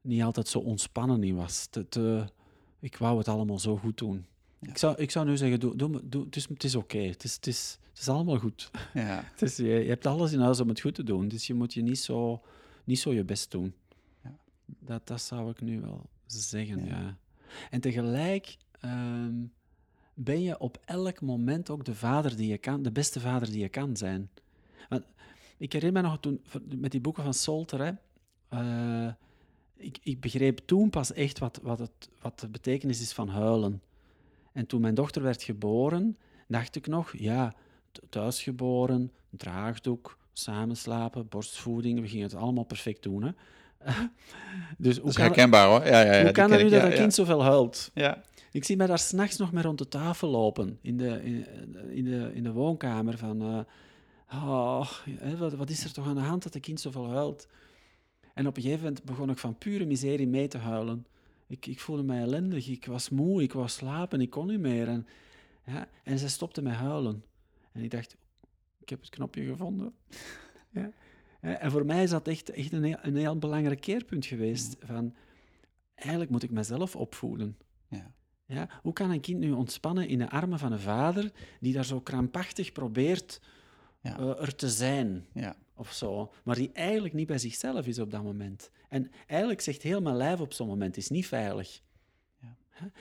niet 0.00 0.22
altijd 0.22 0.48
zo 0.48 0.58
ontspannen 0.58 1.22
in 1.22 1.36
was. 1.36 1.66
Te, 1.66 1.88
te- 1.88 2.26
ik 2.78 2.96
wou 2.96 3.18
het 3.18 3.28
allemaal 3.28 3.58
zo 3.58 3.76
goed 3.76 3.98
doen. 3.98 4.26
Ja. 4.58 4.68
Ik, 4.70 4.78
zou, 4.78 4.96
ik 4.96 5.10
zou 5.10 5.26
nu 5.26 5.36
zeggen, 5.36 5.60
doe, 5.60 5.76
doe, 5.76 6.08
doe, 6.08 6.24
het 6.24 6.36
is, 6.36 6.48
het 6.48 6.64
is 6.64 6.74
oké, 6.74 6.98
het, 6.98 7.24
is, 7.24 7.34
het, 7.34 7.46
is, 7.46 7.78
het 7.90 7.98
is 7.98 8.08
allemaal 8.08 8.38
goed. 8.38 8.70
Ja. 8.94 9.24
Het 9.32 9.42
is, 9.42 9.56
je, 9.56 9.64
je 9.64 9.88
hebt 9.88 10.06
alles 10.06 10.32
in 10.32 10.40
huis 10.40 10.60
om 10.60 10.68
het 10.68 10.80
goed 10.80 10.94
te 10.94 11.02
doen, 11.04 11.28
dus 11.28 11.46
je 11.46 11.54
moet 11.54 11.74
je 11.74 11.82
niet 11.82 11.98
zo 11.98 12.42
niet 12.84 12.98
zo 12.98 13.12
je 13.12 13.24
best 13.24 13.50
doen. 13.50 13.74
Ja. 14.24 14.38
Dat, 14.64 15.06
dat 15.06 15.20
zou 15.20 15.50
ik 15.50 15.60
nu 15.60 15.80
wel 15.80 16.08
zeggen, 16.32 16.84
Ja. 16.84 16.98
ja. 16.98 17.16
En 17.70 17.80
tegelijk 17.80 18.56
ehm, 18.80 19.34
ben 20.14 20.42
je 20.42 20.58
op 20.58 20.78
elk 20.84 21.20
moment 21.20 21.70
ook 21.70 21.84
de 21.84 21.94
vader 21.94 22.36
die 22.36 22.48
je 22.48 22.58
kan, 22.58 22.82
de 22.82 22.92
beste 22.92 23.20
vader 23.20 23.50
die 23.50 23.60
je 23.60 23.68
kan 23.68 23.96
zijn. 23.96 24.30
Want 24.88 25.04
ik 25.56 25.72
herinner 25.72 26.02
me 26.02 26.08
nog 26.08 26.20
toen, 26.20 26.42
met 26.76 26.90
die 26.90 27.00
boeken 27.00 27.22
van 27.22 27.34
Solter, 27.34 27.80
hè, 27.84 27.92
eh, 28.48 29.12
ik, 29.76 29.98
ik 30.02 30.20
begreep 30.20 30.58
toen 30.58 30.90
pas 30.90 31.12
echt 31.12 31.38
wat, 31.38 31.60
wat, 31.62 31.78
het, 31.78 32.08
wat 32.20 32.40
de 32.40 32.48
betekenis 32.48 33.00
is 33.00 33.12
van 33.12 33.28
huilen. 33.28 33.82
En 34.52 34.66
toen 34.66 34.80
mijn 34.80 34.94
dochter 34.94 35.22
werd 35.22 35.42
geboren, 35.42 36.16
dacht 36.48 36.76
ik 36.76 36.86
nog, 36.86 37.16
ja, 37.16 37.54
th- 37.92 38.04
thuisgeboren, 38.10 39.12
draagdoek, 39.30 40.18
samenslapen, 40.32 41.28
borstvoeding, 41.28 42.00
we 42.00 42.08
gingen 42.08 42.26
het 42.26 42.34
allemaal 42.34 42.64
perfect 42.64 43.02
doen. 43.02 43.22
Hè? 43.22 43.30
Dus 44.78 44.94
hoe 44.94 45.02
Dat 45.02 45.08
is 45.08 45.14
kan, 45.14 45.24
herkenbaar 45.24 45.68
hoor. 45.68 45.84
Ja, 45.84 46.00
ja, 46.00 46.14
ja, 46.14 46.22
hoe 46.22 46.32
kan 46.32 46.50
het 46.50 46.62
nu 46.62 46.68
dat 46.68 46.82
een 46.82 46.92
kind 46.92 47.14
zoveel 47.14 47.42
huilt? 47.42 47.90
Ja. 47.94 48.22
Ik 48.52 48.64
zie 48.64 48.76
mij 48.76 48.86
daar 48.86 48.98
s'nachts 48.98 49.36
nog 49.36 49.52
mee 49.52 49.62
rond 49.62 49.78
de 49.78 49.88
tafel 49.88 50.28
lopen, 50.28 50.78
in 50.82 50.96
de, 50.96 51.22
in, 51.24 51.46
in 51.90 52.04
de, 52.04 52.30
in 52.34 52.42
de 52.42 52.52
woonkamer, 52.52 53.18
van... 53.18 53.42
eh, 53.42 54.40
oh, 54.44 54.90
hè, 55.10 55.36
wat, 55.36 55.54
wat 55.54 55.70
is 55.70 55.84
er 55.84 55.92
toch 55.92 56.06
aan 56.06 56.14
de 56.14 56.20
hand 56.20 56.42
dat 56.42 56.54
een 56.54 56.60
kind 56.60 56.80
zoveel 56.80 57.10
huilt? 57.10 57.48
En 58.34 58.46
op 58.46 58.56
een 58.56 58.62
gegeven 58.62 58.84
moment 58.84 59.04
begon 59.04 59.30
ik 59.30 59.38
van 59.38 59.58
pure 59.58 59.86
miserie 59.86 60.26
mee 60.26 60.48
te 60.48 60.58
huilen. 60.58 61.06
Ik, 61.46 61.66
ik 61.66 61.80
voelde 61.80 62.02
mij 62.02 62.20
ellendig, 62.20 62.68
ik 62.68 62.86
was 62.86 63.08
moe, 63.08 63.42
ik 63.42 63.52
wou 63.52 63.68
slapen, 63.68 64.20
ik 64.20 64.30
kon 64.30 64.46
niet 64.46 64.60
meer. 64.60 64.88
En, 64.88 65.06
ja, 65.64 65.88
en 66.04 66.18
ze 66.18 66.28
stopte 66.28 66.62
met 66.62 66.74
huilen. 66.74 67.24
En 67.72 67.82
ik 67.82 67.90
dacht, 67.90 68.16
ik 68.80 68.88
heb 68.88 69.00
het 69.00 69.10
knopje 69.10 69.44
gevonden. 69.44 69.92
ja. 70.70 70.90
En 71.40 71.70
voor 71.70 71.86
mij 71.86 72.02
is 72.02 72.10
dat 72.10 72.28
echt, 72.28 72.50
echt 72.50 72.72
een, 72.72 72.82
heel, 72.84 72.96
een 73.02 73.16
heel 73.16 73.38
belangrijk 73.38 73.80
keerpunt 73.80 74.26
geweest. 74.26 74.76
Van, 74.80 75.14
eigenlijk 75.94 76.30
moet 76.30 76.42
ik 76.42 76.50
mezelf 76.50 76.96
opvoeden. 76.96 77.58
Ja. 77.88 78.12
Ja, 78.46 78.68
hoe 78.82 78.92
kan 78.92 79.10
een 79.10 79.20
kind 79.20 79.38
nu 79.40 79.52
ontspannen 79.52 80.08
in 80.08 80.18
de 80.18 80.30
armen 80.30 80.58
van 80.58 80.72
een 80.72 80.78
vader 80.80 81.32
die 81.60 81.72
daar 81.72 81.84
zo 81.84 82.00
krampachtig 82.00 82.72
probeert 82.72 83.40
Ja. 84.00 84.18
eh, 84.18 84.40
er 84.42 84.54
te 84.54 84.68
zijn 84.68 85.26
Ja. 85.32 85.56
of 85.74 85.92
zo, 85.92 86.32
maar 86.44 86.54
die 86.54 86.72
eigenlijk 86.72 87.14
niet 87.14 87.26
bij 87.26 87.38
zichzelf 87.38 87.86
is 87.86 87.98
op 87.98 88.10
dat 88.10 88.22
moment. 88.22 88.70
En 88.88 89.10
eigenlijk 89.26 89.60
zegt 89.60 89.82
heel 89.82 90.00
mijn 90.00 90.16
lijf 90.16 90.40
op 90.40 90.52
zo'n 90.52 90.66
moment 90.66 90.96
is 90.96 91.08
niet 91.08 91.26
veilig. 91.26 91.80
Ja. 92.40 92.56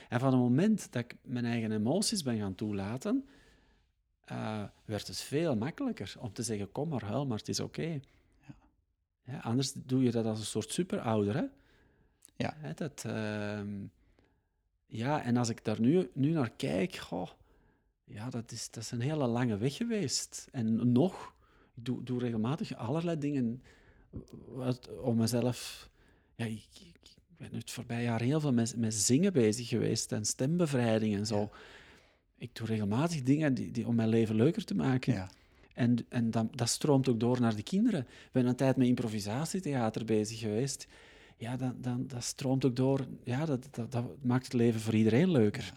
En 0.09 0.19
van 0.19 0.31
het 0.31 0.39
moment 0.41 0.91
dat 0.91 1.03
ik 1.03 1.15
mijn 1.23 1.45
eigen 1.45 1.71
emoties 1.71 2.23
ben 2.23 2.37
gaan 2.37 2.55
toelaten, 2.55 3.27
eh, 4.23 4.63
werd 4.85 5.07
het 5.07 5.21
veel 5.21 5.55
makkelijker 5.55 6.15
om 6.19 6.33
te 6.33 6.43
zeggen: 6.43 6.71
kom 6.71 6.89
maar, 6.89 7.03
huil, 7.03 7.25
maar 7.27 7.37
het 7.37 7.49
is 7.49 7.59
oké. 7.59 7.99
Ja, 9.27 9.39
anders 9.39 9.73
doe 9.73 10.03
je 10.03 10.11
dat 10.11 10.25
als 10.25 10.39
een 10.39 10.45
soort 10.45 10.71
superouder. 10.71 11.35
Hè? 11.35 11.43
Ja. 12.35 12.73
Dat, 12.75 13.03
ehm, 13.05 13.85
ja, 14.85 15.23
en 15.23 15.37
als 15.37 15.49
ik 15.49 15.63
daar 15.63 15.81
nu, 15.81 16.09
nu 16.13 16.31
naar 16.31 16.51
kijk, 16.51 16.95
goh, 16.95 17.29
ja, 18.03 18.29
dat 18.29 18.51
is, 18.51 18.69
dat 18.71 18.83
is 18.83 18.91
een 18.91 19.01
hele 19.01 19.27
lange 19.27 19.57
weg 19.57 19.75
geweest. 19.75 20.47
En 20.51 20.91
nog, 20.91 21.33
ik 21.75 21.85
doe, 21.85 22.03
doe 22.03 22.19
regelmatig 22.19 22.75
allerlei 22.75 23.19
dingen 23.19 23.63
wat, 24.47 24.89
om 25.01 25.17
mezelf... 25.17 25.89
Ja, 26.35 26.45
ik, 26.45 26.67
ik, 26.73 26.97
ik 27.03 27.37
ben 27.37 27.53
het 27.53 27.71
voorbije 27.71 28.03
jaar 28.03 28.21
heel 28.21 28.39
veel 28.39 28.53
met, 28.53 28.75
met 28.77 28.93
zingen 28.93 29.33
bezig 29.33 29.67
geweest 29.67 30.11
en 30.11 30.25
stembevrijding 30.25 31.15
en 31.15 31.25
zo. 31.25 31.39
Ja. 31.39 31.49
Ik 32.37 32.55
doe 32.55 32.67
regelmatig 32.67 33.23
dingen 33.23 33.53
die, 33.53 33.71
die, 33.71 33.87
om 33.87 33.95
mijn 33.95 34.09
leven 34.09 34.35
leuker 34.35 34.63
te 34.63 34.75
maken. 34.75 35.13
Ja. 35.13 35.29
En, 35.77 36.05
en 36.09 36.31
dat, 36.31 36.57
dat 36.57 36.69
stroomt 36.69 37.09
ook 37.09 37.19
door 37.19 37.41
naar 37.41 37.55
de 37.55 37.63
kinderen. 37.63 37.99
Ik 37.99 38.29
ben 38.31 38.45
een 38.45 38.55
tijd 38.55 38.75
met 38.77 38.87
improvisatietheater 38.87 40.05
bezig 40.05 40.39
geweest. 40.39 40.87
Ja, 41.37 41.57
dan, 41.57 41.75
dan, 41.81 42.07
dat 42.07 42.23
stroomt 42.23 42.65
ook 42.65 42.75
door. 42.75 43.05
Ja, 43.23 43.45
dat, 43.45 43.67
dat, 43.71 43.91
dat 43.91 44.03
maakt 44.21 44.43
het 44.43 44.53
leven 44.53 44.79
voor 44.81 44.93
iedereen 44.93 45.31
leuker. 45.31 45.73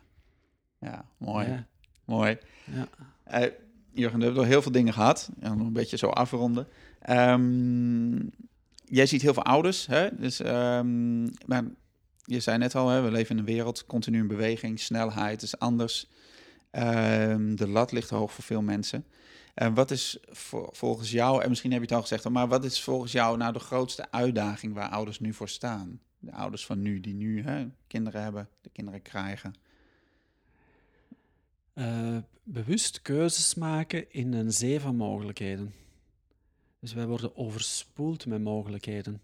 ja, 0.78 1.04
mooi. 1.16 1.46
Ja, 1.48 1.66
Mooi. 2.04 2.38
ja. 2.64 2.88
Eh, 3.24 3.50
Jurgen, 3.92 4.18
we 4.18 4.24
hebben 4.24 4.42
al 4.42 4.48
heel 4.48 4.62
veel 4.62 4.72
dingen 4.72 4.92
gehad. 4.92 5.30
En 5.40 5.58
nog 5.58 5.66
een 5.66 5.72
beetje 5.72 5.96
zo 5.96 6.06
afronden. 6.08 6.66
Ehm, 7.00 8.16
jij 8.84 9.06
ziet 9.06 9.22
heel 9.22 9.34
veel 9.34 9.44
ouders. 9.44 9.86
Hè? 9.86 10.08
Dus, 10.16 10.40
ehm, 10.40 11.22
maar 11.22 11.64
je 12.24 12.40
zei 12.40 12.58
net 12.58 12.74
al, 12.74 12.88
hè, 12.88 13.00
we 13.02 13.10
leven 13.10 13.30
in 13.30 13.38
een 13.38 13.54
wereld 13.54 13.86
continu 13.86 14.18
in 14.18 14.26
beweging. 14.26 14.80
Snelheid 14.80 15.42
is 15.42 15.58
anders. 15.58 16.08
Ehm, 16.70 17.54
de 17.54 17.68
lat 17.68 17.92
ligt 17.92 18.10
hoog 18.10 18.32
voor 18.32 18.44
veel 18.44 18.62
mensen. 18.62 19.04
En 19.54 19.74
wat 19.74 19.90
is 19.90 20.18
vo- 20.28 20.68
volgens 20.72 21.10
jou, 21.10 21.42
en 21.42 21.48
misschien 21.48 21.70
heb 21.72 21.80
je 21.80 21.86
het 21.86 21.94
al 21.96 22.00
gezegd, 22.02 22.28
maar 22.28 22.48
wat 22.48 22.64
is 22.64 22.82
volgens 22.82 23.12
jou 23.12 23.36
nou 23.36 23.52
de 23.52 23.58
grootste 23.58 24.10
uitdaging 24.10 24.74
waar 24.74 24.88
ouders 24.90 25.20
nu 25.20 25.32
voor 25.34 25.48
staan? 25.48 26.00
De 26.18 26.32
ouders 26.32 26.66
van 26.66 26.82
nu, 26.82 27.00
die 27.00 27.14
nu 27.14 27.42
hè, 27.42 27.66
kinderen 27.86 28.22
hebben, 28.22 28.48
de 28.60 28.70
kinderen 28.70 29.02
krijgen. 29.02 29.54
Eh, 31.72 32.16
bewust 32.42 33.02
keuzes 33.02 33.54
maken 33.54 34.12
in 34.12 34.32
een 34.32 34.52
zee 34.52 34.80
van 34.80 34.96
mogelijkheden. 34.96 35.74
Dus 36.80 36.92
wij 36.92 37.06
worden 37.06 37.36
overspoeld 37.36 38.26
met 38.26 38.42
mogelijkheden. 38.42 39.20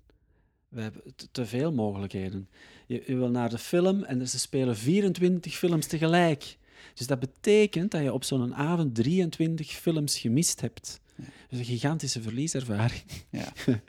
We 0.69 0.81
hebben 0.81 1.03
te- 1.17 1.29
te 1.31 1.47
veel 1.47 1.73
mogelijkheden. 1.73 2.49
Je, 2.87 3.03
je 3.07 3.17
wil 3.17 3.31
naar 3.31 3.49
de 3.51 3.59
film 3.59 4.03
en 4.05 4.29
ze 4.29 4.39
spelen 4.39 4.77
24 4.77 5.55
films 5.55 5.87
tegelijk. 5.87 6.57
Dus 6.95 7.07
dat 7.07 7.19
betekent 7.19 7.91
dat 7.91 8.03
je 8.03 8.13
op 8.13 8.25
zo'n 8.25 8.55
avond 8.55 8.95
23 8.95 9.71
films 9.71 10.19
gemist 10.19 10.61
hebt. 10.61 11.01
Dus 11.49 11.59
een 11.59 11.65
gigantische 11.65 12.23
verlieservaring. 12.23 13.03
Ja. 13.31 13.53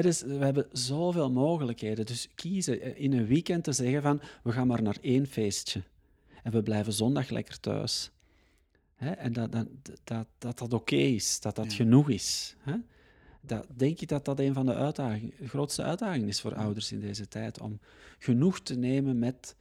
Dus 0.00 0.22
we 0.22 0.34
hebben 0.44 0.66
zoveel 0.72 1.30
mogelijkheden. 1.30 2.06
Dus 2.06 2.28
kiezen 2.34 2.80
eh, 2.80 3.00
in 3.02 3.12
een 3.12 3.26
weekend 3.26 3.64
te 3.64 3.72
zeggen 3.72 4.02
van 4.02 4.20
we 4.42 4.52
gaan 4.52 4.66
maar 4.66 4.82
naar 4.82 4.96
één 5.00 5.26
feestje. 5.26 5.82
En 6.42 6.52
we 6.52 6.62
blijven 6.62 6.92
zondag 6.92 7.28
lekker 7.30 7.60
thuis. 7.60 8.10
En 8.96 9.32
dat 9.32 9.52
dat, 9.52 9.66
dat, 10.04 10.26
dat, 10.38 10.58
dat 10.58 10.72
oké 10.72 10.96
is, 10.96 11.40
dat 11.40 11.56
dat 11.56 11.70
Ja. 11.70 11.76
genoeg 11.76 12.10
is. 12.10 12.54
Hè? 12.58 12.74
Dat, 13.40 13.66
denk 13.76 13.98
je 13.98 14.06
dat 14.06 14.24
dat 14.24 14.38
een 14.38 14.54
van 14.54 14.66
de, 14.66 14.74
uitdagingen, 14.74 15.32
de 15.38 15.48
grootste 15.48 15.82
uitdagingen 15.82 16.28
is 16.28 16.40
voor 16.40 16.54
ouders 16.54 16.92
in 16.92 17.00
deze 17.00 17.28
tijd? 17.28 17.60
Om 17.60 17.78
genoeg 18.18 18.60
te 18.60 18.74
nemen 18.74 19.18
met 19.18 19.56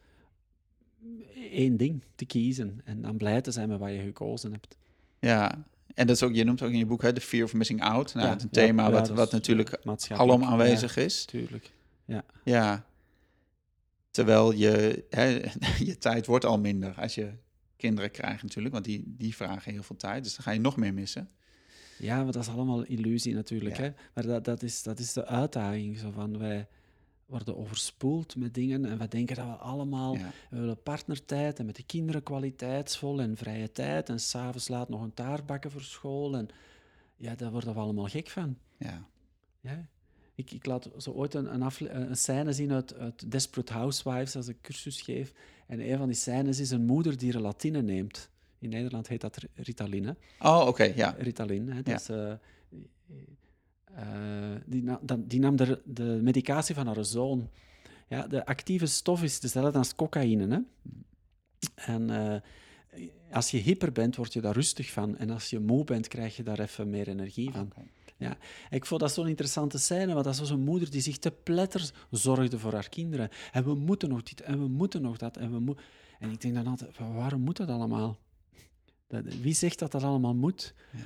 één 1.51 1.77
ding 1.77 2.03
te 2.15 2.25
kiezen. 2.25 2.81
En 2.83 3.01
dan 3.01 3.17
blij 3.17 3.41
te 3.41 3.51
zijn 3.51 3.69
met 3.69 3.79
wat 3.79 3.91
je 3.91 4.01
gekozen 4.01 4.51
hebt. 4.51 4.77
Ja, 5.19 5.65
en 5.93 6.07
dat 6.07 6.15
is 6.15 6.23
ook, 6.23 6.33
je 6.33 6.43
noemt 6.43 6.61
ook 6.61 6.71
in 6.71 6.77
je 6.77 6.85
boek 6.85 7.01
hè, 7.01 7.13
de 7.13 7.21
fear 7.21 7.43
of 7.43 7.53
missing 7.53 7.81
out. 7.81 8.13
Nou, 8.13 8.27
Ja, 8.27 8.33
het 8.33 8.41
een 8.41 8.49
ja, 8.51 8.61
thema 8.61 8.83
ja, 8.83 8.91
wat, 8.91 9.09
wat 9.09 9.31
natuurlijk 9.31 9.79
ja, 9.83 10.15
alom 10.15 10.43
aanwezig 10.43 10.97
is. 10.97 11.19
Ja, 11.19 11.25
tuurlijk. 11.25 11.71
Ja. 12.43 12.85
Terwijl 14.11 14.51
je, 14.51 15.05
hè, 15.09 15.39
je 15.89 15.97
tijd 15.97 16.25
wordt 16.25 16.45
al 16.45 16.59
minder 16.59 16.93
als 16.95 17.15
je 17.15 17.31
kinderen 17.77 18.11
krijgt 18.11 18.43
natuurlijk, 18.43 18.73
want 18.73 18.85
die, 18.85 19.03
die 19.05 19.35
vragen 19.35 19.71
heel 19.71 19.83
veel 19.83 19.95
tijd. 19.95 20.23
Dus 20.23 20.35
dan 20.35 20.43
ga 20.43 20.51
je 20.51 20.59
nog 20.59 20.77
meer 20.77 20.93
missen. 20.93 21.29
Ja, 21.97 22.23
maar 22.23 22.31
dat 22.31 22.43
is 22.43 22.49
allemaal 22.49 22.83
illusie 22.83 23.33
natuurlijk. 23.33 23.77
Ja. 23.77 23.83
Hè? 23.83 23.91
Maar 24.13 24.25
dat, 24.25 24.45
dat, 24.45 24.63
is, 24.63 24.83
dat 24.83 24.99
is 24.99 25.13
de 25.13 25.25
uitdaging. 25.25 25.97
Zo 25.97 26.11
van, 26.11 26.37
wij 26.37 26.67
worden 27.29 27.57
overspoeld 27.57 28.35
met 28.35 28.53
dingen 28.53 28.85
en 28.85 28.97
we 28.97 29.07
denken 29.07 29.35
dat 29.35 29.45
we 29.45 29.51
allemaal... 29.51 30.15
Ja, 30.15 30.31
We 30.49 30.59
willen 30.59 30.81
partnertijd 30.83 31.59
en 31.59 31.65
met 31.65 31.75
de 31.75 31.83
kinderen 31.83 32.23
kwaliteitsvol 32.23 33.21
en 33.21 33.37
vrije 33.37 33.71
tijd. 33.71 34.09
En 34.09 34.19
s'avonds 34.19 34.67
laat 34.67 34.89
nog 34.89 35.01
een 35.01 35.13
taart 35.13 35.45
bakken 35.45 35.71
voor 35.71 35.81
school. 35.81 36.35
En 36.35 36.47
ja, 37.15 37.35
daar 37.35 37.51
worden 37.51 37.73
we 37.73 37.79
allemaal 37.79 38.05
gek 38.07 38.29
van. 38.29 38.57
ja, 38.77 39.07
Ja. 39.61 39.87
Ik, 40.35 40.51
ik 40.51 40.65
laat 40.65 40.89
zo 40.97 41.11
ooit 41.11 41.33
een, 41.33 41.53
een, 41.53 41.61
afle- 41.61 41.89
een 41.89 42.17
scène 42.17 42.53
zien 42.53 42.71
uit, 42.71 42.93
uit 42.97 43.31
Desperate 43.31 43.73
Housewives 43.73 44.35
als 44.35 44.47
ik 44.47 44.61
cursus 44.61 45.01
geef. 45.01 45.33
En 45.67 45.91
een 45.91 45.97
van 45.97 46.07
die 46.07 46.15
scènes 46.15 46.59
is 46.59 46.71
een 46.71 46.85
moeder 46.85 47.17
die 47.17 47.31
relatine 47.31 47.81
neemt. 47.81 48.29
In 48.59 48.69
Nederland 48.69 49.07
heet 49.07 49.21
dat 49.21 49.37
Ritalin. 49.55 50.05
hè. 50.05 50.11
Oh, 50.49 50.67
oké, 50.67 50.83
ja. 50.83 51.15
Ritalin. 51.17 51.69
Hè? 51.69 51.79
Ja. 51.83 51.99
Eh, 52.07 52.33
eh, 53.95 54.03
die, 54.65 54.83
na- 54.83 54.99
die 55.17 55.39
nam 55.39 55.55
de, 55.55 55.81
de 55.85 56.19
medicatie 56.21 56.75
van 56.75 56.87
haar 56.87 57.05
zoon. 57.05 57.49
Ja, 58.07 58.27
de 58.27 58.45
actieve 58.45 58.85
stof 58.85 59.23
is 59.23 59.39
dezelfde 59.39 59.77
als 59.77 59.95
cocaïne. 59.95 60.47
Hè? 60.47 60.59
En 61.75 62.09
eh, 62.09 62.41
als 63.31 63.51
je 63.51 63.57
hyper 63.57 63.91
bent, 63.91 64.15
word 64.15 64.33
je 64.33 64.41
daar 64.41 64.53
rustig 64.53 64.91
van. 64.91 65.17
En 65.17 65.29
als 65.29 65.49
je 65.49 65.59
moe 65.59 65.83
bent, 65.83 66.07
krijg 66.07 66.35
je 66.35 66.43
daar 66.43 66.59
even 66.59 66.89
meer 66.89 67.07
energie 67.07 67.51
van. 67.51 67.71
Oké. 67.75 68.37
Ik 68.69 68.85
vond 68.85 69.01
dat 69.01 69.13
zo'n 69.13 69.27
interessante 69.27 69.77
scène, 69.77 70.13
want 70.13 70.25
dat 70.25 70.37
was 70.37 70.49
een 70.49 70.59
moeder 70.59 70.91
die 70.91 71.01
zich 71.01 71.17
te 71.17 71.31
pletter 71.31 71.91
zorgde 72.11 72.59
voor 72.59 72.73
haar 72.73 72.89
kinderen. 72.89 73.29
En 73.51 73.63
we 73.63 73.75
moeten 73.75 74.09
nog 74.09 74.23
dit, 74.23 74.41
en 74.41 74.59
we 74.59 74.67
moeten 74.67 75.01
nog 75.01 75.17
dat, 75.17 75.37
en 75.37 75.51
we 75.51 75.59
moeten... 75.59 75.85
En 76.19 76.31
ik 76.31 76.41
denk 76.41 76.53
dan 76.55 76.67
altijd, 76.67 76.97
waarom 76.97 77.41
moet 77.41 77.57
dat 77.57 77.69
allemaal? 77.69 78.17
Dat, 79.07 79.23
wie 79.41 79.53
zegt 79.53 79.79
dat 79.79 79.91
dat 79.91 80.03
allemaal 80.03 80.35
moet? 80.35 80.73
Ja. 80.91 80.99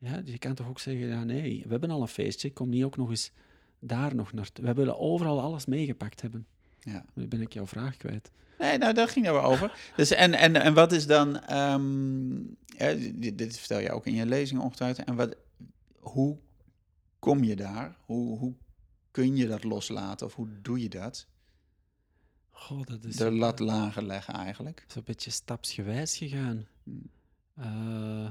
Ja, 0.00 0.22
je 0.24 0.38
kan 0.38 0.54
toch 0.54 0.68
ook 0.68 0.80
zeggen, 0.80 1.06
ja 1.06 1.24
nee, 1.24 1.62
we 1.64 1.70
hebben 1.70 1.90
al 1.90 2.00
een 2.00 2.08
feestje, 2.08 2.48
ik 2.48 2.54
kom 2.54 2.68
niet 2.68 2.84
ook 2.84 2.96
nog 2.96 3.10
eens 3.10 3.32
daar 3.78 4.14
nog 4.14 4.32
naartoe. 4.32 4.64
We 4.64 4.74
willen 4.74 4.98
overal 4.98 5.40
alles 5.40 5.66
meegepakt 5.66 6.20
hebben. 6.20 6.46
Ja. 6.78 7.04
Nu 7.14 7.26
ben 7.26 7.40
ik 7.40 7.52
jouw 7.52 7.66
vraag 7.66 7.96
kwijt. 7.96 8.30
Nee, 8.58 8.78
nou, 8.78 8.94
daar 8.94 9.08
ging 9.08 9.24
het 9.24 9.34
wel 9.34 9.44
over. 9.44 9.92
Dus 9.96 10.10
en, 10.10 10.34
en, 10.34 10.56
en 10.56 10.74
wat 10.74 10.92
is 10.92 11.06
dan, 11.06 11.40
ehm, 11.40 12.42
dit, 13.14 13.38
dit 13.38 13.58
vertel 13.58 13.78
je 13.78 13.92
ook 13.92 14.06
in 14.06 14.14
je 14.14 14.26
lezing 14.26 14.60
ongetwijfeld. 14.60 15.06
En 15.06 15.16
wat, 15.16 15.36
hoe 15.98 16.38
kom 17.18 17.44
je 17.44 17.56
daar? 17.56 17.96
Hoe, 18.04 18.38
hoe 18.38 18.54
kun 19.10 19.36
je 19.36 19.46
dat 19.46 19.64
loslaten 19.64 20.26
of 20.26 20.34
hoe 20.34 20.48
doe 20.62 20.80
je 20.82 20.88
dat? 20.88 21.26
Goh, 22.50 22.86
dat 22.86 23.04
is 23.04 23.16
De 23.16 23.30
lat 23.30 23.58
lager 23.58 24.02
leggen 24.02 24.34
eigenlijk. 24.34 24.84
zo'n 24.88 25.02
beetje 25.04 25.30
stapsgewijs 25.30 26.16
gegaan. 26.16 26.66
Hmm. 26.82 27.10
Eh, 27.54 28.30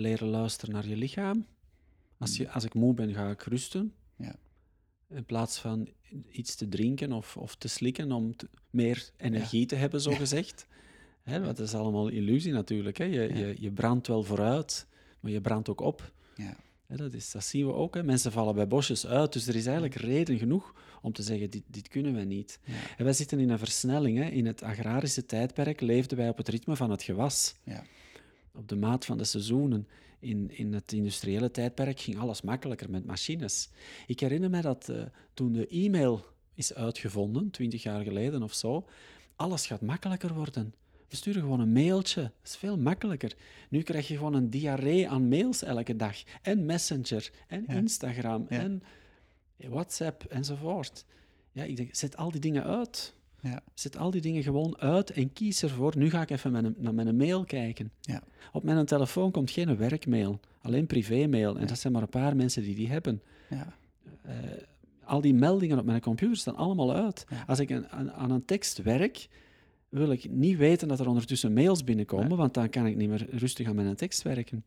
leren 0.00 0.28
luisteren 0.28 0.74
naar 0.74 0.88
je 0.88 0.96
lichaam. 0.96 1.46
Als, 2.18 2.36
je, 2.36 2.50
als 2.50 2.64
ik 2.64 2.74
moe 2.74 2.94
ben, 2.94 3.14
ga 3.14 3.30
ik 3.30 3.42
rusten. 3.42 3.92
Ja. 4.16 4.36
In 5.08 5.24
plaats 5.24 5.58
van 5.58 5.88
iets 6.30 6.54
te 6.54 6.68
drinken 6.68 7.12
of, 7.12 7.36
of 7.36 7.56
te 7.56 7.68
slikken 7.68 8.12
om 8.12 8.36
te- 8.36 8.48
meer 8.70 9.10
energie 9.16 9.66
te 9.66 9.74
hebben, 9.74 10.00
zo 10.00 10.10
gezegd. 10.10 10.66
Hè, 11.22 11.40
dat 11.42 11.58
is 11.58 11.74
allemaal 11.74 12.08
illusie 12.08 12.52
natuurlijk. 12.52 12.96
Hè. 12.96 13.04
Je, 13.04 13.34
je, 13.34 13.56
je 13.58 13.70
brandt 13.70 14.06
wel 14.06 14.22
vooruit, 14.22 14.86
maar 15.20 15.30
je 15.32 15.40
brandt 15.40 15.68
ook 15.68 15.80
op. 15.80 16.12
Ja. 16.36 16.56
Hè, 16.86 16.96
dat, 16.96 17.12
is, 17.12 17.30
dat 17.30 17.44
zien 17.44 17.66
we 17.66 17.72
ook. 17.72 17.94
Hè. 17.94 18.02
Mensen 18.02 18.32
vallen 18.32 18.54
bij 18.54 18.68
bosjes 18.68 19.06
uit, 19.06 19.32
dus 19.32 19.46
er 19.46 19.56
is 19.56 19.66
eigenlijk 19.66 19.94
reden 19.94 20.38
genoeg 20.38 20.74
om 21.02 21.12
te 21.12 21.22
zeggen, 21.22 21.50
dit, 21.50 21.62
dit 21.66 21.88
kunnen 21.88 22.14
wij 22.14 22.24
niet. 22.24 22.60
Ja. 22.64 22.72
En 22.96 23.04
wij 23.04 23.12
zitten 23.12 23.38
in 23.40 23.50
een 23.50 23.58
versnelling. 23.58 24.18
Hè. 24.18 24.24
In 24.28 24.46
het 24.46 24.62
agrarische 24.62 25.26
tijdperk 25.26 25.80
leefden 25.80 26.18
wij 26.18 26.28
op 26.28 26.36
het 26.36 26.48
ritme 26.48 26.76
van 26.76 26.90
het 26.90 27.02
gewas 27.02 27.54
Ja. 27.64 27.84
Op 28.56 28.68
de 28.68 28.76
maat 28.76 29.04
van 29.04 29.18
de 29.18 29.24
seizoenen. 29.24 29.88
In, 30.18 30.50
in 30.50 30.72
het 30.72 30.92
industriële 30.92 31.50
tijdperk 31.50 32.00
ging 32.00 32.18
alles 32.18 32.42
makkelijker 32.42 32.90
met 32.90 33.06
machines. 33.06 33.68
Ik 34.06 34.20
herinner 34.20 34.50
me 34.50 34.60
dat 34.60 34.88
eh, 34.88 35.02
toen 35.34 35.52
de 35.52 35.66
e-mail 35.68 36.24
is 36.54 36.74
uitgevonden, 36.74 37.50
twintig 37.50 37.82
jaar 37.82 38.02
geleden 38.04 38.42
of 38.42 38.54
zo, 38.54 38.86
alles 39.36 39.66
gaat 39.66 39.80
makkelijker 39.80 40.34
worden. 40.34 40.74
We 41.08 41.16
sturen 41.16 41.42
gewoon 41.42 41.60
een 41.60 41.72
mailtje. 41.72 42.22
Dat 42.22 42.32
is 42.50 42.56
veel 42.56 42.78
makkelijker. 42.78 43.36
Nu 43.70 43.82
krijg 43.82 44.08
je 44.08 44.16
gewoon 44.16 44.34
een 44.34 44.50
diarree 44.50 45.08
aan 45.08 45.28
mails 45.28 45.62
elke 45.62 45.96
dag. 45.96 46.16
En 46.42 46.64
Messenger, 46.66 47.30
en 47.48 47.64
Ja. 47.68 47.74
Instagram, 47.74 48.46
Ja. 48.48 48.58
en 48.60 48.82
WhatsApp, 49.56 50.24
enzovoort. 50.24 51.04
Ja, 51.52 51.62
ik 51.64 51.76
denk, 51.76 51.94
zet 51.94 52.16
al 52.16 52.30
die 52.30 52.40
dingen 52.40 52.64
uit. 52.64 53.14
Ja. 53.46 53.60
Zet 53.74 53.96
al 53.98 54.10
die 54.10 54.20
dingen 54.20 54.42
gewoon 54.42 54.78
uit 54.78 55.10
en 55.10 55.32
kies 55.32 55.62
ervoor. 55.62 55.92
Nu 55.96 56.10
ga 56.10 56.22
ik 56.22 56.30
even 56.30 56.52
mijn, 56.52 56.74
naar 56.78 56.94
mijn 56.94 57.16
mail 57.16 57.44
kijken. 57.44 57.90
Ja. 58.00 58.22
Op 58.52 58.62
mijn 58.62 58.86
telefoon 58.86 59.30
komt 59.30 59.50
geen 59.50 59.76
werkmail, 59.76 60.40
alleen 60.62 60.86
privémail. 60.86 61.54
En 61.54 61.60
Ja. 61.60 61.66
dat 61.66 61.78
zijn 61.78 61.92
maar 61.92 62.02
een 62.02 62.08
paar 62.08 62.36
mensen 62.36 62.62
die 62.62 62.74
die 62.74 62.88
hebben. 62.88 63.22
Ja. 63.50 63.72
Eh, 64.22 64.34
al 65.04 65.20
die 65.20 65.34
meldingen 65.34 65.78
op 65.78 65.84
mijn 65.84 66.00
computer 66.00 66.36
staan 66.36 66.56
allemaal 66.56 66.94
uit. 66.94 67.26
Als 67.46 67.58
ik 67.58 67.70
een- 67.70 67.88
aan, 67.88 68.12
aan 68.12 68.30
een 68.30 68.44
tekst 68.44 68.82
werk, 68.82 69.28
wil 69.88 70.10
ik 70.10 70.30
niet 70.30 70.56
weten 70.56 70.88
dat 70.88 71.00
er 71.00 71.08
ondertussen 71.08 71.52
mails 71.52 71.84
binnenkomen, 71.84 72.36
want 72.36 72.54
dan 72.54 72.68
kan 72.68 72.86
ik 72.86 72.96
niet 72.96 73.08
meer 73.08 73.26
rustig 73.30 73.66
aan 73.68 73.74
mijn 73.74 73.96
tekst 73.96 74.22
werken. 74.22 74.64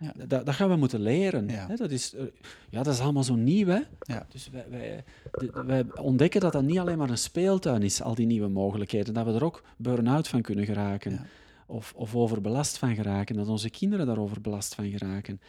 Ja. 0.00 0.12
Dat, 0.26 0.46
dat 0.46 0.54
gaan 0.54 0.68
we 0.68 0.76
moeten 0.76 1.00
leren. 1.00 1.48
Ja. 1.48 1.66
Dat, 1.76 1.90
is, 1.90 2.14
eh, 2.14 2.24
ja, 2.70 2.82
dat 2.82 2.94
is 2.94 3.00
allemaal 3.00 3.24
zo 3.24 3.34
nieuw. 3.34 3.66
Hè? 3.66 3.80
Ja. 4.00 4.26
Dus 4.28 4.48
wij, 4.50 4.64
wij, 4.70 5.04
de- 5.32 5.62
wij 5.66 5.84
ontdekken 6.00 6.40
dat 6.40 6.52
dat 6.52 6.62
niet 6.62 6.78
alleen 6.78 6.98
maar 6.98 7.10
een 7.10 7.18
speeltuin 7.18 7.82
is, 7.82 8.02
al 8.02 8.14
die 8.14 8.26
nieuwe 8.26 8.48
mogelijkheden. 8.48 9.14
Dat 9.14 9.26
we 9.26 9.32
er 9.32 9.44
ook 9.44 9.62
burn-out 9.76 10.28
van 10.28 10.40
kunnen 10.42 10.64
geraken. 10.64 11.26
Of, 11.66 11.92
of 11.96 12.14
overbelast 12.14 12.78
van 12.78 12.94
geraken. 12.94 13.36
Dat 13.36 13.48
onze 13.48 13.70
kinderen 13.70 14.06
daarover 14.06 14.40
belast 14.40 14.74
van 14.74 14.90
geraken. 14.90 15.40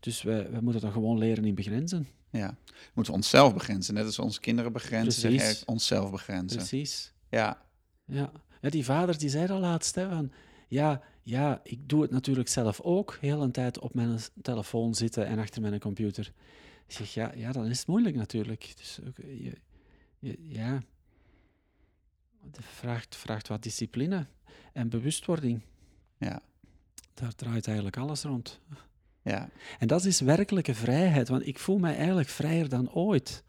Dus 0.00 0.22
wij, 0.22 0.50
wij 0.50 0.60
moeten 0.60 0.82
dat 0.82 0.92
gewoon 0.92 1.18
leren 1.18 1.44
in 1.44 1.54
begrenzen. 1.54 2.08
Ja. 2.30 2.56
We 2.64 2.72
moeten 2.94 3.12
onszelf 3.14 3.54
begrenzen, 3.54 3.94
net 3.94 4.04
als 4.04 4.18
onze 4.18 4.40
kinderen 4.40 4.72
begrenzen, 4.72 5.30
Precies. 5.30 5.64
onszelf 5.64 6.10
begrenzen. 6.10 6.58
Precies. 6.58 7.12
Ja. 7.30 7.62
Ja. 8.04 8.30
ja, 8.60 8.70
die 8.70 8.84
vader 8.84 9.18
die 9.18 9.28
zei 9.28 9.48
al 9.48 9.60
laatst, 9.60 9.94
hè, 9.94 10.08
van, 10.08 10.30
ja, 10.66 11.02
ja, 11.22 11.60
ik 11.62 11.88
doe 11.88 12.02
het 12.02 12.10
natuurlijk 12.10 12.48
zelf 12.48 12.80
ook, 12.80 13.18
heel 13.20 13.42
een 13.42 13.52
tijd 13.52 13.78
op 13.78 13.94
mijn 13.94 14.18
telefoon 14.42 14.94
zitten 14.94 15.26
en 15.26 15.38
achter 15.38 15.60
mijn 15.60 15.80
computer. 15.80 16.32
Ik 16.86 16.92
zeg, 16.92 17.14
ja, 17.14 17.32
ja 17.34 17.52
dan 17.52 17.66
is 17.66 17.78
het 17.78 17.86
moeilijk 17.86 18.16
natuurlijk. 18.16 18.72
Dus 18.76 18.98
ook, 19.06 19.18
eh, 19.18 19.44
je, 19.44 19.52
je, 20.18 20.36
ja, 20.48 20.82
het 22.40 22.58
vraagt, 22.60 23.16
vraagt 23.16 23.48
wat 23.48 23.62
discipline 23.62 24.26
en 24.72 24.88
bewustwording. 24.88 25.60
Ja. 26.18 26.42
Daar 27.14 27.34
draait 27.34 27.66
eigenlijk 27.66 27.96
alles 27.96 28.22
rond. 28.22 28.60
Ja. 29.22 29.48
En 29.78 29.86
dat 29.86 30.04
is 30.04 30.20
werkelijke 30.20 30.74
vrijheid, 30.74 31.28
want 31.28 31.46
ik 31.46 31.58
voel 31.58 31.78
mij 31.78 31.96
eigenlijk 31.96 32.28
vrijer 32.28 32.68
dan 32.68 32.92
ooit. 32.92 33.44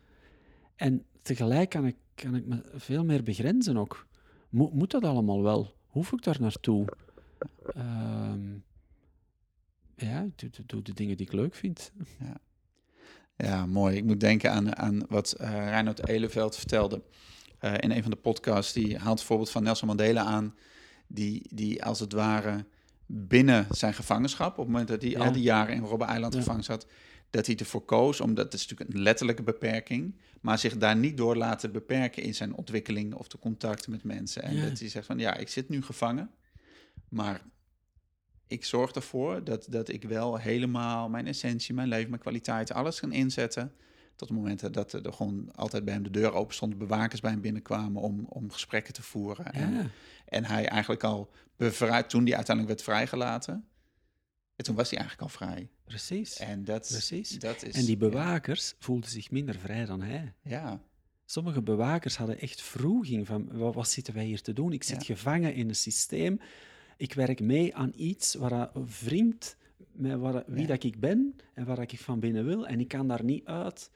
En 0.76 1.06
tegelijk 1.22 1.70
kan 1.70 1.86
ik, 1.86 1.96
kan 2.16 2.36
ik 2.36 2.46
me 2.46 2.62
veel 2.76 3.06
meer 3.06 3.24
begrenzen 3.24 3.78
ook. 3.78 4.08
Mo- 4.50 4.72
moet 4.74 4.92
dat 4.92 5.04
allemaal 5.04 5.42
wel? 5.44 5.76
Hoef 5.88 6.12
ik 6.12 6.24
daar 6.24 6.42
naartoe? 6.42 6.88
Ehm, 7.74 8.54
ja, 9.96 10.22
ik 10.22 10.40
doe, 10.56 10.66
doe- 10.66 10.82
de 10.82 10.94
dingen 10.94 11.18
die 11.18 11.26
ik 11.26 11.32
leuk 11.34 11.56
vind. 11.56 11.92
Ja, 13.38 13.66
mooi. 13.66 13.96
Ik 13.98 14.04
moet 14.04 14.20
denken 14.20 14.52
aan, 14.52 14.76
aan 14.76 15.06
wat 15.10 15.32
eh 15.32 15.50
Reinhard 15.50 16.08
Eleveld 16.08 16.56
vertelde 16.56 17.02
eh, 17.60 17.74
in 17.78 17.92
een 17.92 18.02
van 18.02 18.12
de 18.12 18.18
podcasts. 18.18 18.74
Die 18.74 18.98
haalt 18.98 19.18
het 19.20 19.28
voorbeeld 19.28 19.50
van 19.50 19.64
Nelson 19.64 19.88
Mandela 19.88 20.24
aan, 20.24 20.56
die, 21.08 21.48
die 21.54 21.84
als 21.84 22.00
het 22.00 22.14
ware 22.14 22.66
binnen 23.06 23.68
zijn 23.72 23.94
gevangenschap, 23.94 24.52
op 24.52 24.58
het 24.58 24.68
moment 24.68 24.88
dat 24.88 25.02
hij 25.02 25.12
Ja. 25.12 25.26
al 25.26 25.32
die 25.32 25.42
jaren 25.42 25.76
in 25.76 25.84
Robben 25.84 26.08
Eiland 26.08 26.34
Ja. 26.34 26.40
gevangen 26.40 26.64
zat, 26.64 26.88
dat 27.30 27.46
hij 27.46 27.56
ervoor 27.56 27.86
koos, 27.86 28.22
omdat 28.22 28.46
het 28.46 28.54
is 28.54 28.62
natuurlijk 28.68 28.90
een 28.98 29.02
letterlijke 29.04 29.44
beperking, 29.44 30.16
maar 30.42 30.58
zich 30.60 30.78
daar 30.78 30.96
niet 30.98 31.18
door 31.18 31.36
laten 31.36 31.72
beperken 31.72 32.24
in 32.24 32.36
zijn 32.36 32.54
ontwikkeling 32.56 33.14
of 33.14 33.28
de 33.28 33.40
contacten 33.40 33.92
met 33.92 34.04
mensen. 34.04 34.42
En 34.44 34.56
Ja. 34.56 34.70
dat 34.70 34.80
hij 34.80 34.90
zegt 34.90 35.06
van, 35.06 35.20
ja, 35.20 35.36
ik 35.36 35.48
zit 35.50 35.70
nu 35.70 35.82
gevangen, 35.84 36.30
maar 37.10 37.42
ik 38.48 38.66
zorg 38.66 38.92
ervoor 38.92 39.44
dat, 39.44 39.66
dat 39.70 39.90
ik 39.90 40.04
wel 40.04 40.38
helemaal 40.38 41.10
mijn 41.10 41.28
essentie, 41.28 41.74
mijn 41.74 41.88
leven, 41.88 42.10
mijn 42.10 42.22
kwaliteit, 42.22 42.72
alles 42.72 43.00
kan 43.00 43.12
inzetten. 43.12 43.74
Tot 44.16 44.30
het 44.30 44.38
moment 44.38 44.74
dat 44.74 44.94
er 44.94 45.14
gewoon 45.14 45.52
altijd 45.56 45.86
bij 45.86 45.94
hem 45.94 46.04
de 46.04 46.10
deur 46.10 46.32
open 46.34 46.56
stond, 46.56 46.78
bewakers 46.78 47.20
bij 47.22 47.32
hem 47.32 47.42
binnenkwamen 47.42 48.02
om, 48.02 48.26
om 48.30 48.52
gesprekken 48.52 48.94
te 48.94 49.02
voeren. 49.04 49.54
En, 49.54 49.74
Ja, 49.74 49.90
en 50.26 50.46
hij 50.46 50.68
eigenlijk 50.68 51.04
al 51.04 51.30
bevrijd, 51.56 52.10
toen 52.10 52.26
hij 52.26 52.36
uiteindelijk 52.36 52.76
werd 52.76 52.88
vrijgelaten, 52.90 53.68
en 54.56 54.64
toen 54.66 54.76
was 54.76 54.90
hij 54.90 55.00
eigenlijk 55.00 55.30
al 55.32 55.38
vrij. 55.38 55.70
precies. 55.84 56.38
En 56.38 56.64
dat, 56.64 56.88
Precies. 56.92 57.40
dat 57.40 57.64
is... 57.64 57.76
En 57.76 57.86
die 57.86 57.98
bewakers 57.98 58.76
voelden 58.80 59.10
zich 59.10 59.32
minder 59.32 59.56
vrij 59.56 59.86
dan 59.86 60.02
hij. 60.02 60.34
Ja, 60.42 60.82
Sommige 61.26 61.62
bewakers 61.62 62.18
hadden 62.18 62.40
echt 62.40 62.62
vroeging 62.62 63.28
van, 63.28 63.58
wat, 63.58 63.74
wat 63.76 63.90
zitten 63.90 64.14
wij 64.14 64.26
hier 64.26 64.42
te 64.42 64.54
doen? 64.54 64.74
Ik 64.74 64.84
zit 64.84 65.00
Ja. 65.08 65.14
gevangen 65.16 65.54
in 65.54 65.70
een 65.70 65.76
systeem. 65.76 66.40
Ik 66.98 67.14
werk 67.14 67.40
mee 67.40 67.76
aan 67.76 67.94
iets 67.96 68.34
waar 68.36 68.70
vriend 68.84 69.58
met 69.92 70.20
waar, 70.20 70.44
wie 70.48 70.62
Ja. 70.62 70.68
dat 70.68 70.84
ik 70.84 71.00
ben 71.00 71.36
en 71.54 71.66
waar 71.66 71.80
ik 71.82 72.00
van 72.00 72.20
binnen 72.20 72.46
wil. 72.46 72.68
En 72.68 72.80
ik 72.80 72.88
kan 72.88 73.08
daar 73.08 73.24
niet 73.24 73.46
uit. 73.46 73.92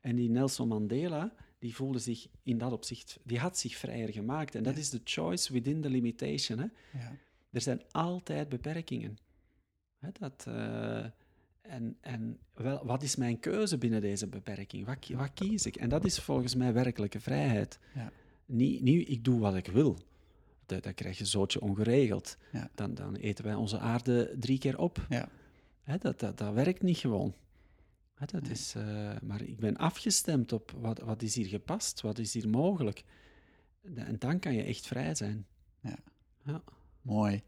En 0.00 0.16
die 0.16 0.30
Nelson 0.30 0.68
Mandela, 0.68 1.34
die 1.58 1.74
voelde 1.74 1.98
zich 1.98 2.26
in 2.42 2.58
dat 2.58 2.72
opzicht, 2.72 3.18
die 3.24 3.38
had 3.38 3.58
zich 3.58 3.76
vrijer 3.76 4.08
gemaakt. 4.12 4.54
En 4.54 4.62
dat 4.62 4.74
Ja. 4.74 4.80
is 4.80 4.90
de 4.90 5.00
choice 5.04 5.52
within 5.52 5.80
the 5.80 5.90
limitation. 5.90 6.58
Hè? 6.58 6.66
ja, 6.98 7.16
Er 7.50 7.60
zijn 7.60 7.82
altijd 7.90 8.48
beperkingen. 8.48 9.18
Hè, 9.98 10.08
dat, 10.18 10.44
eh, 10.48 11.04
en 11.62 11.96
en 12.00 12.38
wel, 12.54 12.86
wat 12.86 13.02
is 13.02 13.16
mijn 13.16 13.38
keuze 13.40 13.78
binnen 13.78 14.00
deze 14.00 14.26
beperking? 14.26 14.86
Wat, 14.86 15.08
wat 15.08 15.30
kies 15.34 15.66
ik? 15.66 15.76
En 15.76 15.88
dat 15.88 16.04
is 16.04 16.18
volgens 16.18 16.54
mij 16.54 16.72
werkelijke 16.72 17.20
vrijheid. 17.20 17.78
Ja. 17.94 18.12
Niet, 18.46 18.82
niet 18.82 19.08
ik 19.08 19.24
doe 19.24 19.40
wat 19.40 19.54
ik 19.56 19.66
wil. 19.66 19.98
Dat, 20.66 20.82
dat 20.82 20.94
krijg 20.94 21.18
je 21.18 21.24
zootje 21.24 21.60
ongeregeld. 21.60 22.36
Ja. 22.52 22.70
Dan, 22.74 22.94
dan 22.94 23.14
eten 23.14 23.44
wij 23.44 23.54
onze 23.54 23.78
aarde 23.78 24.34
drie 24.38 24.58
keer 24.58 24.78
op. 24.78 25.06
Ja. 25.08 25.28
Hè, 25.82 25.98
dat, 25.98 26.20
dat, 26.20 26.38
dat 26.38 26.54
werkt 26.54 26.82
niet 26.82 26.96
gewoon. 26.98 27.34
Hè, 28.14 28.26
dat 28.26 28.42
Nee. 28.42 28.50
is, 28.50 28.74
eh, 28.74 29.10
maar 29.22 29.42
ik 29.42 29.58
ben 29.58 29.76
afgestemd 29.76 30.52
op 30.52 30.70
wat, 30.80 30.98
wat 30.98 31.22
is 31.22 31.34
hier 31.34 31.46
gepast, 31.46 32.00
wat 32.00 32.18
is 32.18 32.34
hier 32.34 32.48
mogelijk. 32.48 33.04
En 33.94 34.18
dan 34.18 34.38
kan 34.38 34.54
je 34.54 34.62
echt 34.62 34.86
vrij 34.86 35.14
zijn. 35.14 35.46
mooi. 37.02 37.42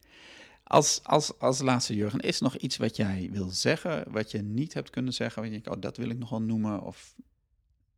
Als, 0.63 1.01
als, 1.03 1.39
als 1.39 1.61
laatste, 1.61 1.95
Jurgen, 1.95 2.21
is 2.21 2.37
er 2.37 2.43
nog 2.43 2.57
iets 2.57 2.77
wat 2.77 2.97
jij 2.97 3.29
wil 3.33 3.49
zeggen, 3.49 4.13
wat 4.13 4.31
je 4.31 4.43
niet 4.43 4.75
hebt 4.75 4.91
kunnen 4.91 5.13
zeggen, 5.13 5.43
wat 5.43 5.51
je 5.53 5.61
denkt, 5.61 5.77
oh, 5.77 5.83
dat 5.83 5.97
wil 5.97 6.09
ik 6.09 6.19
nog 6.19 6.31
wel 6.31 6.43
noemen, 6.43 6.83
of 6.83 7.15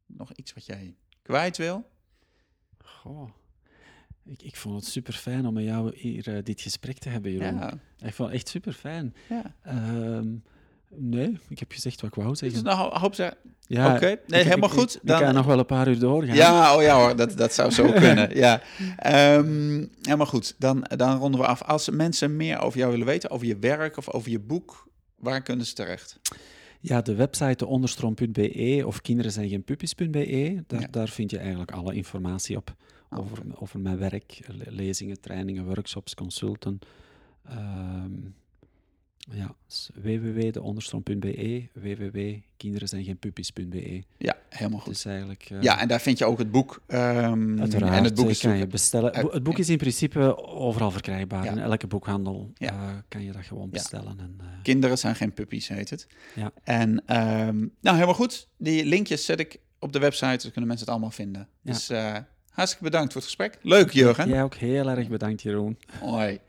nog 0.07 0.33
iets 0.33 0.53
wat 0.53 0.67
jij 0.67 0.97
kwijt 1.23 1.57
wil? 1.57 1.91
Goh. 2.79 3.31
Ik, 4.29 4.43
ik 4.43 4.57
vond 4.57 4.75
het 4.77 4.85
super 4.85 5.13
fijn 5.13 5.47
om 5.47 5.55
met 5.55 5.65
jou 5.65 5.93
hier 5.97 6.37
eh, 6.37 6.43
dit 6.43 6.61
gesprek 6.61 6.99
te 6.99 7.09
hebben, 7.09 7.33
Jeroen. 7.33 7.55
Ja, 7.59 7.73
Ik 7.99 8.15
vond 8.15 8.29
het 8.29 8.39
echt 8.39 8.49
super 8.49 8.73
fijn. 8.73 9.15
ja. 9.29 9.53
nee, 10.89 11.39
ik 11.49 11.59
heb 11.59 11.73
gezegd 11.73 12.01
wat 12.01 12.11
ik 12.11 12.17
wou 12.17 12.29
Dus 12.29 12.39
zeggen. 12.39 12.65
nou, 12.65 12.99
hoop 12.99 13.15
ze. 13.15 13.37
Ja, 13.69 13.95
Oké, 13.95 14.07
nee, 14.27 14.41
ik- 14.41 14.47
helemaal 14.47 14.69
ik- 14.69 14.75
goed. 14.79 14.99
Dan- 15.03 15.21
kan 15.21 15.35
nog 15.35 15.47
wel 15.47 15.59
een 15.59 15.67
paar 15.67 15.89
uur 15.89 15.99
doorgaan. 15.99 16.37
Ja, 16.37 16.77
oh 16.77 16.83
ja 16.83 16.97
hoor, 16.99 17.17
dat, 17.17 17.37
dat 17.37 17.53
zou 17.55 17.71
zo 17.71 17.93
kunnen. 18.03 18.37
Ja. 18.37 18.61
Ehm, 18.97 19.87
helemaal 20.03 20.27
goed, 20.27 20.55
dan, 20.59 20.83
dan 20.97 21.19
ronden 21.19 21.41
we 21.41 21.47
af. 21.47 21.63
Als 21.63 21.91
mensen 21.91 22.37
meer 22.37 22.59
over 22.61 22.79
jou 22.79 22.91
willen 22.91 23.07
weten, 23.07 23.31
over 23.31 23.47
je 23.47 23.59
werk 23.59 23.97
of 23.97 24.11
over 24.11 24.31
je 24.31 24.41
boek, 24.41 24.89
waar 25.17 25.43
kunnen 25.43 25.67
ze 25.67 25.75
terecht? 25.75 26.21
Ja, 26.81 27.03
de 27.03 27.15
website 27.15 27.67
onderstroom.be 27.67 28.83
of 28.87 29.01
kinderen 29.01 29.33
zijn 29.33 29.49
geen 29.49 29.65
puppies.be. 29.65 30.63
Daar, 30.67 30.81
Ja. 30.81 30.87
daar 30.91 31.09
vind 31.09 31.31
je 31.31 31.39
eigenlijk 31.39 31.71
alle 31.71 31.95
informatie 31.95 32.57
op 32.57 32.75
over, 33.11 33.39
oké. 33.39 33.61
over 33.61 33.81
mijn 33.81 33.99
werk, 33.99 34.41
le- 34.47 34.65
lezingen, 34.71 35.21
trainingen, 35.21 35.65
workshops, 35.65 36.15
consulten. 36.15 36.79
Ehm, 37.49 38.13
Ja, 39.31 39.55
dus 39.67 39.91
www.deonderstroom.be, 39.95 41.69
www.kinderenzijngeenpuppies.be. 41.73 44.03
Ja, 44.17 44.37
helemaal 44.49 44.81
goed. 44.81 44.93
Dus 44.93 45.05
eigenlijk... 45.05 45.47
eh, 45.51 45.63
Ja, 45.63 45.81
en 45.81 45.89
daar 45.89 46.01
vind 46.01 46.19
je 46.19 46.25
ook 46.25 46.39
het 46.39 46.51
boek. 46.51 46.83
ehm, 46.87 47.61
Uiteraard, 47.61 47.97
en 47.97 48.05
het 48.05 48.15
boek 48.15 48.25
eh, 48.25 48.31
is 48.31 48.41
kan 48.41 48.57
je 48.57 48.67
bestellen. 48.67 49.17
het 49.31 49.43
boek 49.43 49.59
is 49.59 49.69
in 49.69 49.77
principe 49.77 50.47
overal 50.47 50.91
verkrijgbaar. 50.91 51.45
Ja. 51.45 51.51
In 51.51 51.59
elke 51.59 51.87
boekhandel 51.87 52.51
Ja. 52.55 52.71
eh, 52.73 52.95
kan 53.09 53.23
je 53.23 53.33
dat 53.33 53.45
gewoon 53.45 53.65
Ja. 53.65 53.71
bestellen. 53.71 54.19
En, 54.21 54.37
eh, 54.41 54.47
Kinderen 54.63 54.99
zijn 54.99 55.17
geen 55.17 55.33
puppies, 55.33 55.69
heet 55.69 55.91
het. 55.91 56.07
Ja. 56.35 56.53
En 56.63 57.03
ehm, 57.07 57.57
nou, 57.81 57.95
helemaal 57.95 58.15
goed. 58.15 58.49
Die 58.57 58.85
linkjes 58.85 59.25
zet 59.25 59.41
ik 59.41 59.59
op 59.79 59.93
de 59.93 59.99
website, 59.99 60.27
dan 60.43 60.51
kunnen 60.51 60.67
mensen 60.67 60.79
het 60.87 60.89
allemaal 60.89 61.11
vinden. 61.11 61.49
Ja. 61.63 61.73
Dus 61.73 61.89
eh, 61.89 62.17
hartstikke 62.57 62.85
bedankt 62.85 63.13
voor 63.13 63.21
het 63.21 63.31
gesprek. 63.31 63.59
Leuk, 63.63 63.91
Jurgen. 63.93 64.29
Jij 64.29 64.43
ook 64.43 64.55
heel 64.55 64.89
erg 64.89 65.09
bedankt, 65.09 65.43
Jeroen. 65.43 65.79
Hoi. 66.01 66.41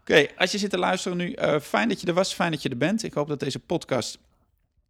Oké, 0.00 0.26
als 0.36 0.52
je 0.52 0.58
zit 0.58 0.70
te 0.70 0.78
luisteren 0.78 1.18
nu, 1.18 1.32
eh, 1.32 1.60
fijn 1.60 1.88
dat 1.88 2.00
je 2.00 2.06
er 2.06 2.14
was, 2.14 2.34
fijn 2.34 2.50
dat 2.50 2.62
je 2.62 2.68
er 2.68 2.76
bent. 2.76 3.02
Ik 3.02 3.12
hoop 3.12 3.28
dat 3.28 3.40
deze 3.40 3.58
podcast 3.58 4.18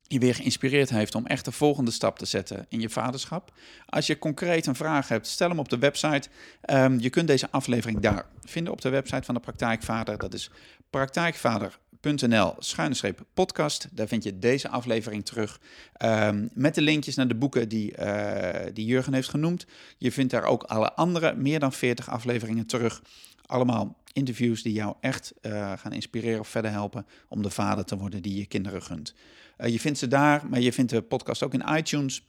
je 0.02 0.18
weer 0.18 0.34
geïnspireerd 0.34 0.90
heeft 0.90 1.14
om 1.14 1.26
echt 1.26 1.44
de 1.44 1.52
volgende 1.52 1.90
stap 1.90 2.18
te 2.18 2.26
zetten 2.26 2.66
in 2.68 2.80
je 2.80 2.88
vaderschap. 2.88 3.52
Als 3.86 4.06
je 4.06 4.18
concreet 4.18 4.66
een 4.66 4.74
vraag 4.74 5.08
hebt, 5.08 5.26
stel 5.26 5.48
hem 5.48 5.58
op 5.58 5.68
de 5.68 5.78
website. 5.78 6.28
Ehm, 6.60 6.98
je 6.98 7.10
kunt 7.10 7.26
deze 7.26 7.50
aflevering 7.50 8.00
daar 8.00 8.26
vinden 8.44 8.72
op 8.72 8.80
de 8.80 8.88
website 8.88 9.22
van 9.22 9.34
de 9.34 9.40
Praktijkvader. 9.40 10.18
Dat 10.18 10.34
is 10.34 10.50
praktijkvader.nl 10.90 11.87
schuine 12.58 13.14
podcast. 13.34 13.88
Daar 13.90 14.08
vind 14.08 14.22
je 14.22 14.38
deze 14.38 14.68
aflevering 14.68 15.24
terug 15.24 15.60
ehm, 15.92 16.46
met 16.52 16.74
de 16.74 16.82
linkjes 16.82 17.14
naar 17.14 17.28
de 17.28 17.34
boeken 17.34 17.68
die, 17.68 17.94
eh, 17.94 18.70
die 18.74 18.86
Jurgen 18.86 19.14
heeft 19.14 19.28
genoemd. 19.28 19.66
Je 19.98 20.12
vindt 20.12 20.30
daar 20.30 20.44
ook 20.44 20.62
alle 20.62 20.92
andere, 20.92 21.34
meer 21.34 21.60
dan 21.60 21.72
40 21.72 22.10
afleveringen 22.10 22.66
terug. 22.66 23.02
Allemaal 23.46 23.96
interviews 24.12 24.62
die 24.62 24.72
jou 24.72 24.94
echt 25.00 25.32
eh, 25.40 25.72
gaan 25.76 25.92
inspireren 25.92 26.40
of 26.40 26.48
verder 26.48 26.70
helpen 26.70 27.06
om 27.28 27.42
de 27.42 27.50
vader 27.50 27.84
te 27.84 27.96
worden 27.96 28.22
die 28.22 28.38
je 28.38 28.46
kinderen 28.46 28.82
gunt. 28.82 29.14
Eh, 29.56 29.72
je 29.72 29.80
vindt 29.80 29.98
ze 29.98 30.08
daar, 30.08 30.46
maar 30.50 30.60
je 30.60 30.72
vindt 30.72 30.90
de 30.90 31.02
podcast 31.02 31.42
ook 31.42 31.54
in 31.54 31.76
iTunes. 31.76 32.22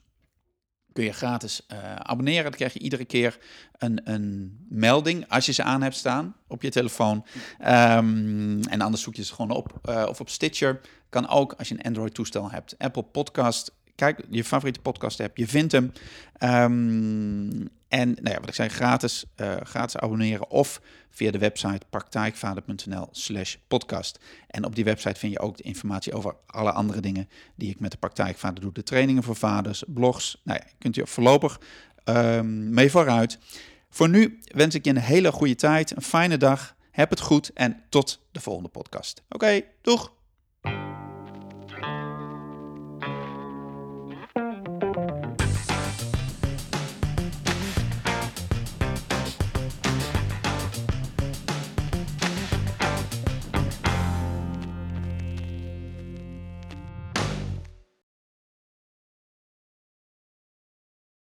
Kun 0.94 1.04
je 1.04 1.12
gratis 1.14 1.66
eh, 1.68 1.96
abonneren. 1.96 2.44
Dan 2.44 2.52
krijg 2.52 2.74
je 2.74 2.80
iedere 2.80 3.06
keer 3.06 3.38
een, 3.78 4.02
een 4.04 4.58
melding 4.70 5.30
als 5.30 5.46
je 5.46 5.52
ze 5.52 5.64
aan 5.64 5.82
hebt 5.82 5.96
staan 5.96 6.36
op 6.48 6.62
je 6.62 6.70
telefoon. 6.70 7.26
Ehm, 7.60 8.62
en 8.62 8.82
anders 8.82 9.04
zoek 9.04 9.16
je 9.16 9.24
ze 9.24 9.34
gewoon 9.34 9.52
op. 9.52 9.80
eh, 9.82 10.06
of 10.10 10.20
op 10.20 10.30
Stitcher. 10.30 10.80
Kan 11.10 11.28
ook 11.28 11.54
als 11.54 11.68
je 11.70 11.74
een 11.76 11.82
Android-toestel 11.82 12.52
hebt. 12.52 12.76
Apple 12.78 13.04
Podcast. 13.04 13.72
Kijk, 14.00 14.22
je 14.30 14.44
favoriete 14.44 14.80
podcast 14.80 15.20
app. 15.20 15.38
Je 15.38 15.48
vindt 15.48 15.72
hem. 15.72 15.92
Ehm, 16.38 17.68
en 17.88 18.10
nou 18.10 18.30
ja, 18.30 18.40
wat 18.40 18.48
ik 18.48 18.54
zei, 18.54 18.70
gratis, 18.70 19.26
eh, 19.36 19.56
gratis 19.64 19.98
abonneren 19.98 20.50
of 20.50 20.82
via 21.10 21.32
de 21.32 21.38
website 21.38 21.82
praktijkvader.nl 21.90 23.08
slash 23.12 23.56
podcast. 23.68 24.20
En 24.48 24.66
op 24.66 24.76
die 24.76 24.84
website 24.84 25.20
vind 25.20 25.34
je 25.34 25.40
ook 25.40 25.58
de 25.58 25.64
informatie 25.64 26.14
over 26.14 26.36
alle 26.46 26.72
andere 26.72 27.02
dingen 27.02 27.30
die 27.56 27.70
ik 27.70 27.80
met 27.80 27.92
de 27.92 27.98
praktijkvader 27.98 28.62
doe. 28.62 28.72
De 28.72 28.84
trainingen 28.84 29.24
voor 29.24 29.36
vaders, 29.36 29.84
blogs. 29.88 30.42
Nou 30.44 30.60
ja, 30.64 30.72
kunt 30.78 30.98
u 30.98 31.02
voorlopig 31.06 31.60
ehm, 32.04 32.74
mee 32.74 32.92
vooruit. 32.92 33.40
Voor 33.90 34.10
nu 34.10 34.40
wens 34.44 34.76
ik 34.76 34.86
je 34.86 34.90
een 34.90 34.98
hele 34.98 35.32
goede 35.32 35.56
tijd, 35.56 35.96
een 35.96 36.02
fijne 36.02 36.38
dag. 36.38 36.76
Heb 36.92 37.10
het 37.10 37.20
goed 37.20 37.54
en 37.54 37.84
tot 37.90 38.22
de 38.32 38.40
volgende 38.40 38.70
podcast. 38.70 39.24
Oké, 39.30 39.62
doeg! 39.82 40.18